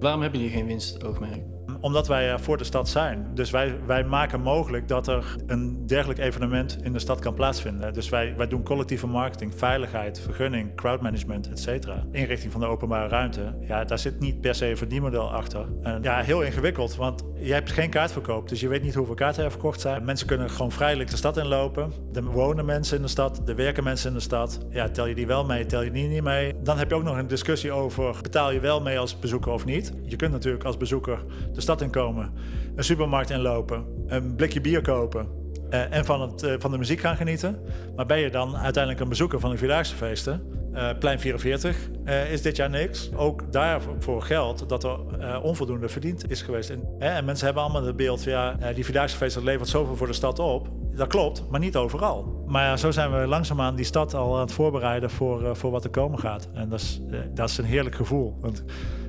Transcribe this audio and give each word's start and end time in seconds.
Waarom 0.00 0.20
hebben 0.22 0.40
jullie 0.40 0.54
geen 0.56 0.66
winstoogmerk? 0.66 1.57
Omdat 1.80 2.08
wij 2.08 2.30
er 2.30 2.40
voor 2.40 2.56
de 2.56 2.64
stad 2.64 2.88
zijn. 2.88 3.26
Dus 3.34 3.50
wij, 3.50 3.74
wij 3.86 4.04
maken 4.04 4.40
mogelijk 4.40 4.88
dat 4.88 5.08
er 5.08 5.36
een 5.46 5.86
dergelijk 5.86 6.18
evenement 6.18 6.78
in 6.82 6.92
de 6.92 6.98
stad 6.98 7.20
kan 7.20 7.34
plaatsvinden. 7.34 7.92
Dus 7.92 8.08
wij, 8.08 8.34
wij 8.36 8.48
doen 8.48 8.62
collectieve 8.62 9.06
marketing, 9.06 9.54
veiligheid, 9.54 10.20
vergunning, 10.20 10.76
crowdmanagement, 10.76 11.50
et 11.50 11.60
cetera. 11.60 12.04
Inrichting 12.12 12.52
van 12.52 12.60
de 12.60 12.66
openbare 12.66 13.08
ruimte. 13.08 13.54
Ja, 13.60 13.84
daar 13.84 13.98
zit 13.98 14.20
niet 14.20 14.40
per 14.40 14.54
se 14.54 14.70
een 14.70 14.76
verdienmodel 14.76 15.32
achter. 15.32 15.66
En 15.82 16.02
ja, 16.02 16.20
heel 16.20 16.42
ingewikkeld, 16.42 16.96
want 16.96 17.24
je 17.36 17.52
hebt 17.52 17.72
geen 17.72 17.90
kaartverkoop. 17.90 18.48
Dus 18.48 18.60
je 18.60 18.68
weet 18.68 18.82
niet 18.82 18.94
hoeveel 18.94 19.14
kaarten 19.14 19.44
er 19.44 19.50
verkocht 19.50 19.80
zijn. 19.80 20.04
Mensen 20.04 20.26
kunnen 20.26 20.50
gewoon 20.50 20.72
vrijelijk 20.72 21.10
de 21.10 21.16
stad 21.16 21.36
inlopen. 21.36 21.92
Er 22.14 22.24
wonen 22.24 22.64
mensen 22.64 22.96
in 22.96 23.02
de 23.02 23.08
stad, 23.08 23.42
er 23.48 23.56
werken 23.56 23.84
mensen 23.84 24.08
in 24.08 24.14
de 24.14 24.22
stad. 24.22 24.58
Ja, 24.70 24.88
tel 24.88 25.06
je 25.06 25.14
die 25.14 25.26
wel 25.26 25.44
mee, 25.44 25.66
tel 25.66 25.82
je 25.82 25.90
die 25.90 26.08
niet 26.08 26.22
mee. 26.22 26.54
Dan 26.62 26.78
heb 26.78 26.88
je 26.88 26.94
ook 26.94 27.02
nog 27.02 27.16
een 27.16 27.26
discussie 27.26 27.72
over, 27.72 28.16
betaal 28.22 28.52
je 28.52 28.60
wel 28.60 28.80
mee 28.80 28.98
als 28.98 29.18
bezoeker 29.18 29.52
of 29.52 29.64
niet? 29.64 29.92
Je 30.02 30.16
kunt 30.16 30.32
natuurlijk 30.32 30.64
als 30.64 30.76
bezoeker 30.76 31.24
de 31.52 31.60
stad 31.68 31.82
inkomen, 31.82 32.32
een 32.76 32.84
supermarkt 32.84 33.30
inlopen, 33.30 33.84
een 34.06 34.34
blikje 34.34 34.60
bier 34.60 34.82
kopen 34.82 35.28
eh, 35.70 35.92
en 35.92 36.04
van, 36.04 36.20
het, 36.20 36.42
eh, 36.42 36.54
van 36.58 36.70
de 36.70 36.78
muziek 36.78 37.00
gaan 37.00 37.16
genieten. 37.16 37.58
Maar 37.96 38.06
ben 38.06 38.18
je 38.18 38.30
dan 38.30 38.56
uiteindelijk 38.56 39.02
een 39.02 39.08
bezoeker 39.08 39.40
van 39.40 39.50
de 39.50 39.56
Vierdaagse 39.56 39.94
feesten? 39.94 40.42
Eh, 40.72 40.88
plein 40.98 41.20
44 41.20 41.76
eh, 42.04 42.32
is 42.32 42.42
dit 42.42 42.56
jaar 42.56 42.70
niks. 42.70 43.10
Ook 43.14 43.52
daarvoor 43.52 44.22
geldt 44.22 44.68
dat 44.68 44.84
er 44.84 44.98
onvoldoende 45.42 45.88
verdiend 45.88 46.30
is 46.30 46.42
geweest. 46.42 46.70
En, 46.70 46.82
en 46.98 47.24
mensen 47.24 47.44
hebben 47.44 47.62
allemaal 47.62 47.84
het 47.84 47.96
beeld 47.96 48.22
van 48.22 48.32
ja, 48.32 48.56
die 48.74 48.84
Vierdaagse 48.84 49.16
feesten 49.16 49.44
levert 49.44 49.68
zoveel 49.68 49.96
voor 49.96 50.06
de 50.06 50.12
stad 50.12 50.38
op. 50.38 50.68
Dat 50.94 51.08
klopt, 51.08 51.44
maar 51.50 51.60
niet 51.60 51.76
overal. 51.76 52.44
Maar 52.46 52.64
ja, 52.64 52.76
zo 52.76 52.90
zijn 52.90 53.20
we 53.20 53.26
langzaamaan 53.26 53.76
die 53.76 53.84
stad 53.84 54.14
al 54.14 54.34
aan 54.34 54.40
het 54.40 54.52
voorbereiden 54.52 55.10
voor, 55.10 55.56
voor 55.56 55.70
wat 55.70 55.84
er 55.84 55.90
komen 55.90 56.18
gaat. 56.18 56.48
En 56.54 56.68
dat 56.68 56.80
is, 56.80 57.00
dat 57.34 57.48
is 57.48 57.58
een 57.58 57.64
heerlijk 57.64 57.94
gevoel. 57.94 58.36
Want 58.40 58.64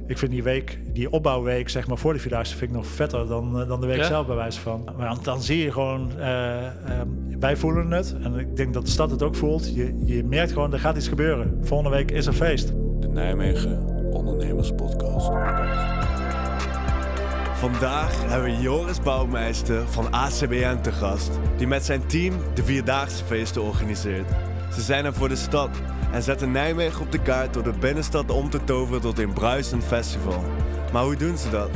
ik 0.09 0.17
vind 0.17 0.31
die 0.31 0.43
week, 0.43 0.79
die 0.93 1.11
opbouwweek, 1.11 1.69
zeg 1.69 1.87
maar, 1.87 1.97
voor 1.97 2.11
die 2.11 2.21
Vierdaagse 2.21 2.55
vind 2.57 2.69
ik 2.71 2.77
nog 2.77 2.87
vetter 2.87 3.27
dan, 3.27 3.61
eh, 3.61 3.67
dan 3.67 3.81
de 3.81 3.87
week 3.87 3.97
Ja? 3.97 4.03
zelf, 4.03 4.27
bij 4.27 4.35
wijze 4.35 4.59
van. 4.59 4.89
Maar 4.97 5.07
dan, 5.07 5.19
dan 5.23 5.41
zie 5.41 5.63
je 5.63 5.71
gewoon, 5.71 6.11
eh, 6.19 6.65
ehm, 6.65 7.07
wij 7.39 7.55
voelen 7.57 7.91
het. 7.91 8.15
En 8.23 8.35
ik 8.35 8.55
denk 8.55 8.73
dat 8.73 8.85
de 8.85 8.91
stad 8.91 9.11
het 9.11 9.23
ook 9.23 9.35
voelt. 9.35 9.75
Je, 9.75 10.01
je 10.05 10.23
merkt 10.23 10.51
gewoon, 10.51 10.73
er 10.73 10.79
gaat 10.79 10.97
iets 10.97 11.07
gebeuren. 11.07 11.57
Volgende 11.61 11.95
week 11.95 12.11
is 12.11 12.25
er 12.25 12.33
feest. 12.33 12.67
De 12.99 13.07
Nijmegen 13.07 13.83
Ondernemers 14.11 14.71
Podcast. 14.75 15.29
Vandaag 17.53 18.29
hebben 18.29 18.55
we 18.55 18.61
Joris 18.61 19.01
Bouwmeister 19.01 19.87
van 19.87 20.11
ACBN 20.11 20.81
te 20.81 20.91
gast, 20.91 21.39
die 21.57 21.67
met 21.67 21.85
zijn 21.85 22.05
team 22.07 22.33
de 22.53 22.63
Vierdaagse 22.63 23.23
feesten 23.25 23.61
organiseert. 23.61 24.31
Ze 24.73 24.81
zijn 24.81 25.05
er 25.05 25.13
voor 25.13 25.29
de 25.29 25.35
stad 25.35 25.69
en 26.11 26.23
zetten 26.23 26.51
Nijmegen 26.51 27.01
op 27.01 27.11
de 27.11 27.21
kaart 27.21 27.53
door 27.53 27.63
de 27.63 27.77
binnenstad 27.79 28.31
om 28.31 28.49
te 28.49 28.63
toveren 28.63 29.01
tot 29.01 29.19
een 29.19 29.33
bruisend 29.33 29.83
festival. 29.83 30.43
Maar 30.93 31.03
hoe 31.03 31.15
doen 31.15 31.37
ze 31.37 31.49
dat? 31.49 31.69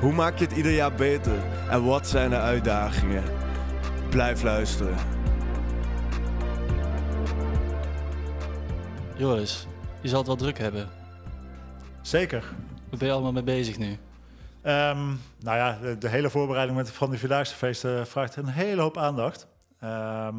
Hoe 0.00 0.12
maak 0.12 0.38
je 0.38 0.44
het 0.44 0.56
ieder 0.56 0.72
jaar 0.72 0.94
beter? 0.94 1.38
En 1.68 1.84
wat 1.84 2.08
zijn 2.08 2.30
de 2.30 2.38
uitdagingen? 2.38 3.24
Blijf 4.10 4.42
luisteren. 4.42 4.96
Joris, 9.16 9.66
je 10.00 10.08
zal 10.08 10.18
het 10.18 10.26
wel 10.26 10.36
druk 10.36 10.58
hebben. 10.58 10.88
Zeker. 12.02 12.40
Waar 12.88 12.98
ben 12.98 13.08
je 13.08 13.12
allemaal 13.12 13.32
mee 13.32 13.42
bezig 13.42 13.78
nu? 13.78 13.98
Ehm, 14.62 15.06
nou 15.40 15.56
ja, 15.56 15.78
de, 15.82 15.98
de 15.98 16.08
hele 16.08 16.30
voorbereiding 16.30 16.78
met, 16.78 16.90
van 16.90 17.10
die 17.10 17.18
Vierdaagse 17.18 17.54
feesten 17.54 18.06
vraagt 18.06 18.36
een 18.36 18.48
hele 18.48 18.80
hoop 18.80 18.96
aandacht. 18.96 19.46
Ehm, 19.80 20.36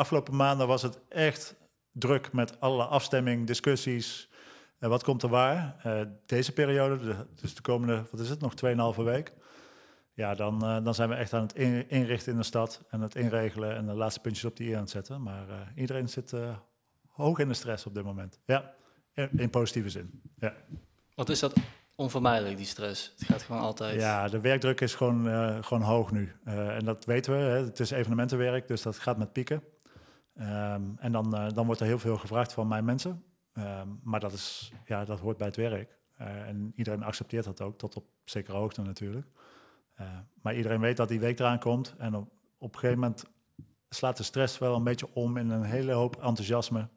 afgelopen 0.00 0.36
maanden 0.36 0.66
was 0.66 0.82
het 0.82 0.98
echt 1.08 1.54
druk 1.92 2.32
met 2.32 2.60
alle 2.60 2.84
afstemming, 2.84 3.46
discussies. 3.46 4.28
Eh, 4.78 4.88
wat 4.88 5.02
komt 5.02 5.22
er 5.22 5.28
waar? 5.28 5.76
Eh, 5.82 6.00
deze 6.26 6.52
periode, 6.52 6.98
de- 6.98 7.26
dus 7.40 7.54
de 7.54 7.62
komende, 7.62 8.02
wat 8.10 8.20
is 8.20 8.28
het, 8.28 8.40
nog 8.40 8.54
2,5 8.54 9.04
week. 9.04 9.32
Ja, 10.14 10.34
dan, 10.34 10.62
eh, 10.64 10.84
dan 10.84 10.94
zijn 10.94 11.08
we 11.08 11.14
echt 11.14 11.32
aan 11.32 11.42
het 11.42 11.54
in- 11.54 11.88
inrichten 11.88 12.32
in 12.32 12.38
de 12.38 12.44
stad 12.44 12.84
en 12.90 13.00
het 13.00 13.14
inregelen 13.14 13.74
en 13.76 13.86
de 13.86 13.92
laatste 13.94 14.20
puntjes 14.20 14.44
op 14.44 14.56
die 14.56 14.68
i 14.68 14.72
aan 14.72 14.80
het 14.80 14.90
zetten. 14.90 15.22
Maar 15.22 15.44
iedereen 15.76 16.08
zit 16.08 16.34
hoog 17.08 17.38
in 17.38 17.48
de 17.48 17.54
stress 17.54 17.86
op 17.86 17.94
dit 17.94 18.04
moment. 18.04 18.38
Ja, 18.44 18.74
in, 19.14 19.28
in 19.36 19.50
positieve 19.50 19.88
zin. 19.88 20.22
Ja. 20.38 20.54
Wat 21.14 21.28
is 21.28 21.38
dat 21.40 21.52
onvermijdelijk, 21.94 22.56
die 22.56 22.66
stress? 22.66 23.12
Het 23.18 23.26
gaat 23.28 23.42
gewoon 23.42 23.60
altijd. 23.62 24.00
Ja, 24.00 24.28
de 24.28 24.40
werkdruk 24.40 24.80
is 24.80 24.94
gewoon, 24.94 25.24
gewoon 25.64 25.82
hoog 25.82 26.10
nu. 26.10 26.32
En 26.44 26.84
dat 26.84 27.04
weten 27.04 27.32
we. 27.32 27.38
Hè. 27.38 27.64
Het 27.64 27.80
is 27.80 27.90
evenementenwerk, 27.90 28.68
dus 28.68 28.82
dat 28.82 28.98
gaat 28.98 29.16
met 29.18 29.32
pieken. 29.32 29.62
Ehm, 30.40 30.82
en 30.96 31.12
dan, 31.12 31.34
eh, 31.34 31.48
dan 31.52 31.66
wordt 31.66 31.80
er 31.80 31.86
heel 31.86 31.98
veel 31.98 32.16
gevraagd 32.16 32.52
van 32.52 32.68
mijn 32.68 32.84
mensen. 32.84 33.24
Ehm, 33.52 33.88
maar 34.02 34.20
dat, 34.20 34.32
is, 34.32 34.72
ja, 34.86 35.04
dat 35.04 35.20
hoort 35.20 35.36
bij 35.36 35.46
het 35.46 35.56
werk. 35.56 35.98
Eh, 36.16 36.48
en 36.48 36.72
iedereen 36.76 37.02
accepteert 37.02 37.44
dat 37.44 37.60
ook, 37.60 37.78
tot 37.78 37.96
op 37.96 38.04
zekere 38.24 38.56
hoogte 38.56 38.82
natuurlijk. 38.82 39.26
Eh, 39.94 40.06
maar 40.42 40.56
iedereen 40.56 40.80
weet 40.80 40.96
dat 40.96 41.08
die 41.08 41.20
week 41.20 41.38
eraan 41.38 41.58
komt. 41.58 41.94
En 41.98 42.14
op, 42.14 42.74
een 42.74 42.78
gegeven 42.78 42.98
moment 42.98 43.24
slaat 43.88 44.16
de 44.16 44.22
stress 44.22 44.58
wel 44.58 44.74
een 44.74 44.84
beetje 44.84 45.14
om 45.14 45.36
in 45.36 45.50
een 45.50 45.64
hele 45.64 45.92
hoop 45.92 46.16
enthousiasme. 46.16 46.88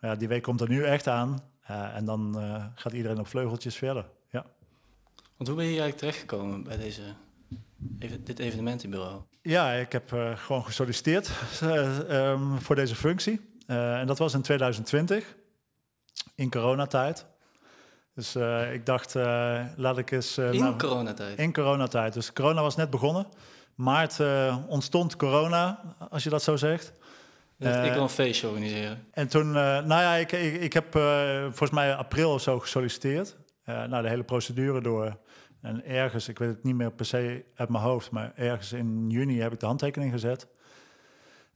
Maar 0.00 0.10
ja, 0.10 0.16
die 0.16 0.28
week 0.28 0.42
komt 0.42 0.60
er 0.60 0.68
nu 0.68 0.84
echt 0.84 1.06
aan. 1.06 1.38
En 1.66 2.04
dan 2.04 2.34
gaat 2.74 2.92
iedereen 2.92 3.18
op 3.18 3.26
vleugeltjes 3.26 3.76
verder. 3.76 4.10
Ja. 4.30 4.46
Want 5.36 5.48
hoe 5.48 5.56
ben 5.56 5.64
je 5.64 5.80
eigenlijk 5.80 5.98
terechtgekomen 5.98 6.62
bij 6.62 6.76
deze, 6.76 7.02
dit 8.24 8.38
evenementenbureau? 8.38 9.22
Ja, 9.42 9.72
ik 9.72 9.92
heb 9.92 10.12
eh, 10.12 10.36
gewoon 10.36 10.64
gesolliciteerd 10.64 11.30
eh, 11.60 12.30
ehm, 12.30 12.56
voor 12.56 12.74
deze 12.74 12.94
functie. 12.94 13.40
Eh, 13.66 13.98
en 13.98 14.06
dat 14.06 14.18
was 14.18 14.34
in 14.34 14.42
2020, 14.42 15.36
in 16.34 16.50
coronatijd. 16.50 17.26
Dus 18.14 18.36
ik 18.72 18.86
dacht, 18.86 19.14
laat 19.76 19.98
ik 19.98 20.10
eens... 20.10 20.38
In 20.38 20.58
nou, 20.58 20.76
coronatijd? 20.76 21.38
in 21.38 21.52
coronatijd. 21.52 22.12
Dus 22.12 22.32
corona 22.32 22.62
was 22.62 22.76
net 22.76 22.90
begonnen. 22.90 23.26
Maart 23.74 24.20
ontstond 24.66 25.16
corona, 25.16 25.80
als 26.10 26.24
je 26.24 26.30
dat 26.30 26.42
zo 26.42 26.56
zegt. 26.56 26.92
Ik 27.58 27.92
wil 27.92 28.02
een 28.02 28.08
feestje 28.08 28.46
organiseren. 28.46 29.06
En 29.10 29.28
toen, 29.28 29.50
nou 29.52 29.88
ja, 29.88 30.14
ik, 30.14 30.32
ik, 30.32 30.60
ik 30.60 30.72
heb 30.72 30.92
volgens 31.42 31.70
mij 31.70 31.94
april 31.94 32.32
of 32.32 32.40
zo 32.40 32.58
gesolliciteerd. 32.58 33.36
Nou, 33.64 34.02
de 34.02 34.08
hele 34.08 34.24
procedure 34.24 34.80
door. 34.80 35.16
En 35.60 35.84
ergens, 35.84 36.28
ik 36.28 36.38
weet 36.38 36.48
het 36.48 36.64
niet 36.64 36.74
meer 36.74 36.92
per 36.92 37.06
se 37.06 37.44
uit 37.54 37.68
mijn 37.68 37.82
hoofd, 37.82 38.10
maar 38.10 38.32
ergens 38.34 38.72
in 38.72 39.08
juni 39.08 39.40
heb 39.40 39.52
ik 39.52 39.60
de 39.60 39.66
handtekening 39.66 40.12
gezet. 40.12 40.48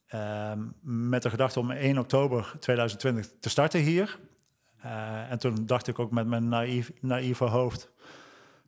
Ehm, 0.06 0.60
met 0.80 1.22
de 1.22 1.30
gedachte 1.30 1.60
om 1.60 1.70
1 1.70 1.98
oktober 1.98 2.54
2020 2.58 3.32
te 3.40 3.48
starten 3.48 3.80
hier. 3.80 4.18
Eh, 4.80 5.30
en 5.30 5.38
toen 5.38 5.66
dacht 5.66 5.88
ik 5.88 5.98
ook 5.98 6.10
met 6.10 6.26
mijn 6.26 6.48
naïef, 6.48 6.92
naïeve 7.00 7.44
hoofd, 7.44 7.90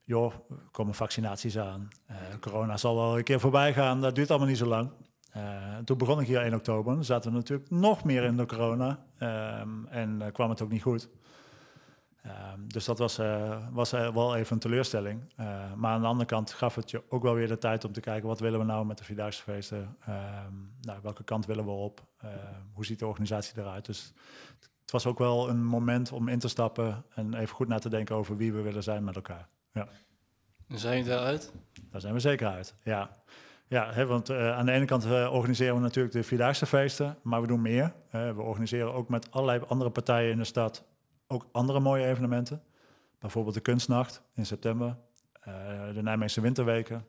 joh, 0.05 0.33
er 0.50 0.56
komen 0.71 0.95
vaccinaties 0.95 1.59
aan. 1.59 1.89
Eh, 2.06 2.16
corona 2.41 2.77
zal 2.77 2.97
wel 2.97 3.19
een 3.19 3.25
keer 3.25 3.41
voorbij 3.41 3.72
gaan, 3.72 4.01
dat 4.01 4.15
duurt 4.15 4.31
allemaal 4.31 4.49
niet 4.49 4.59
zo 4.59 4.66
lang. 4.66 4.91
Eh, 5.33 5.43
toen 5.84 5.99
begon 5.99 6.21
ik 6.21 6.27
hier 6.27 6.45
1 6.45 6.55
oktober. 6.55 7.05
Zaten 7.05 7.31
we 7.31 7.37
natuurlijk 7.37 7.71
nog 7.71 8.05
meer 8.05 8.22
in 8.22 8.37
de 8.37 8.47
corona. 8.47 9.05
Ehm, 9.19 9.87
en 9.87 10.33
kwam 10.33 10.51
het 10.51 10.62
ook 10.62 10.71
niet 10.71 10.83
goed. 10.83 11.09
Ehm, 12.25 12.67
dus 12.67 12.85
dat 12.85 12.99
was, 12.99 13.19
eh, 13.19 13.57
was 13.71 13.93
eh, 13.93 14.15
wel 14.15 14.37
even 14.37 14.53
een 14.53 14.59
teleurstelling. 14.59 15.23
Eh, 15.37 15.73
maar 15.75 15.93
aan 15.93 16.01
de 16.01 16.07
andere 16.07 16.29
kant 16.29 16.53
gaf 16.53 16.75
het 16.75 16.91
je 16.91 17.03
ook 17.09 17.23
wel 17.23 17.35
weer 17.35 17.49
de 17.49 17.59
tijd 17.59 17.85
om 17.85 17.93
te 17.93 18.01
kijken... 18.01 18.29
wat 18.29 18.41
willen 18.41 18.59
we 18.59 18.65
nou 18.65 18.87
met 18.87 18.99
de 18.99 19.05
Vierdaagse 19.05 19.43
feesten? 19.43 19.97
Ehm, 20.01 20.53
nou, 20.81 20.99
welke 21.03 21.25
kant 21.25 21.47
willen 21.47 21.65
we 21.65 21.71
op? 21.71 22.05
Ehm, 22.19 22.33
hoe 22.73 22.84
ziet 22.84 22.99
de 22.99 23.07
organisatie 23.07 23.59
eruit? 23.59 23.84
Dus 23.84 24.13
het 24.81 24.91
was 24.91 25.07
ook 25.07 25.19
wel 25.19 25.49
een 25.49 25.65
moment 25.65 26.13
om 26.13 26.29
in 26.29 26.39
te 26.39 26.49
stappen... 26.49 27.05
en 27.15 27.34
even 27.34 27.55
goed 27.55 27.69
na 27.69 27.79
te 27.79 27.89
denken 27.89 28.17
over 28.17 28.37
wie 28.37 28.53
we 28.53 28.61
willen 28.61 28.83
zijn 28.83 29.05
met 29.05 29.17
elkaar. 29.17 29.49
Ja. 29.73 29.89
En 30.69 30.79
zijn 30.79 30.97
jullie 30.97 31.11
daaruit? 31.11 31.53
Daar 31.91 32.01
zijn 32.01 32.15
we 32.15 32.21
zeker 32.21 32.47
uit, 32.49 32.75
ja. 32.83 33.11
Ja, 33.67 33.93
hè, 33.93 34.07
want 34.07 34.29
eh, 34.29 34.57
aan 34.57 34.67
de 34.67 34.73
ene 34.73 34.84
kant 34.84 35.05
organiseren 35.31 35.75
we 35.75 35.81
natuurlijk 35.81 36.15
de 36.15 36.23
Vierdaagse 36.23 36.67
feesten, 36.67 37.19
maar 37.23 37.41
we 37.41 37.47
doen 37.47 37.63
meer. 37.63 37.93
We 38.11 38.34
organiseren 38.37 38.93
ook 38.93 39.09
met 39.09 39.31
allerlei 39.31 39.63
andere 39.67 39.91
partijen 39.91 40.31
in 40.31 40.39
de 40.39 40.45
stad 40.45 40.84
ook 41.34 41.47
andere 41.53 41.81
mooie 41.81 42.06
evenementen. 42.06 42.62
Bijvoorbeeld 43.19 43.55
de 43.55 43.61
Kunstnacht 43.61 44.22
in 44.34 44.47
september, 44.47 44.97
eh, 45.41 45.53
de 45.95 46.03
Nijmeegse 46.03 46.41
Winterweken. 46.41 47.07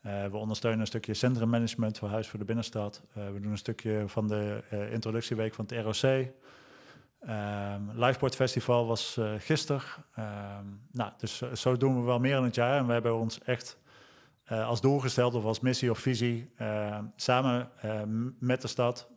Eh, 0.00 0.26
we 0.26 0.36
ondersteunen 0.36 0.80
een 0.80 0.86
stukje 0.86 1.14
centrummanagement 1.14 1.98
voor 1.98 2.08
Huis 2.08 2.28
voor 2.28 2.38
de 2.38 2.44
Binnenstad. 2.44 3.02
Eh, 3.14 3.30
we 3.32 3.40
doen 3.40 3.50
een 3.50 3.58
stukje 3.58 4.02
van 4.06 4.28
de 4.28 4.62
introductieweek 4.90 5.54
van 5.54 5.66
het 5.68 5.84
ROC. 5.84 6.26
Um, 7.28 7.90
Liveport 7.92 8.34
Festival 8.34 8.86
was 8.86 9.16
uh, 9.18 9.32
gisteren. 9.38 9.82
Um, 10.18 10.80
nou, 10.92 11.12
dus 11.18 11.42
zo 11.52 11.76
doen 11.76 12.00
we 12.00 12.06
wel 12.06 12.18
meer 12.18 12.36
in 12.36 12.42
het 12.42 12.54
jaar. 12.54 12.78
En 12.78 12.86
we 12.86 12.92
hebben 12.92 13.14
ons 13.14 13.40
echt 13.40 13.78
als 14.48 14.80
doel 14.80 14.98
gesteld, 14.98 15.34
of 15.34 15.44
als 15.44 15.60
missie 15.60 15.90
of 15.90 15.98
visie, 15.98 16.50
samen 17.16 17.70
met 18.38 18.62
de 18.62 18.68
stad 18.68 19.08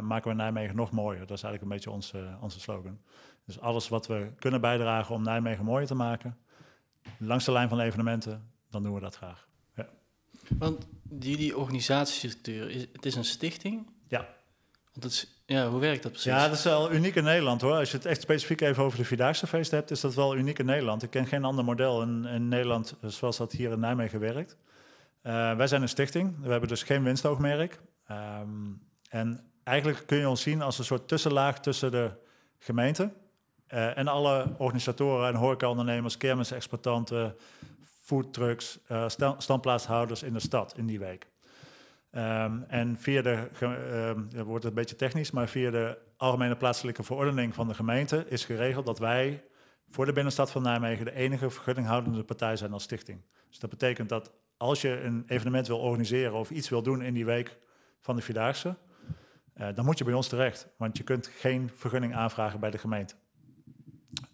maken 0.00 0.30
we 0.30 0.36
Nijmegen 0.36 0.76
nog 0.76 0.90
mooier. 0.90 1.26
Dat 1.26 1.36
is 1.36 1.42
eigenlijk 1.42 1.62
een 1.62 1.68
beetje 1.68 1.90
onze, 1.90 2.36
onze 2.40 2.60
slogan. 2.60 2.98
Dus 3.44 3.60
alles 3.60 3.88
wat 3.88 4.06
we 4.06 4.32
kunnen 4.38 4.60
bijdragen 4.60 5.14
om 5.14 5.22
Nijmegen 5.22 5.64
mooier 5.64 5.86
te 5.86 5.94
maken, 5.94 6.38
langs 7.18 7.44
de 7.44 7.52
lijn 7.52 7.68
van 7.68 7.80
evenementen, 7.80 8.50
dan 8.70 8.82
doen 8.82 8.94
we 8.94 9.00
dat 9.00 9.16
graag. 9.16 9.48
Ja. 9.76 9.88
Want 10.48 10.86
jullie 11.20 11.56
organisatiestructuur, 11.56 12.70
is, 12.70 12.86
het 12.92 13.06
is 13.06 13.14
een 13.14 13.24
stichting? 13.24 13.90
Ja. 14.08 14.18
Want 14.92 15.04
het 15.04 15.12
is, 15.12 15.42
ja, 15.46 15.68
hoe 15.68 15.80
werkt 15.80 16.02
dat 16.02 16.12
precies? 16.12 16.30
Ja, 16.30 16.48
dat 16.48 16.56
is 16.56 16.64
wel 16.64 16.92
uniek 16.92 17.14
in 17.14 17.24
Nederland 17.24 17.60
hoor. 17.60 17.74
Als 17.74 17.90
je 17.90 17.96
het 17.96 18.06
echt 18.06 18.22
specifiek 18.22 18.60
even 18.60 18.82
over 18.82 18.98
de 18.98 19.04
Vierdaagse 19.04 19.46
feest 19.46 19.70
hebt, 19.70 19.90
is 19.90 20.00
dat 20.00 20.14
wel 20.14 20.36
uniek 20.36 20.58
in 20.58 20.66
Nederland. 20.66 21.02
Ik 21.02 21.10
ken 21.10 21.26
geen 21.26 21.44
ander 21.44 21.64
model 21.64 22.02
in, 22.02 22.24
in 22.24 22.48
Nederland 22.48 22.96
zoals 23.02 23.36
dat 23.36 23.52
hier 23.52 23.72
in 23.72 23.80
Nijmegen 23.80 24.20
werkt. 24.20 24.56
Uh, 25.22 25.56
wij 25.56 25.66
zijn 25.66 25.82
een 25.82 25.88
stichting, 25.88 26.40
we 26.40 26.50
hebben 26.50 26.68
dus 26.68 26.82
geen 26.82 27.02
winstoogmerk. 27.02 27.80
Um, 28.10 28.82
en 29.08 29.44
eigenlijk 29.62 30.02
kun 30.06 30.18
je 30.18 30.28
ons 30.28 30.42
zien 30.42 30.62
als 30.62 30.78
een 30.78 30.84
soort 30.84 31.08
tussenlaag 31.08 31.60
tussen 31.60 31.90
de 31.90 32.10
gemeente 32.58 33.12
uh, 33.74 33.98
en 33.98 34.08
alle 34.08 34.46
organisatoren 34.58 35.28
en 35.28 35.34
horecaondernemers, 35.34 36.16
kermisexploitanten, 36.16 37.36
foodtrucks, 38.02 38.78
uh, 38.90 39.08
standplaatshouders 39.38 40.22
in 40.22 40.32
de 40.32 40.40
stad 40.40 40.76
in 40.76 40.86
die 40.86 40.98
week. 40.98 41.26
Um, 42.16 42.64
en 42.68 42.96
via 42.98 43.22
de, 43.22 43.48
dat 44.28 44.46
wordt 44.46 44.64
een 44.64 44.74
beetje 44.74 44.96
technisch, 44.96 45.30
maar 45.30 45.48
via 45.48 45.70
de 45.70 45.98
algemene 46.16 46.56
plaatselijke 46.56 47.02
verordening 47.02 47.54
van 47.54 47.68
de 47.68 47.74
gemeente 47.74 48.24
is 48.28 48.44
geregeld 48.44 48.86
dat 48.86 48.98
wij 48.98 49.44
voor 49.90 50.06
de 50.06 50.12
binnenstad 50.12 50.50
van 50.50 50.62
Nijmegen 50.62 51.04
de 51.04 51.14
enige 51.14 51.50
vergunninghoudende 51.50 52.24
partij 52.24 52.56
zijn 52.56 52.72
als 52.72 52.82
stichting. 52.82 53.20
Dus 53.48 53.58
dat 53.58 53.70
betekent 53.70 54.08
dat 54.08 54.32
als 54.56 54.80
je 54.80 55.00
een 55.00 55.24
evenement 55.26 55.66
wil 55.66 55.78
organiseren 55.78 56.34
of 56.34 56.50
iets 56.50 56.68
wil 56.68 56.82
doen 56.82 57.02
in 57.02 57.14
die 57.14 57.24
week 57.24 57.58
van 58.00 58.16
de 58.16 58.22
Vierdaagse, 58.22 58.76
uh, 59.56 59.68
dan 59.74 59.84
moet 59.84 59.98
je 59.98 60.04
bij 60.04 60.14
ons 60.14 60.28
terecht, 60.28 60.68
want 60.76 60.96
je 60.96 61.04
kunt 61.04 61.26
geen 61.26 61.70
vergunning 61.74 62.14
aanvragen 62.14 62.60
bij 62.60 62.70
de 62.70 62.78
gemeente. 62.78 63.14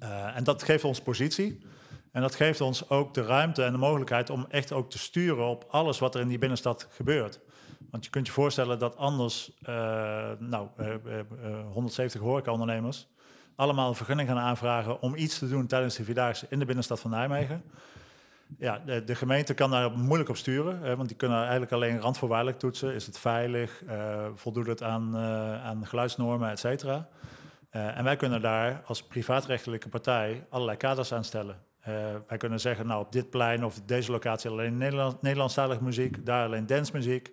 Uh, 0.03 0.37
en 0.37 0.44
dat 0.44 0.62
geeft 0.62 0.85
ons 0.85 1.00
positie. 1.00 1.61
En 2.12 2.21
dat 2.21 2.35
geeft 2.35 2.61
ons 2.61 2.88
ook 2.88 3.15
de 3.15 3.23
ruimte 3.23 3.62
en 3.62 3.73
de 3.73 3.79
mogelijkheid 3.79 4.31
om 4.31 4.47
echt 4.49 4.73
ook 4.73 4.91
te 4.91 4.99
sturen 4.99 5.47
op 5.47 5.67
alles 5.69 5.99
wat 5.99 6.15
er 6.15 6.21
in 6.21 6.29
die 6.29 6.38
binnenstad 6.38 6.88
gebeurt. 6.91 7.41
Want 7.91 8.05
je 8.05 8.11
kunt 8.11 8.27
je 8.27 8.32
voorstellen 8.32 8.79
dat 8.79 8.97
anders 8.97 9.53
uh, 9.62 9.69
nou, 10.38 10.69
uh, 10.81 10.87
uh, 10.87 11.23
170 11.73 12.21
horecaondernemers 12.21 13.09
allemaal 13.55 13.88
een 13.88 13.94
vergunning 13.94 14.29
gaan 14.29 14.38
aanvragen 14.38 15.03
om 15.03 15.15
iets 15.17 15.38
te 15.38 15.49
doen 15.49 15.67
tijdens 15.67 15.97
de 15.97 16.05
Vierdaagse 16.05 16.47
in 16.49 16.59
de 16.59 16.65
binnenstad 16.65 17.00
van 17.00 17.11
Nijmegen. 17.11 17.62
Ja, 18.59 18.83
de, 18.87 19.05
de 19.05 19.15
gemeente 19.15 19.55
kan 19.55 19.71
daar 19.71 19.91
moeilijk 19.91 20.29
op 20.29 20.37
sturen, 20.37 20.97
want 20.97 21.09
die 21.09 21.17
kunnen 21.17 21.41
eigenlijk 21.41 21.73
alleen 21.73 22.00
randvoorwaardelijk 22.00 22.59
toetsen. 22.59 22.94
Is 22.94 23.06
het 23.06 23.19
veilig? 23.19 23.83
Voldoet 24.35 24.67
het 24.67 24.83
aan, 24.83 25.17
aan 25.65 25.87
geluidsnormen, 25.87 26.50
et 26.50 26.59
cetera? 26.59 27.09
Uh, 27.73 27.99
en 27.99 28.05
wij 28.05 28.17
kunnen 28.17 28.41
daar 28.41 28.83
als 28.85 29.03
privaatrechtelijke 29.03 29.89
partij 29.89 30.47
allerlei 30.49 30.77
kaders 30.77 31.13
aan 31.13 31.25
stellen. 31.25 31.63
wij 32.27 32.37
kunnen 32.39 32.61
zeggen, 32.61 32.87
nou 32.87 33.05
op 33.05 33.13
dit 33.13 33.31
plein 33.31 33.65
of 33.65 33.81
deze 33.81 34.11
locatie 34.11 34.51
alleen 34.51 34.77
Nederland, 34.77 35.23
Nederlandstalige 35.23 35.83
muziek, 35.83 36.27
daar 36.27 36.47
alleen 36.47 36.67
dancemuziek. 36.67 37.33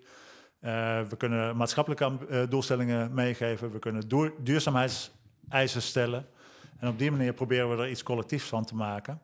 we 0.60 1.16
kunnen 1.18 1.57
maatschappelijke 1.57 2.45
doelstellingen 2.50 3.13
meegeven, 3.13 3.72
we 3.72 3.80
kunnen 3.80 4.07
duur, 4.07 4.34
duurzaamheidseisen 4.39 5.81
stellen. 5.81 6.25
En 6.80 6.88
op 6.88 7.00
die 7.00 7.12
manier 7.12 7.34
proberen 7.34 7.69
we 7.69 7.84
er 7.84 7.89
iets 7.89 8.04
collectiefs 8.04 8.48
van 8.48 8.66
te 8.66 8.75
maken. 8.75 9.22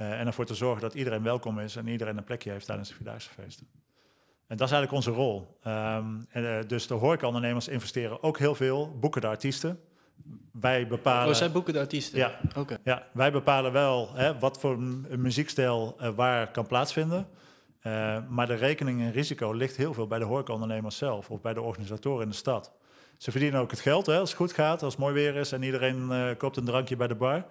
Uh, 0.00 0.20
en 0.20 0.26
ervoor 0.26 0.44
te 0.44 0.54
zorgen 0.54 0.80
dat 0.80 0.94
iedereen 0.94 1.22
welkom 1.22 1.58
is 1.58 1.76
en 1.76 1.86
iedereen 1.86 2.16
een 2.16 2.24
plekje 2.24 2.50
heeft 2.50 2.66
tijdens 2.66 2.88
de 2.88 2.94
Vierdaagse 2.94 3.30
feesten. 3.30 3.66
En 4.46 4.56
dat 4.56 4.66
is 4.66 4.72
eigenlijk 4.74 4.92
onze 4.92 5.20
rol. 5.20 5.58
Um, 5.66 6.26
en, 6.30 6.42
uh, 6.42 6.58
dus 6.66 6.86
de 6.86 6.94
horecaondernemers 6.94 7.68
investeren 7.68 8.22
ook 8.22 8.38
heel 8.38 8.54
veel, 8.54 8.98
boeken 8.98 9.20
de 9.20 9.26
artiesten. 9.26 9.80
Wij 10.52 10.86
bepalen... 10.86 11.28
Oh, 11.28 11.34
zij 11.34 11.52
boeken 11.52 11.72
de 11.72 11.78
artiesten? 11.78 12.18
Ja, 12.18 12.40
okay. 12.56 12.78
ja 12.84 13.06
wij 13.12 13.32
bepalen 13.32 13.72
wel 13.72 14.14
hè, 14.14 14.38
wat 14.38 14.60
voor 14.60 14.72
een 14.72 15.06
muziekstijl 15.16 15.96
uh, 16.00 16.08
waar 16.08 16.50
kan 16.50 16.66
plaatsvinden. 16.66 17.28
maar 18.28 18.46
de 18.46 18.54
rekening 18.54 19.00
en 19.00 19.12
risico 19.12 19.52
ligt 19.52 19.76
heel 19.76 19.94
veel 19.94 20.06
bij 20.06 20.18
de 20.18 20.24
horecaondernemers 20.24 20.96
zelf 20.96 21.30
of 21.30 21.40
bij 21.40 21.54
de 21.54 21.60
organisatoren 21.60 22.22
in 22.22 22.28
de 22.28 22.34
stad. 22.34 22.72
Ze 23.16 23.30
verdienen 23.30 23.60
ook 23.60 23.70
het 23.70 23.80
geld 23.80 24.06
hè, 24.06 24.18
als 24.18 24.28
het 24.28 24.38
goed 24.38 24.52
gaat, 24.52 24.82
als 24.82 24.92
het 24.92 25.02
mooi 25.02 25.14
weer 25.14 25.36
is 25.36 25.52
en 25.52 25.62
iedereen 25.62 26.34
koopt 26.36 26.56
een 26.56 26.64
drankje 26.64 26.96
bij 26.96 27.06
de 27.06 27.14
bar. 27.14 27.44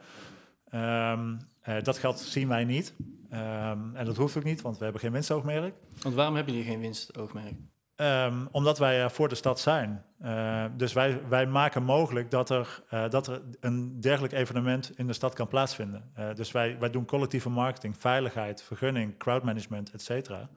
Um, 0.73 1.37
uh, 1.67 1.75
dat 1.83 1.97
geld 1.97 2.19
zien 2.19 2.47
wij 2.47 2.63
niet. 2.63 2.93
Um, 3.33 3.95
en 3.95 4.05
dat 4.05 4.17
hoeft 4.17 4.37
ook 4.37 4.43
niet, 4.43 4.61
want 4.61 4.77
we 4.77 4.83
hebben 4.83 5.01
geen 5.01 5.11
winstoogmerk. 5.11 5.75
Want 6.01 6.15
waarom 6.15 6.35
hebben 6.35 6.53
jullie 6.53 6.69
geen 6.69 6.79
winstoogmerk? 6.79 7.53
Um, 8.01 8.47
omdat 8.51 8.77
wij 8.77 9.01
er 9.01 9.11
voor 9.11 9.27
de 9.27 9.35
stad 9.35 9.59
zijn. 9.59 10.03
Uh, 10.23 10.65
dus 10.75 10.93
wij, 10.93 11.21
wij 11.29 11.47
maken 11.47 11.83
mogelijk 11.83 12.31
dat 12.31 12.49
er, 12.49 12.83
uh, 12.93 13.09
dat 13.09 13.27
er 13.27 13.41
een 13.59 14.01
dergelijk 14.01 14.33
evenement 14.33 14.91
in 14.97 15.07
de 15.07 15.13
stad 15.13 15.33
kan 15.33 15.47
plaatsvinden. 15.47 16.11
Dus 16.35 16.51
wij, 16.51 16.79
wij 16.79 16.89
doen 16.89 17.05
collectieve 17.05 17.49
marketing, 17.49 17.97
veiligheid, 17.97 18.63
vergunning, 18.63 19.17
crowdmanagement, 19.17 19.91
et 19.91 20.01
cetera. 20.01 20.49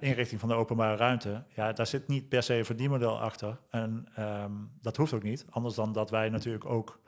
inrichting 0.00 0.40
van 0.40 0.48
de 0.48 0.54
openbare 0.54 0.96
ruimte. 0.96 1.42
Ja, 1.48 1.72
daar 1.72 1.86
zit 1.86 2.08
niet 2.08 2.28
per 2.28 2.42
se 2.42 2.54
een 2.54 2.64
verdienmodel 2.64 3.20
achter. 3.20 3.58
En 3.70 4.06
um, 4.18 4.70
dat 4.80 4.96
hoeft 4.96 5.12
ook 5.12 5.22
niet. 5.22 5.46
Anders 5.50 5.74
dan 5.74 5.92
dat 5.92 6.10
wij 6.10 6.28
natuurlijk 6.28 6.64
ook 6.64 7.00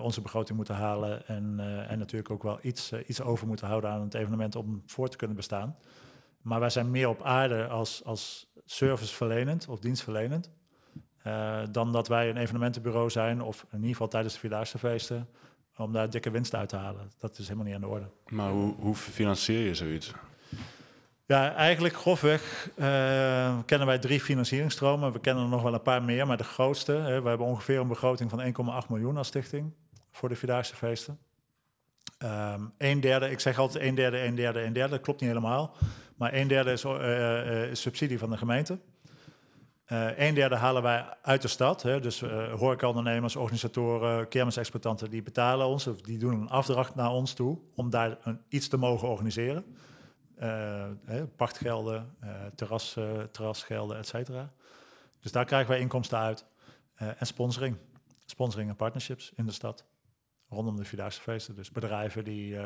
onze 0.00 0.20
begroting 0.20 0.56
moeten 0.56 0.74
halen 0.74 1.26
en, 1.26 1.60
en 1.88 1.98
natuurlijk 1.98 2.30
ook 2.30 2.42
wel 2.42 2.58
iets, 2.62 2.92
iets 3.06 3.22
over 3.22 3.46
moeten 3.46 3.66
houden 3.66 3.90
aan 3.90 4.00
het 4.00 4.14
evenement 4.14 4.56
om 4.56 4.82
voor 4.86 5.08
te 5.08 5.16
kunnen 5.16 5.36
bestaan. 5.36 5.76
Maar 6.42 6.60
wij 6.60 6.70
zijn 6.70 6.90
meer 6.90 7.08
op 7.08 7.22
aarde 7.22 7.66
als, 7.66 8.04
als 8.04 8.46
serviceverlenend 8.64 9.68
of 9.68 9.78
dienstverlenend. 9.78 10.50
dan 11.70 11.92
dat 11.92 12.08
wij 12.08 12.28
een 12.28 12.36
evenementenbureau 12.36 13.10
zijn, 13.10 13.42
of 13.42 13.66
in 13.70 13.76
ieder 13.76 13.90
geval 13.90 14.08
tijdens 14.08 14.34
de 14.34 14.40
Vierdaagse 14.40 14.78
feesten, 14.78 15.28
om 15.76 15.92
daar 15.92 16.10
dikke 16.10 16.30
winst 16.30 16.54
uit 16.54 16.68
te 16.68 16.76
halen. 16.76 17.10
Dat 17.18 17.38
is 17.38 17.44
helemaal 17.44 17.66
niet 17.66 17.74
aan 17.74 17.80
de 17.80 17.86
orde. 17.86 18.06
Maar 18.28 18.50
hoe, 18.50 18.74
hoe 18.78 18.94
financier 18.94 19.66
je 19.66 19.74
zoiets? 19.74 20.12
Ja, 21.26 21.54
eigenlijk 21.54 21.94
grofweg 21.94 22.68
uh, 22.76 23.58
kennen 23.66 23.86
wij 23.86 23.98
drie 23.98 24.20
financieringstromen. 24.20 25.12
We 25.12 25.20
kennen 25.20 25.44
er 25.44 25.50
nog 25.50 25.62
wel 25.62 25.74
een 25.74 25.82
paar 25.82 26.02
meer, 26.02 26.26
maar 26.26 26.36
de 26.36 26.44
grootste. 26.44 26.92
Hè, 26.92 27.22
we 27.22 27.28
hebben 27.28 27.46
ongeveer 27.46 27.78
een 27.78 27.88
begroting 27.88 28.30
van 28.30 28.80
1,8 28.82 28.88
miljoen 28.88 29.16
als 29.16 29.26
stichting 29.26 29.72
voor 30.10 30.28
de 30.28 30.34
Vierdaagse 30.34 30.76
feesten. 30.76 31.18
Um, 32.24 32.72
een 32.78 33.00
derde, 33.00 33.30
ik 33.30 33.40
zeg 33.40 33.58
altijd 33.58 33.84
een 33.84 33.94
derde, 33.94 34.24
een 34.24 34.34
derde, 34.34 34.62
een 34.62 34.72
derde. 34.72 34.90
Dat 34.90 35.00
klopt 35.00 35.20
niet 35.20 35.28
helemaal. 35.28 35.76
Maar 36.16 36.34
een 36.34 36.48
derde 36.48 36.72
is, 36.72 36.84
uh, 36.84 36.92
uh, 36.92 37.70
is 37.70 37.80
subsidie 37.80 38.18
van 38.18 38.30
de 38.30 38.36
gemeente. 38.36 38.78
een 40.16 40.34
derde 40.34 40.56
halen 40.56 40.82
wij 40.82 41.04
uit 41.22 41.42
de 41.42 41.48
stad. 41.48 41.82
Hè, 41.82 42.00
dus 42.00 42.20
horecaondernemers, 42.56 43.36
organisatoren, 43.36 44.28
kermisexploitanten... 44.28 45.10
die 45.10 45.22
betalen 45.22 45.66
ons, 45.66 45.86
of 45.86 46.00
die 46.00 46.18
doen 46.18 46.40
een 46.40 46.48
afdracht 46.48 46.94
naar 46.94 47.10
ons 47.10 47.32
toe... 47.32 47.58
om 47.74 47.90
daar 47.90 48.16
een, 48.22 48.40
iets 48.48 48.68
te 48.68 48.76
mogen 48.76 49.08
organiseren. 49.08 49.64
Uh, 50.42 50.84
pachtgelden, 51.36 52.14
uh, 52.24 52.30
terras, 52.54 52.96
uh, 52.98 53.04
terrasgelden, 53.30 53.98
et 53.98 54.06
cetera. 54.06 54.52
Dus 55.20 55.32
daar 55.32 55.44
krijgen 55.44 55.70
wij 55.70 55.80
inkomsten 55.80 56.18
uit. 56.18 56.44
en 56.94 57.26
sponsoring. 57.26 57.76
Sponsoring 58.26 58.70
en 58.70 58.76
partnerships 58.76 59.32
in 59.36 59.46
de 59.46 59.52
stad. 59.52 59.84
Rondom 60.52 60.76
de 60.76 60.84
Vierdaagse 60.84 61.20
feesten. 61.20 61.54
Dus 61.54 61.70
bedrijven 61.70 62.24
die 62.24 62.56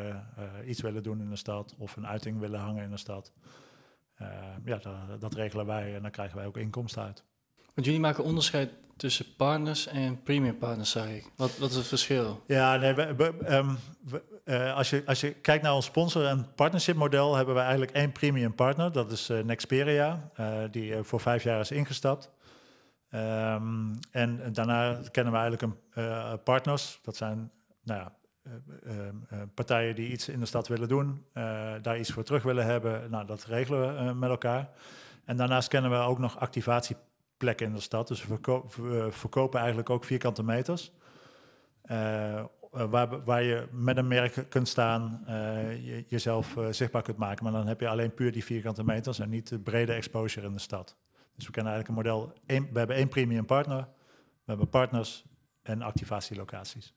iets 0.67 0.81
willen 0.81 1.03
doen 1.03 1.21
in 1.21 1.31
de 1.31 1.37
stad 1.37 1.75
of 1.79 1.97
een 1.97 2.07
uiting 2.07 2.39
willen 2.39 2.61
hangen 2.61 2.85
in 2.85 2.91
de 2.91 2.97
stad. 2.97 3.33
ja, 4.65 4.79
dat, 4.79 5.21
dat 5.21 5.35
regelen 5.35 5.67
wij 5.67 5.95
en 5.95 6.03
daar 6.03 6.11
krijgen 6.11 6.37
wij 6.37 6.47
ook 6.47 6.57
inkomsten 6.57 7.03
uit. 7.03 7.25
Want 7.75 7.87
jullie 7.87 8.01
maken 8.01 8.25
onderscheid 8.25 8.71
tussen 8.97 9.27
partners 9.37 9.87
en 9.87 10.23
premium 10.23 10.59
partners, 10.59 10.91
zeg 10.91 11.09
ik. 11.09 11.31
Wat, 11.37 11.59
wat 11.59 11.71
is 11.71 11.77
het 11.77 11.87
verschil? 11.87 12.43
Ja, 12.47 12.77
nee, 12.77 12.95
we, 12.95 13.15
we, 13.15 13.55
um, 13.55 13.79
we, 14.05 14.23
uh, 14.45 14.75
als, 14.75 14.91
je, 14.91 15.03
als 15.07 15.21
je 15.21 15.33
kijkt 15.33 15.63
naar 15.63 15.75
ons 15.75 15.85
sponsor- 15.85 16.27
en 16.27 16.47
partnership 16.55 16.97
model, 16.97 17.35
hebben 17.35 17.55
we 17.55 17.61
eigenlijk 17.61 17.91
één 17.91 18.13
premium 18.13 18.55
partner. 18.55 18.93
Dat 18.93 19.13
is 19.13 19.31
uh, 19.31 19.43
Nexperia, 19.43 20.31
uh, 20.41 20.59
die 20.71 21.03
voor 21.03 21.21
vijf 21.21 21.43
jaar 21.43 21.61
is 21.61 21.71
ingestapt. 21.71 22.31
Um, 23.11 23.99
en 24.11 24.53
daarna 24.53 25.01
kennen 25.11 25.33
we 25.33 25.39
eigenlijk 25.39 25.63
een, 25.63 26.43
partners. 26.43 26.99
Dat 27.03 27.17
zijn 27.17 27.51
nou 27.87 28.01
ja, 28.01 28.13
partijen 29.55 29.95
die 29.95 30.09
iets 30.09 30.29
in 30.29 30.41
de 30.41 30.47
stad 30.47 30.69
willen 30.69 30.89
doen, 30.89 31.25
daar 31.83 31.99
iets 31.99 32.13
voor 32.13 32.23
terug 32.23 32.43
willen 32.43 32.65
hebben. 32.65 33.11
Nou, 33.11 33.27
dat 33.27 33.45
regelen 33.45 34.07
we 34.07 34.15
met 34.15 34.31
elkaar. 34.31 34.71
En 35.25 35.37
daarnaast 35.37 35.69
kennen 35.69 35.91
we 35.91 35.97
ook 35.97 36.19
nog 36.19 36.39
activatie 36.39 36.97
plekken 37.37 37.67
in 37.67 37.73
de 37.73 37.81
stad. 37.81 38.09
Dus 38.09 38.21
we, 38.21 38.27
verko 38.27 38.69
we 38.77 39.09
verkopen 39.11 39.59
eigenlijk 39.59 39.91
ook 39.91 40.05
vierkante 40.05 40.43
meters. 40.43 40.93
Waar, 42.71 43.25
waar 43.25 43.43
je 43.43 43.69
met 43.71 43.97
een 43.97 44.09
merk 44.09 44.45
kunt 44.49 44.69
staan, 44.69 45.23
je, 45.27 46.05
jezelf 46.09 46.57
zichtbaar 46.71 47.03
kunt 47.03 47.17
maken. 47.17 47.45
Maar 47.45 47.53
dan 47.53 47.67
heb 47.67 47.81
je 47.81 47.89
alleen 47.89 48.15
puur 48.15 48.33
die 48.33 48.45
vierkante 48.45 48.85
meters 48.85 49.19
en 49.19 49.29
niet 49.29 49.49
de 49.49 49.59
brede 49.59 49.93
exposure 49.93 50.47
in 50.47 50.53
de 50.53 50.59
stad. 50.59 50.97
Dus 51.35 51.47
we 51.47 51.53
kennen 51.53 51.73
eigenlijk 51.73 51.89
een 51.89 52.11
model. 52.11 52.33
We 52.47 52.79
hebben 52.79 52.97
één 52.97 53.09
premium 53.09 53.47
partner, 53.47 53.89
we 54.17 54.45
hebben 54.45 54.69
partners 54.69 55.25
en 55.63 55.83
activatielocaties. 55.83 56.95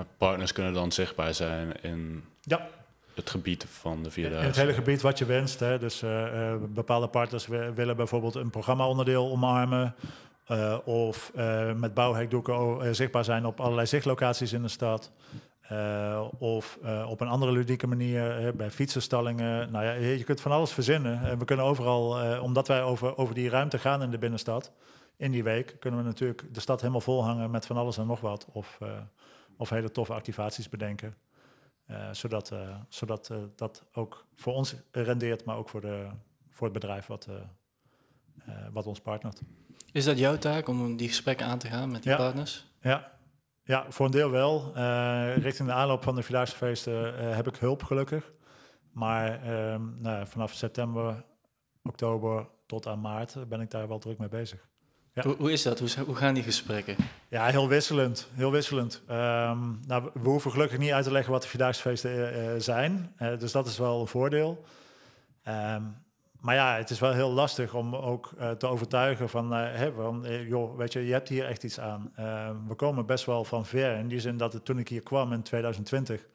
Maar 0.00 0.08
partners 0.18 0.52
kunnen 0.52 0.72
dan 0.72 0.92
zichtbaar 0.92 1.34
zijn 1.34 1.82
in 1.82 2.24
ja 2.40 2.68
het 3.14 3.30
gebied 3.30 3.66
van 3.68 4.02
de 4.02 4.10
Vierdaagse? 4.10 4.42
In 4.42 4.46
het 4.46 4.56
hele 4.56 4.72
gebied 4.72 5.00
wat 5.00 5.18
je 5.18 5.24
wenst. 5.24 5.60
Hè. 5.60 5.78
Dus 5.78 6.02
uh, 6.02 6.10
uh, 6.10 6.54
bepaalde 6.68 7.08
partners 7.08 7.46
willen 7.74 7.96
bijvoorbeeld 7.96 8.34
een 8.34 8.50
programma-onderdeel 8.50 9.30
omarmen. 9.30 9.94
Uh, 10.48 10.78
of 10.84 11.32
met 11.76 11.94
bouwhekdoeken 11.94 12.94
zichtbaar 12.94 13.24
zijn 13.24 13.44
op 13.46 13.60
allerlei 13.60 13.86
zichtlocaties 13.86 14.52
in 14.52 14.62
de 14.62 14.68
stad. 14.68 15.12
eh, 15.70 16.26
of 16.38 16.78
eh, 16.82 17.06
op 17.10 17.20
een 17.20 17.28
andere 17.28 17.52
ludieke 17.52 17.86
manier 17.86 18.46
eh, 18.46 18.52
bij 18.52 18.70
fietsenstallingen. 18.70 19.70
Nou 19.70 19.84
ja, 19.84 19.92
je 19.92 20.24
kunt 20.24 20.40
van 20.40 20.52
alles 20.52 20.72
verzinnen. 20.72 21.22
En 21.24 21.38
we 21.38 21.44
kunnen 21.44 21.64
overal, 21.66 22.20
eh, 22.20 22.42
omdat 22.42 22.68
wij 22.68 22.82
over, 22.82 23.16
over 23.16 23.34
die 23.34 23.48
ruimte 23.48 23.78
gaan 23.78 24.02
in 24.02 24.10
de 24.10 24.18
binnenstad, 24.18 24.72
in 25.16 25.30
die 25.30 25.42
week, 25.42 25.76
kunnen 25.80 26.00
we 26.00 26.06
natuurlijk 26.06 26.54
de 26.54 26.60
stad 26.60 26.80
helemaal 26.80 27.00
volhangen 27.00 27.50
met 27.50 27.66
van 27.66 27.76
alles 27.76 27.98
en 27.98 28.06
nog 28.06 28.20
wat. 28.20 28.46
Of, 28.52 28.78
eh, 28.80 28.88
of 29.60 29.70
hele 29.70 29.90
toffe 29.90 30.12
activaties 30.12 30.68
bedenken. 30.68 31.14
Eh, 31.86 32.08
zodat 32.12 32.50
eh, 32.50 32.76
zodat 32.88 33.30
eh, 33.30 33.38
dat 33.56 33.84
ook 33.92 34.26
voor 34.34 34.52
ons 34.54 34.74
rendeert, 34.90 35.44
maar 35.44 35.56
ook 35.56 35.68
voor, 35.68 35.80
de, 35.80 36.08
voor 36.48 36.64
het 36.64 36.72
bedrijf 36.72 37.06
wat, 37.06 37.28
wat 38.72 38.86
ons 38.86 39.00
partnert. 39.00 39.40
Is 39.92 40.04
dat 40.04 40.18
jouw 40.18 40.38
taak 40.38 40.68
om 40.68 40.96
die 40.96 41.08
gesprekken 41.08 41.46
aan 41.46 41.58
te 41.58 41.66
gaan 41.68 41.90
met 41.90 42.02
die 42.02 42.12
Ja. 42.12 42.16
partners? 42.18 42.66
Ja, 42.80 43.18
ja 43.62 43.86
voor 43.88 44.06
een 44.06 44.12
deel 44.12 44.30
wel. 44.30 44.72
Richting 45.34 45.68
de 45.68 45.74
aanloop 45.74 46.02
van 46.02 46.14
de 46.14 46.22
Vierdaagse 46.22 46.90
heb 47.18 47.46
ik 47.46 47.56
hulp 47.56 47.82
gelukkig. 47.82 48.32
Maar 48.92 49.42
ehm, 49.42 50.00
nou, 50.00 50.26
vanaf 50.26 50.52
september, 50.52 51.24
oktober 51.82 52.48
tot 52.66 52.86
aan 52.86 53.00
maart 53.00 53.48
ben 53.48 53.60
ik 53.60 53.70
daar 53.70 53.88
wel 53.88 53.98
druk 53.98 54.18
mee 54.18 54.28
bezig. 54.28 54.68
Ja. 55.22 55.28
Hoe, 55.28 55.36
hoe 55.38 55.52
is 55.52 55.62
dat? 55.62 55.78
Hoe, 56.06 56.14
gaan 56.14 56.34
die 56.34 56.42
gesprekken? 56.42 56.96
Ja, 57.28 57.46
heel 57.46 57.68
wisselend. 57.68 58.28
Heel 58.34 58.50
wisselend. 58.50 59.02
Ehm, 59.06 59.58
nou, 59.86 60.10
we- 60.14 60.20
hoeven 60.28 60.50
gelukkig 60.50 60.78
niet 60.78 60.90
uit 60.92 61.04
te 61.04 61.12
leggen 61.12 61.32
wat 61.32 61.42
de 61.42 61.48
Vierdaagse 61.48 61.80
feesten 61.82 62.10
eh, 62.10 62.54
eh, 62.54 62.60
zijn. 62.60 63.12
Eh, 63.16 63.38
dus 63.38 63.52
dat 63.52 63.66
is 63.66 63.78
wel 63.78 64.00
een 64.00 64.06
voordeel. 64.06 64.64
Ehm, 65.42 65.82
maar 66.40 66.54
ja, 66.54 66.76
het 66.76 66.90
is 66.90 66.98
wel 67.00 67.12
heel 67.12 67.30
lastig 67.30 67.74
om 67.74 67.96
ook 67.96 68.30
te 68.58 68.66
overtuigen 68.66 69.28
van, 69.28 69.50
hè, 69.52 69.92
van 69.92 70.26
joh, 70.48 70.76
weet 70.76 70.92
je, 70.92 71.06
je 71.06 71.12
hebt 71.12 71.28
hier 71.28 71.46
echt 71.46 71.64
iets 71.64 71.80
aan. 71.80 72.12
Ehm, 72.16 72.54
we 72.68 72.74
komen 72.74 73.06
best 73.06 73.24
wel 73.24 73.44
van 73.44 73.66
ver. 73.66 73.96
In 73.96 74.08
die 74.08 74.20
zin 74.20 74.36
dat 74.36 74.52
het, 74.52 74.64
toen 74.64 74.78
ik 74.78 74.88
hier 74.88 75.02
kwam 75.02 75.32
in 75.32 75.42
2020, 75.42 76.26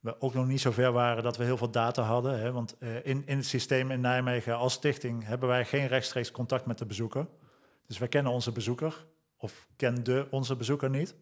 we 0.00 0.20
ook 0.20 0.34
nog 0.34 0.46
niet 0.46 0.60
zo 0.60 0.70
ver 0.70 0.92
waren 0.92 1.22
dat 1.22 1.36
we 1.36 1.44
heel 1.44 1.56
veel 1.56 1.70
data 1.70 2.02
hadden. 2.02 2.40
Hè, 2.40 2.52
want 2.52 2.76
in, 3.02 3.22
in 3.26 3.36
het 3.36 3.46
systeem 3.46 3.90
in 3.90 4.00
Nijmegen 4.00 4.56
als 4.56 4.72
stichting 4.72 5.24
hebben 5.26 5.48
wij 5.48 5.64
geen 5.64 5.86
rechtstreeks 5.86 6.30
contact 6.30 6.66
met 6.66 6.78
de 6.78 6.86
bezoeker. 6.86 7.26
Dus 7.90 7.98
wij 7.98 8.08
kennen 8.08 8.32
onze 8.32 8.52
bezoeker 8.52 9.06
of 9.36 9.68
kende 9.76 10.26
onze 10.30 10.56
bezoeker 10.56 10.90
niet. 10.90 11.14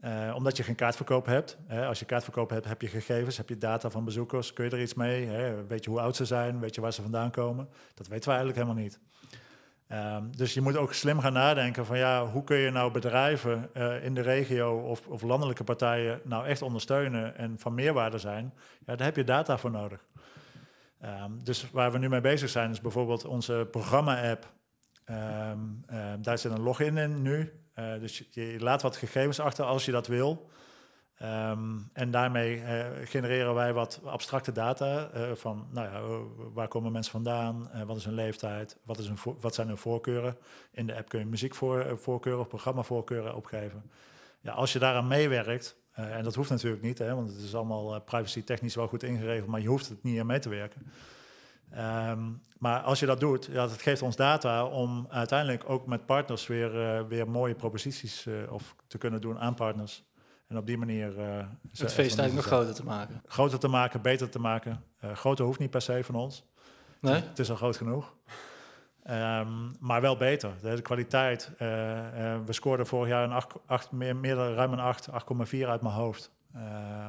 Eh, 0.00 0.32
omdat 0.36 0.56
je 0.56 0.62
geen 0.62 0.74
kaartverkoop 0.74 1.26
hebt. 1.26 1.58
Hè. 1.66 1.86
Als 1.86 1.98
je 1.98 2.04
kaartverkoop 2.04 2.50
hebt, 2.50 2.66
heb 2.66 2.82
je 2.82 2.88
gegevens, 2.88 3.36
heb 3.36 3.48
je 3.48 3.58
data 3.58 3.90
van 3.90 4.04
bezoekers. 4.04 4.52
Kun 4.52 4.64
je 4.64 4.70
er 4.70 4.82
iets 4.82 4.94
mee? 4.94 5.26
Hè? 5.26 5.66
Weet 5.66 5.84
je 5.84 5.90
hoe 5.90 6.00
oud 6.00 6.16
ze 6.16 6.24
zijn? 6.24 6.60
Weet 6.60 6.74
je 6.74 6.80
waar 6.80 6.92
ze 6.92 7.02
vandaan 7.02 7.30
komen? 7.30 7.68
Dat 7.94 8.06
weten 8.06 8.28
we 8.28 8.36
eigenlijk 8.36 8.58
helemaal 8.58 8.82
niet. 8.82 9.00
Ehm, 9.86 10.24
dus 10.36 10.54
je 10.54 10.60
moet 10.60 10.76
ook 10.76 10.92
slim 10.92 11.20
gaan 11.20 11.32
nadenken 11.32 11.86
van 11.86 11.98
ja, 11.98 12.26
hoe 12.26 12.44
kun 12.44 12.56
je 12.56 12.70
nou 12.70 12.92
bedrijven 12.92 13.70
eh, 13.74 14.04
in 14.04 14.14
de 14.14 14.20
regio 14.20 14.78
of, 14.78 15.06
of 15.06 15.22
landelijke 15.22 15.64
partijen 15.64 16.20
nou 16.24 16.46
echt 16.46 16.62
ondersteunen 16.62 17.36
en 17.36 17.58
van 17.58 17.74
meerwaarde 17.74 18.18
zijn. 18.18 18.54
Ja, 18.86 18.96
daar 18.96 19.06
heb 19.06 19.16
je 19.16 19.24
data 19.24 19.58
voor 19.58 19.70
nodig. 19.70 20.04
Ehm, 21.00 21.30
dus 21.42 21.70
waar 21.70 21.92
we 21.92 21.98
nu 21.98 22.08
mee 22.08 22.20
bezig 22.20 22.48
zijn 22.48 22.70
is 22.70 22.80
bijvoorbeeld 22.80 23.24
onze 23.24 23.68
programma-app. 23.70 24.58
Ehm, 25.10 25.58
ehm, 25.86 26.22
daar 26.22 26.38
zit 26.38 26.52
een 26.52 26.62
login 26.62 26.96
in 26.96 27.22
nu. 27.22 27.52
Eh, 27.74 27.98
dus 27.98 28.28
je, 28.30 28.56
laat 28.58 28.82
wat 28.82 28.96
gegevens 28.96 29.40
achter 29.40 29.64
als 29.64 29.84
je 29.84 29.92
dat 29.92 30.06
wil. 30.06 30.50
Ehm, 31.20 31.78
en 31.92 32.10
daarmee 32.10 32.62
eh, 32.62 32.86
genereren 33.04 33.54
wij 33.54 33.72
wat 33.72 34.00
abstracte 34.04 34.52
data 34.52 35.10
eh, 35.10 35.30
van, 35.34 35.66
nou 35.70 35.88
ja, 35.88 35.98
eh, 35.98 36.18
waar 36.54 36.68
komen 36.68 36.92
mensen 36.92 37.12
vandaan, 37.12 37.70
wat 37.86 37.96
is 37.96 38.04
hun 38.04 38.14
leeftijd, 38.14 38.76
wat, 38.84 38.98
is 38.98 39.06
hun 39.06 39.36
wat 39.40 39.54
zijn 39.54 39.66
hun 39.66 39.76
voorkeuren. 39.76 40.36
In 40.72 40.86
de 40.86 40.96
app 40.96 41.08
kun 41.08 41.18
je 41.18 41.26
muziekvoorkeuren 41.26 42.40
of 42.40 42.48
programmavoorkeuren 42.48 43.36
opgeven. 43.36 43.90
Ja, 44.40 44.52
als 44.52 44.72
je 44.72 44.78
daaraan 44.78 45.06
meewerkt, 45.06 45.76
en 45.92 46.24
dat 46.24 46.34
hoeft 46.34 46.50
natuurlijk 46.50 46.82
niet, 46.82 46.98
hè, 46.98 47.14
want 47.14 47.30
het 47.30 47.42
is 47.42 47.54
allemaal 47.54 48.00
privacy 48.00 48.42
technisch 48.42 48.74
wel 48.74 48.88
goed 48.88 49.02
ingeregeld, 49.02 49.48
maar 49.48 49.60
je 49.60 49.68
hoeft 49.68 49.88
het 49.88 50.02
niet 50.02 50.20
aan 50.20 50.26
mee 50.26 50.38
te 50.38 50.48
werken. 50.48 50.92
Ehm, 51.70 52.20
maar 52.58 52.80
als 52.80 53.00
je 53.00 53.06
dat 53.06 53.20
doet, 53.20 53.44
ja, 53.44 53.66
dat 53.66 53.82
geeft 53.82 54.02
ons 54.02 54.16
data 54.16 54.64
om 54.64 55.06
uiteindelijk 55.10 55.70
ook 55.70 55.86
met 55.86 56.06
partners 56.06 56.46
weer, 56.46 56.82
eh, 56.82 57.02
weer 57.08 57.30
mooie 57.30 57.54
proposities 57.54 58.26
eh, 58.26 58.52
of 58.52 58.74
te 58.86 58.98
kunnen 58.98 59.20
doen 59.20 59.38
aan 59.38 59.54
partners. 59.54 60.04
En 60.48 60.56
op 60.56 60.66
die 60.66 60.78
manier 60.78 61.18
eh, 61.18 61.46
Het 61.70 61.92
feest 61.92 61.96
eigenlijk 61.98 62.34
nog 62.34 62.44
groter 62.44 62.74
te 62.74 62.84
maken. 62.84 63.22
groter 63.26 63.58
te 63.58 63.68
maken, 63.68 64.02
beter 64.02 64.30
te 64.30 64.38
maken. 64.38 64.84
Groter 65.14 65.44
hoeft 65.44 65.58
niet 65.58 65.70
per 65.70 65.82
se 65.82 66.04
van 66.04 66.14
ons. 66.14 66.44
Nee? 67.00 67.14
Het 67.14 67.38
is 67.38 67.50
al 67.50 67.56
groot 67.56 67.76
genoeg. 67.76 68.14
Ehm, 69.02 69.48
maar 69.80 70.00
wel 70.00 70.16
beter. 70.16 70.52
De, 70.62 70.82
kwaliteit. 70.82 71.50
we 71.58 72.42
scoorden 72.48 72.86
vorig 72.86 73.08
jaar 73.08 73.24
een 73.24 73.32
8, 73.32 73.54
8, 73.66 73.90
meer, 73.92 74.16
meer 74.16 74.34
dan 74.34 74.52
ruim 74.52 74.72
een 74.72 74.78
8, 74.78 75.08
8,4 75.10 75.68
uit 75.68 75.82
mijn 75.82 75.94
hoofd 75.94 76.30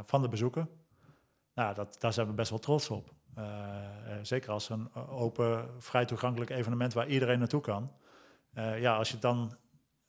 van 0.04 0.22
de 0.22 0.28
bezoeken. 0.28 0.70
Nou, 1.54 1.76
dat, 1.76 1.96
daar 2.00 2.14
zijn 2.14 2.28
we 2.28 2.34
best 2.34 2.50
wel 2.50 2.60
trots 2.60 2.90
op. 2.90 3.14
Eh, 3.36 3.44
zeker 4.22 4.52
als 4.52 4.70
een 4.70 4.96
open, 4.96 5.70
vrij 5.80 6.06
toegankelijk 6.06 6.50
evenement 6.52 6.94
waar 6.94 7.08
iedereen 7.08 7.40
naartoe 7.40 7.62
kan. 7.62 7.92
Eh, 8.54 8.80
ja, 8.82 8.96
als 8.96 9.12
je 9.12 9.20
dan 9.20 9.56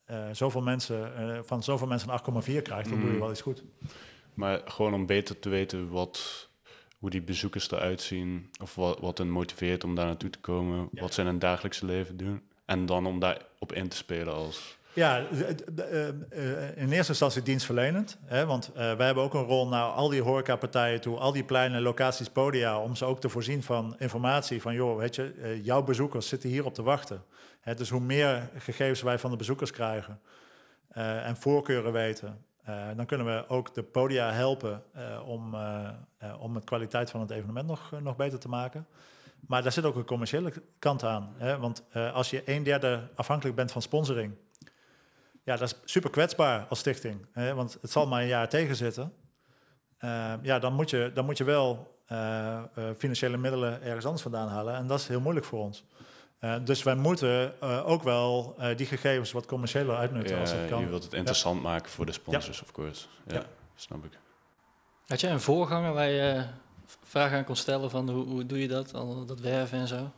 eh, 0.03 0.25
zoveel 0.31 0.61
mensen, 0.61 1.11
van 1.45 1.63
zoveel 1.63 1.87
mensen 1.87 2.09
een 2.09 2.13
8,4 2.15 2.61
krijgt, 2.61 2.89
dan 2.89 2.99
doe 2.99 3.07
je 3.07 3.13
Mm. 3.13 3.19
wel 3.19 3.31
iets 3.31 3.41
goed. 3.41 3.63
Maar 4.33 4.61
gewoon 4.65 4.93
om 4.93 5.05
beter 5.05 5.39
te 5.39 5.49
weten 5.49 5.89
wat, 5.89 6.49
hoe 6.99 7.09
die 7.09 7.21
bezoekers 7.21 7.71
eruit 7.71 8.01
zien, 8.01 8.49
of 8.61 8.75
wat, 8.75 8.99
wat 8.99 9.17
hen 9.17 9.29
motiveert 9.29 9.83
om 9.83 9.95
daar 9.95 10.05
naartoe 10.05 10.29
te 10.29 10.39
komen, 10.39 10.87
Ja. 10.91 11.01
wat 11.01 11.13
ze 11.13 11.21
in 11.21 11.27
hun 11.27 11.39
dagelijkse 11.39 11.85
leven 11.85 12.17
doen. 12.17 12.41
En 12.65 12.85
dan 12.85 13.05
om 13.05 13.19
daarop 13.19 13.71
in 13.73 13.87
te 13.89 13.95
spelen 13.97 14.33
als... 14.33 14.77
Ja, 14.93 15.23
eh, 15.27 16.09
eh, 16.09 16.77
in 16.77 16.91
eerste 16.91 17.11
instantie 17.11 17.41
dienstverlenend. 17.41 18.17
Hè, 18.25 18.45
want 18.45 18.71
eh, 18.73 18.95
wij 18.95 19.05
hebben 19.05 19.23
ook 19.23 19.33
een 19.33 19.43
rol 19.43 19.67
naar 19.67 19.83
al 19.83 20.09
die 20.09 20.21
horecapartijen 20.21 21.01
toe, 21.01 21.17
al 21.17 21.31
die 21.31 21.43
pleinen, 21.43 21.81
locaties, 21.81 22.29
podia, 22.29 22.79
om 22.79 22.95
ze 22.95 23.05
ook 23.05 23.19
te 23.19 23.29
voorzien 23.29 23.63
van 23.63 23.95
informatie 23.97 24.61
van, 24.61 24.73
joh, 24.73 24.97
weet 24.97 25.15
je, 25.15 25.59
jouw 25.63 25.83
bezoekers 25.83 26.27
zitten 26.27 26.49
hier 26.49 26.65
op 26.65 26.73
te 26.73 26.83
wachten. 26.83 27.23
Hè, 27.59 27.73
dus 27.73 27.89
hoe 27.89 27.99
meer 27.99 28.49
gegevens 28.57 29.01
wij 29.01 29.19
van 29.19 29.31
de 29.31 29.37
bezoekers 29.37 29.71
krijgen 29.71 30.19
en 31.23 31.35
voorkeuren 31.35 31.91
weten, 31.91 32.45
dan 32.95 33.05
kunnen 33.05 33.27
we 33.27 33.47
ook 33.47 33.73
de 33.73 33.83
podia 33.83 34.31
helpen 34.31 34.83
om, 35.25 35.55
om 36.39 36.53
de 36.53 36.63
kwaliteit 36.63 37.11
van 37.11 37.19
het 37.21 37.29
evenement 37.29 37.67
nog, 37.67 37.91
nog 38.01 38.15
beter 38.15 38.39
te 38.39 38.49
maken. 38.49 38.87
Maar 39.47 39.63
daar 39.63 39.71
zit 39.71 39.85
ook 39.85 39.95
een 39.95 40.05
commerciële 40.05 40.53
kant 40.79 41.03
aan. 41.03 41.33
Hè? 41.37 41.57
Want 41.57 41.83
als 42.13 42.29
je 42.29 42.41
een 42.45 42.63
derde 42.63 43.07
afhankelijk 43.15 43.55
bent 43.55 43.71
van 43.71 43.81
sponsoring, 43.81 44.33
ja, 45.43 45.55
dat 45.55 45.61
is 45.73 45.75
super 45.91 46.09
kwetsbaar 46.09 46.65
als 46.69 46.79
stichting. 46.79 47.25
Hè? 47.31 47.53
Want 47.53 47.77
het 47.81 47.91
zal 47.91 48.07
maar 48.07 48.21
een 48.21 48.27
jaar 48.27 48.49
tegenzitten. 48.49 49.13
Eh, 49.97 50.33
ja, 50.41 50.59
dan 50.59 50.73
moet 50.73 50.89
je, 50.89 51.11
dan 51.13 51.25
moet 51.25 51.37
je 51.37 51.43
wel 51.43 51.97
eh, 52.05 52.57
eh, 52.57 52.63
financiële 52.97 53.37
middelen 53.37 53.81
ergens 53.81 54.05
anders 54.05 54.21
vandaan 54.23 54.47
halen. 54.47 54.75
En 54.75 54.87
dat 54.87 54.99
is 54.99 55.07
heel 55.07 55.19
moeilijk 55.21 55.45
voor 55.45 55.59
ons. 55.59 55.83
Eh, 56.39 56.55
dus 56.63 56.83
wij 56.83 56.95
moeten 56.95 57.61
eh, 57.61 57.87
ook 57.89 58.03
wel 58.03 58.55
eh, 58.57 58.77
die 58.77 58.85
gegevens 58.85 59.31
wat 59.31 59.45
commerciëler 59.45 59.95
uitnutten 59.95 60.39
als 60.39 60.49
dat 60.51 60.59
Ja, 60.59 60.67
kan. 60.67 60.79
je 60.79 60.87
wilt 60.87 61.03
het 61.03 61.13
interessant 61.13 61.61
maken 61.61 61.91
voor 61.91 62.05
de 62.05 62.11
sponsors, 62.11 62.61
of 62.61 62.71
course. 62.71 63.05
Ja, 63.27 63.33
Ja. 63.33 63.43
snap 63.75 64.05
ik. 64.05 64.11
Had 65.07 65.19
jij 65.21 65.31
een 65.31 65.41
voorganger 65.41 65.93
waar 65.93 66.09
je 66.09 66.21
eh, 66.31 66.43
vragen 67.03 67.37
aan 67.37 67.43
kon 67.43 67.55
stellen 67.55 67.89
van 67.89 68.09
hoe, 68.09 68.25
hoe 68.25 68.45
doe 68.45 68.59
je 68.59 68.67
dat, 68.67 68.93
al 68.93 69.25
dat 69.25 69.39
werven 69.39 69.79
en 69.79 69.87
zo? 69.87 70.11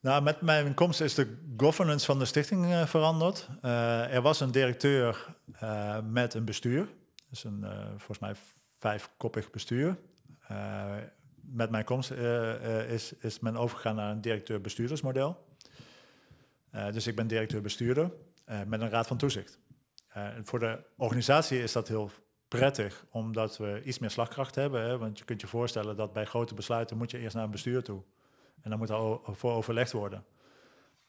Nou, 0.00 0.22
met 0.22 0.40
mijn 0.40 0.74
komst 0.74 1.00
is 1.00 1.14
de 1.14 1.52
governance 1.56 2.06
van 2.06 2.18
de 2.18 2.24
stichting 2.24 2.72
eh, 2.72 2.86
veranderd. 2.86 3.48
Eh, 3.62 4.14
er 4.14 4.22
was 4.22 4.40
een 4.40 4.50
directeur 4.50 5.34
eh, 5.52 5.98
met 6.10 6.34
een 6.34 6.44
bestuur. 6.44 6.88
Dus 7.30 7.44
een, 7.44 7.66
volgens 7.88 8.18
mij 8.18 8.34
vijfkoppig 8.78 9.50
bestuur. 9.50 9.98
Met 11.40 11.70
mijn 11.70 11.84
komst 11.84 12.10
is, 12.88 13.12
is 13.12 13.40
men 13.40 13.56
overgegaan 13.56 13.94
naar 13.94 14.10
een 14.10 14.20
directeur-bestuurdersmodel. 14.20 15.46
Dus 16.92 17.06
ik 17.06 17.16
ben 17.16 17.26
directeur-bestuurder 17.26 18.12
met 18.66 18.80
een 18.80 18.90
raad 18.90 19.06
van 19.06 19.16
toezicht. 19.16 19.58
Voor 20.42 20.58
de 20.58 20.78
organisatie 20.96 21.62
is 21.62 21.72
dat 21.72 21.88
heel 21.88 22.10
prettig, 22.48 23.04
omdat 23.10 23.56
we 23.56 23.82
iets 23.84 23.98
meer 23.98 24.10
slagkracht 24.10 24.54
hebben. 24.54 24.82
Hè? 24.82 24.98
Want 24.98 25.18
je 25.18 25.24
kunt 25.24 25.40
je 25.40 25.46
voorstellen 25.46 25.96
dat 25.96 26.12
bij 26.12 26.24
grote 26.24 26.54
besluiten 26.54 26.96
moet 26.96 27.10
je 27.10 27.18
eerst 27.18 27.34
naar 27.34 27.44
een 27.44 27.50
bestuur 27.50 27.82
toe. 27.82 28.02
En 28.62 28.70
dan 28.70 28.78
moet 28.78 28.90
er 28.90 29.18
voor 29.36 29.52
overlegd 29.52 29.92
worden. 29.92 30.24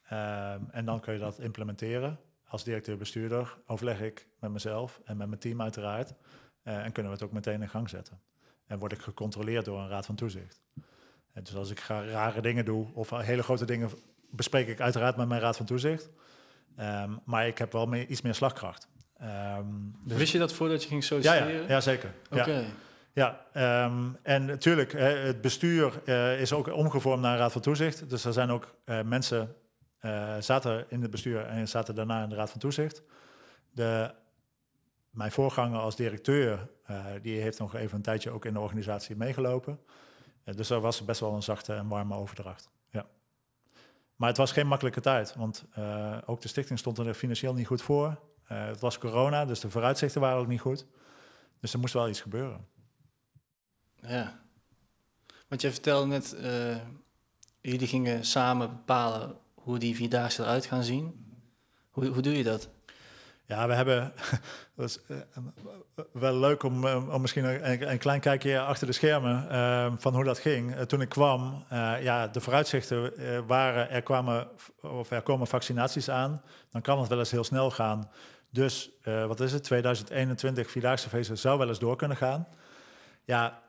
Ehm, 0.09 0.61
en 0.71 0.85
dan 0.85 0.99
kun 0.99 1.13
je 1.13 1.19
dat 1.19 1.39
implementeren. 1.39 2.19
Als 2.47 2.63
directeur-bestuurder 2.63 3.57
overleg 3.65 4.01
ik 4.01 4.27
met 4.39 4.51
mezelf 4.51 5.01
en 5.05 5.17
met 5.17 5.27
mijn 5.27 5.39
team 5.39 5.61
uiteraard. 5.61 6.13
Eh, 6.63 6.85
en 6.85 6.91
kunnen 6.91 7.11
we 7.11 7.17
het 7.17 7.27
ook 7.27 7.33
meteen 7.33 7.61
in 7.61 7.69
gang 7.69 7.89
zetten. 7.89 8.19
En 8.67 8.79
word 8.79 8.91
ik 8.91 9.01
gecontroleerd 9.01 9.65
door 9.65 9.79
een 9.79 9.89
raad 9.89 10.05
van 10.05 10.15
toezicht. 10.15 10.61
En 11.33 11.43
dus 11.43 11.55
als 11.55 11.71
ik 11.71 11.79
ga 11.79 12.05
rare 12.05 12.41
dingen 12.41 12.65
doe 12.65 12.87
of 12.93 13.09
hele 13.09 13.43
grote 13.43 13.65
dingen 13.65 13.89
bespreek 14.29 14.67
ik 14.67 14.79
uiteraard 14.81 15.15
met 15.17 15.27
mijn 15.27 15.41
raad 15.41 15.57
van 15.57 15.65
toezicht. 15.65 16.09
Ehm, 16.75 17.11
maar 17.25 17.47
ik 17.47 17.57
heb 17.57 17.71
wel 17.71 17.85
meer, 17.85 18.07
iets 18.07 18.21
meer 18.21 18.33
slagkracht. 18.35 18.87
Ehm, 19.17 19.65
dus- 20.05 20.17
Wist 20.17 20.31
je 20.31 20.37
dat 20.37 20.53
voordat 20.53 20.83
je 20.83 20.89
ging 20.89 21.03
solliciteren? 21.03 21.61
ja, 21.61 21.67
ja, 21.67 21.81
zeker. 21.81 22.13
Ja. 22.31 22.63
Ja, 23.19 23.45
ehm, 23.53 24.13
en 24.21 24.45
natuurlijk, 24.45 24.91
het 24.91 25.41
bestuur 25.41 26.01
eh, 26.05 26.41
is 26.41 26.53
ook 26.53 26.73
omgevormd 26.73 27.21
naar 27.21 27.31
een 27.31 27.37
raad 27.37 27.51
van 27.51 27.61
toezicht. 27.61 28.09
Dus 28.09 28.25
er 28.25 28.33
zijn 28.33 28.49
ook 28.49 28.75
eh, 28.85 29.01
mensen 29.01 29.55
eh, 29.99 30.35
zaten 30.39 30.85
in 30.89 31.01
het 31.01 31.11
bestuur 31.11 31.45
en 31.45 31.67
zaten 31.67 31.95
daarna 31.95 32.23
in 32.23 32.29
de 32.29 32.35
raad 32.35 32.49
van 32.49 32.59
toezicht. 32.59 33.03
De 33.71 34.13
mijn 35.09 35.31
voorganger 35.31 35.79
als 35.79 35.95
directeur, 35.95 36.69
die 37.21 37.41
heeft 37.41 37.59
nog 37.59 37.75
even 37.75 37.95
een 37.95 38.01
tijdje 38.01 38.31
ook 38.31 38.45
in 38.45 38.53
de 38.53 38.59
organisatie 38.59 39.15
meegelopen. 39.15 39.79
Dus 40.43 40.69
er 40.69 40.79
was 40.79 41.05
best 41.05 41.19
wel 41.19 41.33
een 41.33 41.43
zachte 41.43 41.73
en 41.73 41.87
warme 41.87 42.15
overdracht. 42.15 42.69
Ja. 42.89 43.05
Maar 44.15 44.27
het 44.27 44.37
was 44.37 44.51
geen 44.51 44.67
makkelijke 44.67 45.01
tijd, 45.01 45.35
want 45.35 45.65
ook 46.25 46.41
de 46.41 46.47
stichting 46.47 46.79
stond 46.79 46.97
er 46.97 47.13
financieel 47.13 47.53
niet 47.53 47.67
goed 47.67 47.81
voor. 47.81 48.19
het 48.43 48.79
was 48.79 48.97
corona, 48.97 49.45
dus 49.45 49.59
de 49.59 49.69
vooruitzichten 49.69 50.21
waren 50.21 50.39
ook 50.39 50.47
niet 50.47 50.61
goed. 50.61 50.85
Dus 51.59 51.73
er 51.73 51.79
moest 51.79 51.93
wel 51.93 52.09
iets 52.09 52.21
gebeuren. 52.21 52.67
Ja, 54.01 54.39
want 55.47 55.61
je 55.61 55.71
vertelde 55.71 56.07
net, 56.07 56.35
jullie 57.61 57.87
gingen 57.87 58.25
samen 58.25 58.69
bepalen 58.69 59.37
hoe 59.53 59.77
die 59.77 59.95
vierdaagse 59.95 60.41
eruit 60.41 60.65
gaan 60.65 60.83
zien. 60.83 61.27
Hoe, 61.89 62.07
hoe 62.07 62.21
doe 62.21 62.37
je 62.37 62.43
dat? 62.43 62.69
Ja, 63.49 63.67
we 63.67 63.73
hebben. 63.73 64.13
Dat 64.75 65.01
uh, 65.07 65.17
wel 66.11 66.35
leuk 66.35 66.63
om, 66.63 66.85
uh, 66.85 67.13
om 67.13 67.21
misschien 67.21 67.43
een, 67.43 67.91
een, 67.91 67.97
klein 67.97 68.19
kijkje 68.19 68.59
achter 68.59 68.87
de 68.87 68.93
schermen 68.93 69.47
uh, 69.51 69.93
van 69.97 70.13
hoe 70.13 70.23
dat 70.23 70.39
ging. 70.39 70.75
toen 70.75 71.01
ik 71.01 71.09
kwam, 71.09 71.65
ja, 72.01 72.27
de 72.27 72.41
vooruitzichten 72.41 73.13
waren: 73.47 73.89
er, 73.89 74.01
kwamen, 74.01 74.47
of 74.81 75.11
er 75.11 75.21
komen 75.21 75.47
vaccinaties 75.47 76.09
aan. 76.09 76.41
Dan 76.71 76.81
kan 76.81 76.99
het 76.99 77.07
wel 77.07 77.19
eens 77.19 77.31
heel 77.31 77.43
snel 77.43 77.71
gaan. 77.71 78.09
Dus 78.49 78.91
wat 79.03 79.39
is 79.39 79.51
het? 79.51 79.63
2021 79.63 80.71
Vierdaagse 80.71 81.09
feesten 81.09 81.37
zou 81.37 81.57
wel 81.57 81.67
eens 81.67 81.79
door 81.79 81.95
kunnen 81.95 82.17
gaan. 82.17 82.47
Ja, 83.25 83.61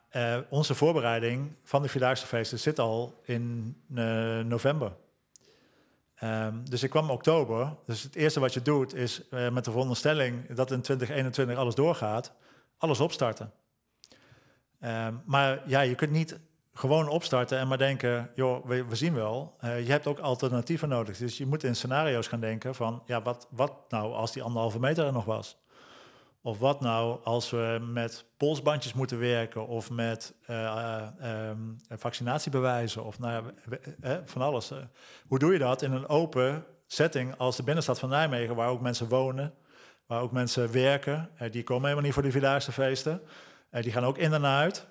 onze 0.49 0.75
voorbereiding 0.75 1.53
van 1.65 1.83
de 1.83 1.89
Vierdaagse 1.89 2.27
feesten 2.27 2.59
zit 2.59 2.79
al 2.79 3.21
in 3.25 3.77
november. 4.47 4.93
Um, 6.25 6.63
dus 6.69 6.83
ik 6.83 6.91
kwam 6.91 7.11
oktober. 7.11 7.75
Dus 7.87 8.03
het 8.03 8.15
eerste 8.15 8.41
wat 8.41 8.55
je 8.55 8.63
doet 8.63 8.95
is 8.95 9.23
uh, 9.31 9.51
met 9.51 9.65
de 9.65 9.71
veronderstelling 9.71 10.55
dat 10.55 10.71
in 10.71 10.81
2021 10.81 11.57
alles 11.57 11.75
doorgaat, 11.75 12.33
alles 12.79 13.01
opstarten. 13.01 13.53
Um, 14.85 15.23
maar 15.25 15.63
ja, 15.67 15.81
je 15.81 15.95
kunt 15.95 16.11
niet 16.11 16.39
gewoon 16.75 17.09
opstarten 17.09 17.59
en 17.59 17.69
maar 17.69 17.79
denken, 17.79 18.31
joh, 18.35 18.67
we, 18.67 18.85
zien 18.91 19.15
wel. 19.15 19.57
Je 19.61 19.91
hebt 19.91 20.07
ook 20.07 20.19
alternatieven 20.19 20.89
nodig. 20.89 21.17
Dus 21.17 21.39
je 21.39 21.47
moet 21.47 21.65
in 21.65 21.77
scenario's 21.77 22.27
gaan 22.27 22.41
denken 22.41 22.75
van, 22.75 23.03
ja, 23.07 23.23
wat, 23.23 23.47
wat 23.51 23.73
nou 23.89 24.13
als 24.13 24.33
die 24.33 24.43
anderhalve 24.43 24.81
meter 24.81 25.07
er 25.07 25.13
nog 25.13 25.25
was? 25.25 25.57
Of 26.43 26.59
wat 26.59 26.81
nou 26.81 27.25
als 27.25 27.51
we 27.51 27.79
met 27.93 28.25
polsbandjes 28.37 28.93
moeten 28.93 29.19
werken 29.19 29.67
of 29.67 29.91
met 29.91 30.35
uh, 30.51 31.07
um, 31.23 31.77
vaccinatiebewijzen 31.89 33.05
of 33.05 33.19
nou 33.19 33.53
ja, 34.01 34.23
van 34.25 34.43
alles. 34.43 34.73
Hoe 35.27 35.39
doe 35.39 35.53
je 35.53 35.59
dat 35.59 35.83
in 35.83 35.93
een 35.93 36.09
open 36.09 36.65
setting 36.87 37.37
als 37.37 37.57
de 37.57 37.63
binnenstad 37.63 37.99
van 37.99 38.09
Nijmegen, 38.09 38.55
waar 38.55 38.69
ook 38.69 38.81
mensen 38.81 39.09
wonen, 39.09 39.55
waar 40.07 40.23
ook 40.23 40.33
mensen 40.33 40.73
werken? 40.73 41.31
die 41.51 41.63
komen 41.63 41.83
helemaal 41.83 42.05
niet 42.05 42.15
voor 42.15 42.23
die 42.23 42.33
Vierdaagse 42.33 42.73
feesten. 42.73 43.23
die 43.71 43.93
gaan 43.93 44.05
ook 44.05 44.19
in 44.19 44.33
en 44.33 44.47
uit. 44.47 44.87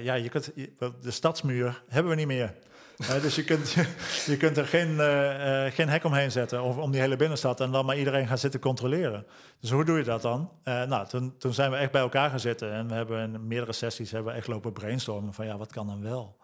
ja, 0.00 0.14
je 0.14 0.28
kunt, 0.28 0.52
de 1.00 1.10
stadsmuur 1.10 1.82
hebben 1.88 2.10
we 2.10 2.18
niet 2.18 2.26
meer 2.26 2.54
dus 2.96 3.34
je 3.34 3.44
kunt, 3.44 3.70
je 4.32 4.36
kunt 4.38 4.56
er 4.56 4.66
geen, 4.66 4.90
uh, 4.90 5.64
geen 5.64 5.88
hek 5.88 6.04
omheen 6.04 6.30
zetten 6.30 6.62
of 6.62 6.76
om 6.76 6.90
die 6.90 7.00
hele 7.00 7.16
binnenstad 7.16 7.60
en 7.60 7.70
dan 7.70 7.86
maar 7.86 7.98
iedereen 7.98 8.26
gaan 8.26 8.38
zitten 8.38 8.60
controleren. 8.60 9.26
Dus 9.60 9.70
hoe 9.70 9.84
doe 9.84 9.98
je 9.98 10.04
dat 10.04 10.22
dan? 10.22 10.52
Uh, 10.64 10.82
nou, 10.82 11.06
toen, 11.06 11.36
toen 11.38 11.54
zijn 11.54 11.70
we 11.70 11.76
echt 11.76 11.90
bij 11.90 12.00
elkaar 12.00 12.30
gaan 12.30 12.40
zitten 12.40 12.72
en 12.72 12.88
we 12.88 12.94
hebben 12.94 13.34
in 13.34 13.46
meerdere 13.46 13.72
sessies 13.72 14.10
hebben 14.10 14.32
we 14.32 14.38
echt 14.38 14.48
lopen 14.48 14.72
brainstormen 14.72 15.34
van 15.34 15.46
ja, 15.46 15.56
wat 15.56 15.72
kan 15.72 15.86
dan 15.86 16.02
wel? 16.02 16.36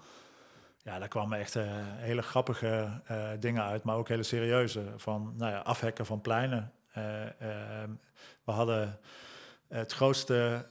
Ja, 0.82 0.98
daar 0.98 1.08
kwamen 1.08 1.38
echt 1.38 1.56
hele 1.96 2.22
grappige 2.22 2.88
dingen 3.40 3.62
uit, 3.62 3.82
maar 3.82 3.96
ook 3.96 4.08
hele 4.08 4.22
serieuze. 4.22 4.82
Van 4.96 5.34
nou 5.36 5.52
ja, 5.52 5.58
afhekken 5.58 6.06
van 6.06 6.20
pleinen. 6.20 6.72
we 8.44 8.52
hadden 8.52 8.98
het 9.68 9.92
grootste 9.92 10.66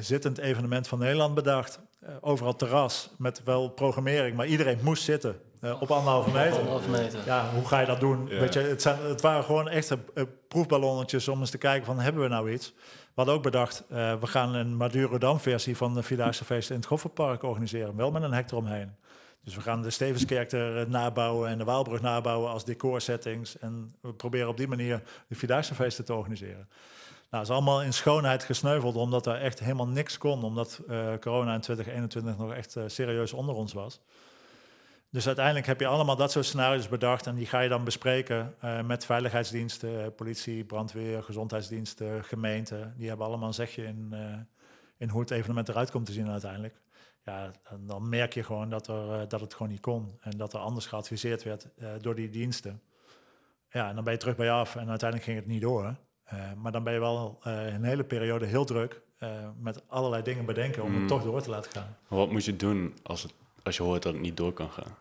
zittend 0.00 0.38
evenement 0.38 0.88
van 0.88 0.98
Nederland 0.98 1.34
bedacht. 1.34 1.80
Eh, 2.02 2.14
overal 2.20 2.56
terras 2.56 3.10
met 3.18 3.42
wel 3.44 3.68
programmering, 3.68 4.36
maar 4.36 4.46
iedereen 4.46 4.78
moest 4.82 5.02
zitten 5.02 5.40
uh, 5.60 5.82
op 5.82 5.90
anderhalve 5.90 6.30
meter. 6.30 6.58
anderhalve 6.58 6.90
meter. 6.90 7.20
Ja, 7.26 7.50
hoe 7.54 7.64
ga 7.64 7.80
je 7.80 7.86
dat 7.86 8.00
doen? 8.00 8.28
Weet 8.28 8.52
je, 8.52 8.60
het, 8.60 8.82
zijn, 8.82 8.98
het 9.02 9.20
waren 9.20 9.44
gewoon 9.44 9.68
echte 9.68 9.98
uh, 10.14 10.24
proefballonnetjes 10.48 11.28
om 11.28 11.40
eens 11.40 11.50
te 11.50 11.58
kijken 11.58 11.86
van 11.86 12.00
hebben 12.00 12.22
we 12.22 12.28
nou 12.28 12.52
iets? 12.52 12.74
We 12.86 13.12
hadden 13.14 13.34
ook 13.34 13.42
bedacht, 13.42 13.84
we 13.88 14.26
gaan 14.26 14.54
een 14.54 14.76
Madurodam-versie 14.76 15.76
van 15.76 15.94
de 15.94 16.02
Vierdaagse 16.02 16.44
Feesten 16.44 16.74
in 16.74 16.80
het 16.80 16.88
Goffertpark 16.88 17.42
organiseren, 17.42 17.96
wel 17.96 18.10
met 18.10 18.22
een 18.22 18.32
hek 18.32 18.50
eromheen. 18.50 18.94
Dus 19.44 19.54
we 19.54 19.60
gaan 19.60 19.82
de 19.82 19.90
Stevenskerk 19.90 20.52
er 20.52 20.88
nabouwen 20.88 21.48
en 21.48 21.58
de 21.58 21.64
Waalbrug 21.64 22.00
nabouwen 22.00 22.50
als 22.50 22.64
decorsettings. 22.64 23.58
En 23.58 23.94
we 24.00 24.14
proberen 24.14 24.48
op 24.48 24.56
die 24.56 24.68
manier 24.68 25.02
de 25.28 25.34
Vierdaagse 25.34 25.74
Feesten 25.74 26.04
te 26.04 26.14
organiseren. 26.14 26.68
Nou, 27.32 27.44
is 27.44 27.50
allemaal 27.50 27.82
in 27.82 27.92
schoonheid 27.92 28.44
gesneuveld, 28.44 28.96
omdat 28.96 29.26
er 29.26 29.40
echt 29.40 29.58
helemaal 29.58 29.88
niks 29.88 30.18
kon, 30.18 30.42
omdat 30.42 30.80
uh, 30.88 31.14
corona 31.20 31.54
in 31.54 31.60
2021 31.60 32.36
nog 32.36 32.52
echt 32.52 32.76
uh, 32.76 32.84
serieus 32.86 33.32
onder 33.32 33.54
ons 33.54 33.72
was. 33.72 34.00
Dus 35.10 35.26
uiteindelijk 35.26 35.66
heb 35.66 35.80
je 35.80 35.86
allemaal 35.86 36.16
dat 36.16 36.32
soort 36.32 36.44
scenario's 36.44 36.88
bedacht 36.88 37.26
en 37.26 37.34
die 37.34 37.46
ga 37.46 37.60
je 37.60 37.68
dan 37.68 37.84
bespreken 37.84 38.54
uh, 38.64 38.82
met 38.82 39.04
veiligheidsdiensten, 39.04 40.14
politie, 40.14 40.64
brandweer, 40.64 41.22
gezondheidsdiensten, 41.22 42.24
gemeenten. 42.24 42.94
Die 42.96 43.08
hebben 43.08 43.26
allemaal 43.26 43.48
een 43.48 43.54
zegje 43.54 43.84
in, 43.84 44.14
in 44.96 45.08
hoe 45.08 45.20
het 45.20 45.30
evenement 45.30 45.68
eruit 45.68 45.90
komt 45.90 46.06
te 46.06 46.12
zien 46.12 46.28
uiteindelijk. 46.28 46.80
Ja, 47.24 47.50
dan 47.80 48.08
merk 48.08 48.34
je 48.34 48.42
gewoon 48.42 48.70
dat, 48.70 48.86
er, 48.88 49.28
dat 49.28 49.40
het 49.40 49.54
gewoon 49.54 49.72
niet 49.72 49.80
kon 49.80 50.18
en 50.20 50.36
dat 50.36 50.52
er 50.52 50.60
anders 50.60 50.86
geadviseerd 50.86 51.42
werd 51.42 51.68
door 52.00 52.14
die 52.14 52.30
diensten. 52.30 52.82
Ja, 53.70 53.88
en 53.88 53.94
dan 53.94 54.04
ben 54.04 54.12
je 54.12 54.18
terug 54.18 54.36
bij 54.36 54.46
je 54.46 54.52
af 54.52 54.76
en 54.76 54.88
uiteindelijk 54.88 55.30
ging 55.30 55.38
het 55.38 55.48
niet 55.48 55.60
door. 55.62 55.96
Eh, 56.32 56.38
maar 56.56 56.72
dan 56.72 56.84
ben 56.84 56.92
je 56.92 56.98
wel 56.98 57.38
uh, 57.46 57.72
een 57.72 57.84
hele 57.84 58.04
periode 58.04 58.46
heel 58.46 58.64
druk 58.64 59.00
uh, 59.22 59.28
met 59.60 59.82
allerlei 59.88 60.22
dingen 60.22 60.44
bedenken 60.44 60.82
om 60.82 60.90
mm. 60.90 60.98
het 60.98 61.08
toch 61.08 61.22
door 61.22 61.42
te 61.42 61.50
laten 61.50 61.72
gaan. 61.72 61.96
wat 62.08 62.30
moet 62.30 62.44
je 62.44 62.56
doen 62.56 62.94
als, 63.02 63.22
het, 63.22 63.32
als 63.62 63.76
je 63.76 63.82
hoort 63.82 64.02
dat 64.02 64.12
het 64.12 64.22
niet 64.22 64.36
door 64.36 64.52
kan 64.52 64.70
gaan? 64.70 64.96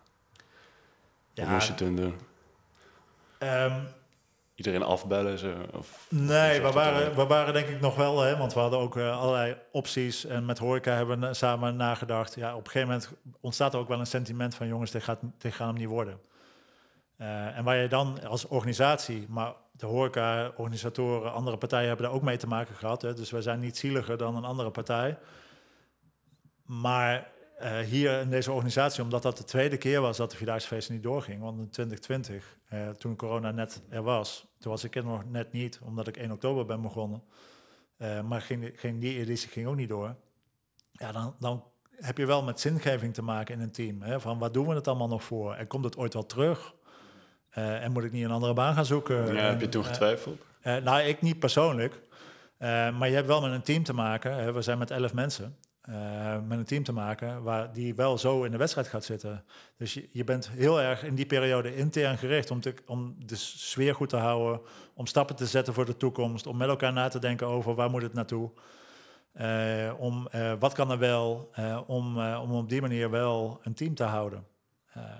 Ja, 1.33 1.43
wat 1.43 1.53
moest 1.53 1.67
je 1.67 1.73
toen 1.73 1.95
doen? 1.95 2.15
Um, 3.39 3.87
Iedereen 4.55 4.83
afbellen? 4.83 5.39
Zo, 5.39 5.53
of, 5.73 6.07
nee, 6.09 6.61
we 6.61 6.71
waren, 6.71 7.15
we 7.15 7.25
waren 7.25 7.53
denk 7.53 7.67
ik 7.67 7.81
nog 7.81 7.95
wel, 7.95 8.19
hè, 8.19 8.37
want 8.37 8.53
we 8.53 8.59
hadden 8.59 8.79
ook 8.79 8.97
allerlei 8.97 9.55
opties. 9.71 10.25
En 10.25 10.45
met 10.45 10.57
horeca 10.57 10.93
hebben 10.93 11.19
we 11.19 11.33
samen 11.33 11.75
nagedacht. 11.75 12.35
Ja, 12.35 12.55
op 12.55 12.65
een 12.65 12.71
gegeven 12.71 12.87
moment 12.87 13.11
ontstaat 13.39 13.73
er 13.73 13.79
ook 13.79 13.87
wel 13.87 13.99
een 13.99 14.05
sentiment 14.05 14.55
van... 14.55 14.67
jongens, 14.67 14.91
dit 14.91 15.03
gaat, 15.03 15.19
dit 15.37 15.53
gaat 15.53 15.67
hem 15.67 15.77
niet 15.77 15.87
worden. 15.87 16.19
En 17.55 17.63
waar 17.63 17.75
je 17.75 17.87
dan 17.87 18.23
als 18.23 18.47
organisatie, 18.47 19.25
maar 19.29 19.53
de 19.71 19.85
horeca-organisatoren, 19.85 21.33
andere 21.33 21.57
partijen 21.57 21.87
hebben 21.87 22.05
daar 22.05 22.15
ook 22.15 22.21
mee 22.21 22.37
te 22.37 22.47
maken 22.47 22.75
gehad. 22.75 23.01
Hè. 23.01 23.13
Dus 23.13 23.31
wij 23.31 23.41
zijn 23.41 23.59
niet 23.59 23.77
zieliger 23.77 24.17
dan 24.17 24.35
een 24.35 24.43
andere 24.43 24.71
partij. 24.71 25.17
Maar 26.65 27.31
uh, 27.61 27.79
hier 27.79 28.19
in 28.19 28.29
deze 28.29 28.51
organisatie, 28.51 29.03
omdat 29.03 29.21
dat 29.21 29.37
de 29.37 29.43
tweede 29.43 29.77
keer 29.77 30.01
was 30.01 30.17
dat 30.17 30.31
de 30.31 30.37
Vierdaagse 30.37 30.91
niet 30.91 31.03
doorging. 31.03 31.41
Want 31.41 31.59
in 31.59 31.69
2020, 31.69 32.57
uh, 32.69 32.87
eh, 32.87 32.95
toen 32.95 33.15
corona 33.15 33.51
net 33.51 33.81
er 33.89 34.03
was, 34.03 34.47
toen 34.59 34.71
was 34.71 34.83
ik 34.83 34.95
er 34.95 35.03
nog 35.03 35.29
net 35.29 35.51
niet, 35.51 35.79
omdat 35.83 36.07
ik 36.07 36.17
1 36.17 36.31
oktober 36.31 36.65
ben 36.65 36.81
begonnen. 36.81 37.23
Maar 38.27 38.41
ging, 38.41 38.99
die 38.99 39.19
editie 39.19 39.49
ging 39.49 39.67
ook 39.67 39.75
niet 39.75 39.89
door. 39.89 40.15
Ja, 40.91 41.11
dan, 41.11 41.35
dan 41.39 41.63
heb 41.91 42.17
je 42.17 42.25
wel 42.25 42.43
met 42.43 42.59
zingeving 42.59 43.13
te 43.13 43.21
maken 43.21 43.55
in 43.55 43.61
een 43.61 43.71
team. 43.71 44.01
Hè, 44.01 44.19
van 44.19 44.39
wat 44.39 44.53
doen 44.53 44.67
we 44.67 44.73
het 44.73 44.87
allemaal 44.87 45.07
nog 45.07 45.23
voor? 45.23 45.53
En 45.53 45.67
komt 45.67 45.85
het 45.85 45.97
ooit 45.97 46.13
wel 46.13 46.25
terug? 46.25 46.73
Uh, 47.57 47.83
en 47.83 47.91
moet 47.91 48.03
ik 48.03 48.11
niet 48.11 48.23
een 48.23 48.31
andere 48.31 48.53
baan 48.53 48.73
gaan 48.73 48.85
zoeken? 48.85 49.33
Ja, 49.33 49.41
heb 49.41 49.61
je 49.61 49.69
toen 49.69 49.85
getwijfeld? 49.85 50.41
Uh, 50.63 50.77
nou, 50.77 51.01
ik 51.01 51.21
niet 51.21 51.39
persoonlijk. 51.39 52.01
maar 52.59 53.07
je 53.07 53.15
hebt 53.15 53.27
wel 53.27 53.41
met 53.41 53.51
een 53.51 53.61
team 53.61 53.83
te 53.83 53.93
maken. 53.93 54.35
Hè. 54.35 54.51
We 54.51 54.61
zijn 54.61 54.77
met 54.77 54.91
elf 54.91 55.13
mensen. 55.13 55.57
met 56.47 56.57
een 56.57 56.65
team 56.65 56.83
te 56.83 56.93
maken 56.93 57.43
waar 57.43 57.73
die 57.73 57.95
wel 57.95 58.17
zo 58.17 58.43
in 58.43 58.51
de 58.51 58.57
wedstrijd 58.57 58.87
gaat 58.87 59.03
zitten. 59.03 59.43
Dus 59.77 59.93
je, 59.93 60.09
je 60.11 60.23
bent 60.23 60.49
heel 60.49 60.81
erg 60.81 61.03
in 61.03 61.15
die 61.15 61.25
periode 61.25 61.75
intern 61.75 62.17
gericht 62.17 62.51
om, 62.51 62.59
te, 62.59 62.73
om 62.85 63.15
de 63.25 63.35
sfeer 63.35 63.95
goed 63.95 64.09
te 64.09 64.17
houden, 64.17 64.61
om 64.93 65.05
stappen 65.05 65.35
te 65.35 65.45
zetten 65.45 65.73
voor 65.73 65.85
de 65.85 65.97
toekomst, 65.97 66.47
om 66.47 66.57
met 66.57 66.67
elkaar 66.67 66.93
na 66.93 67.07
te 67.07 67.19
denken 67.19 67.47
over 67.47 67.75
waar 67.75 67.89
moet 67.89 68.01
het 68.01 68.13
naartoe. 68.13 68.51
Uh, 69.41 69.93
om 69.97 70.27
wat 70.59 70.73
kan 70.73 70.91
er 70.91 70.99
wel, 70.99 71.51
om, 71.87 72.19
om 72.19 72.51
op 72.51 72.69
die 72.69 72.81
manier 72.81 73.09
wel 73.09 73.59
een 73.63 73.73
team 73.73 73.95
te 73.95 74.03
houden. 74.03 74.45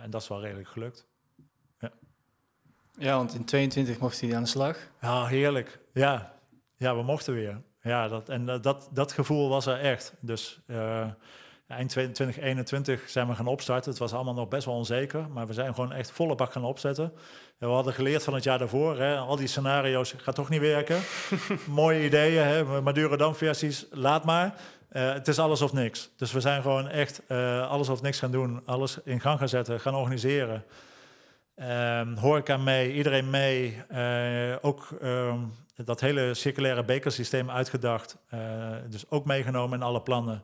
en 0.03 0.09
dat 0.09 0.21
is 0.21 0.27
wel 0.27 0.41
redelijk 0.41 0.67
gelukt. 0.67 1.09
Ja, 2.97 3.17
want 3.17 3.33
in 3.33 3.45
22 3.45 3.99
mocht 3.99 4.21
hij 4.21 4.35
aan 4.35 4.43
de 4.43 4.49
slag. 4.49 4.77
Ja, 5.01 5.25
heerlijk. 5.25 5.79
Ja, 5.93 6.33
ja 6.77 6.95
we 6.95 7.03
mochten 7.03 7.33
weer. 7.33 7.61
Ja, 7.81 8.07
dat, 8.07 8.29
en 8.29 8.45
dat, 8.61 8.89
dat 8.91 9.11
gevoel 9.11 9.49
was 9.49 9.65
er 9.65 9.79
echt. 9.79 10.13
Dus 10.19 10.59
uh, 10.67 11.07
eind 11.67 11.89
2021 11.89 13.09
zijn 13.09 13.27
we 13.27 13.35
gaan 13.35 13.47
opstarten. 13.47 13.89
Het 13.89 13.99
was 13.99 14.13
allemaal 14.13 14.33
nog 14.33 14.47
best 14.47 14.65
wel 14.65 14.75
onzeker, 14.75 15.29
maar 15.29 15.47
we 15.47 15.53
zijn 15.53 15.73
gewoon 15.73 15.91
echt 15.91 16.11
volle 16.11 16.35
bak 16.35 16.51
gaan 16.51 16.63
opzetten. 16.63 17.13
we 17.57 17.65
hadden 17.65 17.93
geleerd 17.93 18.23
van 18.23 18.33
het 18.33 18.43
jaar 18.43 18.57
daarvoor, 18.57 18.99
hè, 18.99 19.17
al 19.17 19.35
die 19.35 19.47
scenario's 19.47 20.13
gaat 20.17 20.35
toch 20.35 20.49
niet 20.49 20.61
werken. 20.61 20.99
Mooie 21.65 22.05
ideeën, 22.05 22.43
hè, 22.43 22.81
Maduro-dan-versies, 22.81 23.85
laat 23.91 24.25
maar. 24.25 24.55
Uh, 24.91 25.13
het 25.13 25.27
is 25.27 25.39
alles 25.39 25.61
of 25.61 25.73
niks. 25.73 26.09
Dus 26.15 26.31
we 26.31 26.39
zijn 26.39 26.61
gewoon 26.61 26.87
echt 26.87 27.21
uh, 27.27 27.69
alles 27.69 27.89
of 27.89 28.01
niks 28.01 28.19
gaan 28.19 28.31
doen, 28.31 28.61
alles 28.65 28.97
in 29.03 29.19
gang 29.19 29.39
gaan 29.39 29.49
zetten, 29.49 29.79
gaan 29.79 29.95
organiseren. 29.95 30.63
Um, 31.55 32.17
horeca 32.17 32.57
mee, 32.57 32.93
iedereen 32.93 33.29
mee. 33.29 33.83
ook 34.61 34.89
ehm, 35.01 35.39
dat 35.75 35.99
hele 35.99 36.33
circulaire 36.33 36.83
bekersysteem 36.83 37.49
uitgedacht. 37.49 38.17
dus 38.89 39.09
ook 39.09 39.25
meegenomen 39.25 39.77
in 39.79 39.85
alle 39.85 40.01
plannen. 40.01 40.43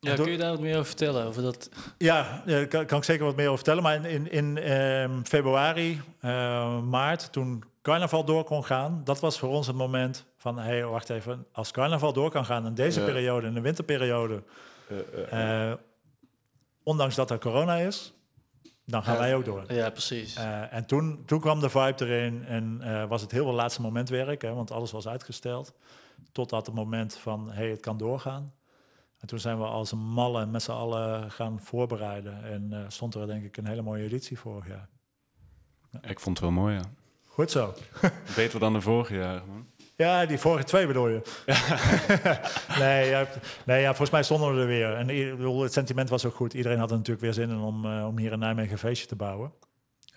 Ja, 0.00 0.14
kun 0.14 0.30
je 0.30 0.38
daar 0.38 0.50
wat 0.50 0.60
meer 0.60 0.74
over 0.74 0.86
vertellen? 0.86 1.26
Over 1.26 1.42
dat... 1.42 1.68
Ja, 1.98 2.42
daar 2.46 2.66
kan, 2.66 2.86
kan, 2.86 2.98
ik 2.98 3.04
zeker 3.04 3.24
wat 3.24 3.36
meer 3.36 3.44
over 3.48 3.64
vertellen. 3.64 3.82
Maar 3.82 3.94
in, 3.94 4.04
in, 4.04 4.30
in 4.30 4.58
ehm, 4.58 5.22
februari, 5.22 6.00
maart, 6.82 7.32
toen 7.32 7.64
carnaval 7.84 8.24
door 8.24 8.44
kon 8.44 8.64
gaan, 8.64 9.00
dat 9.04 9.20
was 9.20 9.38
voor 9.38 9.48
ons 9.48 9.66
het 9.66 9.76
moment 9.76 10.24
van, 10.36 10.58
hé, 10.58 10.64
hey, 10.64 10.84
wacht 10.84 11.10
even, 11.10 11.46
als 11.52 11.70
carnaval 11.70 12.12
door 12.12 12.30
kan 12.30 12.44
gaan 12.44 12.66
in 12.66 12.74
deze 12.74 13.00
periode, 13.00 13.46
in 13.46 13.54
de 13.54 13.60
winterperiode, 13.60 14.42
uh, 15.32 15.72
ondanks 16.82 17.14
dat 17.14 17.30
er 17.30 17.38
corona 17.38 17.76
is, 17.76 18.14
dan 18.84 19.02
gaan 19.02 19.18
wij 19.18 19.34
ook 19.34 19.44
door. 19.44 19.72
Ja, 19.72 19.90
precies. 19.90 20.36
Uh, 20.36 20.72
en 20.72 20.86
toen, 20.86 21.22
toen 21.26 21.40
kwam 21.40 21.60
de 21.60 21.68
vibe 21.68 22.06
erin 22.06 22.44
en 22.44 23.08
was 23.08 23.22
het 23.22 23.30
heel 23.30 23.44
veel 23.44 23.54
laatste 23.54 23.80
momentwerk, 23.80 24.42
hè, 24.42 24.52
want 24.52 24.70
alles 24.70 24.92
was 24.92 25.08
uitgesteld, 25.08 25.74
totdat 26.32 26.66
het 26.66 26.74
moment 26.74 27.14
van, 27.14 27.48
hé, 27.48 27.54
hey, 27.54 27.70
het 27.70 27.80
kan 27.80 27.96
doorgaan. 27.96 28.52
En 29.18 29.26
toen 29.26 29.38
zijn 29.38 29.58
we 29.58 29.64
als 29.64 29.92
een 29.92 29.98
malle 29.98 30.46
met 30.46 30.62
z'n 30.62 30.70
allen 30.70 31.30
gaan 31.30 31.60
voorbereiden 31.60 32.44
en 32.44 32.84
stond 32.88 33.14
er 33.14 33.26
denk 33.26 33.44
ik 33.44 33.56
een 33.56 33.66
hele 33.66 33.82
mooie 33.82 34.04
editie 34.04 34.38
vorig 34.38 34.68
jaar. 34.68 34.88
Ik 36.02 36.20
vond 36.20 36.38
het 36.38 36.46
wel 36.46 36.62
mooi, 36.62 36.74
ja. 36.74 36.82
Goed 37.24 37.50
zo. 37.50 37.74
Beter 38.36 38.60
dan 38.60 38.72
de 38.72 38.80
vorige 38.80 39.14
jaren, 39.14 39.48
man. 39.48 39.66
Ja, 39.96 40.26
die 40.26 40.38
vorige 40.38 40.64
twee 40.64 40.86
bedoel 40.86 41.08
je? 41.08 41.22
nee, 42.78 43.08
ja, 43.08 43.26
nee 43.64 43.80
ja, 43.80 43.88
volgens 43.88 44.10
mij 44.10 44.22
stonden 44.22 44.54
we 44.54 44.60
er 44.60 44.66
weer. 44.66 44.94
En 44.94 45.08
het 45.62 45.72
sentiment 45.72 46.08
was 46.08 46.24
ook 46.24 46.34
goed. 46.34 46.54
Iedereen 46.54 46.78
had 46.78 46.90
er 46.90 46.96
natuurlijk 46.96 47.24
weer 47.24 47.32
zin 47.32 47.50
in 47.50 47.58
om, 47.58 47.84
uh, 47.84 48.06
om 48.06 48.18
hier 48.18 48.32
in 48.32 48.38
Nijmegen 48.38 48.72
een 48.72 48.78
feestje 48.78 49.06
te 49.06 49.16
bouwen. 49.16 49.52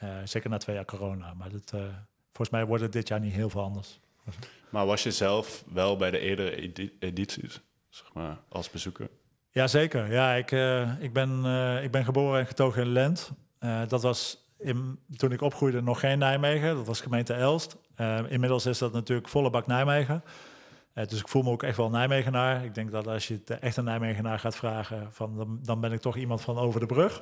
Uh, 0.04 0.10
zeker 0.24 0.50
na 0.50 0.58
twee 0.58 0.76
jaar 0.76 0.86
corona. 0.86 1.34
Maar 1.34 1.50
dat, 1.50 1.72
uh, 1.76 1.82
volgens 2.26 2.50
mij 2.50 2.66
wordt 2.66 2.84
het 2.84 2.92
dit 2.92 3.08
jaar 3.08 3.20
niet 3.20 3.34
heel 3.34 3.50
veel 3.50 3.62
anders. 3.62 4.00
Maar 4.70 4.86
was 4.86 5.04
je 5.04 5.12
zelf 5.12 5.64
wel 5.74 5.98
bij 5.98 6.12
de 6.12 6.20
eerdere 6.20 6.56
edities, 7.00 7.62
zeg 7.90 8.14
maar, 8.14 8.38
als 8.50 8.70
bezoeker? 8.70 9.10
Jazeker. 9.52 10.12
Ja, 10.12 10.34
ik, 10.34 10.52
ik, 11.00 11.14
ben, 11.14 11.46
ik 11.84 11.92
ben 11.92 12.06
geboren 12.06 12.40
en 12.40 12.48
getogen 12.48 12.82
in 12.82 12.92
Lent. 12.92 13.32
dat 13.88 14.02
was 14.02 14.47
in, 14.60 15.00
toen 15.16 15.32
ik 15.32 15.42
opgroeide 15.42 15.82
nog 15.82 16.00
geen 16.00 16.20
Nijmegen. 16.20 16.76
Dat 16.76 16.86
was 16.86 17.02
gemeente 17.02 17.34
Elst. 17.34 17.78
Uh, 17.98 18.20
inmiddels 18.30 18.66
is 18.66 18.78
dat 18.78 18.94
natuurlijk 18.94 19.28
volle 19.28 19.50
bak 19.50 19.68
Nijmegen. 19.68 20.24
Uh, 20.94 21.06
dus 21.06 21.20
ik 21.20 21.28
voel 21.28 21.44
me 21.44 21.50
ook 21.50 21.64
echt 21.64 21.78
wel 21.78 21.90
Nijmegenaar. 21.90 22.66
Ik 22.66 22.76
denk 22.76 22.92
dat 22.92 23.08
als 23.08 23.28
je 23.28 23.34
het 23.34 23.60
echt 23.60 23.78
een 23.78 23.84
Nijmegenaar 23.84 24.40
gaat 24.40 24.56
vragen, 24.56 25.08
van, 25.12 25.60
dan, 25.64 25.82
ben 25.82 25.92
ik 25.92 26.02
toch 26.02 26.16
iemand 26.16 26.42
van 26.42 26.58
over 26.58 26.80
de 26.80 26.86
brug. 26.86 27.22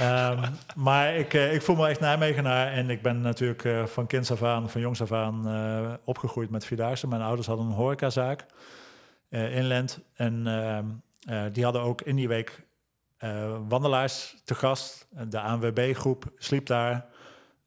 um, 0.00 0.40
maar 0.84 1.14
ik, 1.14 1.34
uh, 1.34 1.54
ik 1.54 1.62
voel 1.62 1.76
me 1.76 1.88
echt 1.88 2.00
Nijmegenaar. 2.00 2.72
En 2.72 2.90
ik 2.90 3.02
ben 3.02 3.20
natuurlijk 3.20 3.88
van 3.88 4.06
kinds 4.06 4.30
af 4.30 4.42
aan, 4.42 4.70
van 4.70 4.80
jongs 4.80 5.02
af 5.02 5.12
aan, 5.12 5.98
opgegroeid 6.04 6.50
met 6.50 6.64
Vierdaagse. 6.64 7.08
Mijn 7.08 7.22
ouders 7.22 7.46
hadden 7.46 7.66
een 7.66 7.72
horecazaak 7.72 8.46
in 9.28 9.62
Lent. 9.62 10.00
En 10.14 10.46
ehm, 10.46 11.52
die 11.52 11.64
hadden 11.64 11.82
ook 11.82 12.00
in 12.00 12.16
die 12.16 12.28
week 12.28 12.64
uh, 13.20 13.56
wandelaars 13.68 14.36
te 14.44 14.54
gast. 14.54 15.08
De 15.28 15.40
ANWB-groep 15.40 16.32
sliep 16.36 16.66
daar. 16.66 17.06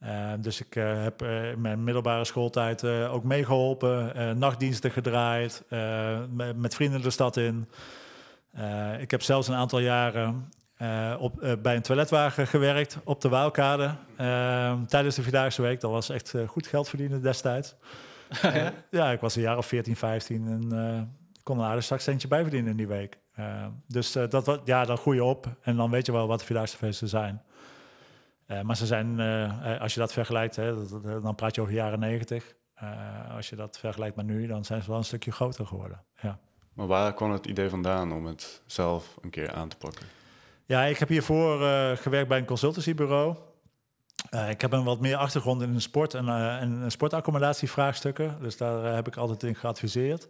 Uh, 0.02 0.32
dus 0.40 0.60
ik 0.60 0.76
uh, 0.76 1.02
heb 1.02 1.22
in 1.22 1.60
mijn 1.60 1.84
middelbare 1.84 2.24
schooltijd 2.24 2.84
ook 2.84 3.24
meegeholpen, 3.24 4.38
nachtdiensten 4.38 4.90
gedraaid, 4.90 5.64
met, 6.30 6.56
met 6.56 6.74
vrienden 6.74 7.02
de 7.02 7.10
stad 7.10 7.36
in. 7.36 7.68
ik 9.00 9.10
heb 9.10 9.22
zelfs 9.22 9.48
een 9.48 9.54
aantal 9.54 9.78
jaren 9.78 10.50
op, 11.18 11.56
bij 11.62 11.76
een 11.76 11.82
toiletwagen 11.82 12.46
gewerkt 12.46 12.98
op 13.04 13.20
de 13.20 13.28
Waalkade 13.28 13.94
tijdens 14.86 15.16
de 15.16 15.22
Vierdaagse 15.22 15.62
Week. 15.62 15.80
Dat 15.80 15.90
was 15.90 16.08
echt 16.08 16.34
goed 16.46 16.66
geld 16.66 16.88
verdienen 16.88 17.22
destijds. 17.22 17.74
ja? 18.42 18.72
ja, 18.90 19.10
ik 19.10 19.20
was 19.20 19.36
een 19.36 19.42
jaar 19.42 19.56
of 19.56 19.66
14, 19.66 19.96
15 19.96 20.46
en 20.46 21.18
kon 21.42 21.58
een 21.58 21.64
aardig 21.64 21.84
zakcentje 21.84 22.28
bijverdienen 22.28 22.70
in 22.70 22.76
die 22.76 22.86
week. 22.86 23.18
Uh, 23.38 23.66
dus 23.86 24.16
uh, 24.16 24.28
dat, 24.28 24.60
ja, 24.64 24.84
dan 24.84 24.96
groei 24.96 25.16
je 25.16 25.24
op 25.24 25.46
en 25.60 25.76
dan 25.76 25.90
weet 25.90 26.06
je 26.06 26.12
wel 26.12 26.26
wat 26.26 26.38
de 26.38 26.44
Vierdaagse 26.44 26.76
feesten 26.76 27.08
zijn. 27.08 27.42
Uh, 28.46 28.60
maar 28.60 28.76
ze 28.76 28.86
zijn, 28.86 29.20
als 29.80 29.94
je 29.94 30.00
dat 30.00 30.12
vergelijkt, 30.12 30.56
hè, 30.56 30.88
dat, 30.88 31.22
dan 31.22 31.34
praat 31.34 31.54
je 31.54 31.60
over 31.60 31.74
jaren 31.74 31.98
negentig. 31.98 32.54
als 33.36 33.48
je 33.48 33.56
dat 33.56 33.78
vergelijkt 33.78 34.16
met 34.16 34.26
nu, 34.26 34.46
dan 34.46 34.64
zijn 34.64 34.82
ze 34.82 34.88
wel 34.88 34.98
een 34.98 35.04
stukje 35.04 35.32
groter 35.32 35.66
geworden. 35.66 36.04
Ja. 36.20 36.38
Maar 36.72 36.86
waar 36.86 37.14
kwam 37.14 37.32
het 37.32 37.46
idee 37.46 37.68
vandaan 37.68 38.12
om 38.12 38.26
het 38.26 38.62
zelf 38.66 39.16
een 39.20 39.30
keer 39.30 39.52
aan 39.52 39.68
te 39.68 39.76
pakken? 39.76 40.06
Ja, 40.66 40.82
ik 40.82 40.98
heb 40.98 41.08
hiervoor 41.08 41.58
gewerkt 41.96 42.28
bij 42.28 42.38
een 42.38 42.44
consultancybureau. 42.44 43.36
ik 44.48 44.60
heb 44.60 44.72
een 44.72 44.84
wat 44.84 45.00
meer 45.00 45.16
achtergrond 45.16 45.62
in 45.62 45.80
sport 45.80 46.14
en, 46.14 46.28
en 46.28 46.90
sportaccomodatievraagstukken. 46.90 48.36
Dus 48.40 48.56
daar 48.56 48.94
heb 48.94 49.06
ik 49.06 49.16
altijd 49.16 49.42
in 49.42 49.54
geadviseerd. 49.54 50.28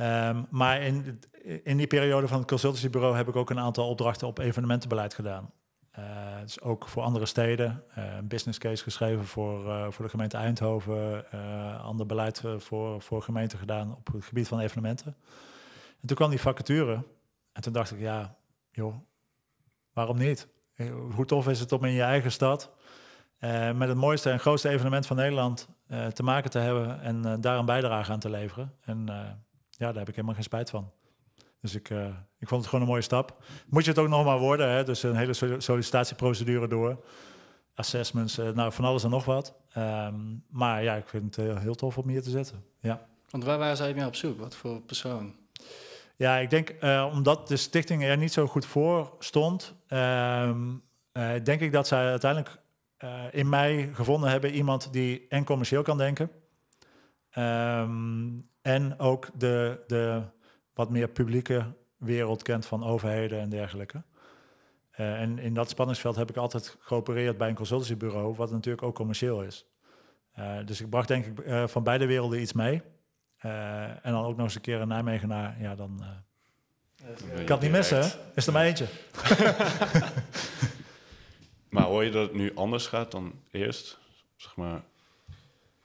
Um, 0.00 0.46
maar 0.50 0.82
in, 0.82 1.20
in 1.64 1.76
die 1.76 1.86
periode 1.86 2.28
van 2.28 2.38
het 2.38 2.48
consultancybureau 2.48 3.16
heb 3.16 3.28
ik 3.28 3.36
ook 3.36 3.50
een 3.50 3.58
aantal 3.58 3.88
opdrachten 3.88 4.26
op 4.26 4.38
evenementenbeleid 4.38 5.14
gedaan. 5.14 5.52
Uh, 5.98 6.04
dus 6.40 6.60
ook 6.60 6.88
voor 6.88 7.02
andere 7.02 7.26
steden. 7.26 7.84
Uh, 7.98 8.16
een 8.16 8.28
business 8.28 8.58
case 8.58 8.82
geschreven 8.82 9.24
voor, 9.24 9.66
uh, 9.66 9.90
voor 9.90 10.04
de 10.04 10.10
gemeente 10.10 10.36
Eindhoven. 10.36 11.30
ander 11.82 12.06
beleid 12.06 12.42
voor, 12.58 13.00
voor 13.00 13.22
gemeenten 13.22 13.58
gedaan 13.58 13.96
op 13.96 14.12
het 14.12 14.24
gebied 14.24 14.48
van 14.48 14.60
evenementen. 14.60 15.16
En 16.00 16.06
toen 16.06 16.16
kwam 16.16 16.30
die 16.30 16.40
vacature. 16.40 17.04
En 17.52 17.62
toen 17.62 17.72
dacht 17.72 17.92
ik, 17.92 18.00
ja, 18.00 18.36
joh, 18.70 18.94
waarom 19.92 20.18
niet? 20.18 20.48
Hoe 21.14 21.24
tof 21.24 21.48
is 21.48 21.60
het 21.60 21.72
om 21.72 21.84
in 21.84 21.92
je 21.92 22.02
eigen 22.02 22.32
stad 22.32 22.74
met 23.74 23.88
het 23.88 23.96
mooiste 23.96 24.30
en 24.30 24.40
grootste 24.40 24.68
evenement 24.68 25.06
van 25.06 25.16
Nederland 25.16 25.68
te 26.12 26.22
maken 26.22 26.50
te 26.50 26.58
hebben 26.58 27.00
en 27.00 27.40
daar 27.40 27.58
een 27.58 27.64
bijdrage 27.64 28.12
aan 28.12 28.18
te 28.18 28.30
leveren. 28.30 28.74
En 28.80 29.06
ja, 29.80 29.86
daar 29.86 29.98
heb 29.98 30.08
ik 30.08 30.14
helemaal 30.14 30.34
geen 30.34 30.44
spijt 30.44 30.70
van. 30.70 30.90
Dus 31.60 31.74
ik, 31.74 31.90
uh, 31.90 32.06
ik 32.38 32.48
vond 32.48 32.60
het 32.60 32.70
gewoon 32.70 32.84
een 32.84 32.90
mooie 32.90 33.02
stap. 33.02 33.44
Moet 33.68 33.84
je 33.84 33.90
het 33.90 33.98
ook 33.98 34.08
nog 34.08 34.24
maar 34.24 34.38
worden, 34.38 34.70
hè? 34.70 34.84
dus 34.84 35.02
een 35.02 35.16
hele 35.16 35.58
sollicitatieprocedure 35.58 36.68
door. 36.68 37.04
Assessments, 37.74 38.38
uh, 38.38 38.50
nou 38.50 38.72
van 38.72 38.84
alles 38.84 39.04
en 39.04 39.10
nog 39.10 39.24
wat. 39.24 39.54
Um, 39.76 40.44
maar 40.48 40.82
ja, 40.82 40.94
ik 40.94 41.08
vind 41.08 41.36
het 41.36 41.58
heel 41.58 41.74
tof 41.74 41.98
om 41.98 42.08
hier 42.08 42.22
te 42.22 42.30
zetten. 42.30 42.64
Ja. 42.80 43.06
Want 43.30 43.44
waar 43.44 43.58
waren 43.58 43.76
zij 43.76 43.94
mee 43.94 44.06
op 44.06 44.14
zoek? 44.14 44.38
Wat 44.38 44.56
voor 44.56 44.80
persoon? 44.80 45.34
Ja, 46.16 46.36
ik 46.36 46.50
denk 46.50 46.74
uh, 46.80 47.10
omdat 47.12 47.48
de 47.48 47.56
stichting 47.56 48.04
er 48.04 48.16
niet 48.16 48.32
zo 48.32 48.46
goed 48.46 48.66
voor 48.66 49.14
stond, 49.18 49.74
um, 49.88 50.82
denk 51.42 51.60
ik 51.60 51.72
dat 51.72 51.86
zij 51.86 52.06
uiteindelijk 52.06 52.58
in 53.30 53.48
mij 53.48 53.90
gevonden 53.92 54.30
hebben 54.30 54.52
iemand 54.52 54.92
die 54.92 55.26
en 55.28 55.44
commercieel 55.44 55.82
kan 55.82 55.98
denken. 55.98 56.30
Um, 57.38 58.49
en 58.62 58.98
ook 58.98 59.28
de, 59.34 59.80
de 59.86 60.22
wat 60.74 60.90
meer 60.90 61.08
publieke 61.08 61.72
wereld 61.96 62.42
kent 62.42 62.66
van 62.66 62.84
overheden 62.84 63.40
en 63.40 63.48
dergelijke. 63.48 64.02
Uh, 65.00 65.20
en 65.20 65.38
in 65.38 65.54
dat 65.54 65.68
spanningsveld 65.68 66.16
heb 66.16 66.30
ik 66.30 66.36
altijd 66.36 66.76
geopereerd 66.80 67.38
bij 67.38 67.48
een 67.48 67.54
consultancybureau, 67.54 68.34
wat 68.34 68.50
natuurlijk 68.50 68.82
ook 68.82 68.94
commercieel 68.94 69.42
is. 69.42 69.66
Uh, 70.38 70.56
dus 70.64 70.80
ik 70.80 70.90
bracht 70.90 71.08
denk 71.08 71.26
ik 71.26 71.46
uh, 71.46 71.66
van 71.66 71.82
beide 71.82 72.06
werelden 72.06 72.40
iets 72.40 72.52
mee. 72.52 72.82
en 73.38 74.12
dan 74.12 74.24
ook 74.24 74.36
nog 74.36 74.44
eens 74.44 74.54
een 74.54 74.60
keer 74.60 74.80
een 74.80 74.88
Nijmegenaar, 74.88 75.60
ja 75.60 75.74
dan... 75.74 76.04
ik 77.36 77.46
kan 77.46 77.56
het 77.56 77.60
niet 77.60 77.70
missen, 77.70 78.00
hè? 78.00 78.08
Is 78.34 78.46
er 78.46 78.52
maar 78.52 78.64
eentje. 78.64 78.86
maar 81.70 81.84
hoor 81.84 82.04
je 82.04 82.10
dat 82.10 82.22
het 82.22 82.36
nu 82.36 82.54
anders 82.54 82.86
gaat 82.86 83.10
dan 83.10 83.32
eerst? 83.50 83.98
Zeg 84.36 84.56
maar, 84.56 84.82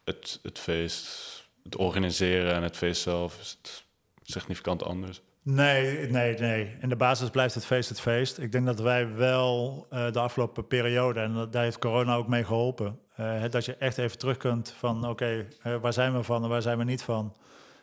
het, 0.03 0.39
het 0.43 0.59
feest, 0.59 1.34
het 1.65 1.75
organiseren 1.75 2.53
en 2.53 2.63
het 2.63 2.77
feest 2.77 3.01
zelf, 3.01 3.39
is 3.39 3.57
het 3.61 3.85
significant 4.23 4.83
anders? 4.83 5.21
Nee, 5.41 6.09
nee, 6.09 6.37
nee. 6.37 6.77
In 6.81 6.89
de 6.89 6.95
basis 6.95 7.29
blijft 7.29 7.55
het 7.55 7.65
feest 7.65 7.89
het 7.89 7.99
feest. 7.99 8.37
Ik 8.37 8.51
denk 8.51 8.65
dat 8.65 8.79
wij 8.79 9.15
wel 9.15 9.87
uh, 9.93 10.11
de 10.11 10.19
afgelopen 10.19 10.67
periode, 10.67 11.19
en 11.19 11.47
daar 11.51 11.63
heeft 11.63 11.79
corona 11.79 12.15
ook 12.15 12.27
mee 12.27 12.43
geholpen, 12.43 12.99
uh, 13.19 13.43
dat 13.49 13.65
je 13.65 13.75
echt 13.75 13.97
even 13.97 14.17
terug 14.17 14.37
kunt 14.37 14.73
van 14.77 14.97
oké, 14.97 15.09
okay, 15.09 15.47
uh, 15.63 15.75
waar 15.81 15.93
zijn 15.93 16.15
we 16.15 16.23
van 16.23 16.43
en 16.43 16.49
waar 16.49 16.61
zijn 16.61 16.77
we 16.77 16.83
niet 16.83 17.03
van? 17.03 17.33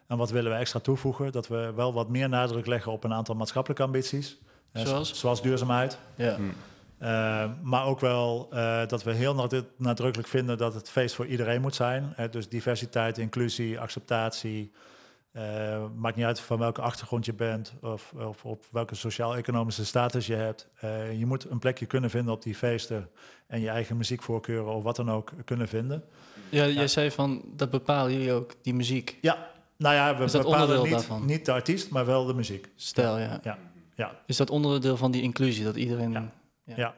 En 0.07 0.17
wat 0.17 0.31
willen 0.31 0.53
we 0.53 0.59
extra 0.59 0.81
toevoegen? 0.81 1.33
Dat 1.33 1.49
we 1.49 1.73
wel 1.77 1.93
wat 1.93 2.09
meer 2.09 2.29
nadruk 2.29 2.67
leggen 2.67 2.93
op 2.93 3.05
een 3.05 3.13
aantal 3.13 3.35
maatschappelijke 3.35 3.83
ambities. 3.83 4.39
Zoals? 4.73 5.19
Zoals 5.19 5.43
duurzaamheid. 5.43 5.99
Ja. 6.15 6.35
Hmm. 6.35 6.53
Uh, 7.03 7.45
maar 7.63 7.87
ook 7.87 8.01
wel 8.01 8.49
uh, 8.53 8.87
dat 8.87 9.03
we 9.03 9.13
heel 9.13 9.49
nadrukkelijk 9.77 10.29
vinden 10.29 10.59
dat 10.59 10.75
het 10.75 10.91
feest 10.91 11.15
voor 11.15 11.27
iedereen 11.27 11.61
moet 11.61 11.75
zijn. 11.75 12.15
Uh, 12.19 12.25
dus 12.31 12.49
diversiteit, 12.49 13.19
inclusie, 13.19 13.81
acceptatie. 13.81 14.73
maakt 15.97 16.17
niet 16.17 16.25
uit 16.25 16.41
van 16.41 16.59
welke 16.59 16.81
achtergrond 16.81 17.25
je 17.25 17.33
bent 17.33 17.75
of, 17.81 18.13
of 18.13 18.45
op 18.45 18.65
welke 18.71 18.95
sociaal-economische 18.95 19.85
status 19.85 20.27
je 20.27 20.35
hebt. 20.35 20.69
je 21.19 21.27
moet 21.27 21.51
een 21.51 21.59
plekje 21.59 21.87
kunnen 21.87 22.11
vinden 22.11 22.35
op 22.35 22.43
die 22.43 22.55
feesten 22.55 23.09
en 23.47 23.61
je 23.61 23.69
eigen 23.69 23.97
muziekvoorkeuren 23.97 24.75
of 24.75 24.83
wat 24.83 24.97
dan 24.97 25.11
ook 25.11 25.33
kunnen 25.45 25.69
vinden. 25.69 26.05
Ja, 26.49 26.67
jij 26.67 26.89
zei 26.89 27.11
van 27.11 27.43
dat 27.57 27.71
bepalen 27.71 28.13
jullie 28.13 28.33
ook, 28.33 28.55
die 28.63 28.75
muziek. 28.75 29.19
Ja, 29.21 29.51
nou 29.77 29.95
ja, 29.95 30.17
we 30.17 30.39
bepalen 30.39 30.83
niet, 30.83 31.09
niet 31.25 31.45
de 31.45 31.53
artiest, 31.53 31.91
maar 31.91 32.07
wel 32.07 32.25
de 32.25 32.35
muziek. 32.35 32.69
Stel, 32.77 33.19
ja. 33.19 33.41
ja. 33.43 33.59
ja. 33.95 34.21
Is 34.27 34.37
dat 34.37 34.51
onderdeel 34.51 34.97
van 34.97 35.11
die 35.11 35.23
inclusie, 35.23 35.65
dat 35.65 35.77
iedereen... 35.77 36.13
Ja. 36.13 36.33
Ja. 36.65 36.95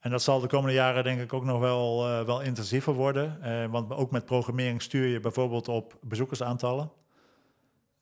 En 0.00 0.10
dat 0.10 0.22
zal 0.22 0.40
de 0.40 0.46
komende 0.46 0.74
jaren 0.74 1.04
denk 1.04 1.20
ik 1.20 1.32
ook 1.32 1.44
nog 1.44 1.60
wel, 1.60 2.08
eh, 2.08 2.24
wel 2.24 2.40
intensiever 2.40 2.92
worden. 2.92 3.42
Eh, 3.42 3.66
want 3.70 3.92
ook 3.92 4.10
met 4.10 4.24
programmering 4.24 4.82
stuur 4.82 5.06
je 5.06 5.20
bijvoorbeeld 5.20 5.68
op 5.68 5.98
bezoekersaantallen. 6.00 6.90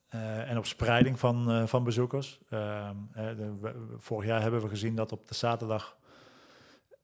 eh, 0.09 0.51
en 0.51 0.59
op 0.59 0.66
spreiding 0.66 1.18
van, 1.18 1.68
van 1.68 1.85
bezoekers. 1.85 2.40
Ehm, 2.48 2.96
eh, 3.12 3.27
de- 3.37 3.94
vorig 3.98 4.27
jaar 4.27 4.40
hebben 4.42 4.61
we 4.62 4.68
gezien 4.68 4.94
dat 4.96 5.12
op 5.12 5.29
de 5.29 5.35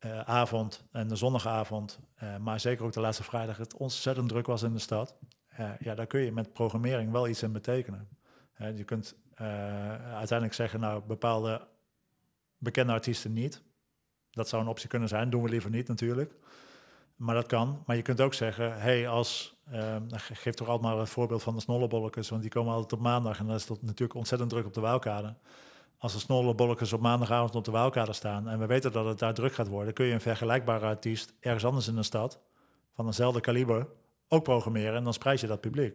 zaterdagavond 0.00 0.84
en 0.92 1.08
de 1.08 1.16
zondagavond, 1.16 1.98
maar 2.40 2.60
zeker 2.60 2.84
ook 2.84 2.92
de 2.92 3.00
laatste 3.00 3.22
vrijdag, 3.22 3.56
het 3.56 3.76
ontzettend 3.76 4.28
druk 4.28 4.46
was 4.46 4.62
in 4.62 4.72
de 4.72 4.78
stad. 4.78 5.16
Ja, 5.78 5.94
daar 5.94 6.06
kun 6.06 6.20
je 6.20 6.32
met 6.32 6.52
programmering 6.52 7.12
wel 7.12 7.28
iets 7.28 7.42
in 7.42 7.52
betekenen. 7.52 8.08
Je 8.74 8.84
kunt 8.84 9.16
uiteindelijk 10.14 10.54
zeggen, 10.54 10.80
nou, 10.80 11.02
bepaalde 11.06 11.66
bekende 12.58 12.92
artiesten 12.92 13.32
niet. 13.32 13.62
Dat 14.30 14.48
zou 14.48 14.62
een 14.62 14.68
optie 14.68 14.88
kunnen 14.88 15.08
zijn. 15.08 15.30
Doen 15.30 15.42
we 15.42 15.48
liever 15.48 15.70
niet 15.70 15.88
natuurlijk. 15.88 16.32
Maar 17.16 17.34
dat 17.34 17.46
kan. 17.46 17.82
Maar 17.86 17.96
je 17.96 18.02
kunt 18.02 18.20
ook 18.20 18.34
zeggen, 18.34 18.80
hey, 18.80 19.08
als... 19.08 19.56
ehm, 19.70 20.02
ge- 20.10 20.34
geef 20.34 20.54
toch 20.54 20.68
altijd 20.68 20.92
maar 20.92 21.00
het 21.00 21.08
voorbeeld 21.10 21.42
van 21.42 21.54
de 21.54 21.60
snollebolletjes, 21.60 22.28
want 22.28 22.42
die 22.42 22.50
komen 22.50 22.72
altijd 22.72 22.92
op 22.92 23.00
maandag 23.00 23.38
en 23.38 23.46
dan 23.46 23.54
is 23.54 23.68
het 23.68 23.82
natuurlijk 23.82 24.14
ontzettend 24.18 24.50
druk 24.50 24.66
op 24.66 24.74
de 24.74 24.80
Waalkade. 24.80 25.34
Als 25.98 26.12
de 26.12 26.18
snollebolletjes 26.18 26.92
op 26.92 27.00
maandagavond 27.00 27.54
op 27.54 27.64
de 27.64 27.70
Waalkade 27.70 28.12
staan 28.12 28.48
en 28.48 28.58
we 28.58 28.66
weten 28.66 28.92
dat 28.92 29.04
het 29.06 29.18
daar 29.18 29.34
druk 29.34 29.54
gaat 29.54 29.68
worden, 29.68 29.94
kun 29.94 30.06
je 30.06 30.12
een 30.12 30.20
vergelijkbare 30.20 30.86
artiest 30.86 31.32
ergens 31.40 31.64
anders 31.64 31.88
in 31.88 31.94
de 31.94 32.02
stad, 32.02 32.40
van 32.94 33.06
eenzelfde 33.06 33.40
kaliber, 33.40 33.86
ook 34.28 34.42
programmeren 34.42 34.94
en 34.96 35.04
dan 35.04 35.12
spreid 35.12 35.40
je 35.40 35.46
dat 35.46 35.60
publiek. 35.60 35.94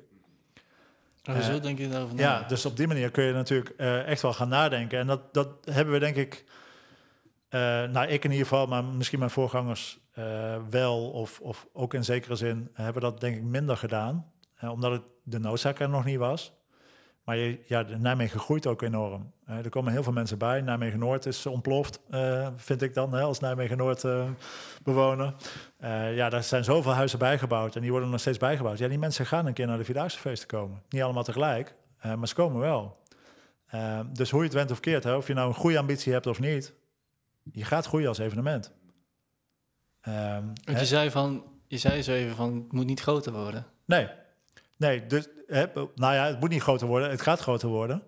Oh, 1.30 1.40
zo 1.40 1.52
Eh, 1.56 1.62
denk 1.62 1.78
je 1.78 1.90
daarover 1.90 2.16
na. 2.16 2.22
Ja, 2.22 2.48
dus 2.48 2.66
op 2.66 2.78
die 2.78 2.88
manier 2.88 3.12
kun 3.12 3.24
je 3.24 3.34
natuurlijk 3.34 3.70
eh, 3.78 4.08
echt 4.08 4.22
wel 4.22 4.34
gaan 4.34 4.50
nadenken. 4.50 5.00
En 5.00 5.08
dat, 5.08 5.34
dat 5.34 5.48
hebben 5.64 5.94
we 5.94 6.00
denk 6.00 6.16
ik, 6.16 6.46
nou 7.60 8.08
ik 8.08 8.24
in 8.24 8.32
ieder 8.32 8.48
geval, 8.48 8.68
maar 8.68 8.84
misschien 8.84 9.20
mijn 9.20 9.32
voorgangers 9.32 10.00
eh, 10.14 10.56
wel, 10.70 11.10
of, 11.12 11.40
of 11.40 11.68
ook 11.74 11.94
in 11.94 12.04
zekere 12.04 12.36
zin, 12.36 12.70
hebben 12.74 13.02
dat 13.02 13.20
denk 13.20 13.36
ik 13.36 13.44
minder 13.44 13.78
gedaan. 13.78 14.32
eh, 14.56 14.72
omdat 14.72 14.92
het 14.92 15.02
de 15.24 15.40
noodzaak 15.40 15.80
er 15.80 15.90
nog 15.90 16.06
niet 16.06 16.18
was. 16.18 16.54
Maar 17.24 17.38
je, 17.38 17.60
ja, 17.68 17.86
Nijmegen 17.98 18.40
groeit 18.40 18.68
ook 18.68 18.82
enorm. 18.82 19.32
Eh, 19.46 19.58
er 19.58 19.70
komen 19.70 19.92
heel 19.92 20.04
veel 20.04 20.14
mensen 20.14 20.38
bij. 20.38 20.62
Nijmegen 20.62 21.00
Noord 21.00 21.26
is 21.26 21.46
ontploft, 21.46 22.00
eh, 22.10 22.48
vind 22.56 22.82
ik 22.82 22.94
dan, 22.94 23.14
hè, 23.14 23.22
als 23.22 23.40
Nijmegen 23.40 23.78
Noord 23.78 24.04
eh, 24.04 24.26
bewoner. 24.84 25.34
Eh, 25.80 26.16
ja, 26.16 26.30
daar 26.30 26.44
zijn 26.44 26.64
zoveel 26.64 26.92
huizen 26.94 27.20
bijgebouwd 27.20 27.76
en 27.76 27.82
die 27.82 27.92
worden 27.92 28.10
nog 28.10 28.20
steeds 28.20 28.38
bijgebouwd. 28.38 28.78
Ja, 28.78 28.88
die 28.88 29.00
mensen 29.00 29.26
gaan 29.26 29.46
een 29.46 29.54
keer 29.54 29.68
naar 29.68 29.78
de 29.78 29.84
Vierdaagse 29.84 30.20
feesten 30.20 30.48
komen. 30.48 30.82
Niet 30.90 31.02
allemaal 31.02 31.24
tegelijk, 31.24 31.76
eh, 32.00 32.14
maar 32.16 32.28
ze 32.28 32.36
komen 32.36 32.60
wel. 32.60 32.98
Eh, 33.66 34.00
dus 34.14 34.30
hoe 34.30 34.40
je 34.40 34.46
het 34.46 34.56
went 34.56 34.72
of 34.72 34.80
keert, 34.80 35.04
hè, 35.04 35.16
of 35.16 35.28
je 35.28 35.34
nou 35.34 35.48
een 35.48 35.54
goede 35.56 35.78
ambitie 35.80 36.14
hebt 36.14 36.28
of 36.28 36.40
niet, 36.40 36.74
je 37.52 37.66
gaat 37.66 37.86
groeien 37.86 38.08
als 38.08 38.18
evenement. 38.18 38.72
Want 40.02 40.60
hè? 40.64 40.80
je 40.80 40.86
zei, 40.86 41.12
van, 41.12 41.44
je 41.68 41.78
zei 41.78 42.02
zo 42.02 42.12
even 42.12 42.36
van, 42.36 42.56
het 42.56 42.72
moet 42.72 42.86
niet 42.86 43.02
groter 43.02 43.32
worden. 43.32 43.66
Nee, 43.86 44.08
nee 44.78 45.06
dus, 45.08 45.28
hè, 45.48 45.66
nou 45.96 46.14
ja, 46.14 46.26
het 46.26 46.40
moet 46.40 46.50
niet 46.50 46.62
groter 46.62 46.88
worden, 46.88 47.10
het 47.10 47.22
gaat 47.22 47.40
groter 47.40 47.70
worden. 47.70 48.04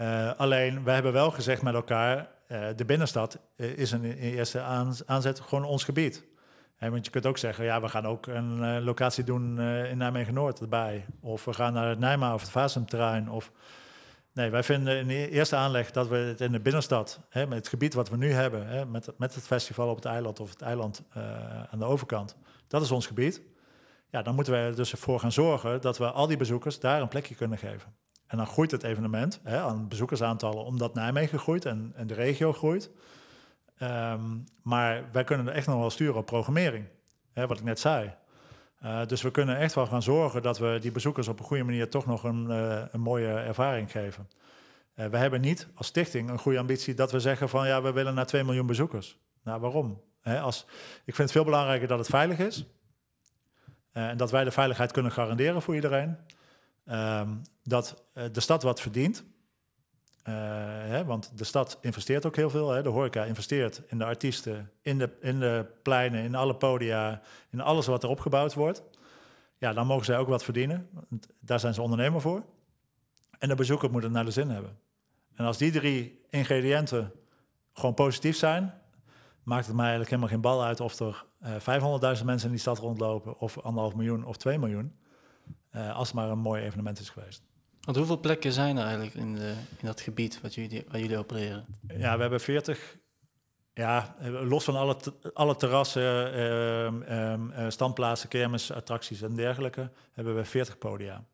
Eh, 0.00 0.32
alleen, 0.36 0.84
we 0.84 0.90
hebben 0.90 1.12
wel 1.12 1.30
gezegd 1.30 1.62
met 1.62 1.74
elkaar, 1.74 2.28
eh, 2.46 2.66
de 2.76 2.84
binnenstad 2.84 3.38
eh, 3.56 3.78
is 3.78 3.90
een, 3.90 4.04
in 4.04 4.16
eerste 4.16 4.60
aan- 4.60 4.96
aanzet 5.06 5.40
gewoon 5.40 5.64
ons 5.64 5.84
gebied. 5.84 6.28
Want 6.78 7.04
je 7.04 7.10
kunt 7.10 7.26
ook 7.26 7.38
zeggen, 7.38 7.64
ja, 7.64 7.80
we 7.80 7.88
gaan 7.88 8.06
ook 8.06 8.26
een 8.26 8.82
locatie 8.82 9.24
doen 9.24 9.60
in 9.60 9.98
Nijmegen-Noord 9.98 10.60
erbij. 10.60 11.06
Of 11.20 11.44
we 11.44 11.52
gaan 11.52 11.72
naar 11.72 11.88
het 11.88 11.98
Nijma 11.98 12.34
of 12.34 12.40
het 12.40 12.50
Vaasumterrein. 12.50 13.30
Of... 13.30 13.52
Nee, 14.40 14.50
wij 14.50 14.62
vinden 14.62 14.98
in 14.98 15.08
de 15.08 15.30
eerste 15.30 15.56
aanleg 15.56 15.90
dat 15.90 16.08
we 16.08 16.16
het 16.16 16.40
in 16.40 16.52
de 16.52 16.60
binnenstad, 16.60 17.20
hè, 17.28 17.46
met 17.46 17.58
het 17.58 17.68
gebied 17.68 17.94
wat 17.94 18.08
we 18.08 18.16
nu 18.16 18.32
hebben, 18.32 18.66
hè, 18.66 18.86
met, 18.86 19.12
met 19.18 19.34
het 19.34 19.44
festival 19.44 19.88
op 19.88 19.96
het 19.96 20.04
eiland 20.04 20.40
of 20.40 20.50
het 20.50 20.62
eiland 20.62 21.02
eh, 21.12 21.22
aan 21.62 21.78
de 21.78 21.84
overkant, 21.84 22.36
dat 22.68 22.82
is 22.82 22.90
ons 22.90 23.06
gebied. 23.06 23.42
Ja, 24.10 24.22
dan 24.22 24.34
moeten 24.34 24.52
we 24.52 24.58
er 24.58 24.76
dus 24.76 24.90
voor 24.90 25.20
gaan 25.20 25.32
zorgen 25.32 25.80
dat 25.80 25.98
we 25.98 26.10
al 26.10 26.26
die 26.26 26.36
bezoekers 26.36 26.80
daar 26.80 27.00
een 27.00 27.08
plekje 27.08 27.34
kunnen 27.34 27.58
geven. 27.58 27.94
En 28.26 28.36
dan 28.36 28.46
groeit 28.46 28.70
het 28.70 28.82
evenement 28.82 29.40
hè, 29.42 29.60
aan 29.60 29.88
bezoekersaantallen 29.88 30.64
omdat 30.64 30.94
Nijmegen 30.94 31.38
groeit 31.38 31.64
en, 31.64 31.92
en 31.94 32.06
de 32.06 32.14
regio 32.14 32.52
groeit. 32.52 32.90
Ehm, 33.78 34.38
maar 34.62 35.04
wij 35.12 35.24
kunnen 35.24 35.48
er 35.48 35.54
echt 35.54 35.66
nog 35.66 35.78
wel 35.78 35.90
sturen 35.90 36.16
op 36.16 36.26
programmering, 36.26 36.84
hè, 37.32 37.46
wat 37.46 37.58
ik 37.58 37.64
net 37.64 37.80
zei. 37.80 38.14
Eh, 38.80 39.06
dus 39.06 39.22
we 39.22 39.30
kunnen 39.30 39.56
echt 39.56 39.74
wel 39.74 39.86
gaan 39.86 40.02
zorgen 40.02 40.42
dat 40.42 40.58
we 40.58 40.78
die 40.80 40.92
bezoekers 40.92 41.28
op 41.28 41.38
een 41.38 41.44
goede 41.44 41.64
manier 41.64 41.88
toch 41.88 42.06
nog 42.06 42.24
een, 42.24 42.50
eh, 42.50 42.82
een 42.90 43.00
mooie 43.00 43.28
ervaring 43.28 43.90
geven. 43.90 44.30
Eh, 44.94 45.06
we 45.06 45.16
hebben 45.16 45.40
niet 45.40 45.68
als 45.74 45.86
stichting 45.86 46.30
een 46.30 46.38
goede 46.38 46.58
ambitie 46.58 46.94
dat 46.94 47.12
we 47.12 47.20
zeggen 47.20 47.48
van 47.48 47.66
ja, 47.66 47.82
we 47.82 47.92
willen 47.92 48.14
naar 48.14 48.26
2 48.26 48.44
miljoen 48.44 48.66
bezoekers. 48.66 49.18
Nou, 49.44 49.60
waarom? 49.60 50.02
Als, 50.22 50.66
ik 51.04 51.14
vind 51.14 51.18
het 51.18 51.32
veel 51.32 51.44
belangrijker 51.44 51.88
dat 51.88 51.98
het 51.98 52.08
veilig 52.08 52.38
is. 52.38 52.64
En 53.92 54.16
dat 54.16 54.30
wij 54.30 54.44
de 54.44 54.50
veiligheid 54.50 54.92
kunnen 54.92 55.12
garanderen 55.12 55.62
voor 55.62 55.74
iedereen. 55.74 56.16
Ehm, 56.86 57.28
dat 57.62 58.04
de 58.32 58.40
stad 58.40 58.62
wat 58.62 58.80
verdient. 58.80 59.24
Eh, 60.22 60.34
hè, 60.86 61.04
want 61.04 61.38
de 61.38 61.44
stad 61.44 61.78
investeert 61.80 62.26
ook 62.26 62.36
heel 62.36 62.50
veel. 62.50 62.70
Hè. 62.70 62.82
De 62.82 62.88
horeca 62.88 63.24
investeert 63.24 63.82
in 63.86 63.98
de 63.98 64.04
artiesten, 64.04 64.70
in 64.82 64.98
de, 64.98 65.10
in 65.20 65.40
de 65.40 65.66
pleinen, 65.82 66.22
in 66.22 66.34
alle 66.34 66.54
podia, 66.54 67.20
in 67.50 67.60
alles 67.60 67.86
wat 67.86 68.02
er 68.02 68.08
opgebouwd 68.08 68.54
wordt. 68.54 68.82
Ja, 69.58 69.72
dan 69.72 69.86
mogen 69.86 70.04
zij 70.04 70.18
ook 70.18 70.28
wat 70.28 70.44
verdienen. 70.44 70.88
Daar 71.40 71.60
zijn 71.60 71.74
ze 71.74 71.82
ondernemer 71.82 72.20
voor. 72.20 72.44
En 73.38 73.48
de 73.48 73.54
bezoeker 73.54 73.90
moet 73.90 74.02
het 74.02 74.12
naar 74.12 74.24
de 74.24 74.30
zin 74.30 74.48
hebben. 74.50 74.78
En 75.34 75.44
als 75.44 75.58
die 75.58 75.70
drie 75.72 76.20
ingrediënten 76.30 77.12
gewoon 77.72 77.94
positief 77.94 78.36
zijn, 78.36 78.74
maakt 79.42 79.66
het 79.66 79.74
mij 79.74 79.84
eigenlijk 79.84 80.10
helemaal 80.10 80.32
geen 80.32 80.40
bal 80.40 80.64
uit 80.64 80.80
of 80.80 80.98
er 80.98 81.24
eh 81.40 82.18
500.000 82.18 82.24
mensen 82.24 82.46
in 82.46 82.50
die 82.50 82.58
stad 82.60 82.78
rondlopen, 82.78 83.38
of 83.38 83.58
anderhalf 83.58 83.94
miljoen 83.94 84.24
of 84.24 84.36
2 84.36 84.58
miljoen. 84.58 84.98
eh, 85.70 85.96
als 85.96 86.06
het 86.06 86.16
maar 86.16 86.30
een 86.30 86.38
mooi 86.38 86.62
evenement 86.62 87.00
is 87.00 87.10
geweest. 87.10 87.42
Want 87.90 88.02
hoeveel 88.02 88.20
plekken 88.20 88.52
zijn 88.52 88.76
er 88.76 88.84
eigenlijk 88.84 89.14
in, 89.14 89.34
de, 89.34 89.54
in 89.78 89.86
dat 89.86 90.00
gebied 90.00 90.40
wat 90.40 90.54
jullie, 90.54 90.84
waar 90.88 91.00
jullie 91.00 91.18
opereren? 91.18 91.66
Ja, 91.96 92.14
we 92.14 92.20
hebben 92.20 92.40
40. 92.40 92.96
Ja, 93.74 94.16
los 94.22 94.64
van 94.64 94.76
alle, 94.76 94.96
alle 95.34 95.56
terrassen, 95.56 96.32
ehm, 96.32 97.02
ehm, 97.02 97.50
eh, 97.50 97.70
standplaatsen, 97.70 98.28
kermis, 98.28 98.72
attracties 98.72 99.22
en 99.22 99.34
dergelijke, 99.34 99.90
hebben 100.12 100.36
we 100.36 100.44
40 100.44 100.78
podia 100.78 101.24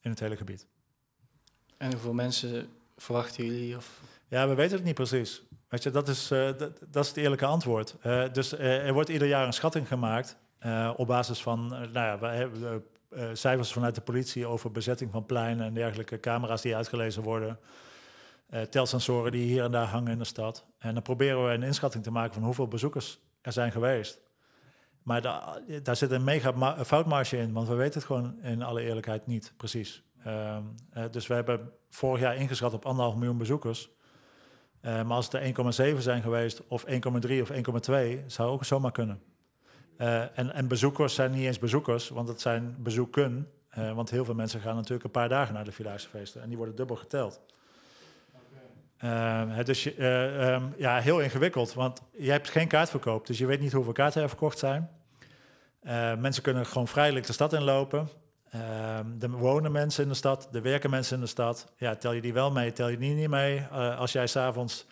in 0.00 0.10
het 0.10 0.20
hele 0.20 0.36
gebied. 0.36 0.66
En 1.76 1.90
hoeveel 1.90 2.12
mensen 2.12 2.68
verwachten 2.96 3.44
jullie? 3.44 3.76
Of... 3.76 4.00
Ja, 4.28 4.48
we 4.48 4.54
weten 4.54 4.76
het 4.76 4.84
niet 4.84 4.94
precies. 4.94 5.42
Weet 5.68 5.82
je, 5.82 5.90
dat 5.90 6.08
is, 6.08 6.30
eh, 6.30 6.38
dat, 6.58 6.78
dat 6.90 7.02
is 7.02 7.08
het 7.08 7.16
eerlijke 7.16 7.46
antwoord. 7.46 7.96
Eh, 8.00 8.32
dus 8.32 8.52
er 8.58 8.92
wordt 8.92 9.08
ieder 9.08 9.28
jaar 9.28 9.46
een 9.46 9.52
schatting 9.52 9.88
gemaakt 9.88 10.36
op 10.96 11.06
basis 11.06 11.42
van 11.42 11.68
nou 11.68 11.92
ja, 11.92 12.18
eh, 13.10 13.28
cijfers 13.32 13.72
vanuit 13.72 13.94
de 13.94 14.00
politie 14.00 14.46
over 14.46 14.72
bezetting 14.72 15.10
van 15.10 15.26
pleinen 15.26 15.66
en 15.66 15.74
dergelijke, 15.74 16.20
camera's 16.20 16.62
die 16.62 16.76
uitgelezen 16.76 17.22
worden, 17.22 17.58
eh, 18.46 18.60
telsensoren 18.62 19.32
die 19.32 19.46
hier 19.46 19.64
en 19.64 19.70
daar 19.70 19.86
hangen 19.86 20.12
in 20.12 20.18
de 20.18 20.24
stad. 20.24 20.66
En 20.78 20.94
dan 20.94 21.02
proberen 21.02 21.46
we 21.46 21.52
een 21.52 21.62
inschatting 21.62 22.04
te 22.04 22.10
maken 22.10 22.34
van 22.34 22.42
hoeveel 22.42 22.68
bezoekers 22.68 23.20
er 23.40 23.52
zijn 23.52 23.72
geweest. 23.72 24.20
Maar 25.02 25.22
da- 25.22 25.60
daar 25.82 25.96
zit 25.96 26.10
een 26.10 26.24
mega 26.24 26.50
ma- 26.50 26.84
foutmarge 26.84 27.36
in, 27.36 27.52
want 27.52 27.68
we 27.68 27.74
weten 27.74 27.94
het 27.94 28.04
gewoon 28.04 28.38
in 28.42 28.62
alle 28.62 28.82
eerlijkheid 28.82 29.26
niet 29.26 29.52
precies. 29.56 30.02
Ehm, 30.24 30.62
eh, 30.90 31.04
dus 31.10 31.26
we 31.26 31.34
hebben 31.34 31.70
vorig 31.90 32.20
jaar 32.20 32.36
ingeschat 32.36 32.72
op 32.74 32.86
anderhalf 32.86 33.16
miljoen 33.16 33.38
bezoekers. 33.38 33.90
Maar 34.80 35.04
als 35.04 35.24
het 35.24 35.34
er 35.34 35.42
1,7 35.42 36.02
zijn 36.02 36.22
geweest, 36.22 36.66
of 36.66 36.84
1,3 36.86 37.42
of 37.42 37.50
1,2, 37.50 38.24
zou 38.26 38.50
ook 38.50 38.64
zomaar 38.64 38.92
kunnen. 38.92 39.22
Eh, 39.96 40.38
en, 40.38 40.52
en 40.52 40.68
bezoekers 40.68 41.14
zijn 41.14 41.30
niet 41.30 41.46
eens 41.46 41.58
bezoekers, 41.58 42.08
want 42.08 42.28
het 42.28 42.40
zijn 42.40 42.76
bezoeken. 42.78 43.50
Eh, 43.68 43.92
want 43.92 44.10
heel 44.10 44.24
veel 44.24 44.34
mensen 44.34 44.60
gaan 44.60 44.74
natuurlijk 44.74 45.04
een 45.04 45.10
paar 45.10 45.28
dagen 45.28 45.54
naar 45.54 45.64
de 45.64 45.72
Vierdaagse 45.72 46.40
en 46.40 46.48
die 46.48 46.56
worden 46.56 46.76
dubbel 46.76 46.96
geteld. 46.96 47.40
Ehm, 48.96 50.62
ja, 50.76 50.98
heel 50.98 51.20
ingewikkeld, 51.20 51.74
want 51.74 52.02
je 52.18 52.30
hebt 52.30 52.50
geen 52.50 52.68
kaartverkoop, 52.68 53.26
dus 53.26 53.38
je 53.38 53.46
weet 53.46 53.60
niet 53.60 53.72
hoeveel 53.72 53.92
kaarten 53.92 54.22
er 54.22 54.28
verkocht 54.28 54.58
zijn. 54.58 54.90
Mensen 56.18 56.42
kunnen 56.42 56.66
gewoon 56.66 56.88
vrijelijk 56.88 57.26
de 57.26 57.32
stad 57.32 57.52
inlopen. 57.52 58.08
Ehm, 58.50 59.06
er 59.20 59.30
wonen 59.30 59.72
mensen 59.72 60.02
in 60.02 60.08
de 60.08 60.14
stad, 60.14 60.48
er 60.52 60.62
werken 60.62 60.90
mensen 60.90 61.16
in 61.16 61.22
de 61.22 61.28
stad. 61.28 61.72
Ja, 61.76 61.94
tel 61.94 62.12
je 62.12 62.20
die 62.20 62.32
wel 62.32 62.50
mee, 62.50 62.72
tel 62.72 62.88
je 62.88 62.98
die 62.98 63.14
niet 63.14 63.28
mee. 63.28 63.62
Als 63.98 64.12
jij 64.12 64.26
s'avonds, 64.26 64.86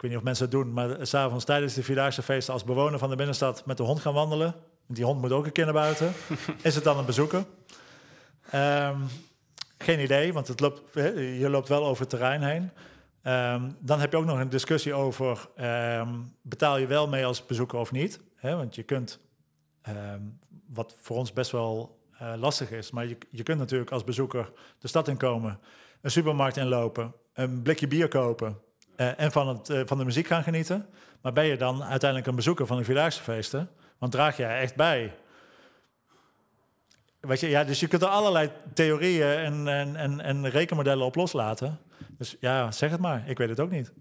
ik 0.00 0.06
weet 0.06 0.14
niet 0.14 0.24
of 0.24 0.30
mensen 0.30 0.44
het 0.44 0.54
doen, 0.54 0.72
maar 0.72 1.06
s'avonds 1.06 1.44
tijdens 1.44 1.74
de 1.74 1.82
Vierdaagse 1.82 2.22
feesten 2.22 2.52
als 2.52 2.64
bewoner 2.64 2.98
van 2.98 3.10
de 3.10 3.16
binnenstad 3.16 3.66
met 3.66 3.76
de 3.76 3.82
hond 3.82 4.00
gaan 4.00 4.14
wandelen. 4.14 4.54
Die 4.86 5.04
hond 5.04 5.20
moet 5.20 5.32
ook 5.32 5.46
een 5.46 5.52
keer 5.52 5.64
naar 5.64 5.74
buiten. 5.74 6.12
Is 6.62 6.74
het 6.74 6.84
dan 6.84 6.98
een 6.98 7.04
bezoeker? 7.04 7.44
Ehm, 8.50 9.00
geen 9.78 10.00
idee, 10.00 10.32
want 10.32 10.48
het 10.48 10.60
loopt, 10.60 10.82
je 11.14 11.46
loopt 11.50 11.68
wel 11.68 11.86
over 11.86 12.00
het 12.00 12.10
terrein 12.10 12.42
heen. 12.42 12.70
Ehm, 13.22 13.70
dan 13.78 14.00
heb 14.00 14.10
je 14.10 14.16
ook 14.16 14.24
nog 14.24 14.38
een 14.38 14.48
discussie 14.48 14.94
over, 14.94 15.48
ehm, 15.56 16.14
betaal 16.42 16.78
je 16.78 16.86
wel 16.86 17.08
mee 17.08 17.26
als 17.26 17.46
bezoeker 17.46 17.78
of 17.78 17.92
niet? 17.92 18.20
Want 18.40 18.74
je 18.74 18.82
kunt, 18.82 19.20
wat 20.68 20.96
voor 21.00 21.16
ons 21.16 21.32
best 21.32 21.50
wel 21.50 21.98
eh, 22.18 22.32
lastig 22.36 22.70
is, 22.70 22.90
maar 22.90 23.06
je, 23.06 23.18
je 23.30 23.42
kunt 23.42 23.58
natuurlijk 23.58 23.90
als 23.90 24.04
bezoeker 24.04 24.52
de 24.78 24.88
stad 24.88 25.08
inkomen, 25.08 25.60
een 26.00 26.10
supermarkt 26.10 26.56
inlopen, 26.56 27.14
een 27.32 27.62
blikje 27.62 27.86
bier 27.86 28.08
kopen 28.08 28.68
eh, 29.00 29.20
en 29.20 29.32
van, 29.32 29.48
het, 29.48 29.70
eh, 29.70 29.80
van 29.84 29.98
de 29.98 30.04
muziek 30.04 30.26
gaan 30.26 30.42
genieten. 30.42 30.86
Maar 31.20 31.32
ben 31.32 31.44
je 31.44 31.56
dan 31.56 31.82
uiteindelijk 31.82 32.30
een 32.30 32.36
bezoeker 32.36 32.66
van 32.66 32.76
de 32.76 32.84
Vierdaagse 32.84 33.22
feesten? 33.22 33.70
Want 33.98 34.12
draag 34.12 34.36
jij 34.36 34.60
echt 34.60 34.76
bij? 34.76 35.14
Weet 37.20 37.40
je, 37.40 37.48
ja, 37.48 37.64
dus 37.64 37.80
je 37.80 37.86
kunt 37.86 38.02
er 38.02 38.08
allerlei 38.08 38.50
theorieën 38.74 39.36
en, 39.36 39.68
en, 39.68 39.96
en, 39.96 40.20
en 40.20 40.48
rekenmodellen 40.48 41.06
op 41.06 41.14
loslaten. 41.14 41.78
Dus 42.18 42.36
ja, 42.40 42.72
zeg 42.72 42.90
het 42.90 43.00
maar. 43.00 43.28
Ik 43.28 43.38
weet 43.38 43.48
het 43.48 43.60
ook 43.60 43.70
niet. 43.70 43.92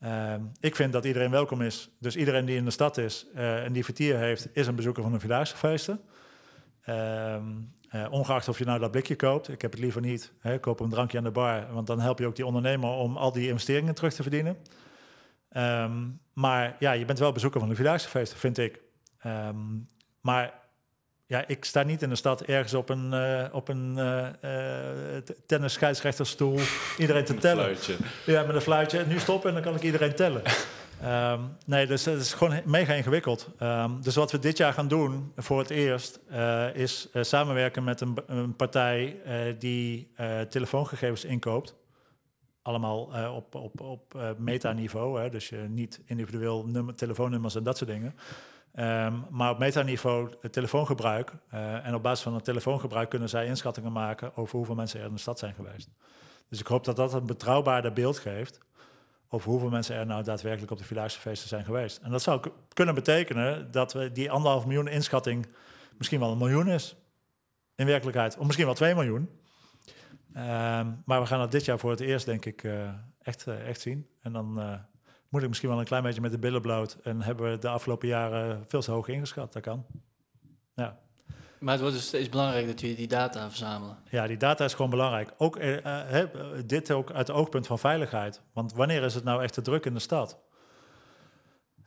Ehm, 0.00 0.42
ik 0.60 0.76
vind 0.76 0.92
dat 0.92 1.04
iedereen 1.04 1.30
welkom 1.30 1.60
is. 1.62 1.90
Dus 1.98 2.16
iedereen 2.16 2.44
die 2.44 2.56
in 2.56 2.64
de 2.64 2.70
stad 2.70 2.98
is 2.98 3.26
eh, 3.34 3.64
en 3.64 3.72
die 3.72 3.84
vertier 3.84 4.18
heeft, 4.18 4.48
is 4.52 4.66
een 4.66 4.76
bezoeker 4.76 5.02
van 5.02 5.12
de 5.12 5.20
Vierdaagse 5.20 5.56
feesten. 5.56 6.00
Ehm, 6.82 7.46
eh, 7.90 8.06
ongeacht 8.10 8.48
of 8.48 8.58
je 8.58 8.64
nou 8.64 8.78
dat 8.78 8.90
blikje 8.90 9.16
koopt, 9.16 9.48
ik 9.48 9.62
heb 9.62 9.70
het 9.70 9.80
liever 9.80 10.00
niet. 10.00 10.32
Hè, 10.40 10.58
koop 10.58 10.80
een 10.80 10.90
drankje 10.90 11.18
aan 11.18 11.24
de 11.24 11.30
bar, 11.30 11.72
want 11.72 11.86
dan 11.86 12.00
help 12.00 12.18
je 12.18 12.26
ook 12.26 12.36
die 12.36 12.46
ondernemer 12.46 12.90
om 12.90 13.16
al 13.16 13.32
die 13.32 13.48
investeringen 13.48 13.94
terug 13.94 14.14
te 14.14 14.22
verdienen. 14.22 14.56
Ehm, 15.48 16.08
maar 16.32 16.76
ja, 16.78 16.92
je 16.92 17.04
bent 17.04 17.18
wel 17.18 17.32
bezoeker 17.32 17.60
van 17.60 17.68
de 17.68 17.74
Vierdaagse 17.74 18.08
feesten, 18.08 18.38
vind 18.38 18.58
ik. 18.58 18.80
Ehm, 19.18 19.56
maar 20.20 20.60
ja, 21.26 21.44
ik 21.46 21.64
sta 21.64 21.82
niet 21.82 22.02
in 22.02 22.08
de 22.08 22.14
stad 22.14 22.42
ergens 22.42 22.74
op 22.74 22.88
een, 22.88 23.10
uh, 23.12 23.44
op 23.52 23.68
een 23.68 23.94
uh, 23.96 24.26
tennis 25.46 25.72
scheidsrechtersstoel 25.72 26.58
iedereen 26.98 27.24
te 27.24 27.34
tellen. 27.34 27.64
Fluitje. 27.64 27.96
Ja, 28.26 28.42
met 28.42 28.54
een 28.54 28.60
fluitje. 28.60 28.98
En 28.98 29.08
nu 29.08 29.18
stoppen 29.18 29.48
en 29.48 29.54
dan 29.54 29.64
kan 29.64 29.74
ik 29.74 29.82
iedereen 29.82 30.14
tellen. 30.14 30.42
Um, 31.04 31.56
nee, 31.66 31.86
dus 31.86 32.04
het 32.04 32.20
is 32.20 32.32
gewoon 32.32 32.60
mega 32.64 32.92
ingewikkeld. 32.92 33.48
Um, 33.62 34.02
dus 34.02 34.14
wat 34.14 34.32
we 34.32 34.38
dit 34.38 34.56
jaar 34.56 34.72
gaan 34.72 34.88
doen 34.88 35.32
voor 35.36 35.58
het 35.58 35.70
eerst 35.70 36.20
uh, 36.30 36.74
is 36.74 37.08
uh, 37.12 37.22
samenwerken 37.22 37.84
met 37.84 38.00
een, 38.00 38.16
een 38.26 38.56
partij 38.56 39.20
uh, 39.26 39.54
die 39.58 40.12
telefoongegevens 40.48 41.24
inkoopt. 41.24 41.74
Allemaal 42.62 43.10
op, 43.34 43.54
op, 43.54 43.80
op 43.80 44.34
metaniveau, 44.38 45.20
hè, 45.20 45.30
dus 45.30 45.52
niet 45.68 46.00
individueel 46.04 46.66
nummer, 46.66 46.94
telefoonnummers 46.94 47.54
en 47.54 47.62
dat 47.62 47.76
soort 47.76 47.90
dingen. 47.90 48.14
Um, 48.74 49.24
maar 49.30 49.50
op 49.50 49.58
metaniveau 49.58 50.30
het 50.40 50.52
telefoongebruik. 50.52 51.32
en 51.82 51.94
op 51.94 52.02
basis 52.02 52.22
van 52.22 52.34
het 52.34 52.44
telefoongebruik 52.44 53.10
kunnen 53.10 53.28
zij 53.28 53.46
inschattingen 53.46 53.92
maken 53.92 54.36
over 54.36 54.56
hoeveel 54.56 54.74
mensen 54.74 55.00
er 55.00 55.06
in 55.06 55.12
de 55.12 55.20
stad 55.20 55.38
zijn 55.38 55.54
geweest. 55.54 55.88
Dus 56.48 56.60
ik 56.60 56.66
hoop 56.66 56.84
dat 56.84 56.96
dat 56.96 57.12
een 57.12 57.26
betrouwbaarder 57.26 57.92
beeld 57.92 58.18
geeft 58.18 58.60
over 59.32 59.50
hoeveel 59.50 59.68
mensen 59.68 59.96
er 59.96 60.06
nou 60.06 60.22
daadwerkelijk 60.22 60.72
op 60.72 60.78
de 60.78 60.84
Vierdaagse 60.84 61.34
zijn 61.34 61.64
geweest. 61.64 61.98
En 62.02 62.10
dat 62.10 62.22
zou 62.22 62.50
kunnen 62.72 62.94
betekenen 62.94 63.70
dat 63.70 63.92
we 63.92 64.12
die 64.12 64.30
anderhalf 64.30 64.66
miljoen 64.66 64.88
inschatting 64.88 65.46
misschien 65.98 66.20
wel 66.20 66.32
een 66.32 66.38
miljoen 66.38 66.68
is. 66.68 66.96
In 67.74 67.86
werkelijkheid. 67.86 68.38
Of 68.38 68.44
misschien 68.44 68.66
wel 68.66 68.74
2 68.74 68.94
miljoen. 68.94 69.28
Um, 70.36 71.02
maar 71.04 71.20
we 71.20 71.26
gaan 71.26 71.38
dat 71.38 71.50
dit 71.50 71.64
jaar 71.64 71.78
voor 71.78 71.90
het 71.90 72.00
eerst, 72.00 72.26
denk 72.26 72.44
ik, 72.44 72.62
uh, 72.62 72.88
echt, 73.22 73.46
uh, 73.46 73.68
echt 73.68 73.80
zien. 73.80 74.06
En 74.20 74.32
dan 74.32 74.58
uh, 74.58 74.74
moet 75.28 75.42
ik 75.42 75.48
misschien 75.48 75.68
wel 75.68 75.78
een 75.78 75.84
klein 75.84 76.02
beetje 76.02 76.20
met 76.20 76.30
de 76.30 76.38
billen 76.38 76.62
bloot. 76.62 76.98
En 77.02 77.22
hebben 77.22 77.50
we 77.50 77.58
de 77.58 77.68
afgelopen 77.68 78.08
jaren 78.08 78.64
veel 78.66 78.80
te 78.80 78.90
hoog 78.90 79.08
ingeschat. 79.08 79.52
Dat 79.52 79.62
kan. 79.62 79.86
Ja. 80.74 80.98
Maar 81.60 81.72
het 81.72 81.80
wordt 81.80 81.96
dus 81.96 82.06
steeds 82.06 82.28
belangrijk 82.28 82.66
dat 82.66 82.80
jullie 82.80 82.96
die 82.96 83.08
data 83.08 83.48
verzamelen. 83.48 83.96
Ja, 84.10 84.26
die 84.26 84.36
data 84.36 84.64
is 84.64 84.74
gewoon 84.74 84.90
belangrijk. 84.90 85.32
Ook 85.36 85.56
uh, 85.56 85.76
uh, 86.12 86.24
dit 86.66 86.90
ook 86.90 87.10
uit 87.10 87.26
het 87.26 87.36
oogpunt 87.36 87.66
van 87.66 87.78
veiligheid. 87.78 88.40
Want 88.52 88.72
wanneer 88.72 89.02
is 89.02 89.14
het 89.14 89.24
nou 89.24 89.42
echt 89.42 89.52
te 89.52 89.62
druk 89.62 89.86
in 89.86 89.94
de 89.94 90.00
stad? 90.00 90.38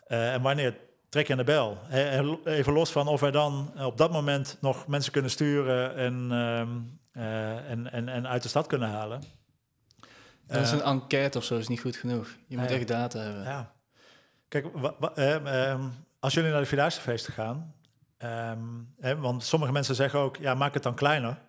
Uh, 0.07 0.33
en 0.33 0.41
wanneer 0.41 0.77
trek 1.09 1.27
je 1.27 1.31
aan 1.31 1.39
de 1.39 1.43
bel? 1.43 1.77
Even 2.45 2.73
los 2.73 2.91
van 2.91 3.07
of 3.07 3.19
wij 3.19 3.31
dan 3.31 3.73
op 3.79 3.97
dat 3.97 4.11
moment 4.11 4.57
nog 4.61 4.87
mensen 4.87 5.11
kunnen 5.11 5.31
sturen 5.31 5.95
en, 5.95 6.31
en, 7.13 7.91
en, 7.91 8.09
en 8.09 8.27
uit 8.27 8.43
de 8.43 8.49
stad 8.49 8.67
kunnen 8.67 8.89
halen. 8.89 9.21
Dat 10.47 10.61
is 10.61 10.71
een 10.71 10.81
enquête 10.81 11.37
of 11.37 11.43
zo, 11.43 11.57
is 11.57 11.67
niet 11.67 11.81
goed 11.81 11.95
genoeg. 11.95 12.27
Je 12.47 12.57
moet 12.57 12.71
echt 12.71 12.87
data 12.87 13.19
hebben. 13.19 13.43
Ja. 13.43 13.73
Kijk, 14.47 14.65
ehm, 15.15 15.81
als 16.19 16.33
jullie 16.33 16.51
naar 16.51 16.59
de 16.59 16.65
Vierdaagse 16.65 17.01
feesten 17.01 17.33
gaan, 17.33 17.73
Um, 18.23 18.93
hè, 18.99 19.17
want 19.17 19.43
sommige 19.43 19.71
mensen 19.71 19.95
zeggen 19.95 20.19
ook, 20.19 20.37
ja, 20.37 20.53
maak 20.53 20.73
het 20.73 20.83
dan 20.83 20.95
kleiner. 20.95 21.41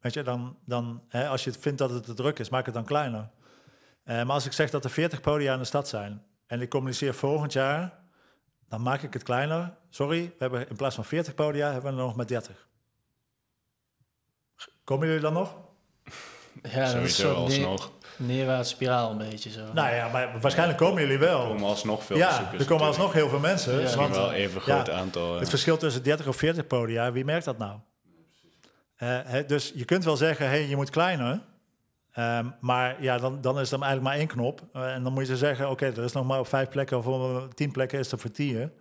Weet 0.00 0.14
je, 0.14 0.22
dan, 0.22 0.58
dan 0.64 1.02
hè, 1.08 1.28
als 1.28 1.44
je 1.44 1.52
vindt 1.52 1.78
dat 1.78 1.90
het 1.90 2.04
te 2.04 2.14
druk 2.14 2.38
is, 2.38 2.48
maak 2.48 2.64
het 2.64 2.74
dan 2.74 2.84
kleiner. 2.84 3.30
Uh, 4.04 4.16
maar 4.16 4.34
als 4.34 4.46
ik 4.46 4.52
zeg 4.52 4.70
dat 4.70 4.84
er 4.84 4.90
40 4.90 5.20
podia 5.20 5.52
in 5.52 5.58
de 5.58 5.64
stad 5.64 5.88
zijn 5.88 6.22
en 6.46 6.60
ik 6.60 6.68
communiceer 6.68 7.14
volgend 7.14 7.52
jaar, 7.52 7.98
dan 8.68 8.82
maak 8.82 9.02
ik 9.02 9.12
het 9.12 9.22
kleiner. 9.22 9.76
Sorry, 9.88 10.22
we 10.22 10.34
hebben 10.38 10.68
in 10.68 10.76
plaats 10.76 10.94
van 10.94 11.04
40 11.04 11.34
podia, 11.34 11.72
hebben 11.72 11.92
we 11.92 11.98
er 11.98 12.04
nog 12.04 12.16
maar 12.16 12.26
30. 12.26 12.68
Komen 14.84 15.06
jullie 15.06 15.22
dan 15.22 15.32
nog? 15.32 15.54
Ja, 16.62 16.92
dat 16.92 17.02
is 17.02 17.16
zo 17.16 17.34
alsnog. 17.34 17.92
Neerwaarts 18.20 18.70
spiraal 18.70 19.10
een 19.10 19.18
beetje 19.18 19.50
zo. 19.50 19.72
Nou 19.72 19.94
ja, 19.94 20.08
maar 20.08 20.40
waarschijnlijk 20.40 20.78
komen 20.78 21.02
jullie 21.02 21.18
wel. 21.18 21.42
Er 21.42 21.48
komen 21.48 21.68
alsnog 21.68 22.04
veel 22.04 22.16
Ja, 22.16 22.52
er 22.58 22.64
komen 22.64 22.86
alsnog 22.86 23.12
heel 23.12 23.28
veel 23.28 23.38
mensen. 23.38 23.80
Ja. 23.80 23.96
Want, 23.96 24.14
wel 24.14 24.32
even 24.32 24.60
groot 24.60 24.86
ja, 24.86 24.92
aantal. 24.92 25.38
Het 25.38 25.48
verschil 25.48 25.76
tussen 25.76 26.02
30 26.02 26.26
of 26.26 26.36
40 26.36 26.66
podia, 26.66 27.12
wie 27.12 27.24
merkt 27.24 27.44
dat 27.44 27.58
nou? 27.58 27.72
Uh, 27.72 29.18
he, 29.24 29.44
dus 29.44 29.72
je 29.74 29.84
kunt 29.84 30.04
wel 30.04 30.16
zeggen, 30.16 30.46
hey, 30.46 30.66
je 30.66 30.76
moet 30.76 30.90
kleiner. 30.90 31.40
Um, 32.18 32.54
maar 32.60 33.02
ja, 33.02 33.18
dan, 33.18 33.40
dan 33.40 33.60
is 33.60 33.72
er 33.72 33.80
eigenlijk 33.80 34.02
maar 34.02 34.16
één 34.16 34.26
knop. 34.26 34.60
Uh, 34.72 34.94
en 34.94 35.02
dan 35.02 35.12
moet 35.12 35.26
je 35.26 35.36
zeggen, 35.36 35.64
oké, 35.70 35.84
okay, 35.84 35.98
er 35.98 36.04
is 36.04 36.12
nog 36.12 36.26
maar 36.26 36.38
op 36.38 36.46
vijf 36.46 36.68
plekken 36.68 36.98
of 36.98 37.06
op 37.06 37.54
tien 37.54 37.70
plekken 37.70 37.98
is 37.98 38.12
er 38.12 38.18
vertier. 38.18 38.72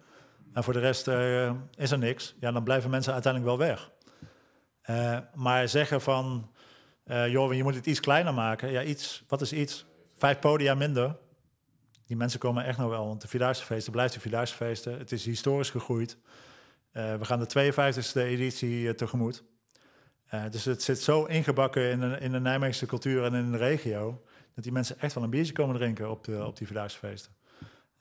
En 0.53 0.63
voor 0.63 0.73
de 0.73 0.79
rest 0.79 1.07
uh, 1.07 1.51
is 1.75 1.91
er 1.91 1.97
niks. 1.97 2.35
Ja, 2.39 2.51
dan 2.51 2.63
blijven 2.63 2.89
mensen 2.89 3.13
uiteindelijk 3.13 3.57
wel 3.57 3.67
weg. 3.67 3.89
maar 5.33 5.67
zeggen 5.67 6.01
van, 6.01 6.51
uh, 7.09 7.31
je 7.31 7.63
moet 7.63 7.75
het 7.75 7.85
iets 7.85 7.99
kleiner 7.99 8.33
maken. 8.33 8.71
Ja, 8.71 8.83
iets, 8.83 9.23
wat 9.27 9.41
is 9.41 9.53
iets? 9.53 9.85
Vijf 10.17 10.39
podia 10.39 10.75
minder. 10.75 11.17
Die 12.05 12.17
mensen 12.17 12.39
komen 12.39 12.65
echt 12.65 12.77
nog 12.77 12.89
wel, 12.89 13.07
want 13.07 13.21
de 13.21 13.27
Vierdaagse 13.27 13.91
blijft 13.91 14.13
de 14.13 14.19
Vierdaagse. 14.19 14.89
Het 14.89 15.11
is 15.11 15.25
historisch 15.25 15.69
gegroeid. 15.69 16.17
Uh, 16.93 17.15
we 17.15 17.25
gaan 17.25 17.39
de 17.39 17.73
52e 17.73 18.13
editie 18.13 18.81
uh, 18.81 18.91
tegemoet. 18.91 19.43
dus 20.51 20.65
het 20.65 20.83
zit 20.83 21.01
zo 21.01 21.25
ingebakken 21.25 21.91
in 21.91 21.99
de, 21.99 22.17
in 22.19 22.31
de 22.31 22.39
Nijmeegse 22.39 22.85
cultuur 22.85 23.23
en 23.23 23.33
in 23.33 23.51
de 23.51 23.57
regio... 23.57 24.23
dat 24.55 24.63
die 24.63 24.73
mensen 24.73 24.99
echt 24.99 25.13
wel 25.13 25.23
een 25.23 25.29
biertje 25.29 25.53
komen 25.53 25.75
drinken 25.75 26.09
op, 26.09 26.23
de, 26.23 26.45
op 26.45 26.57
die 26.57 26.67
Vierdaagse. 26.67 27.29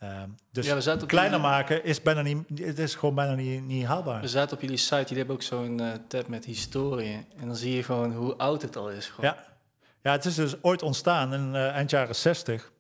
Uh, 0.03 0.23
dus 0.53 0.67
ja, 0.67 0.97
kleiner 1.07 1.39
die... 1.39 1.49
maken 1.49 1.85
is 1.85 2.03
bijna 2.03 2.23
niet, 2.23 2.59
het 2.59 2.79
is 2.79 2.95
gewoon 2.95 3.15
bijna 3.15 3.35
niet, 3.35 3.63
niet 3.63 3.85
haalbaar. 3.85 4.21
We 4.21 4.29
zaten 4.29 4.57
op 4.57 4.63
jullie 4.63 4.77
site, 4.77 4.97
jullie 4.97 5.17
hebben 5.17 5.35
ook 5.35 5.43
zo'n 5.43 5.81
uh, 5.81 5.93
tab 6.09 6.29
met 6.29 6.45
historie. 6.45 7.27
En 7.37 7.47
dan 7.47 7.57
zie 7.57 7.75
je 7.75 7.83
gewoon 7.83 8.13
hoe 8.13 8.37
oud 8.37 8.63
het 8.63 8.77
al 8.77 8.91
is. 8.91 9.07
Gewoon. 9.07 9.31
Ja. 9.31 9.45
ja, 10.03 10.13
het 10.13 10.25
is 10.25 10.35
dus 10.35 10.63
ooit 10.63 10.83
ontstaan 10.83 11.35
in 11.35 11.55
uh, 11.55 11.69
eind 11.69 11.91
jaren 11.91 12.15
60. 12.15 12.73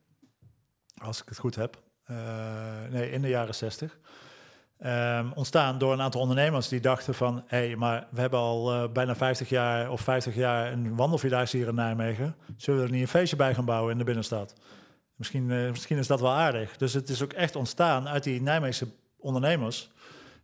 Als 0.96 1.22
ik 1.22 1.28
het 1.28 1.38
goed 1.38 1.54
heb. 1.54 1.82
Uh, 2.10 2.16
nee, 2.90 3.10
in 3.10 3.22
de 3.22 3.28
jaren 3.28 3.54
60. 3.54 3.98
Um, 4.80 5.32
ontstaan 5.32 5.78
door 5.78 5.92
een 5.92 6.00
aantal 6.00 6.20
ondernemers 6.20 6.68
die 6.68 6.80
dachten 6.80 7.14
van... 7.14 7.44
hé, 7.46 7.66
hey, 7.66 7.76
maar 7.76 8.06
we 8.10 8.20
hebben 8.20 8.38
al 8.38 8.88
bijna 8.92 9.16
50 9.16 9.48
jaar 9.48 9.90
of 9.90 10.00
50 10.00 10.34
jaar 10.34 10.72
een 10.72 10.96
wandelvierdaagse 10.96 11.56
hier 11.56 11.68
in 11.68 11.74
Nijmegen. 11.74 12.36
Zullen 12.56 12.80
we 12.80 12.86
er 12.86 12.92
niet 12.92 13.02
een 13.02 13.08
feestje 13.08 13.36
bij 13.36 13.54
gaan 13.54 13.64
bouwen 13.64 13.92
in 13.92 13.98
de 13.98 14.04
binnenstad? 14.04 14.54
Misschien, 15.18 15.50
uh, 15.50 15.70
misschien 15.70 15.98
is 15.98 16.06
dat 16.06 16.20
wel 16.20 16.32
aardig. 16.32 16.76
Dus 16.76 16.92
het 16.92 17.08
is 17.08 17.22
ook 17.22 17.32
echt 17.32 17.56
ontstaan 17.56 18.08
uit 18.08 18.24
die 18.24 18.42
Nijmeegse 18.42 18.88
ondernemers 19.16 19.90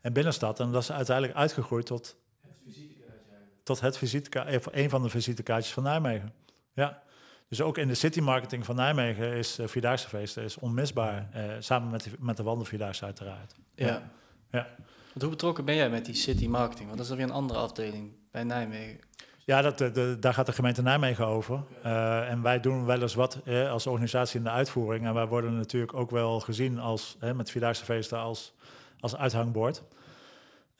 en 0.00 0.12
binnenstad. 0.12 0.60
En 0.60 0.72
dat 0.72 0.82
is 0.82 0.92
uiteindelijk 0.92 1.36
uitgegroeid 1.36 1.86
tot 1.86 2.16
het 2.40 2.56
visitekaartje. 2.64 3.36
Tot 3.62 3.80
het 3.80 3.98
visitekaartje, 3.98 4.60
een 4.70 4.90
van 4.90 5.02
de 5.02 5.08
visitekaartjes 5.08 5.72
van 5.72 5.82
Nijmegen. 5.82 6.32
Ja. 6.72 7.02
Dus 7.48 7.60
ook 7.60 7.78
in 7.78 7.88
de 7.88 7.94
city 7.94 8.20
marketing 8.20 8.64
van 8.64 8.76
Nijmegen 8.76 9.32
is 9.32 9.58
uh, 9.58 9.66
Vierdaagse 9.66 10.08
feesten 10.08 10.42
is 10.42 10.58
onmisbaar. 10.58 11.28
Uh, 11.34 11.42
samen 11.58 11.90
met 11.90 12.02
de, 12.02 12.10
met 12.18 12.36
de 12.36 12.42
wandelvierdaagse 12.42 13.04
uiteraard. 13.04 13.54
Ja. 13.74 13.86
ja. 13.86 14.10
ja. 14.50 14.66
Want 15.08 15.20
hoe 15.20 15.30
betrokken 15.30 15.64
ben 15.64 15.74
jij 15.74 15.90
met 15.90 16.04
die 16.04 16.14
city 16.14 16.46
marketing? 16.46 16.86
Want 16.86 16.98
dat 16.98 17.10
is 17.10 17.16
weer 17.16 17.24
een 17.24 17.32
andere 17.32 17.58
afdeling 17.58 18.12
bij 18.30 18.44
Nijmegen. 18.44 19.00
Ja, 19.46 19.62
dat, 19.62 19.78
de, 19.78 20.16
daar 20.20 20.34
gaat 20.34 20.46
de 20.46 20.52
gemeente 20.52 20.82
Nijmegen 20.82 21.26
over. 21.26 21.62
Uh, 21.84 22.30
en 22.30 22.42
wij 22.42 22.60
doen 22.60 22.84
wel 22.84 23.02
eens 23.02 23.14
wat 23.14 23.40
eh, 23.44 23.70
als 23.70 23.86
organisatie 23.86 24.38
in 24.38 24.44
de 24.44 24.50
uitvoering. 24.50 25.06
En 25.06 25.14
wij 25.14 25.26
worden 25.26 25.56
natuurlijk 25.56 25.94
ook 25.94 26.10
wel 26.10 26.40
gezien 26.40 26.78
als, 26.78 27.16
eh, 27.20 27.32
met 27.32 27.50
Vierdaagse 27.50 27.84
Feesten 27.84 28.18
als, 28.18 28.54
als 29.00 29.16
uithangbord. 29.16 29.82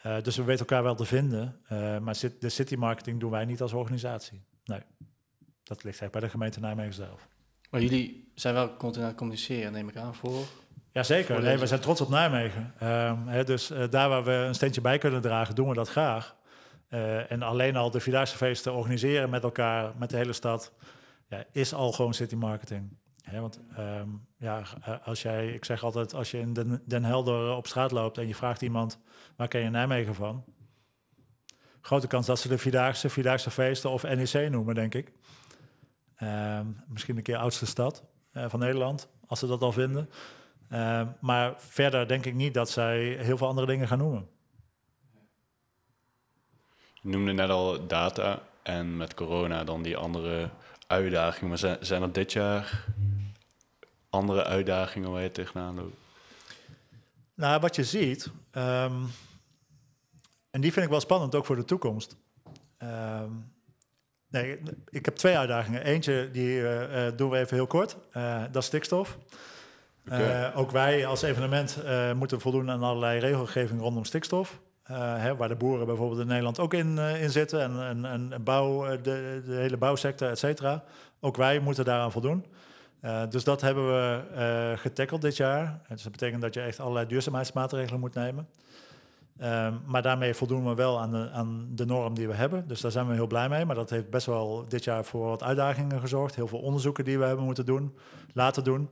Uh, 0.06 0.16
dus 0.22 0.36
we 0.36 0.42
weten 0.42 0.66
elkaar 0.66 0.82
wel 0.82 0.94
te 0.94 1.04
vinden. 1.04 1.60
maar 2.02 2.16
de 2.38 2.48
city 2.48 2.74
marketing 2.74 3.20
doen 3.20 3.30
wij 3.30 3.44
niet 3.44 3.62
als 3.62 3.72
organisatie. 3.72 4.42
Nee, 4.64 4.80
dat 5.62 5.84
ligt 5.84 6.00
echt 6.00 6.12
bij 6.12 6.20
de 6.20 6.28
gemeente 6.28 6.60
Nijmegen 6.60 6.94
zelf. 6.94 7.28
Maar 7.70 7.80
jullie 7.80 8.32
zijn 8.34 8.54
wel 8.54 8.76
continu 8.76 9.02
aan 9.02 9.10
het 9.10 9.18
communiceren, 9.18 9.72
neem 9.72 9.88
ik 9.88 9.96
aan, 9.96 10.14
voor... 10.14 10.44
Jazeker, 10.92 11.42
nee, 11.42 11.58
we 11.58 11.66
zijn 11.66 11.80
trots 11.80 12.00
op 12.00 12.08
Nijmegen. 12.08 12.74
Ehm, 12.78 13.26
hè, 13.26 13.44
dus 13.44 13.72
daar 13.90 14.08
waar 14.08 14.24
we 14.24 14.32
een 14.32 14.54
steentje 14.54 14.80
bij 14.80 14.98
kunnen 14.98 15.20
dragen, 15.20 15.54
doen 15.54 15.68
we 15.68 15.74
dat 15.74 15.88
graag. 15.88 16.36
Uh, 16.94 17.30
en 17.32 17.42
alleen 17.42 17.76
al 17.76 17.90
de 17.90 18.00
Vierdaagse 18.00 18.72
organiseren 18.72 19.30
met 19.30 19.42
elkaar, 19.42 19.92
met 19.98 20.10
de 20.10 20.16
hele 20.16 20.32
stad, 20.32 20.72
ja, 21.28 21.44
is 21.52 21.74
al 21.74 21.92
gewoon 21.92 22.14
city 22.14 22.34
marketing. 22.34 22.96
Want 23.32 23.60
um, 23.78 24.26
ja, 24.36 24.62
als 25.04 25.22
jij, 25.22 25.52
ik 25.52 25.64
zeg 25.64 25.84
altijd, 25.84 26.14
als 26.14 26.30
je 26.30 26.38
in 26.38 26.52
Den, 26.52 26.82
Den 26.86 27.04
Helder 27.04 27.56
op 27.56 27.66
straat 27.66 27.90
loopt 27.90 28.18
en 28.18 28.26
je 28.26 28.34
vraagt 28.34 28.62
iemand, 28.62 28.98
waar 29.36 29.48
ken 29.48 29.60
je 29.60 29.70
Nijmegen 29.70 30.14
van? 30.14 30.44
Grote 31.80 32.06
kans 32.06 32.26
dat 32.26 32.38
ze 32.38 32.48
de 32.48 32.58
Vierdaagse, 32.58 33.08
Vierdaagse 33.08 33.50
feesten 33.50 33.90
of 33.90 34.02
NEC 34.02 34.50
noemen, 34.50 34.74
denk 34.74 34.94
ik. 34.94 35.12
Um, 36.22 36.82
misschien 36.86 37.16
een 37.16 37.22
keer 37.22 37.36
oudste 37.36 37.66
stad. 37.66 38.04
eh, 38.32 38.48
van 38.48 38.60
Nederland, 38.60 39.08
als 39.26 39.38
ze 39.38 39.46
dat 39.46 39.62
al 39.62 39.72
vinden. 39.72 40.10
Eh, 40.68 41.08
maar 41.20 41.54
verder 41.56 42.08
denk 42.08 42.26
ik 42.26 42.34
niet 42.34 42.54
dat 42.54 42.70
zij 42.70 43.00
heel 43.02 43.36
veel 43.36 43.48
andere 43.48 43.66
dingen 43.66 43.88
gaan 43.88 43.98
noemen. 43.98 44.28
Je 47.04 47.10
noemde 47.10 47.32
net 47.32 47.50
al 47.50 47.86
data 47.86 48.42
en 48.62 48.96
met 48.96 49.14
corona 49.14 49.64
dan 49.64 49.82
die 49.82 49.96
andere 49.96 50.50
uitdagingen. 50.86 51.48
Maar 51.48 51.58
zijn, 51.58 51.76
zijn 51.80 52.02
er 52.02 52.12
dit 52.12 52.32
jaar 52.32 52.84
andere 54.10 54.44
uitdagingen 54.44 55.10
waar 55.10 55.22
je 55.22 55.30
tegenaan 55.30 55.74
loopt? 55.74 55.96
Nou, 57.34 57.60
wat 57.60 57.76
je 57.76 57.84
ziet, 57.84 58.30
ehm, 58.50 59.02
en 60.50 60.60
die 60.60 60.72
vind 60.72 60.84
ik 60.84 60.90
wel 60.90 61.00
spannend 61.00 61.34
ook 61.34 61.44
voor 61.44 61.56
de 61.56 61.64
toekomst. 61.64 62.16
Ehm, 62.78 63.30
nee, 64.28 64.60
ik 64.88 65.04
heb 65.04 65.16
twee 65.16 65.38
uitdagingen. 65.38 65.84
Eentje, 65.84 66.28
die 66.32 66.60
eh, 66.60 67.06
eh, 67.06 67.16
doen 67.16 67.30
we 67.30 67.38
even 67.38 67.56
heel 67.56 67.66
kort. 67.66 67.96
Eh, 68.10 68.42
dat 68.50 68.62
is 68.62 68.68
stikstof. 68.68 69.18
Ook 70.54 70.70
wij 70.70 71.06
als 71.06 71.22
evenement 71.22 71.78
moeten 72.16 72.40
voldoen 72.40 72.70
aan 72.70 72.82
allerlei 72.82 73.20
regelgeving 73.20 73.80
rondom 73.80 74.04
stikstof. 74.04 74.60
Eh, 74.84 74.96
hè, 75.16 75.36
waar 75.36 75.48
de 75.48 75.56
boeren 75.56 75.86
bijvoorbeeld 75.86 76.20
in 76.20 76.26
Nederland 76.26 76.58
ook 76.58 76.74
in, 76.74 76.98
eh, 76.98 77.28
zitten. 77.28 77.60
En, 77.60 78.04
en, 78.04 78.32
en 78.32 78.42
bouw, 78.42 78.86
eh, 78.86 79.02
de, 79.02 79.42
de 79.46 79.54
hele 79.54 79.76
bouwsector, 79.76 80.28
et 80.28 80.38
cetera. 80.38 80.84
Ook 81.20 81.36
wij 81.36 81.58
moeten 81.58 81.84
daaraan 81.84 82.12
voldoen. 82.12 82.44
Dus 83.28 83.44
dat 83.44 83.60
hebben 83.60 83.86
we 83.86 84.74
getackeld 84.76 85.22
dit 85.22 85.36
jaar. 85.36 85.80
Dus 85.88 86.02
dat 86.02 86.12
betekent 86.12 86.42
dat 86.42 86.54
je 86.54 86.60
echt 86.60 86.80
allerlei 86.80 87.06
duurzaamheidsmaatregelen 87.06 88.00
moet 88.00 88.14
nemen. 88.14 88.48
Ehm, 89.38 89.74
maar 89.86 90.02
daarmee 90.02 90.34
voldoen 90.34 90.68
we 90.68 90.74
wel 90.74 91.00
aan 91.00 91.10
de, 91.10 91.30
aan 91.32 91.68
de 91.70 91.86
norm 91.86 92.14
die 92.14 92.28
we 92.28 92.34
hebben. 92.34 92.68
Dus 92.68 92.80
daar 92.80 92.90
zijn 92.90 93.08
we 93.08 93.14
heel 93.14 93.26
blij 93.26 93.48
mee. 93.48 93.64
Maar 93.64 93.74
dat 93.74 93.90
heeft 93.90 94.10
best 94.10 94.26
wel 94.26 94.64
dit 94.68 94.84
jaar 94.84 95.04
voor 95.04 95.26
wat 95.26 95.42
uitdagingen 95.42 96.00
gezorgd. 96.00 96.34
Heel 96.34 96.46
veel 96.48 96.58
onderzoeken 96.58 97.04
die 97.04 97.18
we 97.18 97.24
hebben 97.24 97.44
moeten 97.44 97.66
doen, 97.66 97.94
laten 98.32 98.64
doen. 98.64 98.90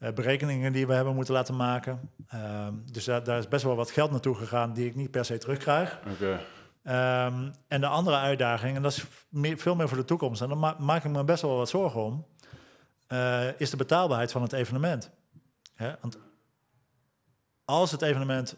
Eh, 0.00 0.12
berekeningen 0.12 0.72
die 0.72 0.86
we 0.86 0.92
hebben 0.94 1.14
moeten 1.14 1.34
laten 1.34 1.56
maken. 1.56 2.10
Ehm, 2.28 2.74
dus 2.92 3.04
daar, 3.04 3.24
daar 3.24 3.38
is 3.38 3.48
best 3.48 3.64
wel 3.64 3.76
wat 3.76 3.90
geld 3.90 4.10
naartoe 4.10 4.34
gegaan 4.34 4.72
die 4.72 4.86
ik 4.86 4.94
niet 4.94 5.10
per 5.10 5.24
se 5.24 5.38
terugkrijg. 5.38 5.98
Oké. 6.12 6.40
Ehm, 6.82 7.50
en 7.68 7.80
de 7.80 7.86
andere 7.86 8.16
uitdaging, 8.16 8.76
en 8.76 8.82
dat 8.82 8.92
is 8.92 9.04
meer, 9.28 9.58
veel 9.58 9.74
meer 9.74 9.88
voor 9.88 9.96
de 9.96 10.04
toekomst, 10.04 10.42
en 10.42 10.48
daar 10.48 10.58
ma- 10.58 10.76
maak 10.78 11.04
ik 11.04 11.10
me 11.10 11.24
best 11.24 11.42
wel 11.42 11.56
wat 11.56 11.68
zorgen 11.68 12.04
om, 12.04 12.26
eh, 13.06 13.60
is 13.60 13.70
de 13.70 13.76
betaalbaarheid 13.76 14.32
van 14.32 14.42
het 14.42 14.52
evenement. 14.52 15.10
Hè? 15.74 15.92
Want 16.00 16.18
als 17.64 17.90
het 17.90 18.02
evenement 18.02 18.56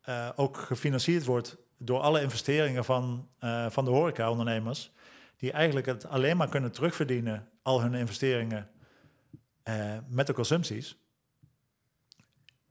eh, 0.00 0.28
ook 0.36 0.56
gefinancierd 0.56 1.24
wordt 1.24 1.56
door 1.78 2.00
alle 2.00 2.22
investeringen 2.22 2.84
van, 2.84 3.28
eh, 3.38 3.66
van 3.70 3.84
de 3.84 3.90
horecaondernemers, 3.90 4.92
die 5.36 5.52
eigenlijk 5.52 5.86
het 5.86 6.06
alleen 6.08 6.36
maar 6.36 6.48
kunnen 6.48 6.72
terugverdienen, 6.72 7.48
al 7.62 7.80
hun 7.80 7.94
investeringen, 7.94 8.68
eh, 9.68 9.96
met 10.08 10.26
de 10.26 10.32
consumpties. 10.32 10.96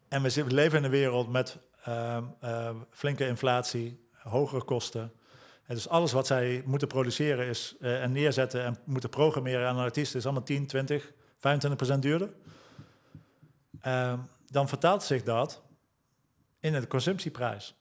En 0.08 0.22
we, 0.22 0.46
leven 0.48 0.78
in 0.78 0.84
een 0.84 0.90
wereld 0.90 1.30
met 1.30 1.58
ehm, 1.84 2.24
eh, 2.40 2.76
flinke 2.90 3.28
inflatie, 3.28 4.08
hogere 4.12 4.64
kosten. 4.64 5.12
En 5.66 5.76
dus 5.76 5.90
alles 5.90 6.12
wat 6.12 6.28
zij 6.28 6.64
moeten 6.66 6.88
produceren 6.88 7.46
is, 7.46 7.76
eh, 7.80 8.04
en 8.04 8.12
neerzetten 8.12 8.64
en 8.64 8.78
moeten 8.86 9.10
programmeren 9.10 9.68
aan 9.68 9.78
een 9.78 9.84
artiest 9.84 10.16
is 10.16 10.24
allemaal 10.24 10.44
10, 10.44 10.68
20, 10.68 11.12
25 11.38 11.76
procent 11.80 12.02
duurder. 12.02 12.34
Ehm, 13.82 14.20
dan 14.48 14.68
vertaalt 14.68 15.04
zich 15.04 15.24
dat 15.24 15.64
in 16.60 16.74
de 16.74 16.88
consumptieprijs. 16.88 17.76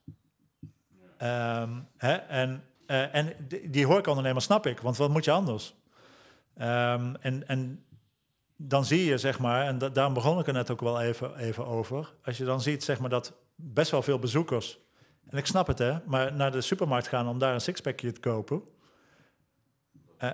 Ehm, 1.17 1.81
hè, 1.97 2.14
en 2.14 2.64
en 2.87 3.37
die, 3.71 3.87
horecaondernemers 3.87 4.45
snap 4.45 4.67
ik, 4.67 4.81
want 4.81 4.97
wat 4.97 5.11
moet 5.11 5.25
je 5.25 5.31
anders? 5.31 5.75
En, 6.55 7.43
en 7.47 7.86
dan 8.57 8.84
zie 8.84 9.04
je, 9.04 9.18
zeg 9.18 9.38
maar, 9.38 9.66
en 9.66 9.78
da- 9.78 9.88
daarom 9.88 10.14
begon 10.14 10.38
ik 10.38 10.46
er 10.46 10.52
net 10.52 10.70
ook 10.70 10.80
wel 10.80 11.00
even, 11.00 11.36
even 11.36 11.66
over. 11.66 12.14
Als 12.24 12.36
je 12.38 12.44
dan 12.44 12.61
ziet, 12.61 12.84
zeg 12.84 12.98
maar, 13.00 13.11
dat 13.11 13.32
best 13.54 13.90
wel 13.90 14.02
veel 14.02 14.18
bezoekers, 14.18 14.78
en 15.28 15.38
ik 15.38 15.46
snap 15.46 15.66
het, 15.66 15.78
hè, 15.78 15.96
maar 16.04 16.32
naar 16.32 16.52
de 16.52 16.61
supermarkt 16.61 17.09
gaan 17.09 17.28
om 17.28 17.38
daar 17.38 17.54
een 17.54 17.61
sixpackje 17.61 18.12
te 18.12 18.20
kopen. 18.20 18.62
eh, 20.18 20.30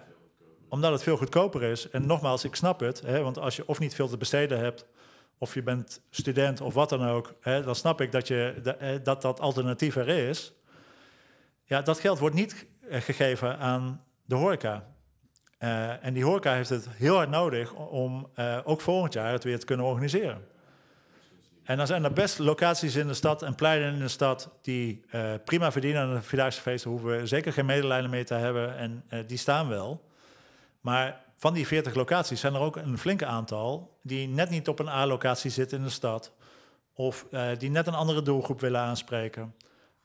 omdat 0.69 0.93
het 0.93 1.03
veel 1.03 1.17
goedkoper 1.17 1.63
is. 1.63 1.91
En 1.91 2.07
nogmaals, 2.07 2.45
ik 2.45 2.55
snap 2.55 2.81
het, 2.81 3.01
hè, 3.01 3.21
want 3.23 3.39
als 3.39 3.57
je 3.57 3.67
of 3.69 3.79
niet 3.79 3.95
veel 3.95 4.09
te 4.09 4.17
besteden 4.17 4.59
hebt, 4.59 4.87
of 5.39 5.55
je 5.55 5.63
bent 5.63 6.01
student 6.11 6.61
of 6.61 6.75
wat 6.75 6.89
dan 6.89 7.03
ook, 7.09 7.35
hè, 7.41 7.63
dan 7.63 7.75
snap 7.75 8.01
ik 8.01 8.13
dat, 8.13 8.29
je, 8.29 8.61
eh, 8.79 8.97
dat 9.03 9.23
dat 9.23 9.41
alternatief 9.41 9.97
er 9.97 10.09
is. 10.09 10.53
Ja, 11.65 11.83
dat 11.83 12.01
geld 12.01 12.19
wordt 12.19 12.35
niet 12.35 12.67
eh, 12.89 13.01
gegeven 13.01 13.59
aan 13.59 14.05
de 14.25 14.35
horeca. 14.35 14.92
Eh, 15.63 16.05
en 16.05 16.13
die 16.13 16.25
horeca 16.25 16.53
heeft 16.53 16.69
het 16.69 16.89
heel 16.91 17.15
hard 17.15 17.31
nodig 17.31 17.73
om 17.75 18.29
eh, 18.35 18.59
ook 18.65 18.81
volgend 18.81 19.13
jaar 19.13 19.33
het 19.33 19.45
weer 19.45 19.59
te 19.59 19.67
kunnen 19.67 19.87
organiseren. 19.87 20.45
En 21.63 21.77
dan 21.77 21.87
zijn 21.87 22.05
er 22.05 22.13
best 22.13 22.39
locaties 22.39 22.97
in 22.97 23.07
de 23.07 23.15
stad 23.15 23.43
en 23.43 23.55
pleinen 23.55 23.93
in 23.93 23.99
de 23.99 24.09
stad 24.09 24.51
die 24.63 25.05
eh, 25.11 25.33
prima 25.45 25.73
verdienen 25.73 26.03
aan 26.03 26.15
de 26.15 26.23
Vierdaagse 26.23 26.61
feesten. 26.61 26.91
Hoeven 26.91 27.21
we 27.21 27.27
zeker 27.27 27.53
geen 27.53 27.67
medelijden 27.67 28.11
mee 28.11 28.25
te 28.25 28.35
hebben 28.35 28.77
en 28.77 29.05
die 29.27 29.39
staan 29.39 29.69
wel. 29.69 30.05
Maar 30.81 31.21
van 31.37 31.55
die 31.55 31.67
40 31.67 31.95
locaties 31.95 32.41
zijn 32.41 32.55
er 32.55 32.61
ook 32.61 32.77
een 32.77 32.99
flinke 32.99 33.27
aantal 33.27 33.99
die 34.03 34.29
net 34.29 34.51
niet 34.51 34.69
op 34.69 34.79
een 34.79 34.89
A-locatie 34.89 35.51
zitten 35.51 35.79
in 35.79 35.85
de 35.85 35.91
stad. 35.91 36.33
Of 36.95 37.27
die 37.59 37.71
net 37.71 37.87
een 37.87 37.95
andere 37.95 38.23
doelgroep 38.23 38.61
willen 38.61 38.81
aanspreken. 38.81 39.55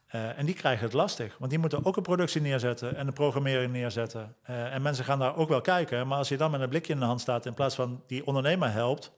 Eh, 0.07 0.37
en 0.37 0.45
die 0.45 0.55
krijgen 0.55 0.83
het 0.83 0.93
lastig, 0.93 1.35
want 1.37 1.51
die 1.51 1.59
moeten 1.59 1.85
ook 1.85 1.97
een 1.97 2.03
productie 2.03 2.41
neerzetten 2.41 2.95
en 2.95 3.07
een 3.07 3.13
programmering 3.13 3.71
neerzetten. 3.71 4.35
Eh, 4.41 4.73
en 4.73 4.81
mensen 4.81 5.05
gaan 5.05 5.19
daar 5.19 5.35
ook 5.35 5.49
wel 5.49 5.61
kijken, 5.61 6.07
maar 6.07 6.17
als 6.17 6.29
je 6.29 6.37
dan 6.37 6.51
met 6.51 6.61
een 6.61 6.69
blikje 6.69 6.93
in 6.93 6.99
de 6.99 7.05
hand 7.05 7.21
staat 7.21 7.45
in 7.45 7.53
plaats 7.53 7.75
van 7.75 8.03
die 8.07 8.25
ondernemer 8.25 8.71
helpt, 8.71 9.11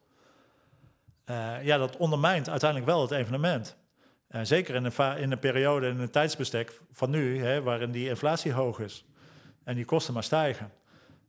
eh, 1.26 1.64
ja, 1.64 1.78
dat 1.78 1.98
ondermijnt 1.98 2.50
uiteindelijk 2.50 2.90
wel 2.90 3.02
het 3.02 3.12
evenement. 3.12 3.78
Zeker 4.42 4.76
in 4.76 4.86
een, 4.86 5.18
in 5.18 5.32
een 5.32 5.40
periode, 5.40 5.88
in 5.88 6.00
een 6.00 6.10
tijdsbestek 6.10 6.82
van 6.92 7.10
nu, 7.10 7.44
hè, 7.44 7.62
waarin 7.62 7.92
die 7.92 8.10
inflatie 8.10 8.52
hoog 8.52 8.80
is 8.80 9.06
en 9.64 9.76
die 9.76 9.86
kosten 9.86 10.14
maar 10.14 10.24
stijgen. 10.24 10.72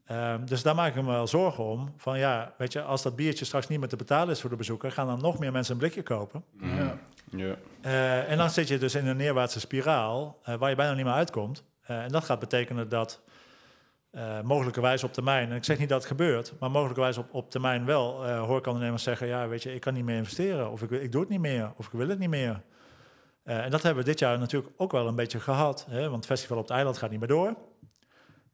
Ehm, 0.05 0.45
dus 0.45 0.63
daar 0.63 0.75
maak 0.75 0.95
ik 0.95 1.03
me 1.03 1.11
wel 1.11 1.27
zorgen 1.27 1.65
om. 1.65 1.93
Van 1.97 2.19
ja, 2.19 2.55
weet 2.59 2.73
je, 2.73 2.83
als 2.83 3.03
dat 3.03 3.17
biertje 3.17 3.45
straks 3.45 3.69
niet 3.69 3.79
meer 3.79 3.89
te 3.89 3.97
betalen 3.97 4.35
is 4.35 4.41
voor 4.41 4.51
de 4.51 4.57
bezoeker, 4.57 4.93
gaan 4.93 5.07
dan 5.07 5.21
nog 5.21 5.39
meer 5.39 5.53
mensen 5.53 5.73
een 5.73 5.79
blikje 5.79 6.03
kopen. 6.03 6.45
Ja. 6.61 6.99
Ja. 7.31 7.57
Eh, 7.81 8.31
en 8.31 8.39
dan 8.39 8.51
zit 8.51 8.69
je 8.69 8.79
dus 8.79 8.95
in 8.95 9.07
een 9.07 9.17
neerwaartse 9.17 9.61
spiraal 9.61 10.39
eh, 10.43 10.55
waar 10.55 10.71
je 10.71 10.77
bijna 10.77 10.95
niet 10.95 11.05
meer 11.05 11.15
uitkomt. 11.15 11.65
Eh, 11.83 12.03
en 12.03 12.09
dat 12.09 12.25
gaat 12.25 12.39
betekenen 12.39 12.89
dat 12.89 13.21
mogelijkerwijs 14.43 15.05
op 15.05 15.13
termijn, 15.13 15.51
en 15.51 15.57
ik 15.57 15.65
zeg 15.65 15.79
niet 15.79 15.89
dat 15.89 15.99
het 15.99 16.09
gebeurt, 16.09 16.53
maar 16.59 16.71
mogelijkerwijs 16.71 17.17
op, 17.17 17.35
op 17.35 17.51
termijn 17.51 17.85
wel 17.85 18.27
eh 18.27 18.41
horecaondernemers 18.41 19.03
zeggen, 19.03 19.27
ja 19.27 19.49
weet 19.49 19.63
je, 19.63 19.75
ik 19.75 19.81
kan 19.81 19.95
niet 19.95 20.05
meer 20.05 20.17
investeren, 20.17 20.71
of 20.71 20.83
ik, 20.83 20.91
ik 20.91 21.13
doe 21.13 21.21
het 21.21 21.31
niet 21.31 21.41
meer, 21.41 21.73
of 21.77 21.87
ik 21.87 21.93
wil 21.93 22.09
het 22.09 22.19
niet 22.19 22.29
meer. 22.29 22.63
En 23.45 23.71
dat 23.71 23.83
hebben 23.83 24.05
we 24.05 24.11
dit 24.11 24.19
jaar 24.19 24.39
natuurlijk 24.39 24.73
ook 24.77 24.93
wel 24.93 25.07
een 25.07 25.15
beetje 25.15 25.41
gehad, 25.41 25.87
hè, 25.91 26.03
want 26.03 26.15
het 26.15 26.27
festival 26.27 26.57
op 26.57 26.63
het 26.63 26.73
eiland 26.73 26.99
gaat 26.99 27.11
niet 27.11 27.19
meer 27.19 27.29
door. 27.29 27.57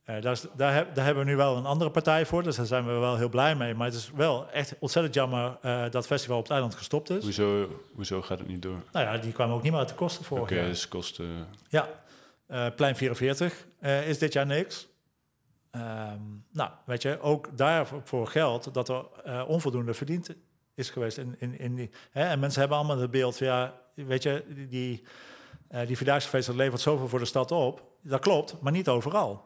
Eh, 0.06 0.20
daar, 0.22 0.32
is, 0.32 0.46
daar, 0.56 0.74
heb- 0.74 0.94
daar 0.94 1.04
hebben 1.04 1.24
we 1.24 1.30
nu 1.30 1.36
wel 1.36 1.56
een 1.56 1.66
andere 1.66 1.90
partij 1.90 2.26
voor, 2.26 2.42
dus 2.42 2.56
daar 2.56 2.66
zijn 2.66 2.86
we 2.86 2.92
wel 2.92 3.16
heel 3.16 3.28
blij 3.28 3.54
mee. 3.56 3.74
Maar 3.74 3.86
het 3.86 3.96
is 3.96 4.10
wel 4.14 4.50
echt 4.50 4.74
ontzettend 4.78 5.14
jammer 5.14 5.58
eh, 5.62 5.80
dat 5.82 5.92
het 5.92 6.06
festival 6.06 6.36
op 6.36 6.42
het 6.42 6.52
eiland 6.52 6.74
gestopt 6.74 7.10
is. 7.10 7.22
Hoezo, 7.22 7.68
hoezo 7.94 8.22
gaat 8.22 8.38
het 8.38 8.48
niet 8.48 8.62
door? 8.62 8.82
Nou 8.92 9.06
ja, 9.06 9.18
die 9.18 9.32
kwamen 9.32 9.54
ook 9.54 9.62
niet 9.62 9.70
meer 9.70 9.80
uit 9.80 9.88
de 9.88 9.94
kosten 9.94 10.24
vorig 10.24 10.42
Oké, 10.44 10.54
jaar. 10.54 10.66
dus 10.66 10.88
kosten... 10.88 11.46
Ja, 11.68 11.88
Eh, 12.46 12.66
plein 12.76 12.96
44 12.96 13.66
eh, 13.80 14.08
is 14.08 14.18
dit 14.18 14.32
jaar 14.32 14.46
niks. 14.46 14.88
Ehm, 15.70 16.20
nou, 16.52 16.70
weet 16.84 17.02
je, 17.02 17.20
ook 17.20 17.56
daarvoor 17.58 18.26
geldt 18.26 18.74
dat 18.74 18.88
er 18.88 19.46
onvoldoende 19.46 19.94
verdiend 19.94 20.28
is 20.74 20.90
geweest. 20.90 21.18
In, 21.18 21.34
in, 21.38 21.58
in 21.58 21.74
die, 21.74 21.90
hè? 22.10 22.24
En 22.24 22.38
mensen 22.38 22.60
hebben 22.60 22.78
allemaal 22.78 22.98
het 22.98 23.10
beeld 23.10 23.36
van, 23.36 23.46
ja, 23.46 23.74
weet 23.94 24.22
je, 24.22 24.44
die, 24.48 24.66
die, 24.68 25.02
die 25.86 25.96
Vierdaagse 25.96 26.28
feest 26.28 26.48
levert 26.48 26.80
zoveel 26.80 27.08
voor 27.08 27.18
de 27.18 27.24
stad 27.24 27.50
op. 27.52 27.82
Dat 28.02 28.20
klopt, 28.20 28.56
maar 28.60 28.72
niet 28.72 28.88
overal. 28.88 29.44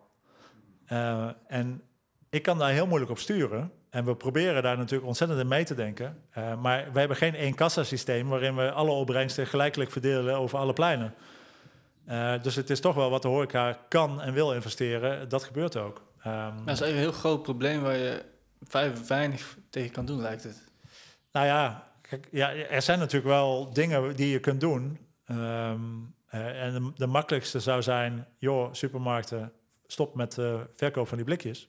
Eh, 0.90 1.28
en 1.46 1.82
ik 2.30 2.42
kan 2.42 2.58
daar 2.58 2.70
heel 2.70 2.86
moeilijk 2.86 3.10
op 3.10 3.18
sturen. 3.18 3.72
En 3.90 4.04
we 4.04 4.16
proberen 4.16 4.62
daar 4.62 4.76
natuurlijk 4.76 5.06
ontzettend 5.08 5.40
in 5.40 5.48
mee 5.48 5.64
te 5.64 5.74
denken. 5.74 6.22
Eh, 6.30 6.60
maar 6.60 6.92
we 6.92 6.98
hebben 6.98 7.16
geen 7.16 7.34
één 7.34 7.54
kassasysteem 7.54 8.28
waarin 8.28 8.56
we 8.56 8.70
alle 8.70 8.90
opbrengsten 8.90 9.46
gelijkelijk 9.46 9.90
verdelen 9.90 10.36
over 10.36 10.58
alle 10.58 10.72
pleinen. 10.72 11.14
Eh, 12.04 12.42
dus 12.42 12.54
het 12.54 12.70
is 12.70 12.80
toch 12.80 12.94
wel 12.94 13.10
wat 13.10 13.22
de 13.22 13.28
horeca 13.28 13.78
kan 13.88 14.20
en 14.20 14.32
wil 14.32 14.52
investeren. 14.52 15.28
Dat 15.28 15.44
gebeurt 15.44 15.76
ook. 15.76 16.02
Ehm, 16.22 16.64
Dat 16.64 16.80
is 16.80 16.88
een 16.88 16.96
heel 16.96 17.12
groot 17.12 17.42
probleem 17.42 17.82
waar 17.82 17.96
je 17.96 18.24
vrij 18.62 18.92
weinig 19.06 19.56
tegen 19.70 19.90
kan 19.90 20.06
doen, 20.06 20.20
lijkt 20.20 20.42
het. 20.42 20.64
Nou 21.32 21.46
ja, 21.46 21.88
kijk, 22.00 22.28
ja, 22.30 22.52
er 22.52 22.82
zijn 22.82 22.98
natuurlijk 22.98 23.30
wel 23.30 23.72
dingen 23.72 24.16
die 24.16 24.28
je 24.28 24.40
kunt 24.40 24.60
doen. 24.60 24.98
Ehm, 25.24 25.80
eh, 26.26 26.62
en 26.62 26.72
de, 26.72 26.92
de 26.96 27.06
makkelijkste 27.06 27.60
zou 27.60 27.82
zijn, 27.82 28.26
joh, 28.38 28.68
supermarkten, 28.72 29.52
stop 29.92 30.14
met 30.14 30.34
de 30.34 30.66
verkoop 30.72 31.08
van 31.08 31.16
die 31.16 31.26
blikjes. 31.26 31.68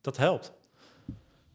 Dat 0.00 0.16
helpt. 0.16 0.52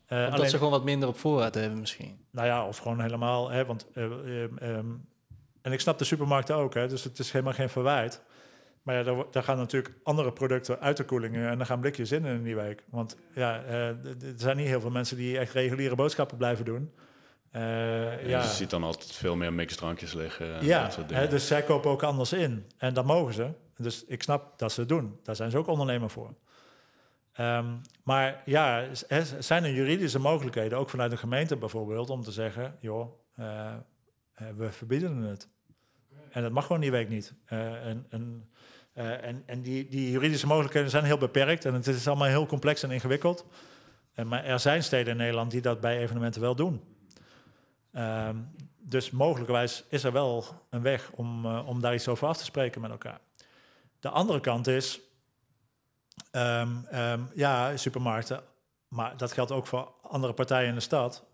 Eh, 0.06 0.18
Omdat 0.18 0.34
alleen, 0.34 0.50
ze 0.50 0.58
gewoon 0.58 0.72
wat 0.72 0.84
minder 0.84 1.10
op 1.10 1.18
voorraad 1.18 1.56
hebben 1.56 1.80
misschien. 1.80 2.26
nou 2.32 2.48
ja, 2.48 2.68
of 2.68 2.78
gewoon 2.78 3.02
helemaal, 3.02 3.50
hè, 3.50 3.66
want, 3.66 3.88
eh, 3.94 4.04
ehm, 4.04 4.58
ehm, 4.58 4.86
en 5.62 5.72
ik 5.72 5.80
snap 5.80 5.98
de 5.98 6.04
supermarkten 6.04 6.56
ook, 6.56 6.74
hè, 6.74 6.88
dus 6.88 7.04
het 7.04 7.20
is 7.20 7.32
helemaal 7.32 7.54
geen 7.54 7.70
verwijt. 7.70 8.22
Maar 8.82 8.96
ja, 8.96 9.04
daar, 9.04 9.16
daar 9.32 9.44
gaan 9.44 9.58
natuurlijk 9.58 9.94
andere 10.04 10.32
producten 10.34 10.80
uit 10.80 10.98
de 10.98 11.04
koelingen 11.04 11.50
en 11.50 11.58
dan 11.58 11.66
gaan 11.68 11.80
blikjes 11.80 12.12
in 12.12 12.26
in 12.26 12.44
die 12.44 12.56
week. 12.56 12.84
Want 12.90 13.18
ja, 13.34 13.64
eh, 13.64 13.88
er 13.88 14.34
zijn 14.36 14.58
niet 14.58 14.68
heel 14.68 14.82
veel 14.82 14.90
mensen 14.90 15.18
die 15.18 15.38
echt 15.38 15.54
reguliere 15.54 15.96
boodschappen 15.96 16.38
blijven 16.38 16.66
doen. 16.66 16.92
Eh, 17.52 17.62
Ja. 17.62 18.28
ja, 18.30 18.42
Je 18.42 18.48
ziet 18.48 18.70
dan 18.70 18.84
altijd 18.84 19.12
veel 19.12 19.36
meer 19.36 19.54
mixdrankjes 19.54 20.14
liggen. 20.14 20.56
en 20.60 20.66
ja 20.66 20.84
dat 20.84 20.94
soort 20.94 21.10
hè, 21.10 21.28
dus 21.28 21.48
zij 21.48 21.64
kopen 21.64 21.92
ook 21.92 22.04
anders 22.04 22.34
in. 22.34 22.66
En 22.78 22.94
dat 22.94 23.06
mogen 23.06 23.34
ze. 23.34 23.50
Dus 23.78 24.06
ik 24.06 24.24
snap 24.24 24.60
dat 24.60 24.72
ze 24.72 24.80
het 24.80 24.90
doen. 24.90 25.20
Daar 25.24 25.36
zijn 25.36 25.52
ze 25.52 25.58
ook 25.58 25.68
ondernemer 25.68 26.10
voor. 26.10 26.34
Ehm, 27.36 27.66
maar 28.04 28.42
ja, 28.46 28.86
zijn 29.40 29.64
er 29.64 29.74
juridische 29.74 30.20
mogelijkheden, 30.20 30.78
ook 30.78 30.90
vanuit 30.90 31.12
de 31.12 31.18
gemeente 31.18 31.56
bijvoorbeeld, 31.56 32.10
om 32.10 32.22
te 32.24 32.32
zeggen, 32.32 32.76
joh, 32.80 33.14
eh, 33.36 33.74
eh, 34.34 34.48
we 34.58 34.72
verbieden 34.72 35.18
het. 35.18 35.48
En 36.30 36.42
dat 36.42 36.52
mag 36.52 36.66
gewoon 36.66 36.82
die 36.82 36.92
week 36.92 37.10
niet. 37.10 37.34
Eh, 37.46 37.88
en 37.88 38.06
en, 38.10 38.50
en, 38.94 39.44
en 39.46 39.62
die, 39.62 39.88
die 39.88 40.12
juridische 40.12 40.48
mogelijkheden 40.48 40.90
zijn 40.90 41.04
heel 41.04 41.18
beperkt 41.18 41.66
en 41.66 41.74
het 41.74 41.88
is 41.88 42.08
allemaal 42.08 42.28
heel 42.28 42.46
complex 42.46 42.84
en 42.84 42.92
ingewikkeld. 42.92 43.46
En, 44.14 44.28
maar 44.28 44.44
er 44.44 44.60
zijn 44.60 44.84
steden 44.84 45.12
in 45.12 45.18
Nederland 45.18 45.52
die 45.52 45.62
dat 45.62 45.82
bij 45.82 45.98
evenementen 45.98 46.42
wel 46.42 46.56
doen. 46.56 46.82
Ehm, 47.92 48.38
dus 48.78 49.12
mogelijkerwijs 49.12 49.86
is 49.90 50.04
er 50.04 50.12
wel 50.12 50.46
een 50.70 50.82
weg 50.82 51.12
om, 51.12 51.46
om 51.46 51.82
daar 51.82 51.94
iets 51.94 52.08
over 52.08 52.28
af 52.28 52.38
te 52.38 52.44
spreken 52.44 52.82
met 52.82 52.92
elkaar. 52.92 53.20
De 54.06 54.12
andere 54.12 54.40
kant 54.40 54.68
is, 54.68 55.00
ehm, 56.32 56.86
ehm, 56.90 57.22
ja, 57.36 57.78
supermarkten, 57.78 58.44
maar 58.88 59.18
dat 59.18 59.32
geldt 59.32 59.52
ook 59.52 59.68
voor 59.68 59.94
andere 60.02 60.34
partijen 60.34 60.70
in 60.70 60.76
de 60.76 60.80
stad, 60.80 61.26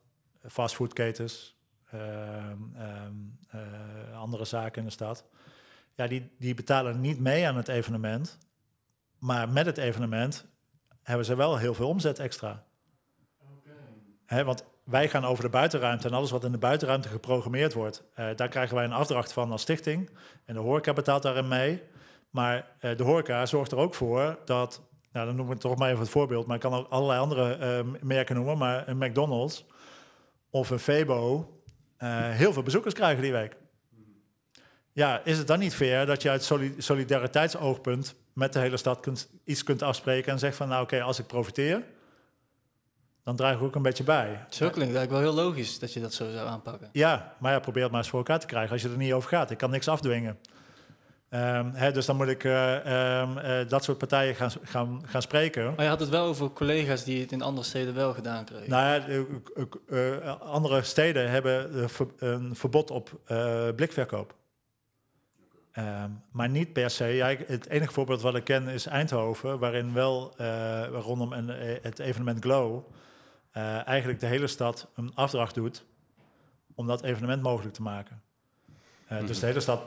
fastfoodketens, 0.48 1.56
ehm, 1.90 2.58
eh, 3.48 4.20
andere 4.20 4.46
zaken 4.46 4.82
in 4.82 4.88
de 4.88 4.94
stad. 4.94 5.26
Ja, 5.96 6.08
die, 6.08 6.32
die 6.40 6.54
betalen 6.54 7.02
niet 7.02 7.20
mee 7.20 7.48
aan 7.48 7.56
het 7.56 7.68
evenement, 7.68 8.38
maar 9.20 9.50
met 9.50 9.66
het 9.66 9.78
evenement 9.78 10.46
hebben 11.02 11.26
ze 11.26 11.36
wel 11.36 11.58
heel 11.58 11.74
veel 11.74 11.88
omzet 11.88 12.20
extra. 12.20 12.64
Want 14.28 14.64
wij 14.84 15.10
gaan 15.10 15.26
over 15.26 15.44
de 15.44 15.50
buitenruimte 15.50 16.08
en 16.08 16.14
alles 16.14 16.32
wat 16.32 16.44
in 16.44 16.52
de 16.52 16.58
buitenruimte 16.58 17.08
geprogrammeerd 17.08 17.74
wordt, 17.74 18.04
eh, 18.14 18.36
daar 18.36 18.50
krijgen 18.50 18.76
wij 18.76 18.86
een 18.86 18.92
afdracht 18.92 19.34
van 19.34 19.52
als 19.52 19.62
stichting. 19.62 20.10
En 20.46 20.54
de 20.54 20.60
horeca 20.60 20.94
betaalt 20.94 21.24
daarin 21.24 21.48
mee. 21.48 21.90
Maar 22.32 22.68
eh, 22.80 22.98
de 22.98 23.04
horeca 23.04 23.46
zorgt 23.46 23.72
er 23.72 23.78
ook 23.78 23.94
voor 23.96 24.40
dat, 24.46 24.82
nou 25.12 25.26
dan 25.36 25.46
we 25.46 25.52
het 25.52 25.62
toch 25.62 25.78
maar 25.78 25.88
even 25.90 26.02
het 26.02 26.10
voorbeeld, 26.10 26.46
maar 26.46 26.56
ik 26.56 26.62
kan 26.62 26.74
ook 26.74 26.90
allerlei 26.90 27.20
andere 27.20 27.54
eh, 27.54 27.86
merken 28.02 28.36
noemen, 28.36 28.58
maar 28.58 28.88
een 28.88 28.98
McDonald's 28.98 29.66
of 30.50 30.70
een 30.70 30.80
Febo 30.80 31.50
eh, 31.98 32.10
heel 32.30 32.54
veel 32.54 32.64
bezoekers 32.64 32.94
krijgen 32.94 33.22
die 33.22 33.32
week. 33.32 33.56
Ja, 34.94 35.22
is 35.24 35.38
het 35.38 35.48
dan 35.48 35.60
niet 35.60 35.76
fair 35.76 36.06
dat 36.06 36.22
je 36.22 36.30
uit 36.30 36.44
soli- 36.44 36.76
solidariteitsoogpunt 36.78 38.16
met 38.34 38.54
de 38.54 38.60
hele 38.60 38.78
stad 38.78 39.00
kunt, 39.00 39.30
iets 39.44 39.64
kunt 39.64 39.82
afspreken 39.82 40.32
en 40.32 40.40
zegt 40.40 40.56
van 40.58 40.68
nou 40.68 40.84
oké, 40.84 41.02
als 41.02 41.20
ik 41.20 41.28
profiteer, 41.28 41.84
dan 43.24 43.36
draag 43.36 43.56
ik 43.56 43.62
ook 43.62 43.76
een 43.76 43.82
beetje 43.82 44.04
bij. 44.04 44.46
Zo 44.50 44.70
klinkt 44.70 44.96
eigenlijk 44.96 45.12
wel 45.12 45.20
heel 45.20 45.44
logisch 45.44 45.80
dat 45.80 45.94
je 45.94 46.00
dat 46.00 46.14
zo 46.14 46.32
zou 46.32 46.48
aanpakken. 46.48 46.90
Ja, 46.92 47.36
maar 47.40 47.52
ja, 47.52 47.60
probeer 47.60 47.82
het 47.84 47.92
maar 47.92 48.02
eens 48.02 48.10
voor 48.10 48.20
elkaar 48.20 48.40
te 48.40 48.46
krijgen 48.46 48.72
als 48.72 48.82
je 48.82 48.90
er 48.90 48.98
niet 48.98 49.14
over 49.14 49.30
gaat. 49.30 49.52
Ik 49.52 49.58
kan 49.58 49.70
niks 49.70 49.88
afdwingen. 49.88 50.40
Ehm, 51.32 51.72
hè, 51.74 51.92
dus 51.92 52.06
dan 52.06 52.16
moet 52.16 52.28
ik 52.28 52.44
eh, 52.44 53.22
ehm, 53.22 53.38
eh, 53.38 53.68
dat 53.68 53.84
soort 53.84 53.98
partijen 53.98 54.36
gaan, 54.36 54.52
gaan, 54.64 55.02
gaan 55.06 55.22
spreken. 55.22 55.64
Maar 55.76 55.84
je 55.84 55.90
had 55.90 56.00
het 56.00 56.10
wel 56.10 56.26
over 56.26 56.54
collega's 56.54 57.04
die 57.04 57.22
het 57.22 57.32
in 57.32 57.42
andere 57.42 57.68
steden 57.68 57.94
wel 57.94 58.14
gedaan 58.14 58.46
kregen. 58.46 58.70
Nou 58.70 58.84
ja, 58.86 59.08
eh, 59.88 60.42
andere 60.42 60.84
steden 60.84 61.30
hebben 61.30 61.88
een 62.18 62.56
verbod 62.56 62.92
op 62.92 63.20
blikverkoop. 63.76 64.36
Ehm, 65.72 66.10
maar 66.32 66.50
niet 66.50 66.74
per 66.74 66.90
se. 66.90 67.06
Ja, 67.06 67.36
het 67.46 67.68
enige 67.68 67.94
voorbeeld 67.94 68.22
wat 68.22 68.36
ik 68.36 68.44
ken 68.44 68.68
is 68.68 68.86
Eindhoven, 68.86 69.60
waarin 69.60 69.94
wel 69.94 70.34
rondom 70.92 71.34
een, 71.34 71.50
het 71.82 72.00
evenement 72.00 72.40
Glow 72.44 72.84
eigenlijk 73.86 74.20
de 74.20 74.26
hele 74.26 74.48
stad 74.48 74.88
een 74.96 75.12
afdracht 75.16 75.56
doet 75.56 75.86
om 76.76 76.88
dat 76.88 77.04
evenement 77.04 77.42
mogelijk 77.42 77.74
te 77.74 77.82
maken. 77.82 78.22
Dus 79.26 79.40
de 79.40 79.46
hele 79.46 79.60
stad 79.60 79.82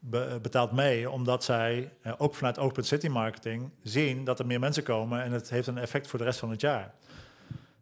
be- 0.00 0.38
betaalt 0.42 0.72
mee, 0.72 1.10
omdat 1.10 1.44
zij 1.44 1.92
eh, 2.02 2.12
ook 2.18 2.34
vanuit 2.34 2.58
Open 2.58 2.84
City 2.84 3.08
Marketing 3.08 3.70
zien 3.82 4.24
dat 4.24 4.38
er 4.38 4.46
meer 4.46 4.60
mensen 4.60 4.82
komen 4.82 5.22
en 5.22 5.32
het 5.32 5.50
heeft 5.50 5.66
een 5.66 5.78
effect 5.78 6.06
voor 6.06 6.18
de 6.18 6.24
rest 6.24 6.38
van 6.38 6.50
het 6.50 6.60
jaar. 6.60 6.94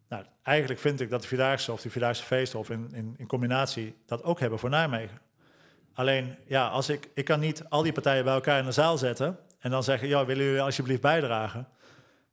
Nou, 0.09 0.25
eigenlijk 0.43 0.81
vind 0.81 1.01
ik 1.01 1.11
dat 1.11 1.23
de 1.23 1.29
Vierdaagse 1.29 1.73
of 1.73 1.81
de 1.81 1.91
Vierdaagse 1.91 2.25
feesten 2.25 2.59
of 2.59 2.71
in, 2.71 2.91
in, 2.93 3.15
in 3.19 3.27
combinatie 3.27 3.97
dat 4.07 4.23
ook 4.23 4.41
hebben 4.41 4.59
voor 4.59 4.71
Nijmegen. 4.71 5.21
Alleen, 5.93 6.37
ja, 6.47 6.69
als 6.69 6.89
ik, 6.89 7.09
ik 7.15 7.25
kan 7.25 7.41
niet 7.41 7.65
al 7.69 7.83
die 7.83 7.93
partijen 7.93 8.25
bij 8.25 8.35
elkaar 8.35 8.59
in 8.59 8.65
de 8.65 8.73
zaal 8.73 8.99
zetten 8.99 9.39
en 9.59 9.71
dan 9.71 9.83
zeggen, 9.83 10.09
ja, 10.09 10.25
willen 10.25 10.45
jullie 10.45 10.61
alsjeblieft 10.61 11.01
bijdragen? 11.01 11.69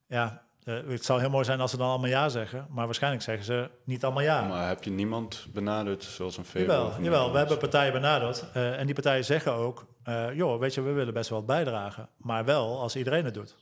Ja, 0.08 0.45
eh, 0.66 0.76
het 0.88 1.06
zou 1.06 1.20
heel 1.20 1.30
mooi 1.30 1.46
zijn 1.46 1.60
als 1.62 1.72
ze 1.72 1.78
dan 1.78 1.88
allemaal 1.90 2.10
ja 2.10 2.30
zeggen, 2.30 2.68
maar 2.70 2.86
waarschijnlijk 2.86 3.24
zeggen 3.24 3.46
ze 3.46 3.70
niet 3.84 4.04
allemaal 4.04 4.24
ja. 4.24 4.42
Maar 4.42 4.68
heb 4.68 4.84
je 4.84 4.92
niemand 4.92 5.46
benaderd 5.54 6.04
zoals 6.04 6.38
een 6.38 6.46
Febo? 6.46 6.72
Jawel, 6.74 6.94
jawel, 7.02 7.32
we 7.32 7.38
hebben 7.38 7.58
partijen 7.58 7.94
benaderd 7.94 8.46
eh, 8.54 8.80
en 8.80 8.86
die 8.86 8.94
partijen 8.96 9.26
zeggen 9.26 9.52
ook, 9.54 9.86
eh, 10.04 10.34
joh, 10.34 10.60
weet 10.60 10.74
je, 10.74 10.82
we 10.82 10.92
willen 10.92 11.14
best 11.14 11.30
wel 11.30 11.38
wat 11.38 11.48
bijdragen, 11.48 12.10
maar 12.18 12.46
wel 12.46 12.80
als 12.80 12.96
iedereen 12.96 13.26
het 13.26 13.34
doet. 13.34 13.56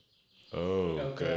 Oh, 0.52 1.04
oké. 1.06 1.34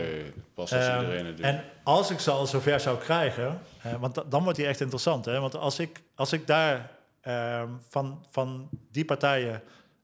Pas 0.53 0.73
als 0.73 0.85
Ehm, 0.85 0.99
iedereen 1.01 1.25
het 1.25 1.37
doet. 1.37 1.45
En 1.45 1.63
als 1.83 2.11
ik 2.11 2.19
ze 2.19 2.31
al 2.31 2.45
zover 2.45 2.79
zou 2.79 2.97
krijgen, 2.97 3.61
want 3.99 4.15
da- 4.15 4.23
dan 4.29 4.43
wordt 4.43 4.57
die 4.57 4.67
echt 4.67 4.79
interessant. 4.81 5.25
Hè? 5.25 5.39
Want 5.39 5.55
als 5.55 5.79
ik, 5.79 6.01
als 6.15 6.33
ik 6.33 6.47
daar 6.47 6.89
ehm, 7.21 7.67
van, 7.89 8.25
van 8.31 8.69
die 8.91 9.05
partijen 9.05 9.61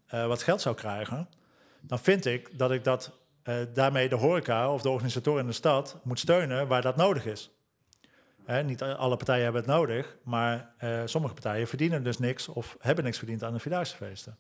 eh, 0.07 0.25
wat 0.27 0.43
geld 0.43 0.61
zou 0.61 0.75
krijgen, 0.75 1.29
dan 1.81 1.99
vind 1.99 2.25
ik 2.25 2.57
dat 2.57 2.71
ik 2.71 2.83
dat 2.83 3.11
eh, 3.43 3.55
daarmee 3.73 4.09
de 4.09 4.15
horeca 4.15 4.73
of 4.73 4.81
de 4.81 4.89
organisatoren 4.89 5.41
in 5.41 5.47
de 5.47 5.53
stad 5.53 5.97
moet 6.03 6.19
steunen 6.19 6.67
waar 6.67 6.81
dat 6.81 6.95
nodig 6.95 7.25
is. 7.25 7.51
Hè, 8.45 8.63
niet 8.63 8.81
alle 8.81 9.17
partijen 9.17 9.43
hebben 9.43 9.61
het 9.61 9.71
nodig, 9.71 10.17
maar 10.23 10.73
eh, 10.77 11.01
sommige 11.05 11.33
partijen 11.33 11.67
verdienen 11.67 12.03
dus 12.03 12.19
niks 12.19 12.47
of 12.47 12.77
hebben 12.79 13.03
niks 13.03 13.17
verdiend 13.17 13.43
aan 13.43 13.53
de 13.53 13.59
Vierdaagse 13.59 13.95
feesten. 13.95 14.37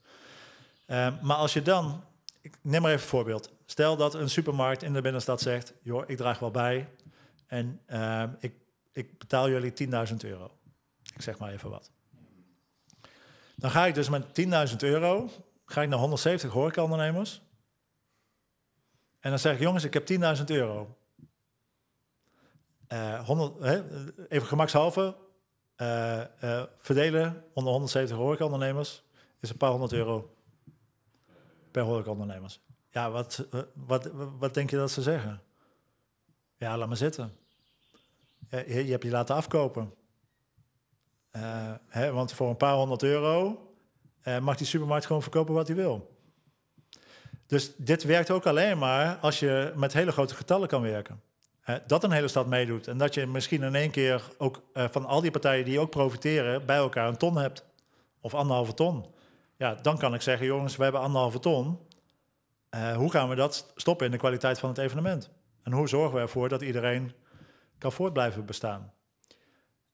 Ehm, 0.85 1.13
maar 1.21 1.37
als 1.37 1.53
je 1.53 1.61
dan, 1.61 2.03
ik 2.41 2.57
neem 2.61 2.81
maar 2.81 2.91
even 2.91 3.03
een 3.03 3.09
voorbeeld. 3.09 3.51
Stel 3.65 3.97
dat 3.97 4.13
een 4.13 4.29
supermarkt 4.29 4.83
in 4.83 4.93
de 4.93 5.01
binnenstad 5.01 5.41
zegt, 5.41 5.73
joh, 5.81 6.03
ik 6.07 6.17
draag 6.17 6.39
wel 6.39 6.51
bij 6.51 6.89
en 7.47 7.81
ehm, 7.85 8.29
ik, 8.39 8.53
ik 8.91 9.17
betaal 9.17 9.49
jullie 9.49 9.73
10.000 10.09 10.15
euro. 10.17 10.51
Ik 11.15 11.21
zeg 11.21 11.37
maar 11.37 11.51
even 11.51 11.69
wat. 11.69 11.91
Dan 13.55 13.71
ga 13.71 13.85
ik 13.85 13.93
dus 13.93 14.09
met 14.09 14.25
10.000 14.69 14.75
euro 14.77 15.29
ga 15.65 15.81
ik 15.81 15.89
naar 15.89 15.99
170 15.99 16.51
horecaondernemers. 16.51 17.41
En 19.23 19.29
dan 19.29 19.39
zeg 19.39 19.53
ik, 19.53 19.59
jongens, 19.59 19.83
ik 19.83 19.93
heb 19.93 20.05
10.000 20.37 20.43
euro. 20.45 20.97
Eh, 22.87 23.25
100, 23.25 23.59
hè, 23.59 23.81
even 24.29 24.47
gemakshalve, 24.47 25.15
eh, 25.75 26.21
eh, 26.21 26.65
verdelen 26.77 27.43
onder 27.53 27.71
170 27.71 28.17
horecaondernemers 28.17 29.03
is 29.39 29.49
een 29.49 29.57
paar 29.57 29.71
honderd 29.71 29.93
euro 29.93 30.35
per 31.71 31.83
horecaondernemers. 31.83 32.61
Ja, 32.89 33.11
wat, 33.11 33.47
eh, 33.51 33.59
wat, 33.73 34.09
wat 34.39 34.53
denk 34.53 34.69
je 34.69 34.75
dat 34.75 34.91
ze 34.91 35.01
zeggen? 35.01 35.41
Ja, 36.57 36.77
laat 36.77 36.87
maar 36.87 36.97
zitten. 36.97 37.37
Je, 38.49 38.85
je 38.85 38.91
hebt 38.91 39.03
je 39.03 39.09
laten 39.09 39.35
afkopen. 39.35 39.93
Eh, 41.29 41.73
hè, 41.87 42.11
want 42.11 42.33
voor 42.33 42.49
een 42.49 42.57
paar 42.57 42.75
honderd 42.75 43.03
euro 43.03 43.67
eh, 44.21 44.39
mag 44.39 44.57
die 44.57 44.67
supermarkt 44.67 45.05
gewoon 45.05 45.21
verkopen 45.21 45.53
wat 45.53 45.67
hij 45.67 45.75
wil. 45.75 46.12
Dus 47.53 47.71
dit 47.77 48.03
werkt 48.03 48.31
ook 48.31 48.45
alleen 48.45 48.77
maar 48.77 49.17
als 49.21 49.39
je 49.39 49.73
met 49.75 49.93
hele 49.93 50.11
grote 50.11 50.35
getallen 50.35 50.67
kan 50.67 50.81
werken. 50.81 51.21
Dat 51.87 52.03
een 52.03 52.11
hele 52.11 52.27
stad 52.27 52.47
meedoet. 52.47 52.87
En 52.87 52.97
dat 52.97 53.13
je 53.13 53.27
misschien 53.27 53.63
in 53.63 53.75
één 53.75 53.91
keer 53.91 54.23
ook 54.37 54.61
eh, 54.73 54.85
van 54.91 55.05
al 55.05 55.21
die 55.21 55.31
partijen 55.31 55.65
die 55.65 55.79
ook 55.79 55.89
profiteren, 55.89 56.65
bij 56.65 56.77
elkaar 56.77 57.07
een 57.07 57.17
ton 57.17 57.37
hebt. 57.37 57.65
Of 58.21 58.33
anderhalve 58.33 58.73
ton. 58.73 59.05
Ja, 59.57 59.75
dan 59.75 59.97
kan 59.97 60.13
ik 60.13 60.21
zeggen, 60.21 60.45
jongens, 60.45 60.75
we 60.75 60.83
hebben 60.83 61.01
anderhalve 61.01 61.39
ton. 61.39 61.79
Eh, 62.69 62.95
hoe 62.95 63.11
gaan 63.11 63.29
we 63.29 63.35
dat 63.35 63.73
stoppen 63.75 64.05
in 64.05 64.11
de 64.11 64.17
kwaliteit 64.17 64.59
van 64.59 64.69
het 64.69 64.77
evenement? 64.77 65.29
En 65.63 65.71
hoe 65.71 65.87
zorgen 65.87 66.15
we 66.15 66.21
ervoor 66.21 66.49
dat 66.49 66.61
iedereen 66.61 67.13
kan 67.77 67.91
voort 67.91 68.13
blijven 68.13 68.45
bestaan? 68.45 68.93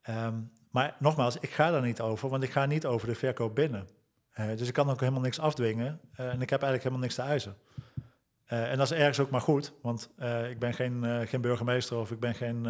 Ehm, 0.02 0.36
maar 0.72 0.96
nogmaals, 1.00 1.38
ik 1.38 1.50
ga 1.50 1.72
daar 1.72 1.82
niet 1.82 2.02
over, 2.02 2.30
want 2.30 2.44
ik 2.44 2.52
ga 2.52 2.66
niet 2.66 2.86
over 2.86 3.08
de 3.08 3.16
verkoop 3.16 3.56
binnen. 3.56 3.88
Eh, 4.40 4.58
dus 4.58 4.68
ik 4.68 4.74
kan 4.74 4.90
ook 4.90 5.00
helemaal 5.00 5.22
niks 5.22 5.40
afdwingen 5.40 6.00
eh, 6.16 6.26
en 6.26 6.42
ik 6.42 6.50
heb 6.50 6.62
eigenlijk 6.62 6.84
helemaal 6.84 7.04
niks 7.04 7.16
te 7.16 7.22
eisen. 7.22 7.56
Eh, 8.46 8.72
en 8.72 8.78
dat 8.78 8.92
is 8.92 8.98
ergens 8.98 9.20
ook 9.20 9.30
maar 9.30 9.42
goed, 9.42 9.74
want 9.82 10.10
ik 10.50 10.60
ben 10.60 10.74
geen, 10.74 11.28
geen 11.28 11.42
burgemeester 11.42 11.98
of 11.98 12.12
ik 12.12 12.20
ben 12.20 12.36
geen, 12.36 12.68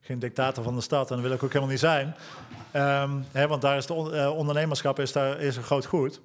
geen 0.00 0.18
dictator 0.18 0.64
van 0.64 0.74
de 0.74 0.80
stad 0.80 1.10
en 1.10 1.16
dat 1.16 1.24
wil 1.24 1.34
ik 1.34 1.42
ook 1.42 1.48
helemaal 1.48 1.70
niet 1.70 1.80
zijn. 1.80 2.14
Ehm, 2.70 3.20
hè, 3.32 3.46
want 3.46 3.62
daar 3.62 3.76
is 3.76 3.86
de 3.86 3.92
on- 3.92 4.26
ondernemerschap 4.28 4.98
is, 4.98 5.12
daar, 5.12 5.40
is 5.40 5.56
een 5.56 5.62
groot 5.62 5.86
goed. 5.86 6.20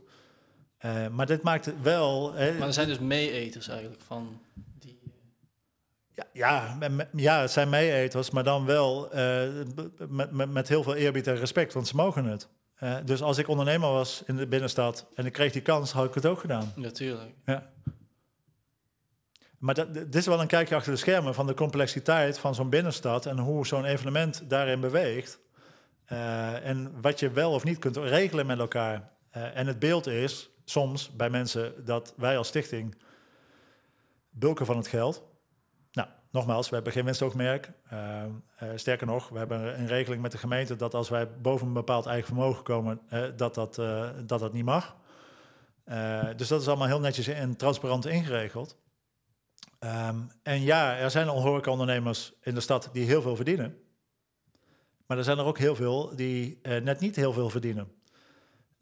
Maar 1.11 1.25
dit 1.25 1.41
maakt 1.41 1.65
het 1.65 1.81
wel. 1.81 2.33
hè, 2.33 2.53
Maar 2.53 2.67
er 2.67 2.73
zijn 2.73 2.87
dus 2.87 2.99
mee-eters 2.99 3.67
eigenlijk 3.67 4.01
van 4.01 4.41
die... 4.79 4.99
ja, 6.13 6.23
ja, 6.33 6.77
ja, 7.13 7.41
het 7.41 7.51
zijn 7.51 7.69
meeeters, 7.69 8.29
maar 8.29 8.43
dan 8.43 8.65
wel 8.65 9.09
met, 10.09 10.31
met, 10.31 10.51
met 10.51 10.67
heel 10.67 10.83
veel 10.83 10.95
eerbied 10.95 11.27
en 11.27 11.35
respect, 11.35 11.73
want 11.73 11.87
ze 11.87 11.95
mogen 11.95 12.25
het. 12.25 12.47
Eh, 12.77 12.95
dus 13.05 13.21
als 13.21 13.37
ik 13.37 13.47
ondernemer 13.47 13.89
was 13.89 14.23
in 14.25 14.35
de 14.35 14.47
binnenstad 14.47 15.05
en 15.15 15.25
ik 15.25 15.33
kreeg 15.33 15.51
die 15.51 15.61
kans, 15.61 15.91
had 15.91 16.05
ik 16.05 16.13
het 16.13 16.25
ook 16.25 16.39
gedaan. 16.39 16.71
Natuurlijk. 16.75 17.33
Ja. 17.45 17.69
Maar 19.57 19.73
dat, 19.73 19.93
dit 19.93 20.15
is 20.15 20.25
wel 20.25 20.41
een 20.41 20.47
kijkje 20.47 20.75
achter 20.75 20.91
de 20.91 20.97
schermen 20.97 21.33
van 21.33 21.47
de 21.47 21.53
complexiteit 21.53 22.39
van 22.39 22.55
zo'n 22.55 22.69
binnenstad 22.69 23.25
en 23.25 23.39
hoe 23.39 23.67
zo'n 23.67 23.85
evenement 23.85 24.49
daarin 24.49 24.79
beweegt. 24.79 25.39
Eh, 26.05 26.65
en 26.65 27.01
wat 27.01 27.19
je 27.19 27.31
wel 27.31 27.51
of 27.51 27.63
niet 27.63 27.79
kunt 27.79 27.97
regelen 27.97 28.45
met 28.45 28.59
elkaar. 28.59 29.11
Eh, 29.29 29.57
en 29.57 29.67
het 29.67 29.79
beeld 29.79 30.07
is 30.07 30.49
soms 30.65 31.15
bij 31.15 31.29
mensen 31.29 31.85
dat 31.85 32.13
wij 32.17 32.37
als 32.37 32.47
stichting 32.47 32.95
bulken 34.29 34.65
van 34.65 34.77
het 34.77 34.87
geld. 34.87 35.23
Nogmaals, 36.31 36.69
we 36.69 36.75
hebben 36.75 36.93
geen 36.93 37.05
winstoogmerk. 37.05 37.71
Uh, 37.93 38.23
sterker 38.75 39.07
nog, 39.07 39.29
we 39.29 39.37
hebben 39.37 39.79
een 39.79 39.87
regeling 39.87 40.21
met 40.21 40.31
de 40.31 40.37
gemeente 40.37 40.75
dat 40.75 40.93
als 40.93 41.09
wij 41.09 41.31
boven 41.31 41.67
een 41.67 41.73
bepaald 41.73 42.05
eigen 42.05 42.25
vermogen 42.25 42.63
komen, 42.63 43.01
dat, 43.35 43.55
dat, 43.55 43.75
dat 44.25 44.39
dat 44.39 44.53
niet 44.53 44.65
mag. 44.65 44.95
dus 46.35 46.47
dat 46.47 46.61
is 46.61 46.67
allemaal 46.67 46.87
heel 46.87 46.99
netjes 46.99 47.27
en 47.27 47.55
transparant 47.55 48.05
ingeregeld. 48.05 48.77
Um, 49.79 50.27
en 50.43 50.61
ja, 50.61 50.97
er 50.97 51.11
zijn 51.11 51.27
al 51.27 51.41
horecaondernemers 51.41 52.33
in 52.41 52.53
de 52.53 52.59
stad 52.59 52.89
die 52.93 53.05
heel 53.05 53.21
veel 53.21 53.35
verdienen. 53.35 53.77
Maar 55.05 55.17
er 55.17 55.23
zijn 55.23 55.37
er 55.37 55.45
ook 55.45 55.57
heel 55.57 55.75
veel 55.75 56.15
die 56.15 56.59
net 56.61 56.99
niet 56.99 57.15
heel 57.15 57.33
veel 57.33 57.49
verdienen. 57.49 57.96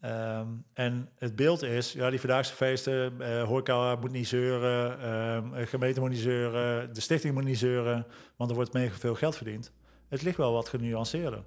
Um, 0.04 0.64
en 0.72 1.08
het 1.18 1.36
beeld 1.36 1.62
is, 1.62 1.92
ja, 1.92 2.10
die 2.10 2.20
vandaagse 2.20 2.54
feesten, 2.54 3.12
uh, 3.18 3.42
horeca 3.42 3.94
moet 3.94 4.12
niet 4.12 4.28
zeuren, 4.28 5.10
um, 5.12 5.66
gemeente 5.66 6.00
moet 6.00 6.10
niet 6.10 6.18
zeuren, 6.18 6.94
de 6.94 7.00
stichting 7.00 7.34
moet 7.34 7.44
niet 7.44 7.58
zeuren, 7.58 8.06
want 8.36 8.50
er 8.50 8.56
wordt 8.56 8.72
mega 8.72 8.94
veel 8.94 9.14
geld 9.14 9.36
verdiend. 9.36 9.72
Het 10.08 10.22
ligt 10.22 10.36
wel 10.36 10.52
wat 10.52 10.68
genuanceerder. 10.68 11.44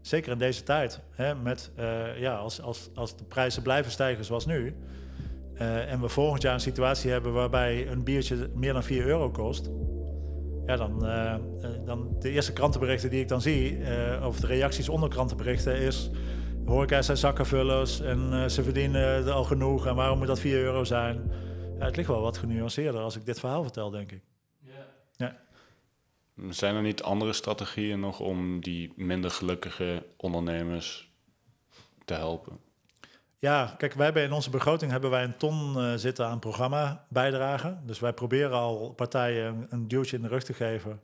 Zeker 0.00 0.32
in 0.32 0.38
deze 0.38 0.62
tijd, 0.62 1.00
hè, 1.10 1.34
met, 1.34 1.70
uh, 1.78 2.18
ja, 2.18 2.34
als, 2.34 2.60
als, 2.60 2.90
als 2.94 3.16
de 3.16 3.24
prijzen 3.24 3.62
blijven 3.62 3.92
stijgen 3.92 4.24
zoals 4.24 4.46
nu, 4.46 4.76
uh, 5.54 5.92
en 5.92 6.00
we 6.00 6.08
volgend 6.08 6.42
jaar 6.42 6.54
een 6.54 6.60
situatie 6.60 7.10
hebben 7.10 7.32
waarbij 7.32 7.88
een 7.88 8.04
biertje 8.04 8.50
meer 8.54 8.72
dan 8.72 8.82
4 8.82 9.06
euro 9.06 9.30
kost. 9.30 9.70
Ja, 10.66 10.76
dan, 10.76 10.98
dan 11.84 12.16
de 12.18 12.30
eerste 12.30 12.52
krantenberichten 12.52 13.10
die 13.10 13.20
ik 13.20 13.28
dan 13.28 13.40
zie, 13.40 13.78
of 14.24 14.40
de 14.40 14.46
reacties 14.46 14.88
onder 14.88 15.08
krantenberichten, 15.08 15.76
is 15.76 16.10
horeca 16.66 17.02
zijn 17.02 17.16
zakkenvullers 17.16 18.00
en 18.00 18.50
ze 18.50 18.62
verdienen 18.62 19.02
er 19.02 19.30
al 19.30 19.44
genoeg 19.44 19.86
en 19.86 19.94
waarom 19.94 20.18
moet 20.18 20.26
dat 20.26 20.40
4 20.40 20.58
euro 20.58 20.84
zijn? 20.84 21.30
Ja, 21.78 21.84
het 21.84 21.96
ligt 21.96 22.08
wel 22.08 22.20
wat 22.20 22.38
genuanceerder 22.38 23.00
als 23.00 23.16
ik 23.16 23.26
dit 23.26 23.40
verhaal 23.40 23.62
vertel, 23.62 23.90
denk 23.90 24.12
ik. 24.12 24.22
Ja. 24.60 24.86
ja. 25.16 25.36
Zijn 26.50 26.74
er 26.74 26.82
niet 26.82 27.02
andere 27.02 27.32
strategieën 27.32 28.00
nog 28.00 28.20
om 28.20 28.60
die 28.60 28.92
minder 28.96 29.30
gelukkige 29.30 30.06
ondernemers 30.16 31.12
te 32.04 32.14
helpen? 32.14 32.58
Ja, 33.38 33.74
kijk, 33.78 33.94
wij 33.94 34.04
hebben 34.04 34.22
in 34.22 34.32
onze 34.32 34.50
begroting 34.50 34.90
hebben 34.90 35.10
wij 35.10 35.24
een 35.24 35.36
ton 35.36 35.76
uh, 35.76 35.92
zitten 35.96 36.26
aan 36.26 36.38
programma 36.38 37.06
bijdragen. 37.08 37.82
Dus 37.86 38.00
wij 38.00 38.12
proberen 38.12 38.56
al 38.56 38.92
partijen 38.92 39.46
een, 39.46 39.66
een, 39.70 39.88
duwtje 39.88 40.16
in 40.16 40.22
de 40.22 40.28
rug 40.28 40.42
te 40.42 40.52
geven 40.52 41.00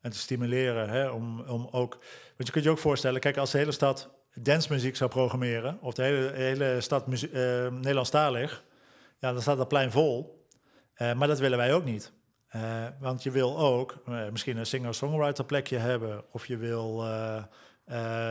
en 0.00 0.10
te 0.10 0.18
stimuleren. 0.18 0.88
Hè, 0.88 1.08
om, 1.08 1.40
om 1.40 1.68
ook, 1.70 1.92
want 2.36 2.46
je 2.46 2.50
kunt 2.50 2.64
je 2.64 2.70
ook 2.70 2.78
voorstellen, 2.78 3.20
kijk, 3.20 3.36
als 3.36 3.50
de 3.50 3.58
hele 3.58 3.72
stad 3.72 4.10
dancemuziek 4.34 4.96
zou 4.96 5.10
programmeren, 5.10 5.78
of 5.80 5.94
de 5.94 6.02
hele, 6.02 6.32
hele 6.32 6.80
stad 6.80 7.04
uh, 7.08 7.20
Nederlandstalig, 7.70 8.64
ja, 9.18 9.32
dan 9.32 9.42
staat 9.42 9.56
dat 9.56 9.68
plein 9.68 9.90
vol. 9.90 10.46
Uh, 10.96 11.12
maar 11.12 11.28
dat 11.28 11.38
willen 11.38 11.58
wij 11.58 11.74
ook 11.74 11.84
niet. 11.84 12.12
want 12.98 13.22
je 13.22 13.30
wil 13.30 13.58
ook 13.58 14.02
misschien 14.30 14.56
een 14.56 14.66
singer-songwriter 14.66 15.44
plekje 15.44 15.76
hebben, 15.76 16.24
of 16.30 16.46
je 16.46 16.56
wil 16.56 17.04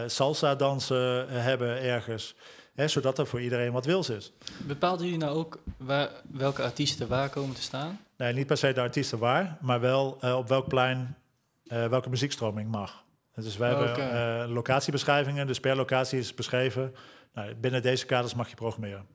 salsa 0.05 0.55
dansen 0.55 1.29
hebben 1.29 1.81
ergens. 1.81 2.35
Hè, 2.73 2.87
zodat 2.87 3.17
er 3.17 3.27
voor 3.27 3.41
iedereen 3.41 3.71
wat 3.71 3.85
wils 3.85 4.09
is. 4.09 4.33
Bepaalden 4.67 5.05
jullie 5.05 5.21
nou 5.21 5.37
ook 5.37 5.59
waar, 5.77 6.09
welke 6.31 6.61
artiesten 6.61 7.07
waar 7.07 7.29
komen 7.29 7.55
te 7.55 7.61
staan? 7.61 7.99
Nee, 8.17 8.33
niet 8.33 8.47
per 8.47 8.57
se 8.57 8.73
de 8.73 8.81
artiesten 8.81 9.19
waar, 9.19 9.57
maar 9.61 9.79
wel 9.79 10.17
op 10.35 10.47
welk 10.47 10.67
plein 10.67 11.15
welke 11.63 12.09
muziekstroming 12.09 12.71
mag. 12.71 13.02
Dus 13.35 13.57
wij 13.57 13.73
okay. 13.73 13.87
hebben 13.87 14.47
uh, 14.47 14.53
locatiebeschrijvingen, 14.53 15.47
dus 15.47 15.59
per 15.59 15.75
locatie 15.75 16.19
is 16.19 16.33
beschreven. 16.33 16.95
Nou, 17.33 17.55
binnen 17.55 17.81
deze 17.81 18.05
kaders 18.05 18.33
mag 18.33 18.49
je 18.49 18.55
programmeren. 18.55 19.07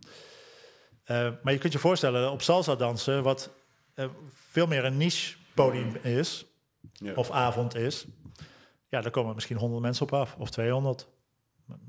maar 1.42 1.52
je 1.52 1.58
kunt 1.58 1.72
je 1.72 1.78
voorstellen, 1.78 2.30
op 2.30 2.42
salsa 2.42 2.74
dansen, 2.74 3.22
wat 3.22 3.50
veel 4.32 4.66
meer 4.66 4.84
een 4.84 4.96
niche 4.96 5.36
podium 5.54 5.96
is, 6.02 6.46
ja. 6.92 7.12
of 7.14 7.30
avond 7.30 7.74
is, 7.74 8.06
ja, 8.88 9.00
daar 9.00 9.10
komen 9.10 9.34
misschien 9.34 9.56
100 9.56 9.82
mensen 9.82 10.02
op 10.02 10.12
af, 10.12 10.36
of 10.38 10.50
200 10.50 11.08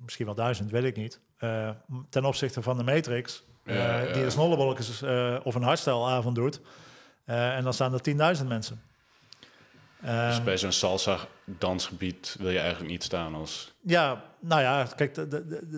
misschien 0.01 0.25
wel 0.25 0.35
duizend, 0.35 0.71
weet 0.71 0.83
ik 0.83 0.95
niet. 0.95 1.19
Uh, 1.39 1.69
ten 2.09 2.25
opzichte 2.25 2.61
van 2.61 2.77
de 2.77 2.83
Matrix, 2.83 3.43
uh, 3.63 3.75
ja, 3.75 3.99
ja. 3.99 4.13
die 4.13 4.23
een 4.23 4.31
snollebolletjes 4.31 5.01
uh, 5.01 5.39
of 5.43 5.55
een 5.55 5.63
hardstyle-avond 5.63 6.35
doet. 6.35 6.61
en 7.25 7.63
dan 7.63 7.73
staan 7.73 7.93
er 7.93 8.37
10.000 8.37 8.47
mensen. 8.47 8.81
Dus 10.01 10.43
bij 10.43 10.57
zo'n 10.57 10.71
salsa-dansgebied 10.71 12.35
wil 12.39 12.49
je 12.49 12.59
eigenlijk 12.59 12.91
niet 12.91 13.03
staan 13.03 13.35
als... 13.35 13.73
Ja, 13.81 14.23
nou 14.39 14.61
ja, 14.61 14.87
kijk, 14.95 15.15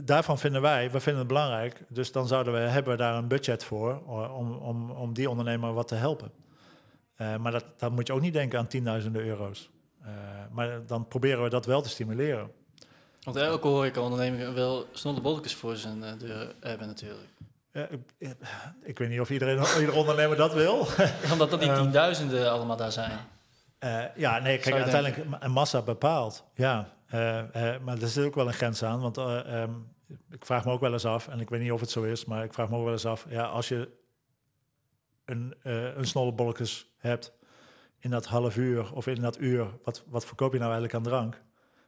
daarvan 0.06 0.40
vinden 0.40 0.62
wij, 0.62 0.92
we 0.92 1.00
vinden 1.00 1.20
het 1.20 1.28
belangrijk. 1.28 1.82
Dus 1.88 2.12
dan 2.12 2.28
zouden 2.28 2.54
we, 2.54 2.60
hebben 2.60 2.92
we 2.92 2.98
daar 2.98 3.16
een 3.16 3.28
budget 3.28 3.64
voor 3.64 4.02
om, 4.06 4.52
om, 4.54 4.92
om 4.92 5.14
die 5.14 5.30
ondernemer 5.30 5.74
wat 5.74 5.88
te 5.88 5.96
helpen. 5.96 6.32
maar 7.18 7.52
dat, 7.52 7.66
dan 7.78 7.94
moet 7.94 8.08
je 8.08 8.14
ook 8.14 8.22
niet 8.22 8.34
denken 8.34 8.60
aan 8.60 8.68
tienduizenden 8.68 9.26
euro's. 9.26 9.70
maar 10.52 10.86
dan 10.86 11.08
proberen 11.08 11.44
we 11.44 11.50
dat 11.50 11.66
wel 11.66 11.82
te 11.82 11.90
stimuleren. 11.90 12.52
Want 13.24 13.38
elke 13.38 13.68
horeca-onderneming 13.68 14.54
wil 14.54 14.88
bolletjes 15.22 15.56
voor 15.56 15.76
zijn 15.76 15.98
uh, 15.98 16.10
deur 16.18 16.54
hebben 16.60 16.88
natuurlijk. 16.88 17.28
Ja, 17.74 17.88
ik, 17.88 18.36
ik, 18.84 18.98
weet 18.98 19.10
niet 19.10 19.20
of 19.20 19.30
iedereen, 19.30 19.64
ieder 19.80 19.96
ondernemer 19.96 20.38
dat 20.38 20.54
wil. 20.54 20.88
Omdat 21.32 21.50
dat 21.50 21.60
die 21.60 21.70
ehm, 21.72 21.82
tienduizenden 21.82 22.52
allemaal 22.52 22.78
daar 22.78 22.92
zijn. 22.92 23.20
Uh, 23.84 24.04
ja, 24.16 24.40
nee, 24.40 24.58
kijk, 24.58 24.76
uiteindelijk 24.76 25.18
een 25.40 25.52
massa 25.52 25.82
bepaalt. 25.82 26.46
Ja, 26.54 26.90
uh, 27.14 27.44
maar 27.84 28.02
er 28.02 28.08
zit 28.08 28.26
ook 28.26 28.36
wel 28.36 28.48
een 28.48 28.54
grens 28.54 28.84
aan. 28.84 29.00
Want 29.00 29.18
um, 29.18 29.88
ik 30.30 30.46
vraag 30.46 30.66
me 30.66 30.72
ook 30.72 30.80
wel 30.80 30.94
eens 30.94 31.06
af, 31.06 31.28
en 31.28 31.40
ik 31.40 31.50
weet 31.50 31.62
niet 31.62 31.72
of 31.72 31.80
het 31.80 31.90
zo 31.90 32.04
is, 32.04 32.26
maar 32.26 32.44
ik 32.44 32.54
vraag 32.54 32.70
me 32.70 32.78
ook 32.78 32.84
wel 32.84 32.92
eens 32.92 33.06
af. 33.06 33.26
Ja, 33.30 33.44
als 33.44 33.68
je 33.68 33.90
een, 35.26 35.56
een 35.62 36.06
snollebolletjes 36.06 36.90
hebt 36.98 37.34
in 38.00 38.10
dat 38.10 38.26
half 38.26 38.58
uur 38.58 38.94
of 38.94 39.08
in 39.08 39.22
dat 39.22 39.40
uur, 39.40 39.68
wat, 39.84 40.04
wat 40.08 40.26
verkoop 40.26 40.52
je 40.52 40.60
nou 40.60 40.72
eigenlijk 40.72 40.94
aan 40.94 41.12
drank? 41.12 41.42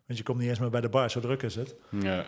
Want 0.05 0.17
je 0.19 0.25
komt 0.25 0.39
niet 0.39 0.49
eens 0.49 0.59
meer 0.59 0.69
bij 0.69 0.81
de 0.81 0.89
bar, 0.89 1.09
zo 1.09 1.19
druk 1.19 1.43
is 1.43 1.55
het. 1.55 1.75
Ja, 1.89 2.15
ja, 2.15 2.23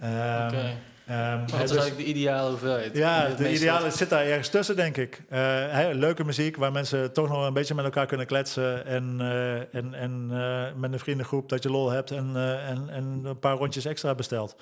ja. 0.00 0.46
Um, 0.46 0.54
okay. 0.54 0.76
Um, 1.10 1.40
wat 1.40 1.50
is 1.50 1.50
dus, 1.50 1.70
eigenlijk 1.70 1.96
de 1.96 2.04
ideale 2.04 2.50
hoeveelheid? 2.50 2.96
Ja, 2.96 3.28
de 3.28 3.52
ideale 3.52 3.90
zit 3.90 4.10
daar 4.10 4.24
ergens 4.24 4.48
tussen, 4.48 4.76
denk 4.76 4.96
ik. 4.96 5.22
Uh, 5.32 5.88
leuke 5.92 6.24
muziek 6.24 6.56
waar 6.56 6.72
mensen 6.72 7.12
toch 7.12 7.28
nog 7.28 7.46
een 7.46 7.52
beetje 7.52 7.74
met 7.74 7.84
elkaar 7.84 8.06
kunnen 8.06 8.26
kletsen. 8.26 8.86
En, 8.86 9.16
uh, 9.20 9.74
en, 9.74 9.94
en 9.94 10.28
uh, 10.32 10.66
met 10.74 10.92
een 10.92 10.98
vriendengroep 10.98 11.48
dat 11.48 11.62
je 11.62 11.70
lol 11.70 11.90
hebt 11.90 12.10
en, 12.10 12.36
en, 12.66 12.88
en 12.88 13.20
een 13.24 13.38
paar 13.38 13.56
rondjes 13.56 13.84
extra 13.84 14.14
bestelt. 14.14 14.56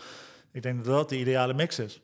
Ik 0.53 0.63
denk 0.63 0.85
dat 0.85 0.95
dat 0.95 1.09
de 1.09 1.19
ideale 1.19 1.55
mix 1.55 1.79
is. 1.79 2.01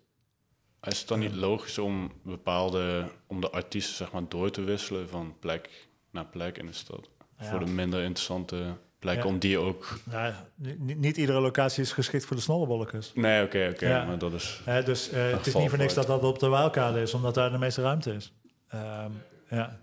Is 0.83 0.99
het 0.99 1.09
dan 1.09 1.19
niet 1.19 1.35
logisch 1.35 1.79
om 1.79 2.13
bepaalde, 2.23 3.11
om 3.27 3.41
de 3.41 3.51
artiesten 3.51 3.95
zeg 3.95 4.13
maar 4.13 4.29
door 4.29 4.51
te 4.51 4.65
wisselen 4.65 5.09
van 5.09 5.37
plek 5.41 5.89
naar 6.11 6.27
plek 6.27 6.59
in 6.59 6.67
de 6.67 6.73
stad? 6.73 7.09
Ja. 7.39 7.45
Voor 7.45 7.59
de 7.59 7.71
minder 7.71 8.03
interessante 8.03 8.77
Blijkt 9.01 9.25
om 9.25 9.39
die 9.39 9.59
ook... 9.59 9.99
Nou, 10.05 10.33
niet, 10.55 10.99
niet, 10.99 11.17
iedere 11.17 11.41
locatie 11.41 11.83
is 11.83 11.93
geschikt 11.93 12.25
voor 12.25 12.37
de 12.37 12.43
snollebolletjes. 12.43 13.13
Nee, 13.15 13.45
oké, 13.45 13.69
oké. 13.71 13.85
Okay, 13.85 14.07
maar 14.07 14.19
dat 14.19 14.33
is... 14.33 14.63
dus 14.85 15.13
uh, 15.13 15.31
het 15.31 15.47
is 15.47 15.55
niet 15.55 15.69
voor 15.69 15.79
niks 15.79 15.95
dat 15.95 16.07
dat 16.07 16.23
op 16.23 16.39
de 16.39 16.49
Waalkade 16.49 17.01
is, 17.01 17.15
omdat 17.15 17.35
daar 17.35 17.51
de 17.51 17.59
meeste 17.59 17.83
ruimte 17.83 18.13
is. 18.15 18.33
Um, 18.75 19.23
ja. 19.49 19.79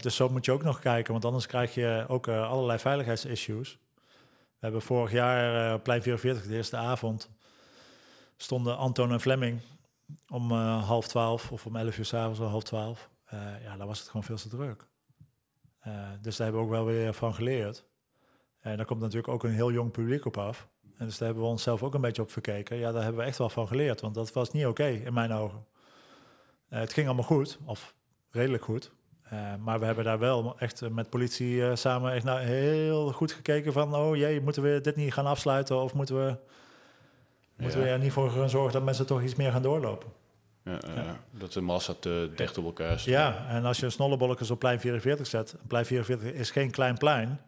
Dus 0.00 0.16
zo 0.16 0.28
moet 0.28 0.44
je 0.44 0.52
ook 0.52 0.62
nog 0.62 0.78
kijken, 0.78 1.12
want 1.12 1.24
anders 1.24 1.46
krijg 1.46 1.74
je 1.74 2.04
ook 2.08 2.26
uh, 2.26 2.50
allerlei 2.50 2.78
veiligheidsissues. 2.78 3.78
We 4.34 4.64
hebben 4.64 4.82
vorig 4.82 5.12
jaar 5.12 5.72
uh, 5.74 5.82
Plein 5.82 6.02
44, 6.02 6.46
de 6.46 6.56
eerste 6.56 6.76
avond, 6.76 7.30
stonden 8.36 8.76
Anton 8.76 9.12
en 9.12 9.20
Fleming 9.20 9.60
om 10.28 10.52
half 10.52 11.08
twaalf 11.08 11.52
of 11.52 11.66
om 11.66 11.76
elf 11.76 11.98
uur 11.98 12.04
s'avonds 12.04 12.38
half 12.38 12.64
twaalf. 12.64 13.10
ja, 13.62 13.76
daar 13.76 13.86
was 13.86 13.98
het 13.98 14.08
gewoon 14.08 14.24
veel 14.24 14.36
te 14.36 14.48
druk. 14.48 14.86
dus 16.20 16.36
daar 16.36 16.46
hebben 16.46 16.60
we 16.60 16.66
ook 16.66 16.72
wel 16.72 16.84
weer 16.84 17.14
van 17.14 17.34
geleerd. 17.34 17.86
En 18.70 18.76
daar 18.76 18.86
komt 18.86 19.00
natuurlijk 19.00 19.28
ook 19.28 19.44
een 19.44 19.50
heel 19.50 19.72
jong 19.72 19.90
publiek 19.90 20.24
op 20.24 20.36
af. 20.36 20.68
En 20.98 21.06
dus 21.06 21.18
daar 21.18 21.26
hebben 21.28 21.44
we 21.44 21.50
onszelf 21.50 21.82
ook 21.82 21.94
een 21.94 22.00
beetje 22.00 22.22
op 22.22 22.30
verkeken. 22.30 22.76
Ja, 22.76 22.92
daar 22.92 23.02
hebben 23.02 23.20
we 23.20 23.26
echt 23.26 23.38
wel 23.38 23.48
van 23.48 23.68
geleerd, 23.68 24.00
want 24.00 24.14
dat 24.14 24.32
was 24.32 24.52
niet 24.52 24.66
oké 24.66 24.86
in 24.86 25.12
mijn 25.12 25.32
ogen. 25.32 25.64
Uh, 26.72 26.78
het 26.78 26.92
ging 26.92 27.06
allemaal 27.06 27.24
goed, 27.24 27.58
of 27.64 27.94
redelijk 28.30 28.64
goed. 28.64 28.90
Uh, 29.32 29.54
maar 29.60 29.80
we 29.80 29.86
hebben 29.86 30.04
daar 30.04 30.18
wel 30.18 30.58
echt 30.58 30.90
met 30.90 31.10
politie 31.10 31.54
uh, 31.54 31.74
samen 31.74 32.12
echt 32.12 32.24
nou 32.24 32.40
heel 32.40 33.12
goed 33.12 33.32
gekeken 33.32 33.72
van... 33.72 33.94
oh 33.94 34.16
jee, 34.16 34.40
moeten 34.40 34.62
we 34.62 34.80
dit 34.80 34.96
niet 34.96 35.12
gaan 35.12 35.26
afsluiten 35.26 35.82
of 35.82 35.94
moeten 35.94 36.26
we, 36.26 36.36
moeten 37.56 37.80
we 37.80 37.88
er 37.88 37.98
niet 37.98 38.12
voor 38.12 38.30
gaan 38.30 38.50
zorgen 38.50 38.72
dat 38.72 38.82
mensen 38.82 39.06
toch 39.06 39.22
iets 39.22 39.34
meer 39.34 39.52
gaan 39.52 39.62
doorlopen? 39.62 40.08
Ja, 40.64 40.78
ja. 40.94 41.20
Dat 41.30 41.52
de 41.52 41.60
massa 41.60 41.94
te 42.00 42.30
dicht 42.34 42.58
op 42.58 42.64
elkaar 42.64 42.98
staat. 42.98 43.14
Ja, 43.14 43.46
en 43.48 43.64
als 43.64 43.80
je 43.80 43.90
snollebolletjes 43.90 44.50
op 44.50 44.58
plein 44.58 44.80
44 44.80 45.26
zet... 45.26 45.54
plein 45.66 45.86
44 45.86 46.32
is 46.32 46.50
geen 46.50 46.70
klein 46.70 46.98
plein... 46.98 47.40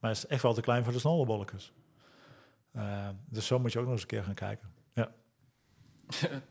Maar 0.00 0.10
het 0.10 0.18
is 0.18 0.26
echt 0.26 0.42
wel 0.42 0.54
te 0.54 0.60
klein 0.60 0.84
voor 0.84 0.92
de 0.92 0.98
snollebolletjes. 0.98 1.72
Uh, 2.76 3.08
dus 3.28 3.46
zo 3.46 3.58
moet 3.58 3.72
je 3.72 3.78
ook 3.78 3.84
nog 3.84 3.92
eens 3.92 4.02
een 4.02 4.08
keer 4.08 4.24
gaan 4.24 4.34
kijken. 4.34 4.68
Ja. 4.94 5.10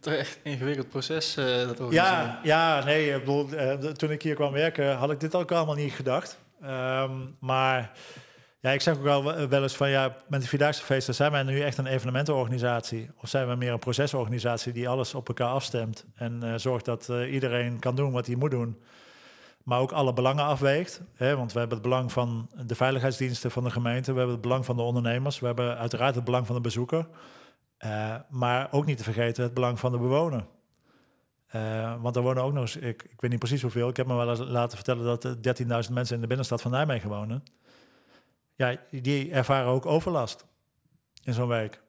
Echt 0.11 0.39
een 0.43 0.51
ingewikkeld 0.51 0.89
proces, 0.89 1.37
uh, 1.37 1.67
dat. 1.67 1.91
Ja, 1.91 2.39
ja, 2.43 2.83
nee, 2.83 3.13
ik 3.13 3.19
bedoel, 3.19 3.53
uh, 3.53 3.73
toen 3.73 4.11
ik 4.11 4.21
hier 4.21 4.35
kwam 4.35 4.51
werken, 4.51 4.95
had 4.95 5.11
ik 5.11 5.19
dit 5.19 5.35
ook 5.35 5.51
allemaal 5.51 5.75
niet 5.75 5.93
gedacht. 5.93 6.39
Um, 6.63 7.35
maar 7.39 7.91
ja, 8.59 8.71
ik 8.71 8.81
zeg 8.81 8.95
ook 8.95 9.03
wel, 9.03 9.47
wel 9.47 9.63
eens 9.63 9.75
van 9.75 9.89
ja, 9.89 10.15
met 10.27 10.41
de 10.41 10.47
Vierdaagse 10.47 10.83
feesten 10.83 11.15
zijn 11.15 11.31
wij 11.31 11.43
nu 11.43 11.61
echt 11.61 11.77
een 11.77 11.85
evenementenorganisatie? 11.85 13.09
Of 13.17 13.29
zijn 13.29 13.47
we 13.47 13.55
meer 13.55 13.71
een 13.71 13.79
procesorganisatie 13.79 14.73
die 14.73 14.89
alles 14.89 15.13
op 15.13 15.27
elkaar 15.27 15.49
afstemt 15.49 16.05
en 16.15 16.59
zorgt 16.59 16.85
dat 16.85 17.11
iedereen 17.29 17.79
kan 17.79 17.95
doen 17.95 18.11
wat 18.11 18.25
hij 18.25 18.35
moet 18.35 18.51
doen? 18.51 18.81
Maar 19.65 19.79
ook 19.79 19.91
alle 19.91 20.13
belangen 20.13 20.43
afweegt. 20.43 21.01
Hè, 21.13 21.35
want 21.35 21.53
we 21.53 21.59
hebben 21.59 21.77
het 21.77 21.87
belang 21.87 22.11
van 22.11 22.49
de 22.65 22.75
veiligheidsdiensten 22.75 23.51
van 23.51 23.63
de 23.63 23.69
gemeente, 23.69 24.11
we 24.11 24.17
hebben 24.17 24.35
het 24.35 24.43
belang 24.43 24.65
van 24.65 24.75
de 24.75 24.81
ondernemers, 24.81 25.39
we 25.39 25.45
hebben 25.45 25.77
uiteraard 25.77 26.15
het 26.15 26.23
belang 26.23 26.45
van 26.45 26.55
de 26.55 26.61
bezoeker, 26.61 27.07
uh, 27.85 28.15
maar 28.29 28.67
ook 28.71 28.85
niet 28.85 28.97
te 28.97 29.03
vergeten 29.03 29.43
het 29.43 29.53
belang 29.53 29.79
van 29.79 29.91
de 29.91 29.97
bewoner. 29.97 30.45
Uh, 31.55 32.01
want 32.01 32.15
er 32.15 32.21
wonen 32.21 32.43
ook 32.43 32.53
nog 32.53 32.61
eens, 32.61 32.75
ik, 32.75 33.03
ik, 33.03 33.21
weet 33.21 33.31
niet 33.31 33.39
precies 33.39 33.61
hoeveel, 33.61 33.89
ik 33.89 33.97
heb 33.97 34.07
me 34.07 34.15
wel 34.15 34.45
laten 34.45 34.77
vertellen 34.77 35.03
dat 35.05 35.23
er 35.23 35.35
13.000 35.87 35.93
mensen 35.93 36.15
in 36.15 36.21
de 36.21 36.27
binnenstad 36.27 36.61
van 36.61 36.71
Nijmegen 36.71 37.09
wonen. 37.09 37.43
Ja, 38.55 38.75
die 38.89 39.31
ervaren 39.31 39.71
ook 39.71 39.85
overlast 39.85 40.45
in 41.23 41.33
zo'n 41.33 41.47
week. 41.47 41.81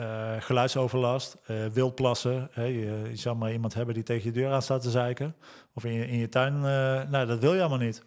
Uh, 0.00 0.32
geluidsoverlast, 0.38 1.36
uh, 1.50 1.66
wildplassen. 1.66 2.48
Hè, 2.52 2.64
je, 2.64 3.02
je, 3.08 3.16
zal 3.16 3.34
maar 3.34 3.52
iemand 3.52 3.74
hebben 3.74 3.94
die 3.94 4.02
tegen 4.02 4.24
je 4.24 4.40
deur 4.40 4.52
aan 4.52 4.62
staat 4.62 4.82
te 4.82 4.90
zeiken. 4.90 5.34
Of 5.74 5.84
in 5.84 5.92
je, 5.92 6.08
in 6.08 6.18
je 6.18 6.28
tuin. 6.28 6.54
Uh, 6.54 6.62
nou, 7.10 7.26
dat 7.26 7.38
wil 7.38 7.54
je 7.54 7.60
allemaal 7.60 7.78
niet. 7.78 8.04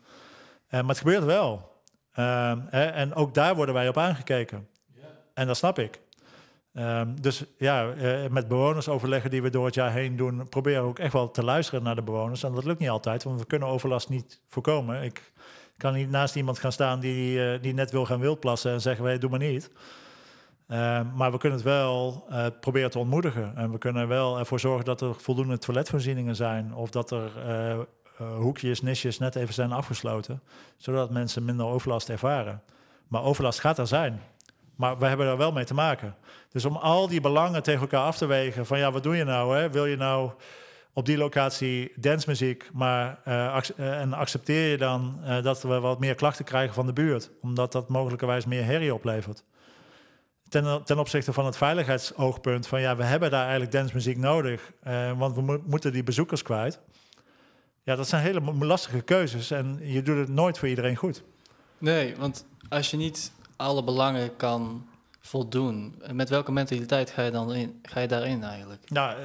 maar 0.69 0.83
het 0.83 0.97
gebeurt 0.97 1.23
wel. 1.23 1.71
Ehm, 2.13 2.59
hè, 2.69 2.85
en 2.85 3.13
ook 3.13 3.33
daar 3.33 3.55
worden 3.55 3.75
wij 3.75 3.87
op 3.87 3.97
aangekeken. 3.97 4.67
En 5.33 5.47
dat 5.47 5.57
snap 5.57 5.79
ik. 5.79 5.99
Um, 6.73 7.21
dus 7.21 7.43
ja, 7.57 7.93
met 8.29 8.47
bewoners 8.47 8.87
overleggen 8.89 9.29
die 9.29 9.41
we 9.41 9.49
door 9.49 9.65
het 9.65 9.75
jaar 9.75 9.91
heen 9.91 10.15
doen, 10.15 10.49
proberen 10.49 10.83
we 10.83 10.89
ook 10.89 10.99
echt 10.99 11.13
wel 11.13 11.31
te 11.31 11.43
luisteren 11.43 11.83
naar 11.83 11.95
de 11.95 12.01
bewoners. 12.01 12.43
En 12.43 12.53
dat 12.53 12.65
lukt 12.65 12.79
niet 12.79 12.89
altijd, 12.89 13.23
want 13.23 13.39
we 13.39 13.45
kunnen 13.45 13.67
overlast 13.67 14.09
niet 14.09 14.41
voorkomen. 14.47 15.03
Ik 15.03 15.31
kan 15.77 15.93
niet 15.93 16.09
naast 16.09 16.35
iemand 16.35 16.59
gaan 16.59 16.71
staan 16.71 16.99
die, 16.99 17.59
die 17.59 17.73
net 17.73 17.91
wil 17.91 18.05
gaan 18.05 18.19
wildplassen 18.19 18.71
en 18.71 18.81
zeggen 18.81 19.03
wij, 19.03 19.17
doe 19.17 19.29
maar 19.29 19.39
niet. 19.39 19.69
Uh, 20.71 21.01
maar 21.15 21.31
we 21.31 21.37
kunnen 21.37 21.57
het 21.57 21.67
wel 21.67 22.25
uh, 22.29 22.45
proberen 22.59 22.89
te 22.89 22.99
ontmoedigen. 22.99 23.55
En 23.55 23.71
we 23.71 23.77
kunnen 23.77 24.07
wel 24.07 24.39
ervoor 24.39 24.59
zorgen 24.59 24.85
dat 24.85 25.01
er 25.01 25.15
voldoende 25.15 25.57
toiletvoorzieningen 25.57 26.35
zijn. 26.35 26.73
Of 26.73 26.89
dat 26.89 27.11
er 27.11 27.31
uh, 27.47 27.79
hoekjes, 28.37 28.81
nisjes 28.81 29.19
net 29.19 29.35
even 29.35 29.53
zijn 29.53 29.71
afgesloten. 29.71 30.41
Zodat 30.77 31.09
mensen 31.09 31.45
minder 31.45 31.65
overlast 31.65 32.09
ervaren. 32.09 32.61
Maar 33.07 33.23
overlast 33.23 33.59
gaat 33.59 33.77
er 33.77 33.87
zijn. 33.87 34.21
Maar 34.75 34.97
we 34.97 35.05
hebben 35.05 35.27
er 35.27 35.37
wel 35.37 35.51
mee 35.51 35.65
te 35.65 35.73
maken. 35.73 36.15
Dus 36.49 36.65
om 36.65 36.75
al 36.75 37.07
die 37.07 37.21
belangen 37.21 37.63
tegen 37.63 37.81
elkaar 37.81 38.05
af 38.05 38.17
te 38.17 38.25
wegen. 38.25 38.65
Van 38.65 38.77
ja, 38.77 38.91
wat 38.91 39.03
doe 39.03 39.15
je 39.15 39.23
nou? 39.23 39.57
Hè? 39.57 39.69
Wil 39.69 39.85
je 39.85 39.97
nou 39.97 40.31
op 40.93 41.05
die 41.05 41.17
locatie 41.17 41.91
dansmuziek, 41.95 42.69
maar 42.73 43.19
en 43.77 44.13
accepteer 44.13 44.71
je 44.71 44.77
dan 44.77 45.19
dat 45.41 45.61
we 45.61 45.79
wat 45.79 45.99
meer 45.99 46.15
klachten 46.15 46.45
krijgen 46.45 46.73
van 46.73 46.85
de 46.85 46.93
buurt, 46.93 47.31
omdat 47.41 47.71
dat 47.71 47.89
mogelijkerwijs 47.89 48.45
meer 48.45 48.65
herrie 48.65 48.93
oplevert 48.93 49.43
ten, 50.51 50.83
ten 50.83 50.99
opzichte 50.99 51.33
van 51.33 51.45
het 51.45 51.57
veiligheidsoogpunt 51.57 52.67
van 52.67 52.81
ja, 52.81 52.95
we 52.95 53.03
hebben 53.03 53.31
daar 53.31 53.41
eigenlijk 53.41 53.71
dansmuziek 53.71 54.17
nodig, 54.17 54.71
uh, 54.87 55.11
want 55.17 55.35
we 55.35 55.41
mo 55.41 55.61
moeten 55.65 55.93
die 55.93 56.03
bezoekers 56.03 56.41
kwijt. 56.41 56.79
Ja, 57.83 57.95
dat 57.95 58.07
zijn 58.07 58.21
hele 58.21 58.41
lastige 58.65 59.01
keuzes 59.01 59.51
en 59.51 59.79
je 59.81 60.01
doet 60.01 60.17
het 60.17 60.29
nooit 60.29 60.57
voor 60.57 60.67
iedereen 60.67 60.95
goed. 60.95 61.23
Nee, 61.77 62.15
want 62.15 62.45
als 62.69 62.91
je 62.91 62.97
niet 62.97 63.31
alle 63.55 63.83
belangen 63.83 64.35
kan 64.35 64.87
voldoen, 65.19 66.01
met 66.11 66.29
welke 66.29 66.51
mentaliteit 66.51 67.09
ga 67.09 67.21
je 67.21 67.31
dan 67.31 67.53
in, 67.53 67.79
ga 67.83 67.99
je 67.99 68.07
daarin 68.07 68.43
eigenlijk? 68.43 68.89
Nou, 68.89 69.17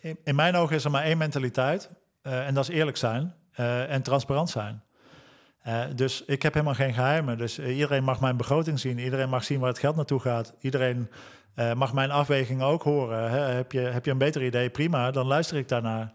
in, 0.00 0.18
in 0.24 0.34
mijn 0.34 0.56
ogen 0.56 0.76
is 0.76 0.84
er 0.84 0.90
maar 0.90 1.04
één 1.04 1.18
mentaliteit 1.18 1.90
uh, 2.22 2.46
en 2.46 2.54
dat 2.54 2.68
is 2.68 2.74
eerlijk 2.74 2.96
zijn 2.96 3.34
uh, 3.60 3.90
en 3.90 4.02
transparant 4.02 4.50
zijn. 4.50 4.82
Uh, 5.70 5.84
dus 5.94 6.24
ik 6.24 6.42
heb 6.42 6.52
helemaal 6.52 6.74
geen 6.74 6.94
geheimen. 6.94 7.38
Dus 7.38 7.58
uh, 7.58 7.74
iedereen 7.76 8.04
mag 8.04 8.20
mijn 8.20 8.36
begroting 8.36 8.80
zien. 8.80 8.98
Iedereen 8.98 9.28
mag 9.28 9.44
zien 9.44 9.60
waar 9.60 9.68
het 9.68 9.78
geld 9.78 9.96
naartoe 9.96 10.20
gaat. 10.20 10.54
Iedereen 10.60 11.10
uh, 11.54 11.72
mag 11.72 11.92
mijn 11.92 12.10
afwegingen 12.10 12.66
ook 12.66 12.82
horen. 12.82 13.30
Hè? 13.30 13.38
Heb, 13.38 13.72
je, 13.72 13.80
heb 13.80 14.04
je 14.04 14.10
een 14.10 14.18
beter 14.18 14.44
idee? 14.44 14.70
Prima, 14.70 15.10
dan 15.10 15.26
luister 15.26 15.56
ik 15.56 15.68
daarnaar. 15.68 16.12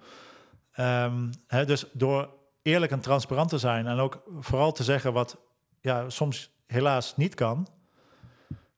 Um, 0.79 1.29
hè, 1.47 1.65
dus 1.65 1.85
door 1.93 2.29
eerlijk 2.61 2.91
en 2.91 2.99
transparant 2.99 3.49
te 3.49 3.57
zijn 3.57 3.87
en 3.87 3.97
ook 3.97 4.23
vooral 4.39 4.71
te 4.71 4.83
zeggen 4.83 5.13
wat 5.13 5.37
ja, 5.81 6.09
soms 6.09 6.51
helaas 6.67 7.17
niet 7.17 7.35
kan. 7.35 7.67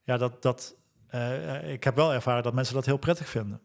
Ja, 0.04 0.18
dat, 0.18 0.42
dat, 0.42 0.76
ik 1.64 1.84
heb 1.84 1.96
wel 1.96 2.14
ervaren 2.14 2.44
dat 2.44 2.54
mensen 2.54 2.76
dat 2.76 2.86
heel 2.86 2.98
prettig 2.98 3.30
vinden. 3.30 3.62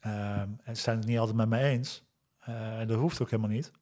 Ehm, 0.00 0.48
en 0.64 0.76
ze 0.76 0.82
zijn 0.82 0.98
het 0.98 1.06
niet 1.06 1.18
altijd 1.18 1.36
met 1.36 1.48
me 1.48 1.58
eens. 1.58 2.04
en 2.44 2.86
dat 2.86 2.98
hoeft 2.98 3.22
ook 3.22 3.30
helemaal 3.30 3.50
niet. 3.50 3.72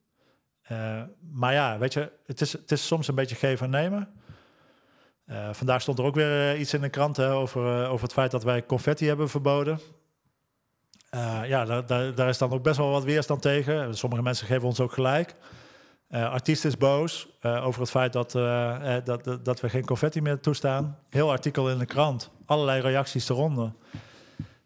Uh, 0.71 1.01
maar 1.31 1.53
ja, 1.53 1.77
weet 1.77 1.93
je, 1.93 2.11
het 2.25 2.41
is, 2.41 2.51
het 2.51 2.71
is 2.71 2.87
soms 2.87 3.07
een 3.07 3.15
beetje 3.15 3.35
geven 3.35 3.65
en 3.65 3.71
nemen. 3.71 4.09
Uh, 5.25 5.49
vandaag 5.51 5.81
stond 5.81 5.99
er 5.99 6.05
ook 6.05 6.15
weer 6.15 6.53
uh, 6.53 6.59
iets 6.59 6.73
in 6.73 6.81
de 6.81 6.89
krant 6.89 7.17
hè, 7.17 7.31
over, 7.31 7.87
over 7.87 8.03
het 8.03 8.13
feit 8.13 8.31
dat 8.31 8.43
wij 8.43 8.65
confetti 8.65 9.07
hebben 9.07 9.29
verboden. 9.29 9.79
ja, 11.45 11.65
daar, 11.65 11.85
daar, 11.85 12.15
daar, 12.15 12.29
is 12.29 12.37
dan 12.37 12.51
ook 12.51 12.63
best 12.63 12.77
wel 12.77 12.91
wat 12.91 13.03
weerstand 13.03 13.41
tegen. 13.41 13.97
Sommige 13.97 14.21
mensen 14.21 14.47
geven 14.47 14.67
ons 14.67 14.79
ook 14.79 14.91
gelijk. 14.91 15.35
artiest 16.09 16.65
is 16.65 16.77
boos 16.77 17.27
over 17.41 17.81
het 17.81 17.89
feit 17.89 18.13
dat, 18.13 18.31
dat, 19.05 19.45
dat 19.45 19.59
we 19.59 19.69
geen 19.69 19.85
confetti 19.85 20.21
meer 20.21 20.39
toestaan. 20.39 20.99
Heel 21.09 21.31
artikel 21.31 21.69
in 21.69 21.77
de 21.77 21.85
krant, 21.85 22.31
allerlei 22.45 22.81
reacties 22.81 23.29
eronder. 23.29 23.71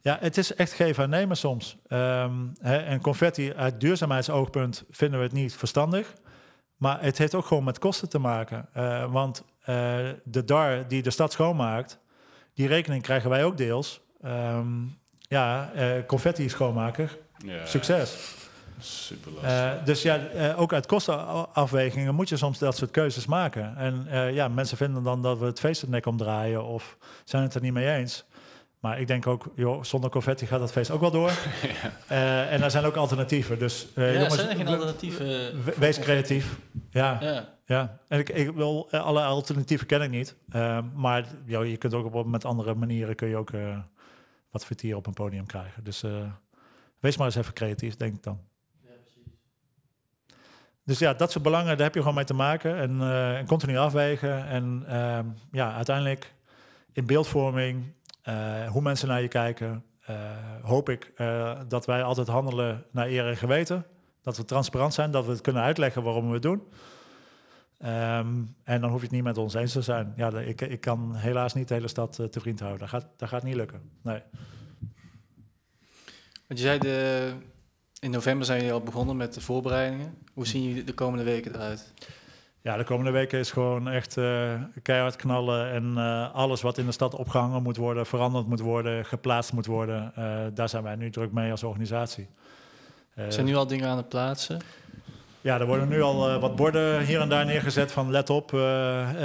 Ja, 0.01 0.17
het 0.19 0.37
is 0.37 0.55
echt 0.55 0.73
geven 0.73 1.03
en 1.03 1.09
nemen 1.09 1.37
soms. 1.37 1.77
Um, 1.89 2.53
hè, 2.61 2.77
en 2.77 3.01
confetti 3.01 3.53
uit 3.53 3.79
duurzaamheidsoogpunt 3.79 4.83
vinden 4.89 5.19
we 5.19 5.25
het 5.25 5.33
niet 5.33 5.55
verstandig. 5.55 6.13
Maar 6.77 7.01
het 7.01 7.17
heeft 7.17 7.35
ook 7.35 7.45
gewoon 7.45 7.63
met 7.63 7.79
kosten 7.79 8.09
te 8.09 8.19
maken. 8.19 8.69
Uh, 8.77 9.11
want 9.11 9.43
uh, 9.59 9.65
de 10.23 10.45
DAR 10.45 10.87
die 10.87 11.01
de 11.01 11.09
stad 11.09 11.31
schoonmaakt, 11.31 11.99
die 12.53 12.67
rekening 12.67 13.03
krijgen 13.03 13.29
wij 13.29 13.43
ook 13.43 13.57
deels. 13.57 14.01
Um, 14.25 14.97
ja, 15.19 15.71
uh, 15.75 15.91
confetti 16.07 16.49
schoonmaker, 16.49 17.17
ja, 17.45 17.65
succes. 17.65 18.35
Super 18.79 19.31
lastig. 19.31 19.83
dus 19.83 20.01
ja, 20.01 20.19
ook 20.55 20.73
uit 20.73 20.85
kostenafwegingen 20.85 22.15
moet 22.15 22.29
je 22.29 22.37
soms 22.37 22.59
dat 22.59 22.77
soort 22.77 22.91
keuzes 22.91 23.25
maken. 23.25 23.77
En 23.77 24.07
ja, 24.33 24.47
mensen 24.47 24.77
vinden 24.77 25.03
dan 25.03 25.21
dat 25.21 25.39
we 25.39 25.45
het 25.45 25.59
feest 25.59 25.81
het 25.81 25.89
nek 25.89 26.05
omdraaien 26.05 26.63
of 26.63 26.97
zijn 27.23 27.43
het 27.43 27.53
er 27.53 27.61
niet 27.61 27.73
mee 27.73 27.95
eens. 27.95 28.25
Maar 28.81 28.99
ik 28.99 29.07
denk 29.07 29.27
ook, 29.27 29.51
joh, 29.55 29.83
zonder 29.83 30.09
confetti 30.09 30.45
gaat 30.45 30.59
dat 30.59 30.71
feest 30.71 30.91
ook 30.91 30.99
wel 30.99 31.11
door. 31.11 31.31
ja. 31.81 31.93
uh, 32.15 32.53
en 32.53 32.61
er 32.61 32.71
zijn 32.71 32.85
ook 32.85 32.95
alternatieven. 32.95 33.59
Dus 33.59 33.87
uh, 33.95 34.07
ja, 34.07 34.13
jongens, 34.13 34.35
zijn 34.35 34.49
er 34.49 34.55
geen 34.55 34.67
alternatieven? 34.67 35.53
Wees 35.79 35.99
creatief. 35.99 36.59
Ja. 36.89 37.17
ja. 37.21 37.49
ja. 37.65 37.99
En 38.07 38.19
ik, 38.19 38.29
ik 38.29 38.51
wil 38.51 38.87
eh, 38.91 39.03
alle 39.03 39.23
alternatieven 39.23 39.87
ken 39.87 40.01
ik 40.01 40.09
niet. 40.09 40.35
Uh, 40.55 40.79
maar 40.93 41.25
joh, 41.45 41.65
je 41.65 41.77
kunt 41.77 41.93
ook 41.93 42.15
op, 42.15 42.25
met 42.25 42.45
andere 42.45 42.75
manieren 42.75 43.15
kun 43.15 43.27
je 43.27 43.37
ook 43.37 43.51
wat 44.51 44.65
vertier 44.65 44.95
op 44.95 45.07
een 45.07 45.13
podium 45.13 45.45
krijgen. 45.45 45.83
Dus 45.83 46.03
wees 46.99 47.17
maar 47.17 47.25
eens 47.25 47.35
even 47.35 47.53
creatief, 47.53 47.95
denk 47.95 48.15
ik 48.15 48.23
dan. 48.23 48.39
Ja, 48.81 48.89
precies. 49.01 49.31
Dus 50.83 50.99
ja, 50.99 51.13
dat 51.13 51.31
soort 51.31 51.43
belangen, 51.43 51.77
daar 51.77 51.85
heb 51.85 51.93
je 51.93 51.99
gewoon 51.99 52.15
mee 52.15 52.25
te 52.25 52.33
maken. 52.33 52.77
En, 52.77 53.01
en 53.37 53.45
continu 53.45 53.77
afwegen. 53.77 54.47
En 54.47 54.83
ehm, 54.87 55.25
ja, 55.51 55.75
uiteindelijk 55.75 56.33
in 56.93 57.05
beeldvorming 57.05 57.93
hoe 58.67 58.81
mensen 58.81 59.07
naar 59.07 59.21
je 59.21 59.27
kijken, 59.27 59.85
uh, 60.09 60.15
hoop 60.61 60.89
ik 60.89 61.11
uh, 61.17 61.59
dat 61.67 61.85
wij 61.85 62.03
altijd 62.03 62.27
handelen 62.27 62.85
naar 62.91 63.07
eer 63.07 63.27
en 63.27 63.37
geweten. 63.37 63.85
Dat 64.21 64.37
we 64.37 64.45
transparant 64.45 64.93
zijn, 64.93 65.11
dat 65.11 65.25
we 65.25 65.31
het 65.31 65.41
kunnen 65.41 65.61
uitleggen 65.61 66.03
waarom 66.03 66.27
we 66.27 66.33
het 66.33 66.41
doen. 66.41 66.63
Um, 67.85 68.55
en 68.63 68.81
dan 68.81 68.89
hoef 68.89 68.99
je 68.99 69.05
het 69.05 69.15
niet 69.15 69.23
met 69.23 69.37
ons 69.37 69.53
eens 69.53 69.71
te 69.71 69.81
zijn. 69.81 70.13
Ja, 70.15 70.39
ik, 70.39 70.61
ik 70.61 70.81
kan 70.81 71.15
helaas 71.15 71.53
niet 71.53 71.67
de 71.67 71.73
hele 71.73 71.87
stad 71.87 72.15
te 72.29 72.39
vriend 72.39 72.59
houden. 72.59 72.79
Dat 72.79 72.89
gaat, 72.89 73.07
dat 73.17 73.29
gaat 73.29 73.43
niet 73.43 73.55
lukken. 73.55 73.81
Nee. 74.03 74.21
Want 76.47 76.59
je 76.59 76.65
zei, 76.65 76.79
de, 76.79 77.31
in 77.99 78.11
november 78.11 78.45
zijn 78.45 78.59
jullie 78.59 78.73
al 78.73 78.81
begonnen 78.81 79.17
met 79.17 79.33
de 79.33 79.41
voorbereidingen. 79.41 80.17
Hoe 80.33 80.47
zien 80.47 80.63
jullie 80.63 80.83
de 80.83 80.93
komende 80.93 81.23
weken 81.23 81.55
eruit? 81.55 81.93
Ja, 82.63 82.77
de 82.77 82.83
komende 82.83 83.11
weken 83.11 83.39
is 83.39 83.51
gewoon 83.51 83.89
echt 83.89 84.17
uh, 84.17 84.51
keihard 84.81 85.15
knallen. 85.15 85.71
En 85.71 85.93
uh, 85.97 86.33
alles 86.33 86.61
wat 86.61 86.77
in 86.77 86.85
de 86.85 86.91
stad 86.91 87.15
opgehangen 87.15 87.63
moet 87.63 87.77
worden, 87.77 88.05
veranderd 88.05 88.47
moet 88.47 88.59
worden, 88.59 89.05
geplaatst 89.05 89.53
moet 89.53 89.65
worden. 89.65 90.11
Uh, 90.19 90.25
daar 90.53 90.69
zijn 90.69 90.83
wij 90.83 90.95
nu 90.95 91.09
druk 91.09 91.31
mee 91.31 91.51
als 91.51 91.63
organisatie. 91.63 92.27
zijn 93.27 93.45
nu 93.45 93.55
al 93.55 93.67
dingen 93.67 93.87
aan 93.87 93.97
het 93.97 94.09
plaatsen? 94.09 94.59
Ja, 95.41 95.59
er 95.59 95.65
worden 95.65 95.87
nu 95.87 96.01
al 96.01 96.39
wat 96.39 96.55
borden 96.55 97.05
hier 97.05 97.19
en 97.19 97.29
daar 97.29 97.45
neergezet 97.45 97.91
van 97.91 98.11
let 98.11 98.29
op. 98.29 98.53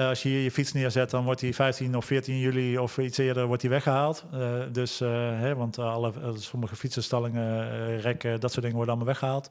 als 0.08 0.22
je 0.22 0.28
hier 0.28 0.40
je 0.42 0.50
fiets 0.50 0.72
neerzet, 0.72 1.10
dan 1.10 1.24
wordt 1.24 1.40
die 1.40 1.54
15 1.54 1.96
of 1.96 2.04
14 2.04 2.38
juli 2.38 2.78
of 2.78 2.98
iets 2.98 3.18
eerder 3.18 3.46
wordt 3.46 3.60
die 3.60 3.70
weggehaald. 3.70 4.24
dus, 4.72 4.98
hè, 4.98 5.54
want 5.54 5.78
alle, 5.78 6.12
sommige 6.34 6.76
fietsenstallingen, 6.76 8.00
rekken, 8.00 8.40
dat 8.40 8.50
soort 8.50 8.62
dingen 8.62 8.76
worden 8.76 8.94
allemaal 8.94 9.12
weggehaald. 9.12 9.50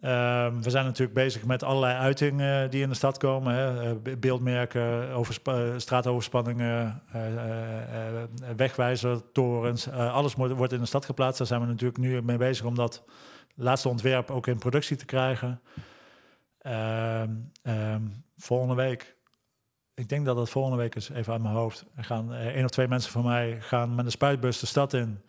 Ehm, 0.00 0.60
we 0.60 0.70
zijn 0.70 0.84
natuurlijk 0.84 1.14
bezig 1.14 1.44
met 1.44 1.62
allerlei 1.62 1.94
uitingen 1.94 2.70
die 2.70 2.82
in 2.82 2.88
de 2.88 2.94
stad 2.94 3.16
komen. 3.16 3.54
Hè. 3.54 3.90
Eh, 3.90 4.16
beeldmerken, 4.18 5.10
overspa- 5.10 5.78
straatoverspanningen, 5.78 7.02
uh, 7.14 7.32
uh, 9.88 10.14
alles 10.14 10.34
wordt, 10.34 10.72
in 10.72 10.80
de 10.80 10.86
stad 10.86 11.04
geplaatst. 11.04 11.38
Daar 11.38 11.46
zijn 11.46 11.60
we 11.60 11.66
natuurlijk 11.66 11.98
nu 11.98 12.22
mee 12.22 12.36
bezig 12.36 12.64
om 12.64 12.74
dat 12.74 13.04
laatste 13.54 13.88
ontwerp 13.88 14.30
ook 14.30 14.46
in 14.46 14.58
productie 14.58 14.96
te 14.96 15.04
krijgen. 15.04 15.60
Ehm, 16.58 17.30
ehm, 17.62 18.02
volgende 18.36 18.74
week, 18.74 19.16
ik 19.94 20.08
denk 20.08 20.24
dat 20.24 20.36
het 20.36 20.50
volgende 20.50 20.78
week 20.78 20.94
is, 20.94 21.08
even 21.08 21.32
uit 21.32 21.42
mijn 21.42 21.54
hoofd. 21.54 21.84
Er 21.96 22.04
gaan 22.04 22.34
één 22.34 22.64
of 22.64 22.70
twee 22.70 22.88
mensen 22.88 23.12
van 23.12 23.24
mij 23.24 23.60
gaan 23.60 23.94
met 23.94 24.04
een 24.04 24.10
spuitbus 24.10 24.60
de 24.60 24.66
stad 24.66 24.92
in 24.92 25.22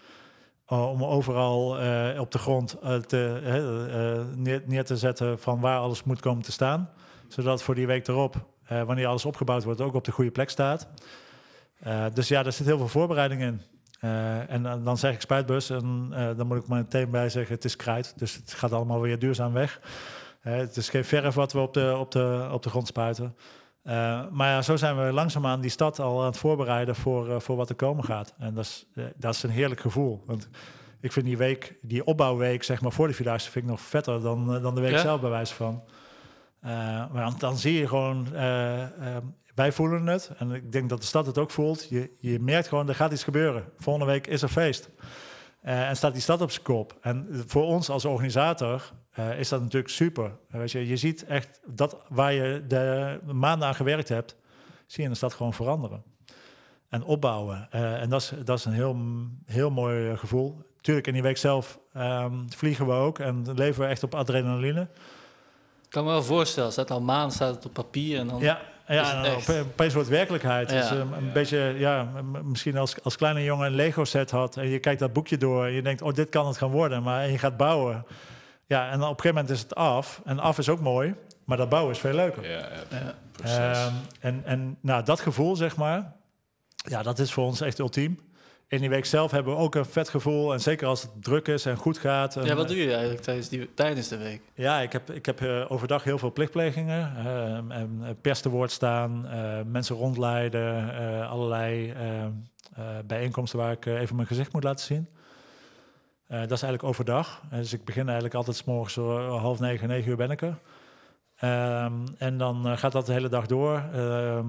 om 0.70 1.04
overal 1.04 1.82
uh, 1.82 2.20
op 2.20 2.32
de 2.32 2.38
grond 2.38 2.78
uh, 2.84 4.22
neer, 4.66 4.86
te 4.86 4.98
zetten 4.98 5.40
van 5.40 5.60
waar 5.60 5.80
alles 5.80 6.04
moet 6.04 6.20
komen 6.20 6.44
te 6.44 6.52
staan. 6.52 6.90
Zodat 7.28 7.64
voor 7.64 7.76
die 7.76 7.88
week 7.88 8.08
erop, 8.08 8.36
wanneer 8.68 9.08
alles 9.08 9.26
opgebouwd 9.26 9.64
wordt, 9.64 9.82
ook 9.82 9.94
op 9.94 10.04
de 10.04 10.12
goede 10.12 10.32
plek 10.32 10.50
staat. 10.50 10.88
dus 12.14 12.28
ja, 12.28 12.46
er 12.46 12.52
zit 12.52 12.66
heel 12.66 12.78
veel 12.78 12.88
voorbereiding 12.88 13.42
in. 13.42 13.62
en 14.48 14.84
dan 14.84 14.98
zeg 14.98 15.14
ik 15.14 15.22
spuitbus 15.22 15.70
en 15.70 16.10
dan 16.38 16.48
moet 16.48 16.58
ik 16.58 16.68
meteen 16.68 17.10
bij 17.10 17.30
zeggen, 17.30 17.56
het 17.56 17.66
is 17.66 17.76
kruid. 17.76 18.14
Dus 18.18 18.36
het 18.36 18.54
gaat 18.54 18.72
allemaal 18.72 19.02
weer 19.02 19.20
duurzaam 19.20 19.54
weg. 19.54 19.82
het 20.40 20.78
is 20.78 20.90
geen 20.90 21.06
verf 21.06 21.36
wat 21.36 21.54
we 21.54 21.60
op 21.60 21.74
de, 21.74 21.96
op 22.00 22.12
de, 22.12 22.50
op 22.52 22.64
de 22.64 22.70
grond 22.70 22.88
spuiten. 22.88 23.36
Uh, 23.90 24.22
maar 24.32 24.50
ja, 24.50 24.62
zo 24.62 24.76
zijn 24.76 25.06
we 25.06 25.14
langzaamaan 25.14 25.62
die 25.62 25.70
stad 25.70 26.00
al 26.00 26.20
aan 26.20 26.26
het 26.26 26.38
voorbereiden 26.38 26.96
voor, 26.96 27.28
uh, 27.28 27.40
voor 27.40 27.56
wat 27.56 27.70
er 27.70 27.76
komen 27.76 28.04
gaat. 28.04 28.34
En 28.38 28.54
dat 28.54 28.64
is, 28.66 28.86
uh, 28.94 29.06
dat 29.16 29.34
is 29.34 29.44
een 29.44 29.50
heerlijk 29.50 29.82
gevoel. 29.82 30.24
Want 30.26 30.50
ik 31.00 31.12
vind 31.12 31.26
die 31.26 31.38
week, 31.38 31.76
die 31.82 32.06
opbouwweek, 32.06 32.64
zeg 32.64 32.82
maar, 32.82 32.92
voor 32.92 33.08
de 33.08 33.14
Vierdaagse, 33.14 33.52
vind 33.52 33.66
ik 33.66 33.72
nog 33.72 33.82
vetter 33.82 34.22
dan, 34.22 34.62
dan 34.62 34.76
de 34.76 34.82
week 34.82 34.92
ja? 34.92 35.00
zelf, 35.00 35.22
bij 35.22 35.30
wijze 35.30 35.54
van. 35.54 35.84
maar 36.62 37.24
dan, 37.24 37.36
dan, 37.38 37.58
zie 37.58 37.74
je 37.74 37.88
gewoon, 37.88 38.28
wij 39.56 39.72
voelen 39.72 40.08
het. 40.08 40.32
En 40.38 40.52
ik 40.52 40.72
denk 40.72 40.90
dat 40.90 41.00
de 41.00 41.08
stad 41.08 41.26
het 41.26 41.38
ook 41.38 41.52
voelt. 41.52 41.90
Je, 41.90 42.12
je 42.18 42.40
merkt 42.40 42.68
gewoon, 42.68 42.90
er 42.90 42.96
gaat 42.96 43.12
iets 43.12 43.24
gebeuren. 43.24 43.64
Volgende 43.78 44.12
week 44.12 44.28
is 44.28 44.42
er 44.42 44.50
feest. 44.50 44.90
en 45.62 45.96
staat 45.96 46.14
die 46.14 46.22
stad 46.22 46.42
op 46.42 46.52
zijn 46.52 46.64
kop. 46.64 46.98
En 47.02 47.44
voor 47.48 47.64
ons 47.64 47.90
als 47.90 48.06
organisator 48.06 48.92
uh, 49.20 49.40
is 49.40 49.50
dat 49.50 49.62
natuurlijk 49.62 49.94
super. 49.94 50.32
weet 50.48 50.72
je, 50.72 50.88
je 50.88 50.98
ziet 50.98 51.26
echt 51.26 51.60
dat 51.66 51.98
waar 52.08 52.34
je 52.34 52.64
de 52.68 53.20
maanden 53.34 53.68
aan 53.68 53.76
gewerkt 53.76 54.10
hebt, 54.10 54.36
zie 54.86 54.98
je 54.98 55.04
in 55.04 55.10
de 55.10 55.16
stad 55.16 55.34
gewoon 55.34 55.54
veranderen. 55.54 56.04
En 56.90 57.04
opbouwen. 57.04 57.68
Uh, 57.76 58.02
en 58.02 58.10
dat 58.10 58.22
is, 58.22 58.32
dat 58.46 58.58
is 58.58 58.66
een 58.66 58.74
heel, 58.74 58.98
heel 59.46 59.72
mooi 59.72 60.18
gevoel. 60.18 60.62
Tuurlijk, 60.82 61.08
in 61.08 61.14
die 61.14 61.22
week 61.22 61.38
zelf 61.38 61.80
um, 61.98 62.46
vliegen 62.56 62.86
we 62.86 62.92
ook 62.92 63.20
en 63.20 63.54
leven 63.54 63.82
we 63.82 63.88
echt 63.88 64.04
op 64.04 64.16
adrenaline. 64.16 64.82
Ik 65.84 65.90
kan 65.90 66.04
me 66.04 66.10
wel 66.10 66.24
voorstellen, 66.24 66.72
staat 66.72 66.92
al 66.92 67.02
maanden 67.02 67.32
staat 67.32 67.56
het 67.56 67.66
op 67.66 67.74
papier 67.74 68.20
en 68.20 68.28
dan. 68.28 68.40
Ja, 68.40 68.62
ja, 68.88 69.36
opeens 69.72 69.94
wordt 69.94 70.10
werkelijkheid. 70.10 70.72
Ja. 70.72 70.80
Dus, 70.80 70.92
um, 70.92 71.14
een 71.14 71.34
beetje, 71.34 71.74
ja, 71.78 72.12
misschien 72.44 72.78
als, 72.78 73.04
als 73.04 73.16
kleine 73.16 73.44
jongen 73.44 73.66
een 73.66 73.76
Lego 73.76 74.04
set 74.04 74.32
had 74.32 74.58
en 74.58 74.68
je 74.68 74.80
kijkt 74.80 75.00
dat 75.00 75.14
boekje 75.14 75.38
door 75.38 75.66
en 75.66 75.72
je 75.72 75.82
denkt, 75.82 76.02
oh, 76.02 76.14
dit 76.14 76.30
kan 76.30 76.48
het 76.48 76.58
gaan 76.58 76.72
worden, 76.72 77.04
maar 77.04 77.24
en 77.24 77.32
je 77.32 77.38
gaat 77.38 77.58
bouwen. 77.58 78.06
Ja, 78.70 78.90
en 78.90 78.96
op 78.96 79.02
een 79.02 79.08
gegeven 79.08 79.34
moment 79.34 79.50
is 79.50 79.62
het 79.62 79.76
af. 79.76 80.22
En 80.26 80.40
af 80.40 80.58
is 80.58 80.70
ook 80.70 80.80
mooi, 80.80 81.16
maar 81.44 81.58
dat 81.58 81.70
bouwen 81.70 81.94
is 81.94 82.00
veel 82.00 82.14
leuker. 82.14 82.50
Ja, 82.50 82.68
ja, 82.90 83.16
precies. 83.32 83.86
Um, 83.86 83.94
en 84.20 84.42
en 84.46 84.78
nou, 84.82 85.04
dat 85.04 85.20
gevoel, 85.20 85.56
zeg 85.56 85.76
maar, 85.76 86.14
ja, 86.76 87.04
dat 87.04 87.20
is 87.20 87.34
voor 87.34 87.46
ons 87.46 87.62
echt 87.62 87.80
ultiem. 87.80 88.20
In 88.68 88.80
die 88.80 88.90
week 88.90 89.06
zelf 89.06 89.32
hebben 89.32 89.54
we 89.54 89.60
ook 89.60 89.76
een 89.76 89.86
vet 89.86 90.10
gevoel. 90.10 90.54
En 90.54 90.60
zeker 90.60 90.88
als 90.88 91.02
het 91.02 91.12
druk 91.20 91.48
is 91.48 91.66
en 91.66 91.78
goed 91.78 91.98
gaat. 91.98 92.36
En, 92.36 92.46
ja, 92.46 92.56
wat 92.56 92.68
doe 92.68 92.78
je 92.78 92.92
eigenlijk 92.92 93.22
tijdens, 93.22 93.50
die, 93.50 93.74
tijdens 93.74 94.08
de 94.08 94.18
week? 94.18 94.42
Ja, 94.54 94.80
ik 94.80 94.92
heb, 94.92 95.12
ik 95.12 95.26
heb 95.26 95.42
uh, 95.42 95.72
overdag 95.72 96.04
heel 96.04 96.18
veel 96.18 96.32
plichtplegingen. 96.32 97.14
Uh, 97.18 97.78
en 97.78 98.18
pers 98.22 98.42
te 98.42 98.50
woord 98.50 98.72
staan, 98.72 99.26
uh, 99.26 99.60
mensen 99.66 99.96
rondleiden. 99.96 101.28
allerlei 101.28 101.94
bijeenkomsten 103.06 103.60
waar 103.60 103.72
ik 103.72 103.86
even 103.86 104.16
mijn 104.16 104.28
gezicht 104.28 104.54
moet 104.54 104.64
laten 104.64 104.86
zien. 104.86 105.08
Uh, 106.30 106.40
dat 106.40 106.52
is 106.52 106.62
eigenlijk 106.62 106.84
overdag. 106.84 107.42
dus 107.50 107.74
ik 107.74 107.86
begin 107.86 108.06
eigenlijk 108.06 108.34
altijd 108.36 108.56
s 108.56 108.64
morgens 108.64 108.94
zo 108.94 109.30
half 109.30 109.60
negen, 109.60 109.88
negen 109.88 110.10
uur 110.10 110.18
ben 110.18 110.32
ik 110.32 110.42
er. 110.42 110.58
Um, 111.84 112.04
en 112.18 112.38
dan 112.38 112.78
gaat 112.78 112.92
dat 112.92 113.06
de 113.06 113.14
hele 113.14 113.30
dag 113.30 113.46
door. 113.46 113.84
Uh, 113.94 114.40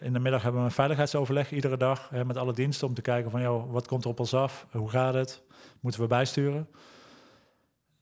in 0.00 0.12
de 0.12 0.18
middag 0.18 0.42
hebben 0.42 0.60
we 0.60 0.66
een 0.66 0.74
veiligheidsoverleg 0.74 1.52
iedere 1.52 1.76
dag 1.76 2.10
met 2.10 2.36
alle 2.36 2.52
diensten 2.52 2.88
om 2.88 2.94
te 2.94 3.02
kijken 3.02 3.30
van 3.30 3.70
wat 3.70 3.86
komt 3.86 4.04
er 4.04 4.10
op 4.10 4.20
ons 4.20 4.34
af, 4.34 4.66
hoe 4.70 4.90
gaat 4.90 5.14
het, 5.14 5.42
moeten 5.80 6.00
we 6.00 6.06
bijsturen. 6.06 6.68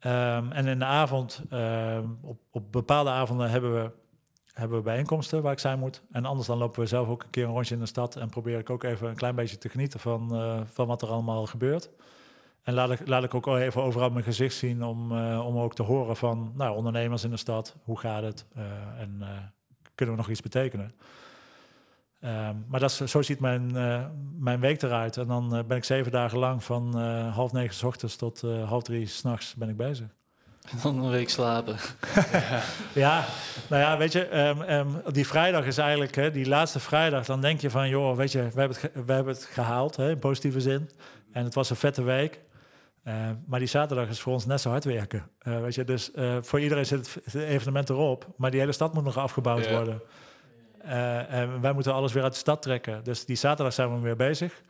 Um, 0.01 0.53
en 0.53 0.67
in 0.67 0.79
de 0.79 0.85
avond, 0.85 1.43
op, 2.23 2.39
op 2.51 2.73
bepaalde 2.73 3.11
avonden 3.11 3.51
hebben 3.51 3.75
we, 3.75 3.91
hebben 4.53 4.77
we 4.77 4.85
bijeenkomsten 4.85 5.43
waar 5.43 5.53
ik 5.53 5.59
zijn 5.59 5.79
moet. 5.79 6.03
En 6.13 6.25
anders 6.25 6.47
dan 6.47 6.59
lopen 6.59 6.81
we 6.81 6.87
zelf 6.87 7.09
ook 7.09 7.23
een 7.23 7.31
keer 7.31 7.45
een 7.45 7.53
rondje 7.53 7.75
in 7.75 7.81
de 7.81 7.87
stad 7.87 8.17
en 8.17 8.29
probeer 8.29 8.59
ik 8.59 8.71
ook 8.71 8.85
even 8.85 9.09
een 9.09 9.17
klein 9.17 9.35
beetje 9.35 9.59
te 9.59 9.69
genieten 9.69 10.01
van, 10.01 10.31
van 10.67 10.87
wat 10.87 11.03
er 11.03 11.09
allemaal 11.09 11.47
gebeurt. 11.47 11.91
En 12.63 12.75
laat 12.75 12.91
ik, 12.91 13.09
laat 13.09 13.25
ik 13.25 13.35
ook 13.35 13.47
even 13.47 13.83
overal 13.83 14.11
mijn 14.11 14.25
gezicht 14.25 14.55
zien 14.55 14.85
om, 14.85 15.13
uh, 15.13 15.47
om 15.47 15.59
ook 15.59 15.75
te 15.75 15.83
horen 15.83 16.17
van 16.17 16.53
nou, 16.57 16.77
ondernemers 16.77 17.25
in 17.25 17.31
de 17.31 17.37
stad. 17.37 17.77
Hoe 17.83 17.99
gaat 17.99 18.23
het? 18.23 18.47
Uh, 18.57 18.63
en 18.99 19.17
uh, 19.21 19.29
kunnen 19.95 20.15
we 20.15 20.21
nog 20.21 20.31
iets 20.31 20.43
betekenen? 20.43 20.95
Um, 22.25 22.65
maar 22.69 22.81
dat 22.81 22.91
is, 22.91 22.97
zo 22.97 23.23
ziet 23.23 23.41
mijn, 23.41 23.73
mijn 24.39 24.61
week 24.61 24.83
eruit. 24.83 25.17
En 25.17 25.27
dan 25.27 25.65
ben 25.67 25.77
ik 25.77 25.85
zeven 25.85 26.13
dagen 26.13 26.39
lang 26.39 26.65
van 26.65 26.97
half 27.31 27.53
negen 27.53 27.75
s 27.75 27.83
ochtends 27.83 28.17
tot 28.17 28.41
half 28.65 28.83
drie 28.83 29.07
s'nachts 29.07 29.55
ben 29.55 29.69
ik 29.69 29.77
bezig. 29.77 30.07
En 30.71 30.79
dan 30.83 31.05
een 31.05 31.11
week 31.11 31.31
slapen. 31.31 31.77
ja. 32.95 33.25
nou 33.69 33.83
ja, 33.83 33.97
weet 33.97 34.13
je, 34.13 34.39
um, 34.39 34.61
um, 34.61 35.03
die 35.13 35.27
vrijdag 35.27 35.65
is 35.65 35.79
eigenlijk, 35.79 36.15
hè, 36.15 36.31
die 36.31 36.49
laatste 36.49 36.81
vrijdag, 36.81 37.25
dan 37.25 37.41
denk 37.41 37.61
je 37.61 37.71
van, 37.71 37.89
joh, 37.89 38.17
weet 38.17 38.33
je, 38.33 38.39
we 38.39 38.61
hebben 38.61 38.79
het, 38.81 39.07
we 39.07 39.13
hebben 39.13 39.35
het 39.35 39.45
gehaald, 39.45 39.97
hè, 39.97 40.11
in 40.11 40.19
positieve 40.19 40.61
zin. 40.61 40.91
En 41.33 41.45
het 41.45 41.55
was 41.55 41.71
een 41.71 41.77
vette 41.77 42.03
week. 42.03 42.41
Uh, 43.05 43.31
maar 43.47 43.59
die 43.59 43.69
zaterdag 43.69 44.09
is 44.09 44.21
voor 44.21 44.33
ons 44.33 44.47
net 44.47 44.61
zo 44.61 44.71
hard 44.71 44.85
werken. 44.85 45.31
Uh, 45.43 45.61
weet 45.61 45.75
je, 45.75 45.85
dus 45.85 46.11
uh, 46.15 46.37
voor 46.41 46.61
iedereen 46.61 46.87
zit 46.87 47.21
het 47.25 47.35
evenement 47.35 47.91
erop, 47.91 48.27
maar 48.37 48.51
die 48.51 48.61
hele 48.61 48.73
stad 48.73 48.95
moet 48.95 49.05
nog 49.05 49.17
afgebouwd 49.17 49.71
worden. 49.71 50.03
en 51.29 51.61
wij 51.61 51.73
moeten 51.73 51.93
alles 51.93 52.13
weer 52.13 52.23
uit 52.23 52.33
de 52.33 52.39
stad 52.39 52.63
trekken. 52.63 53.05
Dus 53.05 53.25
die 53.25 53.37
zaterdag 53.37 53.75
zijn 53.75 53.95
we 53.95 54.01
weer 54.01 54.17
bezig. 54.17 54.63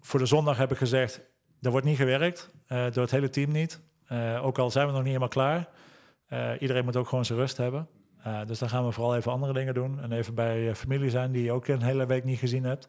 voor 0.00 0.20
de 0.20 0.26
zondag 0.26 0.56
heb 0.56 0.70
ik 0.70 0.76
gezegd, 0.76 1.20
er 1.60 1.70
wordt 1.70 1.86
niet 1.86 1.96
gewerkt, 1.96 2.50
door 2.66 3.02
het 3.02 3.10
hele 3.10 3.30
team 3.30 3.52
niet. 3.52 3.80
ook 4.42 4.58
al 4.58 4.70
zijn 4.70 4.86
we 4.86 4.92
nog 4.92 5.02
niet 5.02 5.12
helemaal 5.20 5.28
klaar. 5.28 5.68
iedereen 6.58 6.84
moet 6.84 6.96
ook 6.96 7.08
gewoon 7.08 7.24
zijn 7.24 7.38
rust 7.38 7.56
hebben. 7.56 7.88
dus 8.46 8.58
dan 8.58 8.68
gaan 8.68 8.84
we 8.84 8.92
vooral 8.92 9.16
even 9.16 9.32
andere 9.32 9.52
dingen 9.52 9.74
doen. 9.74 10.00
En 10.00 10.12
even 10.12 10.34
bij 10.34 10.74
familie 10.74 11.10
zijn 11.10 11.32
die 11.32 11.42
je 11.42 11.52
ook 11.52 11.66
een 11.66 11.82
hele 11.82 12.06
week 12.06 12.24
niet 12.24 12.38
gezien 12.38 12.64
hebt. 12.64 12.88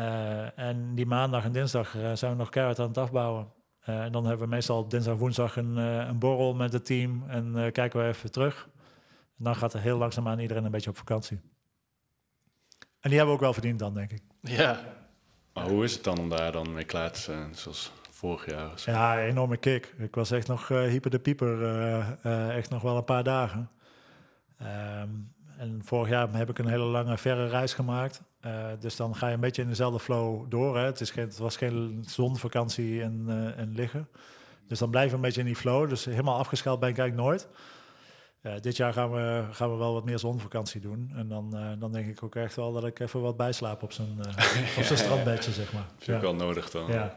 Uh, 0.00 0.58
en 0.58 0.94
die 0.94 1.06
maandag 1.06 1.44
en 1.44 1.52
dinsdag 1.52 1.94
uh, 1.94 2.12
zijn 2.12 2.32
we 2.32 2.38
nog 2.38 2.48
keihard 2.48 2.78
aan 2.78 2.88
het 2.88 2.98
afbouwen. 2.98 3.52
Uh, 3.88 4.02
en 4.02 4.12
dan 4.12 4.26
hebben 4.26 4.48
we 4.48 4.54
meestal 4.54 4.88
dinsdag, 4.88 5.16
woensdag 5.16 5.56
een, 5.56 5.76
een 5.76 6.18
borrel 6.18 6.54
met 6.54 6.72
het 6.72 6.84
team 6.84 7.24
en 7.28 7.72
kijken 7.72 8.00
we 8.00 8.06
even 8.06 8.32
terug. 8.32 8.68
En 9.38 9.44
dan 9.44 9.56
gaat 9.56 9.74
er 9.74 9.80
heel 9.80 9.98
langzaamaan 9.98 10.38
iedereen 10.38 10.64
een 10.64 10.70
beetje 10.70 10.90
op 10.90 10.96
vakantie. 10.96 11.40
En 13.00 13.10
die 13.10 13.18
hebben 13.18 13.26
we 13.26 13.32
ook 13.32 13.40
wel 13.40 13.52
verdiend 13.52 13.78
dan, 13.78 13.94
denk 13.94 14.10
ik. 14.10 14.22
Ja. 14.40 14.80
Maar 15.52 15.68
hoe 15.68 15.84
is 15.84 15.94
het 15.94 16.04
dan 16.04 16.18
om 16.18 16.28
daar 16.28 16.52
dan 16.52 16.72
mee 16.72 16.84
klaar 16.84 17.12
te 17.12 17.20
zijn, 17.20 17.54
zoals 17.54 17.92
vorig 18.10 18.50
jaar? 18.50 18.78
Zo? 18.78 18.90
Ja, 18.90 19.18
enorme 19.18 19.56
kick. 19.56 19.94
Ik 19.98 20.14
was 20.14 20.30
echt 20.30 20.48
nog 20.48 20.68
hyper 20.68 21.10
de 21.10 21.18
pieper, 21.18 21.62
echt 22.50 22.70
nog 22.70 22.82
wel 22.82 22.96
een 22.96 23.04
paar 23.04 23.24
dagen. 23.24 23.70
Um, 24.62 25.34
en 25.58 25.80
vorig 25.84 26.08
jaar 26.08 26.34
heb 26.34 26.50
ik 26.50 26.58
een 26.58 26.68
hele 26.68 26.84
lange, 26.84 27.18
verre 27.18 27.48
reis 27.48 27.74
gemaakt. 27.74 28.22
Uh, 28.44 28.66
dus 28.80 28.96
dan 28.96 29.16
ga 29.16 29.28
je 29.28 29.34
een 29.34 29.40
beetje 29.40 29.62
in 29.62 29.68
dezelfde 29.68 30.00
flow 30.00 30.50
door. 30.50 30.76
Hè. 30.76 30.84
Het, 30.84 31.00
is 31.00 31.10
geen, 31.10 31.24
het 31.24 31.38
was 31.38 31.56
geen 31.56 32.04
zonvakantie 32.06 33.02
en, 33.02 33.24
uh, 33.28 33.58
en 33.58 33.72
liggen. 33.74 34.08
Dus 34.68 34.78
dan 34.78 34.90
blijf 34.90 35.08
je 35.08 35.14
een 35.14 35.20
beetje 35.20 35.40
in 35.40 35.46
die 35.46 35.56
flow. 35.56 35.88
Dus 35.88 36.04
helemaal 36.04 36.38
afgeschaald 36.38 36.80
ben 36.80 36.88
ik 36.88 36.98
eigenlijk 36.98 37.28
nooit. 37.28 37.48
Uh, 38.42 38.52
dit 38.60 38.76
jaar 38.76 38.92
gaan 38.92 39.12
we, 39.12 39.44
gaan 39.50 39.70
we 39.70 39.76
wel 39.76 39.92
wat 39.92 40.04
meer 40.04 40.18
zonvakantie 40.18 40.80
doen. 40.80 41.12
En 41.14 41.28
dan, 41.28 41.76
dan 41.78 41.92
denk 41.92 42.06
ik 42.06 42.22
ook 42.22 42.34
echt 42.34 42.56
wel 42.56 42.72
dat 42.72 42.84
ik 42.84 43.00
even 43.00 43.20
wat 43.20 43.36
bijslaap 43.36 43.82
op 43.82 43.92
zijn, 43.92 44.18
op 44.78 44.82
zijn 44.82 44.98
strandbedje, 44.98 45.52
zeg 45.52 45.72
maar. 45.72 45.86
Vind 45.96 46.08
ik 46.08 46.14
ja. 46.14 46.20
wel 46.20 46.34
nodig 46.34 46.70
dan. 46.70 46.86
Ja, 46.92 47.16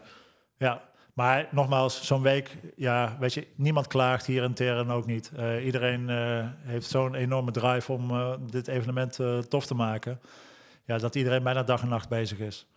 ja. 0.57 0.89
Maar 1.19 1.47
nogmaals, 1.51 2.05
zo'n 2.05 2.21
week, 2.21 2.57
ja, 2.75 3.17
weet 3.19 3.33
je, 3.33 3.47
niemand 3.55 3.87
klaagt 3.87 4.25
hier 4.25 4.43
intern 4.43 4.89
ook 4.91 5.05
niet. 5.05 5.31
Uh, 5.39 5.65
iedereen 5.65 6.09
uh, 6.09 6.45
heeft 6.61 6.89
zo'n 6.89 7.15
enorme 7.15 7.51
drive 7.51 7.91
om 7.91 8.11
uh, 8.11 8.33
dit 8.49 8.67
evenement 8.67 9.19
tof 9.47 9.65
te 9.65 9.75
maken. 9.75 10.19
Ja, 10.89 10.97
dat 10.97 11.15
iedereen 11.15 11.43
bijna 11.43 11.63
dag 11.63 11.81
en 11.81 11.87
nacht 11.87 12.09
bezig 12.09 12.39
is. 12.39 12.67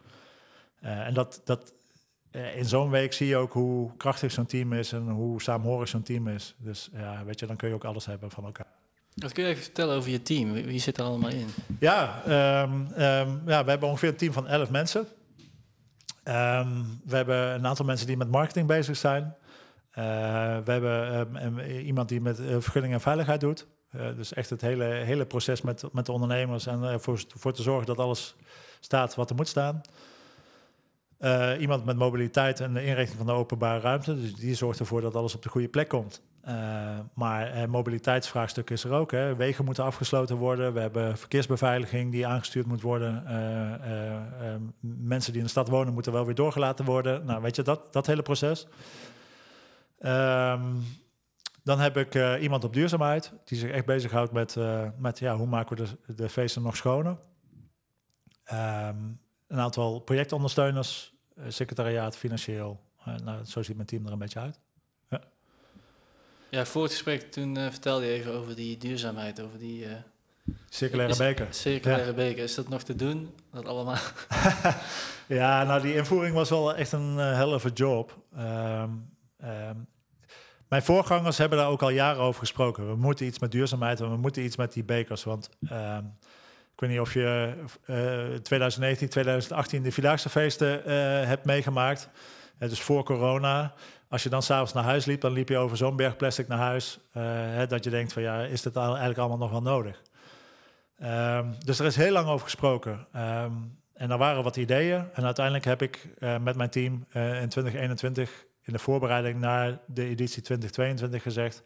en 0.81 1.15
dat, 1.15 1.41
dat, 1.45 1.73
in 2.31 2.65
zo'n 2.65 2.91
week 2.91 3.13
zie 3.13 3.27
je 3.27 3.37
ook 3.37 3.53
hoe 3.53 3.97
krachtig 3.97 4.33
zo'n 4.33 4.47
team 4.47 4.73
is 4.73 4.93
en 4.93 5.09
hoe 5.09 5.43
saamhorig 5.43 5.89
zo'n 5.89 6.03
team 6.03 6.29
is. 6.29 6.55
Dus 6.59 6.91
ja, 6.93 7.25
weet 7.25 7.41
je, 7.41 7.47
dan 7.47 7.57
kun 7.57 7.69
je 7.69 7.75
ook 7.75 7.85
alles 7.85 8.07
hebben 8.07 8.31
van 8.31 8.45
elkaar. 8.45 8.67
Wat 9.15 9.33
kun 9.33 9.43
je 9.43 9.49
even 9.49 9.63
vertellen 9.63 9.97
over 9.97 10.11
je 10.11 10.23
team? 10.23 10.53
Wie 10.53 10.81
zit 10.81 10.99
er 10.99 11.05
allemaal 11.05 11.31
in? 11.31 11.47
Ja, 11.79 12.23
um, 12.63 12.87
um, 12.87 13.43
ja 13.47 13.65
we 13.65 13.71
hebben 13.71 13.89
ongeveer 13.89 14.09
een 14.09 14.17
team 14.17 14.33
van 14.33 14.47
11 14.47 14.71
mensen. 14.71 15.01
Um, 16.25 17.01
we 17.05 17.17
hebben 17.17 17.37
een 17.37 17.67
aantal 17.67 17.85
mensen 17.85 18.07
die 18.07 18.17
met 18.17 18.31
marketing 18.31 18.67
bezig 18.67 18.97
zijn. 18.97 19.35
Eh, 19.93 20.05
we 20.65 20.73
hebben 20.73 21.13
ehm, 21.13 21.37
em, 21.37 21.59
iemand 21.59 22.09
die 22.09 22.21
met 22.21 22.41
eh, 22.41 22.57
vergunning 22.59 22.93
en 22.93 23.01
veiligheid 23.01 23.41
doet. 23.41 23.67
Eh, 23.93 24.07
dus 24.17 24.33
echt 24.33 24.51
het 24.51 24.61
hele, 24.61 24.85
hele 24.85 25.27
proces 25.27 25.63
met, 25.63 25.85
met 25.93 26.07
de 26.07 26.13
ondernemers 26.13 26.67
en 26.67 26.83
ervoor 26.83 27.23
voor 27.37 27.53
te 27.53 27.63
zorgen 27.63 27.87
dat 27.87 27.99
alles 27.99 28.35
staat 28.81 29.15
wat 29.15 29.31
er 29.31 29.37
moet 29.37 29.49
staan. 29.49 29.81
Eh, 31.19 31.51
iemand 31.61 31.85
met 31.85 31.97
mobiliteit 31.97 32.61
en 32.61 32.75
de 32.75 32.85
inrichting 32.85 33.19
van 33.19 33.27
de 33.27 33.33
openbare 33.33 33.81
ruimte. 33.81 34.21
Dus 34.21 34.35
die 34.35 34.55
zorgt 34.55 34.79
ervoor 34.79 35.01
dat 35.01 35.15
alles 35.15 35.35
op 35.35 35.43
de 35.43 35.49
goede 35.49 35.69
plek 35.69 35.89
komt. 35.89 36.23
Eh, 36.43 36.55
maar 37.15 37.53
eh, 37.53 37.67
mobiliteitsvraagstuk 37.67 38.71
is 38.71 38.85
er 38.85 38.93
ook. 38.93 39.11
Hè. 39.11 39.37
Wegen 39.37 39.65
moeten 39.65 39.85
afgesloten 39.85 40.37
worden. 40.37 40.73
We 40.73 40.81
hebben 40.81 41.19
verkeersbeveiliging 41.19 42.13
die 42.13 42.27
aangestuurd 42.27 42.67
moet 42.67 42.81
worden. 42.81 43.27
Eh, 43.27 43.75
eh, 43.75 44.15
eh, 44.15 44.61
mensen 44.81 45.31
die 45.33 45.41
in 45.41 45.47
de 45.47 45.53
stad 45.53 45.69
wonen 45.69 45.93
moeten 45.93 46.13
wel 46.13 46.25
weer 46.25 46.35
doorgelaten 46.35 46.85
worden. 46.85 47.25
Nou, 47.25 47.43
weet 47.43 47.57
je, 47.57 47.63
dat, 47.63 47.93
dat 47.93 48.07
hele 48.07 48.23
proces. 48.23 48.67
Ehm, 49.99 50.63
dan 51.63 51.81
heb 51.81 51.97
ik 51.97 52.15
eh, 52.15 52.43
iemand 52.43 52.65
op 52.65 52.73
duurzaamheid 52.73 53.33
die 53.45 53.59
zich 53.59 53.71
echt 53.71 53.85
bezighoudt 53.85 54.33
met, 54.33 54.57
eh, 54.57 54.89
met 54.99 55.19
ja, 55.19 55.37
hoe 55.37 55.47
maken 55.47 55.77
we 55.77 55.83
de, 56.07 56.15
de 56.15 56.29
feesten 56.29 56.63
nog 56.63 56.77
schoner. 56.77 57.17
Ehm, 58.45 58.97
een 59.49 59.59
aantal 59.59 60.01
projectondersteuners, 60.01 61.15
eh, 61.37 61.45
secretariaat, 61.49 62.17
financieel. 62.17 62.81
Nou, 63.25 63.45
zo 63.45 63.63
ziet 63.63 63.77
mijn 63.77 63.89
team 63.89 64.07
er 64.07 64.13
een 64.13 64.19
beetje 64.19 64.41
uit. 64.41 64.61
Ja, 66.49 66.67
voor 66.67 66.83
het 66.83 66.93
gesprek 66.93 67.33
toen 67.33 67.57
vertelde 67.57 68.05
je 68.07 68.13
even 68.13 68.33
over 68.33 68.57
die 68.57 68.79
duurzaamheid, 68.79 69.41
over 69.41 69.59
die 69.59 69.87
Circulaire 70.69 71.17
beker. 71.17 71.47
circulaire 71.51 72.15
beker. 72.15 72.43
Is 72.43 72.55
dat 72.55 72.69
nog 72.69 72.83
te 72.83 72.97
doen? 72.97 73.35
Dat 73.51 73.67
allemaal? 73.67 73.99
Ja, 75.27 75.65
nou 75.65 75.83
die 75.83 75.95
invoering 75.95 76.35
was 76.35 76.51
wel 76.51 76.75
echt 76.75 76.93
een 76.93 77.17
uh, 77.17 77.37
hell 77.37 77.53
of 77.53 77.65
a 77.65 77.71
job. 77.75 78.19
Ehm, 78.37 78.91
mijn 80.73 80.85
voorgangers 80.85 81.39
hebben 81.39 81.59
daar 81.59 81.69
ook 81.69 81.83
al 81.83 81.91
jaren 81.91 82.23
over 82.23 82.41
gesproken. 82.41 82.89
We 82.89 82.97
moeten 82.97 83.27
iets 83.27 83.39
met 83.39 83.51
duurzaamheid 83.51 84.01
en 84.01 84.11
we 84.11 84.17
moeten 84.17 84.43
iets 84.43 84.57
met 84.57 84.73
die 84.73 84.85
bekers. 84.85 85.25
Want 85.25 85.51
ehm, 85.69 86.05
ik 86.73 86.81
weet 86.81 86.91
niet 86.91 87.01
of 87.01 87.15
je 87.15 87.55
eh 87.85 88.41
2019, 88.43 89.09
2018 89.09 89.83
de 89.83 89.93
Vierdaagse 89.93 90.29
feesten 90.29 90.85
eh, 90.85 91.27
hebt 91.27 91.45
meegemaakt. 91.45 92.09
Het 92.59 92.69
dus 92.71 92.81
voor 92.81 93.05
corona. 93.05 93.73
Als 94.09 94.23
je 94.23 94.29
dan 94.29 94.43
s'avonds 94.43 94.73
naar 94.73 94.85
huis 94.85 95.05
liep, 95.05 95.21
dan 95.21 95.33
liep 95.33 95.49
je 95.49 95.59
over 95.59 95.77
zo'n 95.77 95.97
berg 95.97 96.17
plastic 96.17 96.49
naar 96.49 96.59
huis. 96.59 96.99
eh, 97.13 97.69
dat 97.69 97.85
je 97.85 97.91
denkt 97.91 98.13
van 98.13 98.23
ja, 98.23 98.43
is 98.43 98.63
dit 98.63 98.77
eigenlijk 98.77 99.19
allemaal 99.19 99.39
nog 99.39 99.51
wel 99.51 99.63
nodig? 99.63 100.03
Ehm, 100.99 101.47
dus 101.65 101.79
er 101.79 101.87
is 101.87 101.97
heel 101.97 102.13
lang 102.13 102.29
over 102.29 102.45
gesproken. 102.45 103.07
Ehm, 103.13 103.53
en 103.95 104.11
er 104.11 104.19
waren 104.19 104.43
wat 104.43 104.57
ideeën. 104.57 105.05
En 105.13 105.25
uiteindelijk 105.25 105.65
heb 105.65 105.83
ik 105.83 106.09
eh, 106.19 106.39
met 106.39 106.57
mijn 106.57 106.71
team 106.71 107.07
eh, 107.11 107.43
in 107.43 107.49
2021 107.49 108.45
in 108.63 108.73
de 108.73 108.79
voorbereiding 108.79 109.41
naar 109.41 109.81
de 109.87 110.05
editie 110.05 110.43
2022 110.43 111.23
gezegd: 111.23 111.65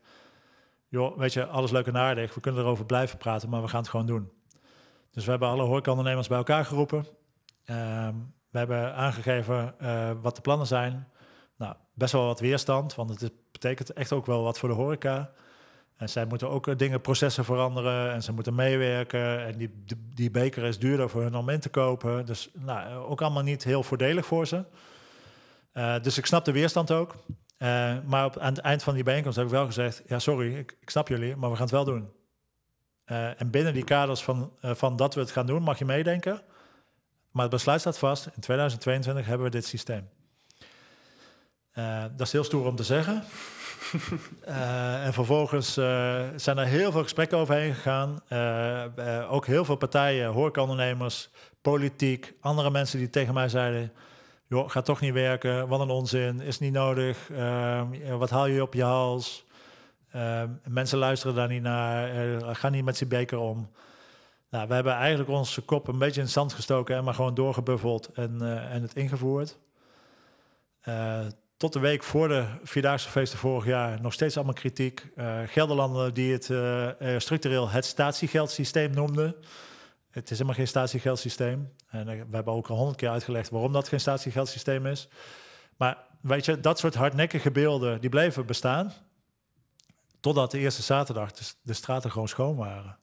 joh, 0.89 1.19
weet 1.19 1.33
je, 1.33 1.47
alles 1.47 1.71
leuk 1.71 1.87
en 1.87 1.97
aardig. 1.97 2.35
We 2.35 2.41
kunnen 2.41 2.63
erover 2.63 2.85
blijven 2.85 3.19
praten, 3.19 3.49
maar 3.49 3.63
we 3.63 3.69
gaan 3.69 3.81
het 3.81 3.91
gewoon 3.91 4.07
doen. 4.07 4.33
Dus 5.11 5.25
we 5.25 5.31
hebben 5.31 5.49
alle 5.49 5.63
horecaondernemers 5.63 6.29
bij 6.29 6.39
elkaar 6.39 6.65
geroepen. 6.65 7.07
Ehm, 7.65 8.15
we 8.51 8.59
hebben 8.59 8.95
aangegeven 8.95 9.75
eh, 9.79 10.11
wat 10.23 10.35
de 10.35 10.41
plannen 10.41 10.67
zijn. 10.67 11.09
Nou, 11.57 11.75
best 11.95 12.13
wel 12.13 12.27
wat 12.27 12.41
weerstand, 12.41 12.95
want 12.95 13.21
het 13.21 13.33
betekent 13.53 13.93
echt 13.93 14.13
ook 14.13 14.27
wel 14.27 14.43
wat 14.43 14.59
voor 14.59 14.69
de 14.69 14.75
horeca. 14.75 15.33
En 15.97 16.09
zij 16.09 16.25
moeten 16.25 16.51
ook 16.51 16.67
eh, 16.67 16.77
dingen, 16.77 17.01
processen 17.01 17.45
veranderen 17.45 18.13
en 18.13 18.23
ze 18.23 18.33
moeten 18.33 18.55
meewerken. 18.55 19.45
En 19.47 19.59
die, 19.59 19.71
die, 19.85 19.97
die 20.15 20.31
beker 20.31 20.65
is 20.65 20.79
duurder 20.79 21.11
voor 21.11 21.23
hun 21.23 21.35
om 21.35 21.49
in 21.49 21.61
te 21.61 21.69
kopen. 21.69 22.27
Dus 22.27 22.51
nou, 22.53 22.89
eh, 22.89 23.11
ook 23.11 23.23
allemaal 23.23 23.43
niet 23.43 23.65
heel 23.65 23.83
voordelig 23.83 24.27
voor 24.27 24.47
ze. 24.47 24.65
Eh, 25.77 25.95
dus 26.03 26.19
ik 26.19 26.27
snap 26.27 26.45
de 26.45 26.53
weerstand 26.53 26.91
ook. 26.91 27.15
Eh, 27.57 27.95
maar 28.07 28.25
op, 28.25 28.39
aan 28.39 28.55
het 28.55 28.63
eind 28.63 28.83
van 28.83 28.95
die 28.95 29.03
bijeenkomst 29.03 29.37
heb 29.37 29.47
ik 29.47 29.53
wel 29.53 29.67
gezegd... 29.67 30.03
ja, 30.07 30.19
sorry, 30.19 30.57
ik, 30.57 30.77
ik 30.81 30.91
snap 30.91 31.09
jullie, 31.09 31.37
maar 31.37 31.51
we 31.51 31.57
gaan 31.57 31.65
het 31.65 31.75
wel 31.75 31.85
doen. 31.85 32.09
Eh, 33.05 33.41
en 33.41 33.51
binnen 33.51 33.75
die 33.75 33.85
kaders 33.85 34.23
van, 34.23 34.53
van 34.61 34.97
dat 34.97 35.15
we 35.15 35.21
het 35.21 35.31
gaan 35.31 35.47
doen, 35.47 35.63
mag 35.63 35.79
je 35.79 35.85
meedenken. 35.85 36.43
Maar 37.31 37.43
het 37.43 37.53
besluit 37.53 37.81
staat 37.81 37.99
vast. 37.99 38.27
In 38.27 38.41
2022 38.41 39.27
hebben 39.27 39.47
we 39.47 39.53
dit 39.53 39.67
systeem. 39.67 40.09
Dat 42.17 42.27
is 42.27 42.33
heel 42.33 42.45
stoer 42.45 42.67
om 42.67 42.77
te 42.77 42.85
zeggen. 42.85 43.23
En 45.05 45.13
vervolgens 45.13 45.73
zijn 46.37 46.59
er 46.59 46.67
heel 46.67 46.93
veel 46.93 47.03
gesprekken 47.03 47.39
overheen 47.39 47.75
gegaan. 47.75 48.21
Ook 49.29 49.47
heel 49.47 49.65
veel 49.65 49.77
partijen, 49.77 50.31
horecaondernemers, 50.31 51.31
politiek, 51.61 52.35
andere 52.41 52.71
mensen 52.71 52.99
die 52.99 53.11
tegen 53.11 53.35
mij 53.35 53.49
zeiden... 53.49 53.93
joh, 54.49 54.71
gaat 54.71 54.85
toch 54.85 55.01
niet 55.01 55.13
werken, 55.13 55.69
wat 55.69 55.81
een 55.81 55.91
onzin, 55.91 56.41
is 56.41 56.59
niet 56.59 56.73
nodig, 56.73 57.31
Ehm, 57.31 58.17
wat 58.19 58.31
haal 58.31 58.47
je 58.47 58.63
op 58.63 58.75
je 58.75 58.83
hals? 58.83 59.47
Ehm, 60.11 60.49
mensen 60.69 60.99
luisteren 60.99 61.35
daar 61.35 61.49
niet 61.49 61.63
naar, 61.63 62.11
eh, 62.11 62.49
ga 62.55 62.69
niet 62.69 62.85
met 62.85 62.97
zijn 62.97 63.09
beker 63.09 63.39
om. 63.39 63.71
Nou, 64.51 64.69
we 64.69 64.75
hebben 64.75 64.93
eigenlijk 64.93 65.31
onze 65.31 65.63
kop 65.63 65.89
een 65.89 65.99
beetje 65.99 66.21
in 66.21 66.27
het 66.27 66.35
zand 66.35 66.53
gestoken 66.53 66.97
en 66.97 67.05
maar 67.05 67.15
gewoon 67.15 67.35
doorgebuffeld 67.35 68.11
en, 68.15 68.37
eh, 68.41 68.75
en 68.75 68.83
het 68.83 68.95
ingevoerd. 68.95 69.59
Eh, 70.81 71.21
tot 71.57 71.73
de 71.73 71.79
week 71.79 72.03
voor 72.03 72.29
de 72.29 72.45
Vierdaagse 72.63 73.09
feesten 73.11 73.39
vorig 73.39 73.67
jaar 73.67 74.01
nog 74.01 74.13
steeds 74.13 74.37
allemaal 74.37 74.55
kritiek. 74.55 75.07
Gelderlanden 75.47 76.15
die 76.15 76.33
het 76.33 76.45
structureel 77.23 77.69
het 77.71 77.85
statiegeldsysteem 77.85 78.91
noemden. 78.91 79.35
Het 80.17 80.31
is 80.31 80.39
helemaal 80.39 80.55
geen 80.55 80.69
statiegeldsysteem. 80.69 81.73
En 81.87 82.09
eh, 82.09 82.21
we 82.29 82.35
hebben 82.37 82.53
ook 82.53 82.69
al 82.69 82.77
honderd 82.77 82.97
keer 82.97 83.09
uitgelegd 83.09 83.51
waarom 83.51 83.73
dat 83.73 83.89
geen 83.89 84.01
statiegeldsysteem 84.01 84.87
is. 84.87 85.09
Maar 85.77 85.99
weet 86.21 86.45
je, 86.45 86.61
dat 86.61 86.79
soort 86.79 86.95
hardnekkige 86.95 87.51
beelden, 87.51 88.01
die 88.01 88.11
bleven 88.11 88.47
bestaan. 88.47 88.93
Totdat 90.21 90.51
de 90.51 90.59
eerste 90.59 90.83
zaterdag 90.83 91.33
de, 91.33 91.45
de 91.63 91.73
straten 91.73 92.11
gewoon 92.11 92.29
schoon 92.29 92.57
waren. 92.57 92.99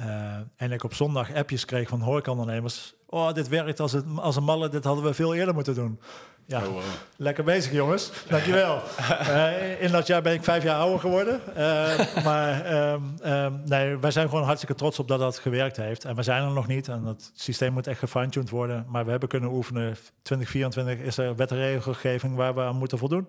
Eh, 0.00 0.36
en 0.56 0.72
ik 0.72 0.84
op 0.84 0.94
zondag 0.94 1.34
appjes 1.34 1.64
kreeg 1.64 1.88
van 1.88 2.00
horecaondernemers. 2.00 2.94
Oh, 3.06 3.32
dit 3.32 3.48
werkt 3.48 3.80
als, 3.80 3.92
het, 3.92 4.04
als 4.16 4.36
een 4.36 4.44
malle, 4.44 4.68
dit 4.68 4.84
hadden 4.84 5.04
we 5.04 5.14
veel 5.14 5.34
eerder 5.34 5.54
moeten 5.54 5.74
doen. 5.74 6.00
Ja, 6.46 6.58
Oh, 6.58 6.64
wow. 6.66 6.80
lekker 7.16 7.44
bezig 7.44 7.72
jongens, 7.72 8.12
dankjewel. 8.28 8.80
Eh 9.08 9.82
in 9.82 9.92
dat 9.92 10.06
jaar 10.06 10.22
ben 10.22 10.32
ik 10.32 10.44
vijf 10.44 10.62
jaar 10.62 10.78
ouder 10.80 11.00
geworden. 11.00 11.40
Eh, 11.56 12.24
maar 12.24 12.64
ehm, 12.64 13.00
ehm, 13.22 13.52
nee, 13.64 13.96
wij 13.96 14.10
zijn 14.10 14.28
gewoon 14.28 14.44
hartstikke 14.44 14.74
trots 14.74 14.98
op 14.98 15.08
dat 15.08 15.18
dat 15.18 15.38
gewerkt 15.38 15.76
heeft. 15.76 16.04
En 16.04 16.16
we 16.16 16.22
zijn 16.22 16.42
er 16.42 16.50
nog 16.50 16.66
niet 16.66 16.88
en 16.88 17.04
het 17.04 17.30
systeem 17.34 17.72
moet 17.72 17.86
echt 17.86 17.98
gefine-tuned 17.98 18.50
worden. 18.50 18.84
Maar 18.88 19.04
we 19.04 19.10
hebben 19.10 19.28
kunnen 19.28 19.50
oefenen. 19.52 19.96
2024 20.22 21.06
is 21.06 21.18
er 21.18 21.36
wet 21.36 21.50
en 21.50 21.56
regelgeving 21.56 22.36
waar 22.36 22.54
we 22.54 22.60
aan 22.60 22.76
moeten 22.76 22.98
voldoen. 22.98 23.26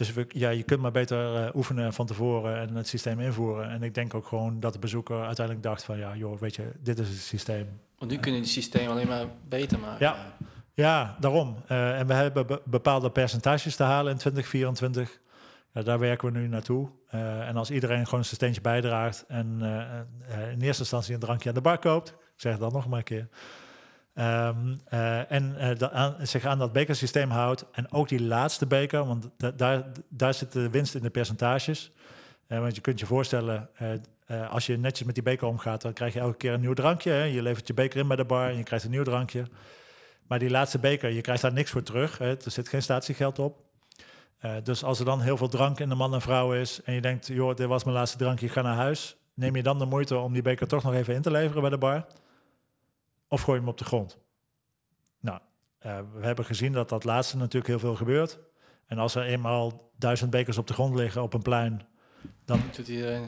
Dus 0.00 0.12
we, 0.12 0.26
ja, 0.28 0.50
je 0.50 0.62
kunt 0.62 0.80
maar 0.80 0.90
beter 0.90 1.34
eh, 1.36 1.54
oefenen 1.54 1.92
van 1.92 2.06
tevoren 2.06 2.58
en 2.60 2.74
het 2.74 2.88
systeem 2.88 3.20
invoeren. 3.20 3.70
En 3.70 3.82
ik 3.82 3.94
denk 3.94 4.14
ook 4.14 4.26
gewoon 4.26 4.60
dat 4.60 4.72
de 4.72 4.78
bezoeker 4.78 5.24
uiteindelijk 5.24 5.66
dacht 5.66 5.84
van... 5.84 5.98
ja, 5.98 6.16
joh, 6.16 6.38
weet 6.38 6.56
je, 6.56 6.72
dit 6.82 6.98
is 6.98 7.08
het 7.08 7.18
systeem. 7.18 7.80
Want 7.98 8.10
nu 8.10 8.18
kunnen 8.18 8.40
die 8.40 8.50
systeem 8.50 8.88
alleen 8.88 9.06
maar 9.06 9.26
beter 9.48 9.78
maken. 9.78 10.06
Ja. 10.06 10.36
Ja, 10.74 11.16
daarom. 11.18 11.56
Eh, 11.66 11.98
en 11.98 12.06
we 12.06 12.12
hebben 12.12 12.46
be- 12.46 12.62
bepaalde 12.64 13.10
percentages 13.10 13.76
te 13.76 13.82
halen 13.82 14.12
in 14.12 14.18
2024. 14.18 15.20
Ja, 15.72 15.82
daar 15.82 15.98
werken 15.98 16.32
we 16.32 16.38
nu 16.38 16.48
naartoe. 16.48 16.88
Eh, 17.08 17.48
en 17.48 17.56
als 17.56 17.70
iedereen 17.70 18.04
gewoon 18.04 18.24
zijn 18.24 18.36
steentje 18.36 18.60
bijdraagt... 18.60 19.24
en 19.28 19.60
in 20.52 20.60
eerste 20.60 20.82
instantie 20.82 21.14
een 21.14 21.20
drankje 21.20 21.48
aan 21.48 21.54
de 21.54 21.60
bar 21.60 21.78
koopt... 21.78 22.08
ik 22.08 22.16
zeg 22.36 22.58
dan 22.58 22.72
nog 22.72 22.88
maar 22.88 22.98
een 22.98 23.04
keer... 23.04 23.28
Ehm, 24.20 24.74
eh, 24.88 25.32
en 25.32 25.56
da- 25.78 25.90
aan, 25.90 26.16
zich 26.22 26.44
aan 26.44 26.58
dat 26.58 26.72
bekersysteem 26.72 27.30
houdt. 27.30 27.64
En 27.72 27.92
ook 27.92 28.08
die 28.08 28.22
laatste 28.22 28.66
beker, 28.66 29.04
want 29.06 29.28
da- 29.36 29.50
daar, 29.50 29.84
daar 30.08 30.34
zit 30.34 30.52
de 30.52 30.70
winst 30.70 30.94
in 30.94 31.02
de 31.02 31.10
percentages. 31.10 31.90
Eh, 32.46 32.58
want 32.60 32.74
je 32.74 32.80
kunt 32.80 33.00
je 33.00 33.06
voorstellen, 33.06 33.68
als 34.50 34.66
je 34.66 34.76
netjes 34.78 35.06
met 35.06 35.14
die 35.14 35.24
beker 35.24 35.46
omgaat, 35.46 35.82
dan 35.82 35.92
krijg 35.92 36.12
je 36.14 36.20
elke 36.20 36.36
keer 36.36 36.52
een 36.52 36.60
nieuw 36.60 36.72
drankje. 36.72 37.10
Hè? 37.10 37.22
Je 37.22 37.42
levert 37.42 37.66
je 37.66 37.74
beker 37.74 38.00
in 38.00 38.06
bij 38.06 38.16
de 38.16 38.24
bar 38.24 38.48
en 38.48 38.56
je 38.56 38.62
krijgt 38.62 38.84
een 38.84 38.90
nieuw 38.90 39.02
drankje. 39.02 39.44
Maar 40.26 40.38
die 40.38 40.50
laatste 40.50 40.78
beker, 40.78 41.10
je 41.10 41.20
krijgt 41.20 41.42
daar 41.42 41.52
niks 41.52 41.70
voor 41.70 41.82
terug. 41.82 42.18
Hè? 42.18 42.28
Er 42.44 42.50
zit 42.50 42.68
geen 42.68 42.82
statiegeld 42.82 43.38
op. 43.38 43.56
Dus 44.62 44.84
als 44.84 44.98
er 44.98 45.04
dan 45.04 45.20
heel 45.20 45.36
veel 45.36 45.48
drank 45.48 45.80
in 45.80 45.88
de 45.88 45.94
man 45.94 46.14
en 46.14 46.20
vrouw 46.20 46.52
is 46.52 46.80
en 46.84 46.94
je 46.94 47.00
denkt, 47.00 47.26
joh, 47.26 47.54
dit 47.56 47.66
was 47.66 47.84
mijn 47.84 47.96
laatste 47.96 48.18
drankje, 48.18 48.46
ik 48.46 48.52
ga 48.52 48.62
naar 48.62 48.76
huis. 48.76 49.16
Neem 49.34 49.56
je 49.56 49.62
dan 49.62 49.78
de 49.78 49.84
moeite 49.86 50.16
om 50.18 50.32
die 50.32 50.42
beker 50.42 50.66
toch 50.68 50.82
nog 50.82 50.94
even 50.94 51.14
in 51.14 51.22
te 51.22 51.30
leveren 51.30 51.60
bij 51.60 51.70
de 51.70 51.78
bar? 51.78 52.06
Of 53.32 53.40
gooi 53.40 53.56
je 53.56 53.62
hem 53.62 53.72
op 53.72 53.78
de 53.78 53.84
grond? 53.84 54.18
Nou, 55.20 55.38
eh, 55.78 55.98
we 56.14 56.26
hebben 56.26 56.44
gezien 56.44 56.72
dat 56.72 56.88
dat 56.88 57.04
laatste 57.04 57.36
natuurlijk 57.36 57.66
heel 57.66 57.78
veel 57.78 57.96
gebeurt. 57.96 58.38
En 58.86 58.98
als 58.98 59.14
er 59.14 59.22
eenmaal 59.22 59.90
duizend 59.98 60.30
bekers 60.30 60.58
op 60.58 60.66
de 60.66 60.72
grond 60.72 60.94
liggen 60.94 61.22
op 61.22 61.34
een 61.34 61.42
plein, 61.42 61.82
dan 62.44 62.60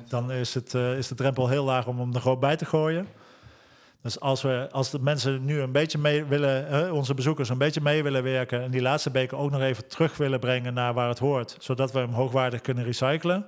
dan 0.09 0.33
is, 0.33 0.55
het, 0.55 0.75
eh, 0.75 0.99
is 0.99 1.09
de 1.09 1.15
drempel 1.15 1.49
heel 1.49 1.65
laag 1.65 1.87
om 1.87 1.99
hem 1.99 2.15
er 2.15 2.21
gewoon 2.21 2.41
bij 2.41 2.57
te 2.57 2.65
gooien. 2.65 3.07
Dus 4.01 4.21
als, 4.21 4.43
we, 4.43 4.69
als 4.71 4.91
de 4.91 4.99
mensen 4.99 5.45
nu 5.45 5.61
een 5.61 5.73
beetje 5.73 5.99
mee 5.99 6.25
willen, 6.25 6.69
eh, 6.69 6.93
onze 6.93 7.15
bezoekers 7.15 7.49
een 7.49 7.59
beetje 7.59 7.81
mee 7.81 8.03
willen 8.03 8.23
werken 8.23 8.63
en 8.63 8.71
die 8.71 8.83
laatste 8.83 9.11
beker 9.11 9.39
ook 9.39 9.51
nog 9.51 9.61
even 9.61 9.89
terug 9.89 10.17
willen 10.17 10.41
brengen 10.41 10.75
naar 10.75 10.95
waar 10.95 11.09
het 11.09 11.19
hoort, 11.19 11.57
zodat 11.59 11.93
we 11.93 11.99
hem 11.99 12.13
hoogwaardig 12.13 12.61
kunnen 12.61 12.85
recyclen, 12.85 13.47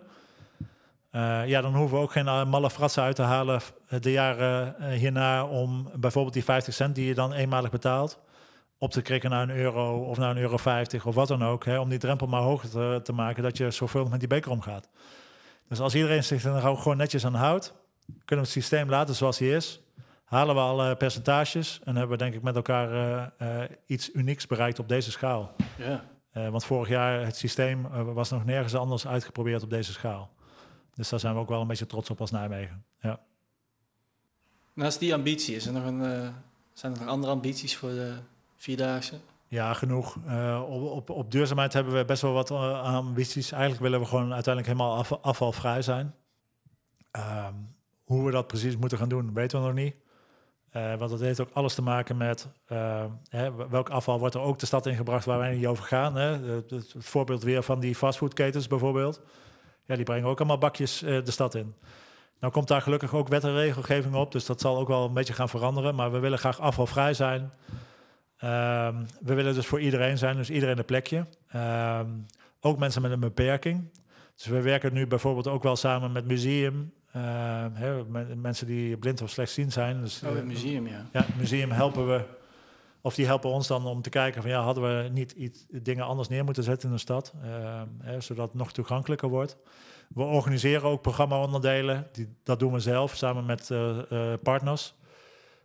eh, 1.15 1.47
ja, 1.47 1.61
dan 1.61 1.75
hoeven 1.75 1.97
we 1.97 2.03
ook 2.03 2.13
geen 2.13 2.27
eh, 2.27 2.45
malle 2.45 2.71
fratsen 2.71 3.03
uit 3.03 3.17
te 3.17 3.23
halen 3.23 3.61
eh, 3.89 4.01
de 4.01 4.11
jaren 4.11 4.91
hierna 4.93 5.47
om 5.47 5.91
bijvoorbeeld 5.95 6.35
die 6.35 6.45
50 6.45 6.75
cent 6.75 6.95
die 6.95 7.07
je 7.07 7.15
dan 7.15 7.33
eenmalig 7.33 7.71
betaalt, 7.71 8.21
op 8.79 8.91
te 8.91 9.03
krikken 9.03 9.31
naar 9.31 9.43
een 9.43 9.57
euro 9.57 10.05
of 10.05 10.19
naar 10.19 10.31
een 10.31 10.43
euro 10.43 10.57
50 10.57 11.07
of 11.07 11.15
wat 11.15 11.29
dan 11.29 11.45
ook. 11.45 11.65
Hè, 11.65 11.79
om 11.79 11.89
die 11.89 11.99
drempel 11.99 12.27
maar 12.27 12.41
hoger 12.41 12.71
te, 12.71 13.01
te 13.03 13.13
maken 13.13 13.43
dat 13.43 13.57
je 13.57 13.71
zoveel 13.71 14.05
met 14.05 14.19
die 14.19 14.29
beker 14.29 14.51
omgaat. 14.51 14.89
Dus 15.69 15.81
als 15.81 15.95
iedereen 15.95 16.25
zich 16.25 16.45
er 16.45 16.53
nou 16.53 16.77
gewoon 16.77 16.97
netjes 16.97 17.27
aan 17.27 17.35
houdt, 17.35 17.75
kunnen 18.07 18.45
we 18.45 18.51
het 18.51 18.61
systeem 18.61 18.89
laten 18.89 19.15
zoals 19.15 19.39
hij 19.39 19.49
is. 19.49 19.81
Halen 20.25 20.55
we 20.55 20.61
alle 20.61 20.97
percentages 20.97 21.81
en 21.85 21.97
hebben 21.97 22.19
we 22.19 22.23
denk 22.23 22.35
ik 22.35 22.43
met 22.43 22.57
elkaar 22.57 23.31
iets 23.87 24.11
unieks 24.13 24.47
bereikt 24.47 24.79
op 24.79 24.89
deze 24.89 25.11
schaal. 25.11 25.55
Ja. 25.79 26.05
Want 26.51 26.65
vorig 26.65 26.89
jaar 26.89 27.25
het 27.25 27.37
systeem 27.37 27.89
was 28.15 28.31
nog 28.31 28.45
nergens 28.45 28.75
anders 28.75 29.07
uitgeprobeerd 29.07 29.63
op 29.63 29.71
deze 29.71 29.93
schaal. 29.93 30.34
Dus 30.95 31.09
daar 31.09 31.21
zijn 31.21 31.35
we 31.35 31.41
ook 31.41 31.49
wel 31.49 31.61
een 31.61 31.67
beetje 31.67 31.87
trots 31.87 32.11
op 32.11 32.21
als 32.21 32.31
Nijmegen. 32.31 32.85
Ja. 33.01 33.21
Naast 34.73 34.99
die 34.99 35.15
ambitie, 35.15 35.55
is 35.55 35.67
er 35.67 35.73
nog 35.73 35.85
een, 35.85 36.03
eh, 36.03 36.29
zijn 36.73 36.93
er 36.93 37.01
nog 37.01 37.09
andere 37.09 37.33
ambities 37.33 37.77
voor 37.77 37.89
de 37.89 38.15
Vierdaagse? 38.57 39.19
Ja, 39.49 39.75
genoeg. 39.75 40.17
Eh, 40.27 40.63
op, 40.69 40.83
op, 40.91 41.11
op 41.11 41.31
duurzaamheid 41.31 41.73
hebben 41.73 41.95
we 41.95 42.05
best 42.05 42.23
wel 42.23 42.33
wat 42.33 42.51
eh, 42.51 42.83
ambities. 42.83 43.53
Eigenlijk 43.53 43.83
willen 43.83 44.01
we 44.01 44.07
gewoon 44.07 44.33
uiteindelijk 44.33 44.77
helemaal 44.77 44.97
af, 44.97 45.13
afvalvrij 45.13 45.83
zijn. 45.83 46.15
Ehm, 47.11 47.55
hoe 48.05 48.25
we 48.25 48.31
dat 48.31 48.47
precies 48.47 48.77
moeten 48.77 48.99
gaan 48.99 49.09
doen, 49.09 49.35
weten 49.35 49.61
we 49.61 49.67
nog 49.67 49.75
niet. 49.75 49.95
Want 50.99 51.11
dat 51.11 51.21
heeft 51.21 51.41
ook 51.41 51.51
alles 51.53 51.75
te 51.75 51.83
maken 51.83 52.17
met 52.17 52.49
eh, 52.67 53.05
hè, 53.29 53.69
welk 53.69 53.89
afval 53.89 54.19
wordt 54.19 54.35
er 54.35 54.41
ook 54.41 54.59
de 54.59 54.67
stad 54.67 54.87
ingebracht 54.87 55.25
waar 55.25 55.39
wij 55.39 55.55
niet 55.55 55.67
over 55.67 55.85
gaan. 55.85 56.17
Hè? 56.17 56.39
Het 56.49 56.95
voorbeeld 56.99 57.43
weer 57.43 57.63
van 57.63 57.81
die 57.81 57.95
fastfoodketens 57.95 58.67
bijvoorbeeld. 58.67 59.21
Ja, 59.87 59.95
die 59.97 60.05
brengen 60.05 60.29
ook 60.29 60.39
allemaal 60.39 60.59
bakjes 60.59 61.03
eh, 61.03 61.25
de 61.25 61.31
stad 61.31 61.55
in. 61.55 61.75
Nou 62.41 62.53
komt 62.53 62.69
daar 62.69 62.83
gelukkig 62.83 63.15
ook 63.15 63.29
wet 63.29 63.45
en 63.45 63.55
regelgeving 63.55 64.15
op, 64.15 64.33
dus 64.33 64.47
dat 64.47 64.61
zal 64.61 64.79
ook 64.79 64.89
wel 64.89 65.05
een 65.07 65.13
beetje 65.15 65.33
gaan 65.35 65.49
veranderen. 65.49 65.95
Maar 65.95 66.13
we 66.13 66.19
willen 66.19 66.39
graag 66.39 66.61
afvalvrij 66.61 67.15
zijn. 67.15 67.51
Ehm, 68.37 69.05
we 69.21 69.35
willen 69.35 69.55
dus 69.55 69.67
voor 69.67 69.81
iedereen 69.81 70.19
zijn, 70.19 70.37
dus 70.37 70.51
iedereen 70.51 70.79
een 70.79 70.85
plekje. 70.85 71.27
Ehm, 71.49 72.07
ook 72.61 72.79
mensen 72.79 73.03
met 73.03 73.11
een 73.11 73.21
beperking. 73.21 73.91
Dus 74.35 74.47
we 74.47 74.61
werken 74.61 74.93
nu 74.93 75.07
bijvoorbeeld 75.07 75.49
ook 75.49 75.63
wel 75.63 75.77
samen 75.77 76.13
met 76.13 76.27
museum. 76.27 76.93
ehm, 77.13 78.41
mensen 78.41 78.67
die 78.67 78.97
blind 78.97 79.23
of 79.23 79.31
slechtziend 79.31 79.73
zijn. 79.73 80.01
Dus, 80.01 80.23
Oh, 80.23 80.31
eh, 80.31 80.37
het 80.37 80.45
museum, 80.45 80.87
ja. 80.87 81.07
ja, 81.13 81.21
het 81.21 81.37
museum 81.37 81.71
helpen 81.71 82.07
we. 82.07 82.25
Of 83.05 83.15
die 83.15 83.27
helpen 83.27 83.51
ons 83.51 83.67
dan 83.67 83.87
om 83.87 84.03
te 84.03 84.11
kijken 84.11 84.43
van 84.43 84.51
ja, 84.51 84.63
hadden 84.63 84.83
we 85.03 85.09
niet 85.09 85.33
iets, 85.33 85.67
dingen 85.69 86.05
anders 86.05 86.29
neer 86.29 86.45
moeten 86.45 86.63
zetten 86.63 86.89
in 86.89 86.95
de 86.95 87.01
stad, 87.01 87.33
ehm, 87.43 88.21
zodat 88.21 88.49
het 88.49 88.57
nog 88.57 88.73
toegankelijker 88.73 89.29
wordt. 89.29 89.57
We 90.09 90.23
organiseren 90.23 90.89
ook 90.89 91.03
programma-onderdelen. 91.03 92.09
Die, 92.13 92.35
dat 92.43 92.59
doen 92.59 92.73
we 92.73 92.79
zelf 92.79 93.15
samen 93.15 93.47
met 93.47 93.71
eh, 93.71 93.99
eh, 93.99 94.39
partners. 94.43 94.95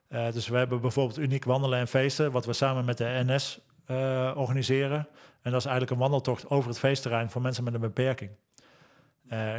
Eh, 0.07 0.31
dus 0.31 0.47
we 0.47 0.57
hebben 0.57 0.81
bijvoorbeeld 0.81 1.19
uniek 1.19 1.43
wandelen 1.43 1.79
en 1.79 1.87
feesten, 1.87 2.31
wat 2.31 2.45
we 2.45 2.53
samen 2.53 2.85
met 2.85 2.97
de 2.97 3.23
NS 3.25 3.59
organiseren. 4.35 5.07
En 5.41 5.51
dat 5.51 5.59
is 5.59 5.65
eigenlijk 5.65 5.91
een 5.91 5.97
wandeltocht 5.97 6.49
over 6.49 6.69
het 6.69 6.79
feestterrein 6.79 7.29
voor 7.29 7.41
mensen 7.41 7.63
met 7.63 7.73
een 7.73 7.79
beperking. 7.79 8.31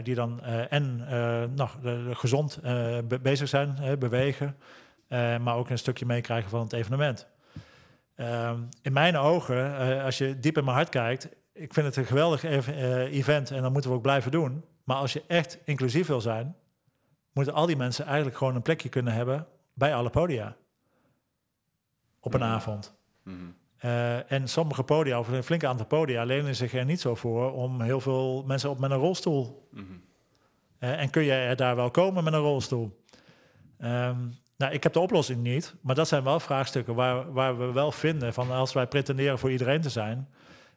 Die 0.03 0.14
dan 0.14 0.43
en 0.45 0.97
nou, 1.55 1.68
gezond 2.14 2.59
be- 3.09 3.18
bezig 3.22 3.49
zijn, 3.49 3.99
bewegen, 3.99 4.57
maar 5.41 5.57
ook 5.57 5.70
een 5.70 5.78
stukje 5.78 6.07
meekrijgen 6.07 6.51
van 6.51 6.61
het 6.61 6.72
evenement. 6.72 7.28
Ehm, 8.21 8.61
in 8.83 8.93
mijn 8.93 9.16
ogen, 9.16 9.79
eh, 9.79 10.05
als 10.05 10.18
je 10.18 10.39
diep 10.39 10.59
in 10.59 10.64
mijn 10.64 10.77
hart 10.77 10.89
kijkt, 10.89 11.29
ik 11.53 11.75
vind 11.75 11.87
het 11.87 11.97
een 11.97 12.05
geweldig 12.05 12.45
eh, 12.45 12.99
event 13.12 13.51
en 13.51 13.62
dat 13.62 13.73
moeten 13.73 13.91
we 13.91 13.97
ook 13.97 14.03
blijven 14.03 14.31
doen. 14.31 14.64
Maar 14.85 14.97
als 14.97 15.12
je 15.12 15.23
echt 15.27 15.59
inclusief 15.64 16.07
wil 16.07 16.21
zijn, 16.21 16.57
moeten 17.33 17.55
al 17.55 17.66
die 17.66 17.77
mensen 17.77 18.05
eigenlijk 18.07 18.37
gewoon 18.37 18.55
een 18.55 18.62
plekje 18.62 18.89
kunnen 18.89 19.12
hebben 19.12 19.47
bij 19.75 19.95
alle 19.95 20.11
podia. 20.11 20.57
Op 22.21 22.35
een 22.35 22.41
Mhm. 22.41 22.49
avond. 22.49 22.95
Mhm. 23.25 23.37
Eh, 23.77 24.33
en 24.33 24.49
sommige 24.49 24.83
podia, 24.83 25.18
of 25.18 25.29
een 25.29 25.43
flink 25.43 25.64
aantal 25.64 25.87
podia, 25.87 26.25
lenen 26.25 26.57
zich 26.57 26.75
er 26.75 26.85
niet 26.85 27.01
zo 27.01 27.14
voor 27.14 27.53
om 27.53 27.81
heel 27.81 28.01
veel 28.01 28.45
mensen 28.47 28.71
op 28.71 28.79
met 28.79 28.91
een 28.91 28.97
rolstoel. 28.97 29.68
Eh, 30.79 31.01
en 31.01 31.11
kun 31.11 31.23
je 31.23 31.33
er 31.33 31.57
daar 31.57 31.77
wel 31.77 31.91
komen 31.91 32.25
met 32.25 32.33
een 32.33 32.41
rolstoel? 32.41 33.05
Ehm, 33.79 34.16
nou, 34.61 34.72
ik 34.72 34.82
heb 34.82 34.92
de 34.92 35.00
oplossing 35.00 35.42
niet, 35.42 35.74
maar 35.80 35.94
dat 35.94 36.08
zijn 36.08 36.24
wel 36.24 36.40
vraagstukken 36.40 36.94
waar, 36.94 37.32
waar 37.32 37.58
we 37.58 37.72
wel 37.72 37.92
vinden 37.92 38.32
van 38.32 38.50
als 38.50 38.72
wij 38.72 38.86
pretenderen 38.86 39.38
voor 39.38 39.50
iedereen 39.50 39.80
te 39.80 39.88
zijn, 39.88 40.28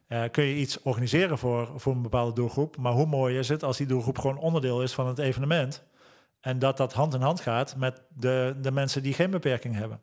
eh, 0.06 0.22
kun 0.30 0.44
je 0.44 0.54
iets 0.54 0.82
organiseren 0.82 1.38
voor, 1.38 1.72
voor 1.76 1.92
een 1.92 2.02
bepaalde 2.02 2.32
doelgroep. 2.32 2.76
Maar 2.76 2.92
hoe 2.92 3.06
mooi 3.06 3.38
is 3.38 3.48
het 3.48 3.62
als 3.62 3.76
die 3.76 3.86
doelgroep 3.86 4.18
gewoon 4.18 4.38
onderdeel 4.38 4.82
is 4.82 4.92
van 4.92 5.06
het 5.06 5.18
evenement 5.18 5.84
en 6.40 6.58
dat 6.58 6.76
dat 6.76 6.92
hand 6.92 7.14
in 7.14 7.20
hand 7.20 7.40
gaat 7.40 7.76
met 7.76 8.02
de, 8.08 8.56
de 8.60 8.70
mensen 8.70 9.02
die 9.02 9.14
geen 9.14 9.30
beperking 9.30 9.74
hebben? 9.74 10.00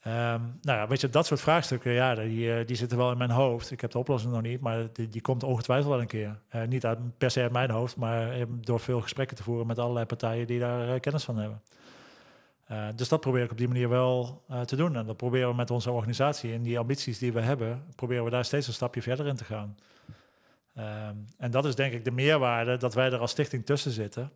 Ehm, 0.00 0.40
nou 0.62 0.78
ja, 0.78 0.86
weet 0.86 1.00
je, 1.00 1.10
dat 1.10 1.26
soort 1.26 1.40
vraagstukken, 1.40 1.92
ja, 1.92 2.14
die, 2.14 2.52
eh, 2.52 2.66
die 2.66 2.76
zitten 2.76 2.98
wel 2.98 3.10
in 3.10 3.18
mijn 3.18 3.30
hoofd. 3.30 3.70
Ik 3.70 3.80
heb 3.80 3.90
de 3.90 3.98
oplossing 3.98 4.32
nog 4.32 4.42
niet, 4.42 4.60
maar 4.60 4.92
die, 4.92 5.08
die 5.08 5.20
komt 5.20 5.42
ongetwijfeld 5.42 5.90
wel 5.90 6.00
een 6.00 6.06
keer. 6.06 6.40
Eh, 6.48 6.62
niet 6.62 6.86
uit, 6.86 6.98
per 7.18 7.30
se 7.30 7.40
uit 7.42 7.52
mijn 7.52 7.70
hoofd, 7.70 7.96
maar 7.96 8.46
door 8.60 8.80
veel 8.80 9.00
gesprekken 9.00 9.36
te 9.36 9.42
voeren 9.42 9.66
met 9.66 9.78
allerlei 9.78 10.06
partijen 10.06 10.46
die 10.46 10.58
daar 10.58 11.00
kennis 11.00 11.24
van 11.24 11.36
hebben. 11.36 11.62
Eh, 12.66 12.88
dus 12.94 13.08
dat 13.08 13.20
probeer 13.20 13.42
ik 13.42 13.50
op 13.50 13.58
die 13.58 13.68
manier 13.68 13.88
wel 13.88 14.42
eh, 14.48 14.60
te 14.60 14.76
doen. 14.76 14.96
En 14.96 15.06
dat 15.06 15.16
proberen 15.16 15.48
we 15.48 15.54
met 15.54 15.70
onze 15.70 15.90
organisatie 15.90 16.52
en 16.52 16.62
die 16.62 16.78
ambities 16.78 17.18
die 17.18 17.32
we 17.32 17.40
hebben, 17.40 17.84
proberen 17.94 18.24
we 18.24 18.30
daar 18.30 18.44
steeds 18.44 18.66
een 18.66 18.72
stapje 18.72 19.02
verder 19.02 19.26
in 19.26 19.36
te 19.36 19.44
gaan. 19.44 19.76
Ehm, 20.74 21.14
en 21.38 21.50
dat 21.50 21.64
is 21.64 21.74
denk 21.74 21.92
ik 21.92 22.04
de 22.04 22.10
meerwaarde 22.10 22.76
dat 22.76 22.94
wij 22.94 23.12
er 23.12 23.18
als 23.18 23.30
stichting 23.30 23.66
tussen 23.66 23.90
zitten. 23.90 24.32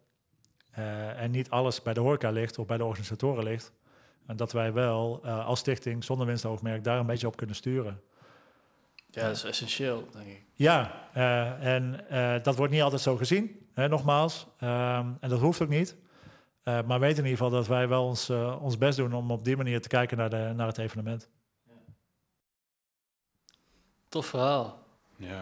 Eh, 0.70 1.22
en 1.22 1.31
niet 1.31 1.51
alles 1.51 1.83
bij 1.83 1.95
de 1.95 2.01
horeca 2.01 2.31
ligt 2.31 2.59
of 2.59 2.66
bij 2.66 2.76
de 2.76 2.85
organisatoren 2.85 3.45
ligt. 3.45 3.72
En 4.26 4.37
dat 4.37 4.53
wij 4.53 4.72
wel 4.72 5.24
als 5.26 5.59
stichting 5.59 6.05
zonder 6.05 6.26
winstoogmerk 6.26 6.85
daar 6.85 6.99
een 6.99 7.07
beetje 7.07 7.26
op 7.26 7.37
kunnen 7.37 7.57
sturen. 7.57 8.01
Ja, 9.07 9.26
dat 9.26 9.37
is 9.37 9.45
essentieel, 9.45 10.09
denk 10.12 10.26
ik. 10.26 10.45
Ja, 10.55 11.09
en 11.61 12.05
dat 12.43 12.57
wordt 12.57 12.72
niet 12.72 12.83
altijd 12.83 13.01
zo 13.01 13.16
gezien, 13.16 13.66
hè, 13.74 13.89
nogmaals. 13.89 14.47
Ehm, 14.59 15.07
en 15.20 15.28
dat 15.28 15.41
hoeft 15.41 15.62
ook 15.62 15.68
niet. 15.68 15.97
Eh, 16.79 16.87
maar 16.87 17.01
weet 17.01 17.18
in 17.18 17.25
ieder 17.25 17.31
geval 17.31 17.51
dat 17.51 17.66
wij 17.66 17.89
wel 17.89 18.05
ons, 18.05 18.29
eh, 18.29 18.62
ons 18.62 18.79
best 18.79 18.97
doen 18.97 19.14
om 19.14 19.31
op 19.31 19.45
die 19.45 19.57
manier 19.57 19.81
te 19.81 19.89
kijken 19.89 20.16
naar, 20.16 20.31
de, 20.31 20.53
naar 20.57 20.66
het 20.66 20.79
evenement. 20.79 21.29
Tof 24.09 24.27
verhaal. 24.27 24.79
Ja. 25.16 25.41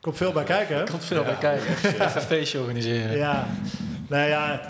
Komt 0.00 0.16
veel 0.16 0.32
bij 0.32 0.44
kijken, 0.44 0.74
hè? 0.74 0.80
Er 0.80 0.90
komt 0.90 1.04
veel 1.04 1.24
bij 1.24 1.36
kijken. 1.36 1.68
Even 1.76 2.16
een 2.16 2.22
feestje 2.22 2.58
organiseren. 2.58 3.16
Ja, 3.16 3.46
nou 4.08 4.28
ja, 4.28 4.60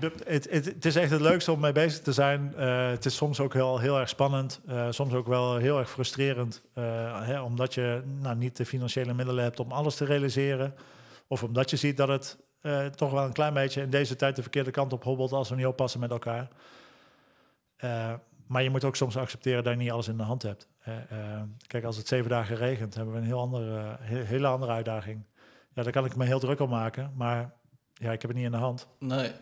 het, 0.00 0.48
het, 0.50 0.64
het 0.64 0.84
is 0.84 0.96
echt 0.96 1.10
het 1.10 1.20
leukste 1.20 1.52
om 1.52 1.60
mee 1.60 1.72
bezig 1.72 2.00
te 2.00 2.12
zijn. 2.12 2.54
Eh, 2.56 2.90
het 2.90 3.04
is 3.04 3.16
soms 3.16 3.40
ook 3.40 3.52
heel, 3.52 3.78
heel 3.78 3.98
erg 3.98 4.08
spannend, 4.08 4.60
eh, 4.66 4.86
soms 4.90 5.14
ook 5.14 5.26
wel 5.26 5.56
heel 5.56 5.78
erg 5.78 5.90
frustrerend, 5.90 6.62
eh, 6.72 6.84
hè, 7.26 7.40
omdat 7.40 7.74
je 7.74 8.02
nou, 8.20 8.36
niet 8.36 8.56
de 8.56 8.66
financiële 8.66 9.14
middelen 9.14 9.44
hebt 9.44 9.60
om 9.60 9.72
alles 9.72 9.94
te 9.94 10.04
realiseren. 10.04 10.74
Of 11.26 11.42
omdat 11.42 11.70
je 11.70 11.76
ziet 11.76 11.96
dat 11.96 12.08
het 12.08 12.38
eh, 12.60 12.86
toch 12.86 13.10
wel 13.10 13.24
een 13.24 13.32
klein 13.32 13.54
beetje 13.54 13.82
in 13.82 13.90
deze 13.90 14.16
tijd 14.16 14.36
de 14.36 14.42
verkeerde 14.42 14.70
kant 14.70 14.92
op 14.92 15.04
hobbelt 15.04 15.32
als 15.32 15.48
we 15.48 15.56
niet 15.56 15.66
oppassen 15.66 16.00
met 16.00 16.10
elkaar. 16.10 16.48
Eh, 17.76 18.14
maar 18.46 18.62
je 18.62 18.70
moet 18.70 18.84
ook 18.84 18.96
soms 18.96 19.16
accepteren 19.16 19.62
dat 19.64 19.72
je 19.72 19.78
niet 19.78 19.90
alles 19.90 20.08
in 20.08 20.16
de 20.16 20.22
hand 20.22 20.42
hebt. 20.42 20.68
Eh, 20.78 20.94
kijk, 21.66 21.84
als 21.84 21.96
het 21.96 22.08
zeven 22.08 22.30
dagen 22.30 22.56
regent, 22.56 22.94
hebben 22.94 23.14
we 23.14 23.20
een 23.20 23.26
heel 23.26 23.40
andere, 23.40 23.96
he- 24.00 24.22
hele 24.22 24.46
andere 24.46 24.72
uitdaging. 24.72 25.22
Ja, 25.72 25.82
daar 25.82 25.92
kan 25.92 26.04
ik 26.04 26.16
me 26.16 26.24
heel 26.24 26.38
druk 26.40 26.60
om 26.60 26.68
maken, 26.70 27.12
maar 27.14 27.52
ja, 27.94 28.12
ik 28.12 28.20
heb 28.20 28.30
het 28.30 28.34
niet 28.34 28.44
in 28.46 28.50
de 28.52 28.56
hand. 28.56 28.88
Nee. 28.98 29.32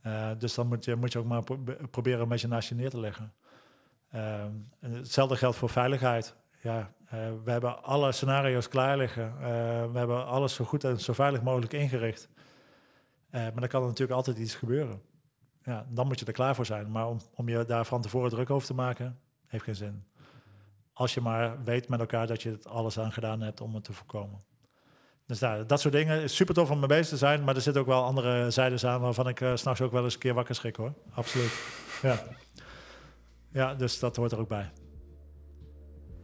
Eh, 0.00 0.30
dus 0.38 0.54
dan 0.54 0.66
moet 0.66 0.84
je, 0.84 0.96
moet 0.96 1.12
je 1.12 1.18
ook 1.18 1.24
maar 1.24 1.42
pro- 1.42 1.62
proberen 1.90 2.20
een 2.20 2.28
beetje 2.28 2.48
naast 2.48 2.68
je 2.68 2.74
neer 2.74 2.90
te 2.90 3.00
leggen. 3.00 3.32
Ehm, 4.10 4.50
en 4.80 4.90
hetzelfde 4.92 5.36
geldt 5.36 5.56
voor 5.56 5.68
veiligheid. 5.68 6.34
Ja, 6.62 6.92
eh, 7.06 7.18
we 7.44 7.50
hebben 7.50 7.82
alle 7.82 8.12
scenario's 8.12 8.68
klaar 8.68 8.96
liggen. 8.96 9.24
Eh, 9.40 9.46
we 9.92 9.98
hebben 9.98 10.26
alles 10.26 10.54
zo 10.54 10.64
goed 10.64 10.84
en 10.84 11.00
zo 11.00 11.12
veilig 11.12 11.42
mogelijk 11.42 11.72
ingericht. 11.72 12.28
Eh, 13.34 13.40
maar 13.40 13.60
dan 13.60 13.68
kan 13.68 13.80
er 13.80 13.86
natuurlijk 13.86 14.16
altijd 14.16 14.38
iets 14.38 14.54
gebeuren. 14.54 15.02
Ja, 15.62 15.86
dan 15.88 16.06
moet 16.06 16.18
je 16.20 16.26
er 16.26 16.32
klaar 16.32 16.54
voor 16.54 16.66
zijn. 16.66 16.90
Maar 16.90 17.08
om, 17.08 17.20
om 17.34 17.48
je 17.48 17.64
daar 17.64 17.86
van 17.86 18.02
tevoren 18.02 18.30
druk 18.30 18.50
over 18.50 18.66
te 18.66 18.74
maken, 18.74 19.18
heeft 19.46 19.64
geen 19.64 19.76
zin. 19.76 20.04
Als 20.92 21.14
je 21.14 21.20
maar 21.20 21.62
weet 21.62 21.88
met 21.88 22.00
elkaar 22.00 22.26
dat 22.26 22.42
je 22.42 22.50
het 22.50 22.66
alles 22.66 22.98
aan 22.98 23.12
gedaan 23.12 23.40
hebt 23.40 23.60
om 23.60 23.74
het 23.74 23.84
te 23.84 23.92
voorkomen. 23.92 24.44
Dus 25.26 25.38
nou, 25.38 25.66
dat 25.66 25.80
soort 25.80 25.94
dingen 25.94 26.22
is 26.22 26.36
super 26.36 26.54
tof 26.54 26.70
om 26.70 26.78
mee 26.78 26.88
bezig 26.88 27.08
te 27.08 27.16
zijn. 27.16 27.44
Maar 27.44 27.54
er 27.54 27.60
zitten 27.60 27.82
ook 27.82 27.88
wel 27.88 28.04
andere 28.04 28.50
zijdes 28.50 28.86
aan 28.86 29.00
waarvan 29.00 29.28
ik 29.28 29.38
s 29.54 29.60
s'nachts 29.60 29.80
ook 29.80 29.92
wel 29.92 30.04
eens 30.04 30.14
een 30.14 30.20
keer 30.20 30.34
wakker 30.34 30.54
schrik 30.54 30.76
hoor. 30.76 30.94
Absoluut. 31.10 31.52
Ja. 32.02 32.22
ja, 33.52 33.74
dus 33.74 33.98
dat 33.98 34.16
hoort 34.16 34.32
er 34.32 34.38
ook 34.38 34.48
bij. 34.48 34.72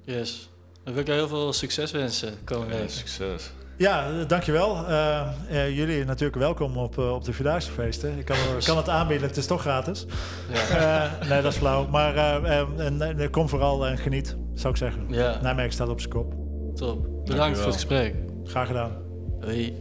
Yes. 0.03 0.51
Dan 0.85 0.93
wil 0.93 1.03
ik 1.03 1.09
jou 1.09 1.19
heel 1.19 1.29
veel 1.29 1.53
succes 1.53 1.91
wensen 1.91 2.45
komende 2.45 2.77
Ja, 2.77 2.89
succes. 2.89 3.51
Ja, 3.81 4.05
dankjewel. 4.27 4.87
Eh, 4.89 5.21
eh, 5.49 5.77
jullie 5.77 6.05
natuurlijk 6.05 6.39
welkom 6.39 6.77
op, 6.77 6.99
eh, 6.99 7.13
op 7.13 7.25
de 7.25 7.33
Vierdaagse 7.33 7.71
feesten. 7.71 8.19
Ik 8.19 8.25
kan, 8.25 8.37
kan 8.67 8.77
het 8.77 8.89
aanbieden, 8.89 9.29
het 9.29 9.37
is 9.37 9.47
toch 9.47 9.61
gratis. 9.61 10.07
Ja. 10.53 11.11
Eh, 11.21 11.29
nee, 11.29 11.43
dat 11.43 11.53
is 11.53 11.59
flauw. 11.59 11.87
Maar 11.87 12.17
en, 12.45 13.01
en, 13.01 13.31
kom 13.31 13.49
vooral 13.49 13.87
en 13.87 13.99
geniet, 13.99 14.37
zou 14.55 14.73
ik 14.73 14.79
zeggen. 14.79 15.05
ja, 15.09 15.39
Nijmegen 15.43 15.73
staat 15.73 15.89
op 15.89 16.01
zijn 16.01 16.13
kop. 16.13 16.35
top. 16.75 17.03
Bedankt 17.03 17.27
Dankjewel. 17.27 17.55
voor 17.55 17.65
het 17.65 17.75
gesprek. 17.75 18.15
Graag 18.45 18.67
gedaan. 18.67 18.93
Hoi. 19.41 19.79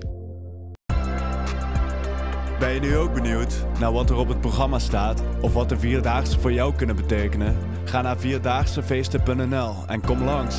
Ben 2.60 2.74
je 2.74 2.80
nu 2.80 2.98
ook 2.98 3.14
benieuwd 3.14 3.66
naar 3.80 3.92
wat 3.92 4.10
er 4.10 4.16
op 4.16 4.28
het 4.28 4.42
programma 4.42 4.80
staat 4.80 5.24
of 5.42 5.54
wat 5.54 5.70
de 5.70 5.80
Vierdaagse 5.80 6.40
voor 6.40 6.54
jou 6.54 6.76
kunnen 6.76 6.96
betekenen? 6.96 7.58
Ga 7.84 8.02
naar 8.02 8.18
vierdaagsefeesten.nl 8.18 9.74
en 9.88 10.02
kom 10.02 10.24
langs. 10.24 10.58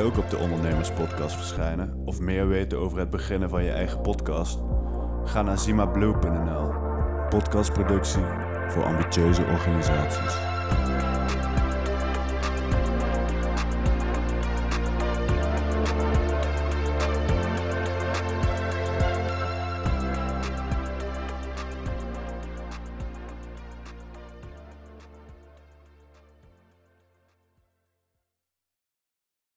Ook 0.00 0.16
op 0.16 0.30
de 0.30 0.36
Ondernemerspodcast 0.36 1.36
verschijnen 1.36 2.02
of 2.04 2.20
meer 2.20 2.48
weten 2.48 2.78
over 2.78 2.98
het 2.98 3.10
beginnen 3.10 3.48
van 3.48 3.64
je 3.64 3.70
eigen 3.70 4.00
podcast? 4.00 4.58
Ga 5.24 5.42
naar 5.42 5.58
zimablue.nl. 5.58 6.72
Podcastproductie 7.28 8.24
voor 8.68 8.84
ambitieuze 8.84 9.44
organisaties. 9.44 10.36